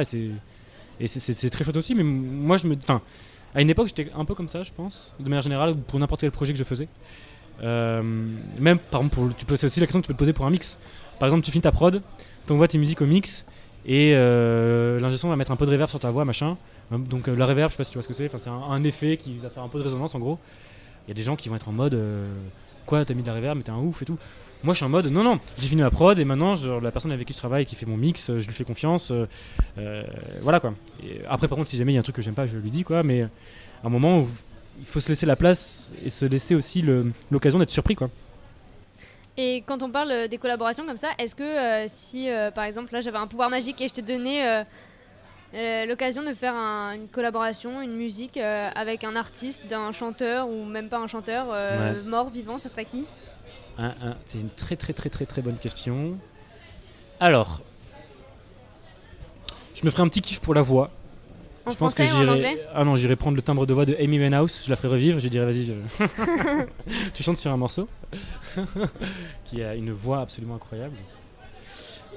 Et 1.00 1.08
c'est. 1.08 1.50
Très 1.50 1.64
chouette 1.64 1.78
aussi, 1.78 1.96
mais 1.96 2.04
moi 2.04 2.58
je 2.58 2.68
me. 2.68 2.76
Enfin, 2.76 3.02
à 3.56 3.62
une 3.62 3.70
époque 3.70 3.88
j'étais 3.88 4.12
un 4.16 4.26
peu 4.26 4.36
comme 4.36 4.50
ça, 4.50 4.62
je 4.62 4.72
pense, 4.76 5.16
de 5.20 5.24
manière 5.24 5.42
générale, 5.42 5.76
pour 5.76 6.00
n'importe 6.00 6.22
quel 6.22 6.32
projet 6.32 6.52
que 6.52 6.60
je 6.60 6.64
faisais. 6.66 6.90
Euh, 7.64 8.02
même, 8.60 8.80
par 8.80 9.02
exemple, 9.02 9.34
tu 9.38 9.46
peux, 9.46 9.56
c'est 9.56 9.68
aussi 9.68 9.80
la 9.80 9.86
question 9.86 10.02
que 10.02 10.06
tu 10.06 10.08
peux 10.10 10.16
te 10.16 10.20
poser 10.20 10.34
pour 10.34 10.46
un 10.46 10.50
mix. 10.50 10.80
Par 11.18 11.28
exemple, 11.28 11.44
tu 11.44 11.52
finis 11.52 11.62
ta 11.62 11.72
prod, 11.72 12.02
t'envoies 12.46 12.68
tes 12.68 12.78
musiques 12.78 13.02
au 13.02 13.06
mix, 13.06 13.46
et 13.86 14.14
euh, 14.16 15.00
va 15.02 15.36
mettre 15.36 15.52
un 15.52 15.56
peu 15.56 15.66
de 15.66 15.72
reverb 15.72 15.90
sur 15.90 16.00
ta 16.00 16.12
voix, 16.12 16.26
machin. 16.26 16.58
Donc 16.92 17.28
euh, 17.28 17.36
la 17.36 17.46
reverb, 17.46 17.70
je 17.70 17.74
sais 17.74 17.78
pas 17.78 17.84
si 17.84 17.92
tu 17.92 17.96
vois 17.96 18.04
ce 18.04 18.08
que 18.08 18.14
c'est, 18.14 18.26
enfin, 18.26 18.38
c'est 18.38 18.50
un, 18.50 18.54
un 18.54 18.84
effet 18.84 19.18
qui 19.18 19.38
va 19.38 19.50
faire 19.50 19.64
un 19.64 19.70
peu 19.70 19.80
de 19.80 19.84
résonance 19.84 20.14
en 20.14 20.20
gros. 20.20 20.40
Il 21.08 21.10
y 21.10 21.12
a 21.12 21.14
des 21.14 21.24
gens 21.24 21.36
qui 21.36 21.50
vont 21.50 21.56
être 21.56 21.70
en 21.70 21.72
mode 21.72 21.94
euh, 21.94 22.28
quoi 22.86 23.04
t'as 23.06 23.14
mis 23.14 23.24
de 23.24 23.28
la 23.28 23.34
reverb 23.34 23.58
mais 23.58 23.64
t'es 23.64 23.72
un 23.72 23.80
ouf 23.80 24.02
et 24.02 24.06
tout. 24.06 24.18
Moi 24.64 24.74
je 24.74 24.78
suis 24.78 24.86
en 24.86 24.90
mode 24.90 25.08
non 25.08 25.24
non 25.24 25.40
j'ai 25.58 25.68
fini 25.68 25.82
ma 25.82 25.90
prod 25.90 26.20
et 26.20 26.24
maintenant 26.26 26.54
genre, 26.54 26.80
la 26.82 26.92
personne 26.92 27.12
avec 27.12 27.26
qui 27.26 27.34
je 27.34 27.38
travaille 27.40 27.66
qui 27.66 27.76
fait 27.76 27.88
mon 27.88 27.98
mix 27.98 28.30
euh, 28.30 28.40
je 28.40 28.46
lui 28.48 28.54
fais 28.54 28.64
confiance 28.64 29.10
euh, 29.10 29.26
euh, 29.80 30.04
voilà 30.42 30.60
quoi. 30.60 30.76
Et 31.04 31.22
après 31.28 31.48
par 31.48 31.58
contre 31.58 31.70
si 31.70 31.78
jamais 31.78 31.94
il 31.94 31.96
y 31.96 31.98
a 31.98 32.02
un 32.02 32.04
truc 32.04 32.16
que 32.16 32.22
j'aime 32.22 32.36
pas 32.36 32.46
je 32.46 32.58
lui 32.58 32.70
dis 32.70 32.84
quoi 32.84 33.02
mais 33.02 33.24
à 33.24 33.28
un 33.86 33.90
moment 33.90 34.20
où 34.20 34.28
il 34.80 34.86
faut 34.86 35.00
se 35.00 35.10
laisser 35.10 35.26
la 35.26 35.36
place 35.36 35.92
et 36.06 36.10
se 36.12 36.26
laisser 36.26 36.54
aussi 36.54 36.84
l'occasion 37.32 37.58
d'être 37.58 37.72
surpris 37.72 37.96
quoi. 37.96 38.10
Et 39.38 39.64
quand 39.66 39.82
on 39.82 39.90
parle 39.90 40.28
des 40.28 40.38
collaborations 40.38 40.86
comme 40.86 40.98
ça, 40.98 41.10
est-ce 41.18 41.34
que 41.36 41.42
euh, 41.44 41.86
si 41.88 42.30
euh, 42.30 42.52
par 42.52 42.66
exemple 42.66 42.94
là 42.94 43.02
j'avais 43.02 43.18
un 43.18 43.28
pouvoir 43.28 43.50
magique 43.50 43.82
et 43.82 43.88
je 43.88 43.94
te 43.94 44.02
donnais 44.02 44.64
l'occasion 45.88 46.22
de 46.24 46.34
faire 46.34 46.54
un- 46.54 46.94
une 46.94 47.08
collaboration, 47.08 47.82
une 47.82 47.96
musique 47.96 48.38
avec 48.38 49.04
un 49.04 49.16
artiste, 49.16 49.66
d'un 49.68 49.92
chanteur 49.92 50.48
ou 50.48 50.66
même 50.66 50.88
pas 50.90 51.00
un 51.00 51.08
chanteur, 51.08 51.48
mort, 52.06 52.30
vivant, 52.30 52.58
ça 52.60 52.70
serait 52.70 52.86
qui? 52.86 53.06
C'est 54.26 54.40
une 54.40 54.50
très 54.50 54.76
très 54.76 54.94
très 54.94 55.10
très 55.10 55.26
très 55.26 55.42
bonne 55.42 55.58
question. 55.58 56.18
Alors, 57.20 57.62
je 59.76 59.84
me 59.86 59.90
ferai 59.92 60.04
un 60.04 60.08
petit 60.08 60.22
kiff 60.22 60.40
pour 60.42 60.54
la 60.54 60.62
voix. 60.62 60.92
En 61.66 61.70
je 61.72 61.78
pense 61.78 61.94
que 61.94 62.04
j'irai. 62.04 62.60
Ah 62.74 62.84
non, 62.84 62.96
j'irai 62.96 63.16
prendre 63.16 63.36
le 63.36 63.42
timbre 63.44 63.66
de 63.68 63.74
voix 63.74 63.86
de 63.86 63.96
Amy 64.00 64.20
Winehouse. 64.20 64.62
Je 64.66 64.70
la 64.70 64.76
ferai 64.76 64.88
revivre. 64.90 65.20
Je 65.20 65.28
dirais 65.28 65.46
vas-y, 65.46 65.66
je- 65.66 65.74
tu 67.14 67.22
chantes 67.24 67.38
sur 67.38 67.52
un 67.54 67.58
morceau 67.58 67.88
qui 69.46 69.64
a 69.64 69.76
une 69.76 69.92
voix 69.92 70.22
absolument 70.22 70.56
incroyable. 70.56 70.96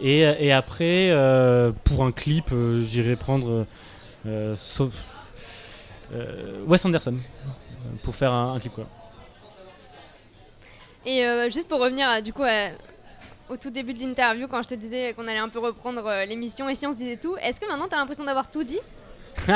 Et, 0.01 0.21
et 0.21 0.51
après, 0.53 1.11
euh, 1.11 1.71
pour 1.85 2.05
un 2.05 2.11
clip, 2.13 2.47
euh, 2.53 2.83
j'irai 2.85 3.17
prendre 3.17 3.65
euh, 4.27 4.55
sauf, 4.57 4.93
euh, 6.13 6.65
Wes 6.67 6.85
Anderson 6.85 7.19
pour 8.03 8.17
faire 8.17 8.33
un, 8.33 8.55
un 8.55 8.59
clip 8.59 8.73
quoi. 8.73 8.87
Et 11.07 11.25
euh, 11.27 11.51
juste 11.51 11.69
pour 11.69 11.81
revenir 11.81 12.09
à, 12.09 12.21
du 12.21 12.33
coup 12.33 12.43
à- 12.45 12.71
au 13.51 13.57
tout 13.59 13.71
début 13.71 13.93
de 13.95 14.01
l'interview, 14.01 14.49
quand 14.49 14.63
je 14.63 14.69
te 14.69 14.75
disais 14.75 15.13
qu'on 15.15 15.29
allait 15.29 15.39
un 15.39 15.49
peu 15.51 15.59
reprendre 15.59 16.07
euh, 16.07 16.25
l'émission 16.25 16.69
et 16.69 16.75
si 16.75 16.87
on 16.87 16.93
se 16.93 16.97
disait 16.99 17.17
tout, 17.19 17.37
est-ce 17.43 17.61
que 17.61 17.67
maintenant 17.69 17.89
tu 17.89 17.95
as 17.95 17.99
l'impression 17.99 18.25
d'avoir 18.25 18.51
tout 18.51 18.65
dit? 18.65 18.79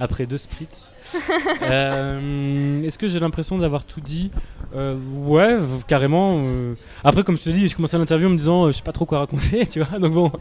Après 0.00 0.26
deux 0.26 0.36
spritz. 0.38 0.94
Euh, 1.62 2.82
Est-ce 2.82 2.98
que 2.98 3.06
j'ai 3.06 3.20
l'impression 3.20 3.56
d'avoir 3.58 3.84
tout 3.84 4.00
dit? 4.00 4.30
Euh, 4.74 4.96
Ouais, 5.24 5.56
carrément. 5.86 6.38
euh. 6.44 6.74
Après, 7.04 7.22
comme 7.22 7.36
je 7.38 7.44
te 7.44 7.50
dis, 7.50 7.68
je 7.68 7.76
commençais 7.76 7.96
l'interview 7.98 8.26
en 8.26 8.30
me 8.30 8.36
disant, 8.36 8.64
euh, 8.64 8.66
je 8.72 8.78
sais 8.78 8.82
pas 8.82 8.90
trop 8.92 9.06
quoi 9.06 9.18
raconter, 9.20 9.64
tu 9.70 9.80
vois. 9.80 9.98
Donc 10.00 10.12
bon. 10.12 10.32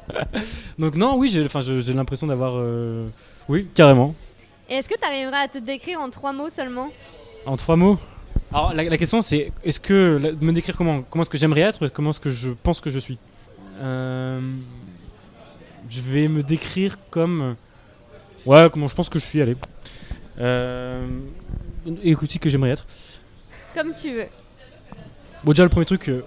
Donc 0.79 0.95
non, 0.95 1.15
oui, 1.17 1.29
j'ai, 1.29 1.45
j'ai 1.81 1.93
l'impression 1.93 2.25
d'avoir, 2.27 2.53
euh, 2.55 3.07
oui, 3.49 3.67
carrément. 3.75 4.15
Et 4.69 4.75
est-ce 4.75 4.89
que 4.89 4.97
tu 4.97 5.05
arriverais 5.05 5.41
à 5.43 5.47
te 5.47 5.57
décrire 5.59 5.99
en 5.99 6.09
trois 6.09 6.33
mots 6.33 6.49
seulement? 6.49 6.89
En 7.45 7.55
trois 7.57 7.75
mots? 7.75 7.99
Alors 8.53 8.73
la, 8.73 8.83
la 8.83 8.97
question 8.97 9.21
c'est, 9.21 9.51
est-ce 9.63 9.79
que 9.79 10.17
la- 10.21 10.31
me 10.33 10.51
décrire 10.51 10.75
comment 10.75 11.03
Comment 11.09 11.21
est-ce 11.23 11.29
que 11.29 11.37
j'aimerais 11.37 11.61
être 11.61 11.87
Comment 11.89 12.09
est-ce 12.09 12.19
que 12.19 12.29
je 12.29 12.51
pense 12.51 12.79
que 12.79 12.89
je 12.89 12.99
suis 12.99 13.17
Euh, 13.79 14.41
Je 15.89 16.01
vais 16.01 16.27
me 16.27 16.43
décrire 16.43 16.97
comme 17.09 17.55
Ouais, 18.45 18.67
comment 18.71 18.87
je 18.87 18.95
pense 18.95 19.07
que 19.09 19.19
je 19.19 19.23
suis, 19.25 19.41
allez. 19.41 19.55
Euh, 20.39 21.05
écoutique 22.03 22.41
que 22.41 22.49
j'aimerais 22.49 22.71
être. 22.71 22.85
Comme 23.75 23.93
tu 23.93 24.13
veux. 24.13 24.25
Bon, 25.43 25.51
déjà, 25.51 25.63
le 25.63 25.69
premier 25.69 25.85
truc, 25.85 26.09
euh, 26.09 26.23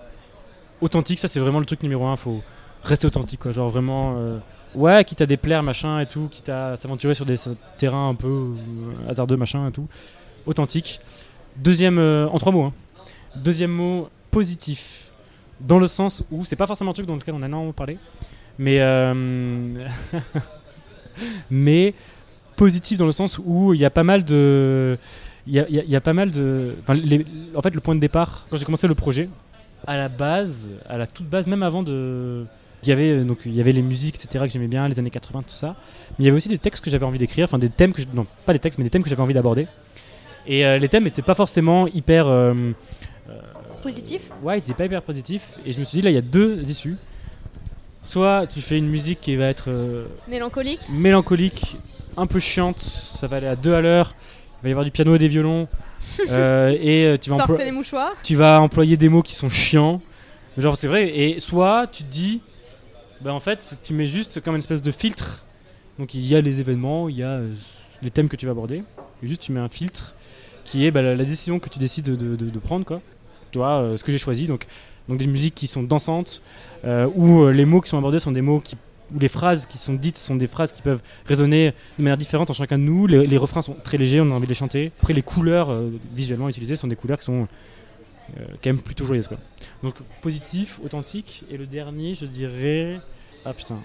authentique, 0.81 1.19
ça 1.19 1.27
c'est 1.29 1.41
vraiment 1.41 1.59
le 1.59 1.67
truc 1.67 1.83
numéro 1.83 2.07
un. 2.07 2.15
Faut 2.17 2.41
rester 2.85 3.07
authentique, 3.07 3.41
quoi. 3.41 3.51
Genre 3.53 3.69
vraiment. 3.69 4.15
euh, 4.17 4.39
ouais, 4.77 5.05
quitte 5.05 5.21
à 5.23 5.27
déplaire, 5.27 5.63
machin 5.65 5.99
et 6.01 6.07
tout, 6.07 6.29
quitte 6.31 6.49
à 6.49 6.77
s'aventurer 6.77 7.15
sur 7.15 7.27
des 7.27 7.37
terrains 7.77 8.09
un 8.11 8.15
peu 8.15 8.51
hasardeux, 9.09 9.37
machin 9.37 9.69
et 9.69 9.73
tout. 9.73 9.89
Authentique. 10.47 11.01
Deuxième, 11.57 11.99
euh, 11.99 12.27
en 12.29 12.39
trois 12.39 12.53
mots, 12.53 12.65
hein. 12.65 12.73
Deuxième 13.37 13.71
mot, 13.71 14.09
positif. 14.31 15.11
Dans 15.61 15.79
le 15.79 15.87
sens 15.87 16.23
où, 16.31 16.45
c'est 16.45 16.57
pas 16.57 16.67
forcément 16.67 16.91
un 16.91 16.95
truc 16.95 17.07
dans 17.07 17.15
lequel 17.15 17.35
on 17.35 17.43
a 17.43 17.47
énormément 17.47 17.73
parlé, 17.73 17.99
mais. 18.59 18.81
euh, 18.81 19.89
mais 21.51 21.95
positif 22.57 22.99
dans 22.99 23.07
le 23.07 23.13
sens 23.13 23.41
où 23.45 23.75
il 23.75 23.81
y 23.81 23.85
a 23.85 23.91
pas 23.91 24.05
mal 24.05 24.25
de. 24.25 24.99
Il 25.47 25.55
y 25.55 25.59
y 25.73 25.91
y 25.91 25.97
a 25.97 26.01
pas 26.01 26.13
mal 26.13 26.31
de. 26.31 26.75
en 27.55 27.63
fait, 27.63 27.75
le 27.75 27.81
point 27.81 27.95
de 27.95 28.01
départ, 28.01 28.47
quand 28.51 28.57
j'ai 28.57 28.65
commencé 28.65 28.89
le 28.89 28.95
projet, 28.95 29.29
à 29.87 29.97
la 29.97 30.09
base, 30.09 30.73
à 30.89 30.97
la 30.99 31.07
toute 31.07 31.29
base, 31.29 31.47
même 31.47 31.63
avant 31.63 31.83
de. 31.83 32.45
Il 32.83 32.89
y 32.89 32.93
avait, 32.93 33.25
donc, 33.25 33.39
il 33.47 33.55
y 33.55 33.63
avait 33.63 33.73
les 33.73 33.81
musiques, 33.81 34.17
etc., 34.17 34.45
que 34.45 34.51
j'aimais 34.51 34.67
bien, 34.69 34.87
les 34.89 34.99
années 34.99 35.09
80, 35.11 35.43
tout 35.43 35.55
ça. 35.55 35.75
Mais 36.11 36.17
il 36.19 36.25
y 36.27 36.29
avait 36.29 36.37
aussi 36.37 36.51
des 36.51 36.59
textes 36.59 36.85
que 36.85 36.91
j'avais 36.91 37.07
envie 37.07 37.19
d'écrire, 37.19 37.45
enfin 37.45 37.59
des 37.59 37.71
thèmes 37.71 37.95
que 37.95 38.03
Non, 38.13 38.27
pas 38.45 38.53
des 38.53 38.59
textes, 38.59 38.79
mais 38.79 38.85
des 38.85 38.91
thèmes 38.91 39.03
que 39.03 39.09
j'avais 39.09 39.23
envie 39.23 39.33
d'aborder. 39.33 39.67
Et 40.47 40.67
euh, 40.67 40.79
les 40.79 40.89
thèmes 40.89 41.05
n'étaient 41.05 41.23
pas 41.23 41.35
forcément 41.35 41.87
hyper. 41.89 42.27
euh, 42.29 42.73
Positif 43.83 44.31
Ouais, 44.43 44.57
ils 44.57 44.61
étaient 44.61 44.75
pas 44.75 44.87
hyper 44.87 45.03
positifs. 45.03 45.59
Et 45.67 45.73
je 45.73 45.79
me 45.79 45.85
suis 45.85 45.99
dit, 45.99 46.03
là, 46.03 46.11
il 46.11 46.15
y 46.15 46.19
a 46.19 46.23
deux 46.23 46.63
issues. 46.63 46.97
Soit 48.03 48.47
tu 48.47 48.61
fais 48.61 48.79
une 48.79 48.89
musique 48.89 49.21
qui 49.23 49.35
va 49.37 49.47
être 49.47 49.71
euh, 49.71 50.07
Mélancolique 50.29 50.87
mélancolique, 50.91 51.79
un 52.19 52.27
peu 52.27 52.39
chiante, 52.39 52.79
ça 52.79 53.27
va 53.27 53.39
aller 53.39 53.47
à 53.47 53.57
deux 53.57 53.75
à 53.75 53.81
l'heure. 53.81 54.15
Il 54.61 54.65
va 54.65 54.69
y 54.69 54.73
avoir 54.73 54.85
du 54.85 54.91
piano 54.91 55.15
et 55.15 55.19
des 55.19 55.29
violons. 55.29 55.69
euh, 56.31 56.77
et 56.81 57.07
euh, 57.07 57.17
tu, 57.17 57.31
vas 57.31 57.47
les 57.59 57.71
mouchoirs 57.71 58.13
tu 58.23 58.37
vas 58.37 58.61
employer 58.61 58.99
des 58.99 59.09
mots 59.09 59.23
qui 59.23 59.35
sont 59.35 59.49
chiants. 59.49 60.03
Genre, 60.59 60.77
c'est 60.77 60.87
vrai. 60.87 61.19
Et 61.19 61.41
soit 61.41 61.87
tu 61.87 62.05
te 62.05 62.11
dis, 62.11 62.43
bah 63.23 63.33
en 63.33 63.41
fait, 63.41 63.79
tu 63.83 63.95
mets 63.95 64.07
juste 64.07 64.41
comme 64.43 64.55
une 64.55 64.59
espèce 64.61 64.83
de 64.83 64.93
filtre. 64.93 65.45
Donc 65.99 66.15
il 66.15 66.27
y 66.27 66.37
a 66.37 66.41
les 66.41 66.61
événements, 66.61 67.09
il 67.09 67.17
y 67.17 67.23
a 67.23 67.29
euh, 67.29 67.53
les 68.03 68.11
thèmes 68.11 68.29
que 68.29 68.37
tu 68.37 68.45
vas 68.45 68.53
aborder. 68.53 68.83
Et 69.23 69.27
juste 69.27 69.41
tu 69.41 69.53
mets 69.53 69.61
un 69.61 69.69
filtre 69.69 70.15
qui 70.65 70.87
est 70.87 70.91
bah, 70.91 71.03
la, 71.03 71.25
décision 71.25 71.59
que 71.59 71.69
tu 71.69 71.79
décides 71.79 72.05
de, 72.07 72.59
prendre, 72.59 72.85
quoi. 72.85 73.01
Tu 73.51 73.59
vois, 73.59 73.81
euh, 73.81 73.97
ce 73.97 74.05
que 74.05 74.11
j'ai 74.11 74.19
choisi. 74.19 74.47
Donc, 74.47 74.67
donc 75.09 75.19
des 75.19 75.27
musiques 75.27 75.55
qui 75.55 75.67
sont 75.67 75.83
dansantes, 75.83 76.43
euh, 76.85 77.09
où 77.15 77.43
euh, 77.43 77.53
les 77.53 77.65
mots 77.65 77.81
qui 77.81 77.91
sont 77.91 77.99
abordés 77.99 78.19
sont 78.19 78.33
des 78.33 78.43
mots 78.43 78.61
qui 78.61 78.77
où 79.15 79.19
les 79.19 79.29
phrases 79.29 79.67
qui 79.67 79.77
sont 79.77 79.93
dites 79.93 80.17
sont 80.17 80.35
des 80.35 80.47
phrases 80.47 80.73
qui 80.73 80.81
peuvent 80.81 81.03
résonner 81.27 81.75
de 81.99 82.03
manière 82.03 82.17
différente 82.17 82.49
en 82.49 82.55
chacun 82.55 82.79
de 82.79 82.85
nous. 82.85 83.07
Les, 83.07 83.27
les 83.27 83.37
refrains 83.37 83.61
sont 83.61 83.75
très 83.85 83.99
légers, 83.99 84.23
on 84.23 84.31
a 84.31 84.35
envie 84.35 84.47
de 84.47 84.49
les 84.49 84.55
chanter. 84.55 84.93
Après, 84.99 85.13
les 85.13 85.21
couleurs 85.21 85.71
euh, 85.71 85.91
visuellement 86.15 86.49
utilisées 86.49 86.75
sont 86.75 86.89
des 86.89 86.97
couleurs 86.97 87.19
qui 87.19 87.27
sont 87.27 87.47
quand 88.37 88.71
même 88.71 88.81
plutôt 88.81 89.05
joyeuses. 89.05 89.29
Quoi. 89.29 89.37
Donc 89.83 89.97
positif, 90.23 90.81
authentique. 90.83 91.45
Et 91.51 91.59
le 91.59 91.67
dernier, 91.67 92.15
je 92.15 92.25
dirais. 92.25 92.99
Ah 93.45 93.53
putain, 93.53 93.77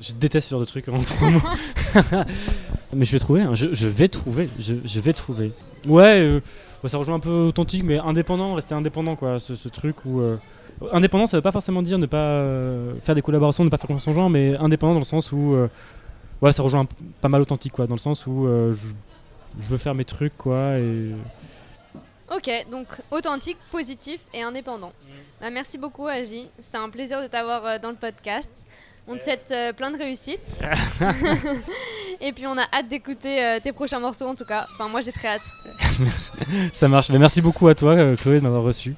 je 0.00 0.12
déteste 0.14 0.48
ce 0.48 0.50
genre 0.52 0.60
de 0.60 0.64
trucs 0.66 0.88
en 0.88 1.02
trois 1.02 1.30
mots. 1.30 1.40
mais 2.94 3.04
je 3.04 3.12
vais 3.12 3.18
trouver, 3.18 3.42
hein, 3.42 3.54
je, 3.54 3.72
je 3.72 3.88
vais 3.88 4.08
trouver, 4.08 4.48
je, 4.58 4.74
je 4.84 5.00
vais 5.00 5.12
trouver. 5.12 5.52
Ouais, 5.86 6.20
euh, 6.20 6.40
bah, 6.82 6.88
ça 6.88 6.98
rejoint 6.98 7.16
un 7.16 7.20
peu 7.20 7.30
authentique, 7.30 7.84
mais 7.84 7.98
indépendant, 7.98 8.54
rester 8.54 8.74
indépendant, 8.74 9.16
quoi. 9.16 9.38
Ce, 9.38 9.54
ce 9.54 9.68
truc 9.68 10.04
où. 10.04 10.20
euh, 10.20 10.36
Indépendant, 10.92 11.26
ça 11.26 11.36
veut 11.36 11.42
pas 11.42 11.50
forcément 11.52 11.82
dire 11.82 11.98
ne 11.98 12.06
pas 12.06 12.16
euh, 12.18 12.94
faire 13.02 13.14
des 13.16 13.22
collaborations, 13.22 13.64
ne 13.64 13.68
pas 13.68 13.78
faire 13.78 13.88
confiance 13.88 14.06
en 14.08 14.12
gens, 14.12 14.28
mais 14.28 14.56
indépendant 14.56 14.92
dans 14.94 15.00
le 15.00 15.04
sens 15.04 15.32
où. 15.32 15.56
ouais, 16.42 16.52
ça 16.52 16.62
rejoint 16.62 16.82
un 16.82 16.88
pas 17.20 17.28
mal 17.28 17.40
authentique, 17.40 17.72
quoi. 17.72 17.86
Dans 17.86 17.94
le 17.96 18.00
sens 18.00 18.26
où 18.26 18.46
euh, 18.46 18.72
je, 18.72 18.88
je 19.62 19.68
veux 19.68 19.78
faire 19.78 19.94
mes 19.94 20.04
trucs, 20.04 20.36
quoi. 20.36 20.78
Et. 20.78 21.10
Ok, 22.30 22.50
donc 22.70 22.86
authentique, 23.10 23.56
positif 23.70 24.20
et 24.34 24.42
indépendant. 24.42 24.92
Bah, 25.40 25.48
merci 25.50 25.78
beaucoup, 25.78 26.06
Agi. 26.06 26.48
C'était 26.60 26.76
un 26.76 26.90
plaisir 26.90 27.22
de 27.22 27.26
t'avoir 27.26 27.64
euh, 27.64 27.78
dans 27.78 27.88
le 27.88 27.94
podcast. 27.94 28.50
On 29.06 29.16
te 29.16 29.22
souhaite 29.22 29.48
euh, 29.50 29.72
plein 29.72 29.90
de 29.90 29.96
réussite. 29.96 30.40
et 32.20 32.32
puis 32.32 32.46
on 32.46 32.58
a 32.58 32.66
hâte 32.70 32.88
d'écouter 32.88 33.42
euh, 33.42 33.60
tes 33.60 33.72
prochains 33.72 34.00
morceaux 34.00 34.26
en 34.26 34.34
tout 34.34 34.44
cas. 34.44 34.66
Enfin, 34.74 34.88
moi 34.88 35.00
j'ai 35.00 35.12
très 35.12 35.28
hâte. 35.28 35.42
Ça 36.74 36.88
marche. 36.88 37.08
Mais 37.08 37.18
merci 37.18 37.40
beaucoup 37.40 37.66
à 37.68 37.74
toi, 37.74 38.14
Chloé, 38.16 38.38
de 38.38 38.42
m'avoir 38.42 38.62
reçu. 38.62 38.94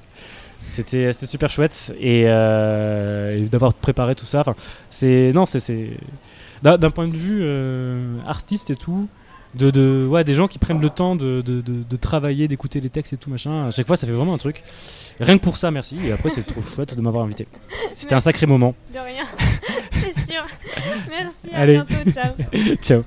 C'était 0.59 1.13
super 1.13 1.49
chouette 1.49 1.93
et, 1.99 2.21
et 2.21 3.47
d'avoir 3.49 3.73
préparé 3.73 4.15
tout 4.15 4.25
ça. 4.25 4.41
Enfin, 4.41 4.55
c'est 4.89 5.31
non, 5.33 5.45
c'est 5.45 5.89
d'un 6.61 6.91
point 6.91 7.07
de 7.07 7.17
vue 7.17 8.23
artiste 8.25 8.69
et 8.69 8.75
tout. 8.75 9.07
De, 9.53 9.69
de 9.69 10.07
ouais 10.09 10.23
des 10.23 10.33
gens 10.33 10.47
qui 10.47 10.59
prennent 10.59 10.79
le 10.79 10.89
temps 10.89 11.15
de, 11.17 11.41
de, 11.41 11.59
de- 11.61 11.95
travailler 11.97 12.47
d'écouter 12.47 12.79
les 12.79 12.89
textes 12.89 13.11
et 13.13 13.17
tout 13.17 13.29
machin. 13.29 13.67
À 13.67 13.71
chaque 13.71 13.85
fois 13.85 13.95
ça 13.97 14.07
fait 14.07 14.13
vraiment 14.13 14.33
un 14.33 14.37
truc. 14.37 14.63
Rien 15.19 15.37
que 15.37 15.43
pour 15.43 15.57
ça 15.57 15.71
merci. 15.71 15.97
Et 16.05 16.11
après 16.13 16.29
c'est 16.29 16.43
trop 16.43 16.61
chouette 16.61 16.95
de 16.95 17.01
m'avoir 17.01 17.25
invité. 17.25 17.47
C'était 17.93 18.15
un 18.15 18.21
sacré 18.21 18.45
moment. 18.47 18.75
De 18.93 18.99
rien, 18.99 19.25
c'est 19.91 20.31
sûr. 20.31 20.43
Merci, 21.09 21.49
à 21.51 21.57
Allez. 21.59 21.81
bientôt, 21.87 22.11
ciao. 22.11 22.75
ciao 22.81 23.03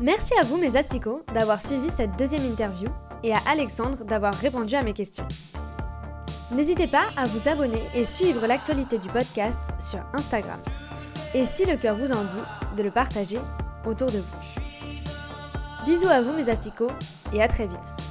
Merci 0.00 0.32
à 0.40 0.44
vous, 0.44 0.56
mes 0.56 0.76
asticots, 0.76 1.22
d'avoir 1.34 1.60
suivi 1.60 1.90
cette 1.90 2.16
deuxième 2.16 2.44
interview 2.44 2.88
et 3.22 3.34
à 3.34 3.38
Alexandre 3.46 4.02
d'avoir 4.04 4.32
répondu 4.32 4.74
à 4.74 4.82
mes 4.82 4.94
questions. 4.94 5.28
N'hésitez 6.50 6.86
pas 6.86 7.08
à 7.18 7.26
vous 7.26 7.48
abonner 7.48 7.82
et 7.94 8.06
suivre 8.06 8.46
l'actualité 8.46 8.98
du 8.98 9.08
podcast 9.08 9.58
sur 9.78 10.00
Instagram. 10.14 10.58
Et 11.34 11.44
si 11.44 11.66
le 11.66 11.76
cœur 11.76 11.96
vous 11.96 12.12
en 12.12 12.24
dit, 12.24 12.76
de 12.78 12.82
le 12.82 12.90
partager 12.90 13.38
autour 13.84 14.10
de 14.10 14.20
vous. 14.20 15.84
Bisous 15.84 16.08
à 16.08 16.22
vous, 16.22 16.32
mes 16.32 16.48
asticots, 16.48 16.90
et 17.34 17.42
à 17.42 17.48
très 17.48 17.66
vite. 17.66 18.09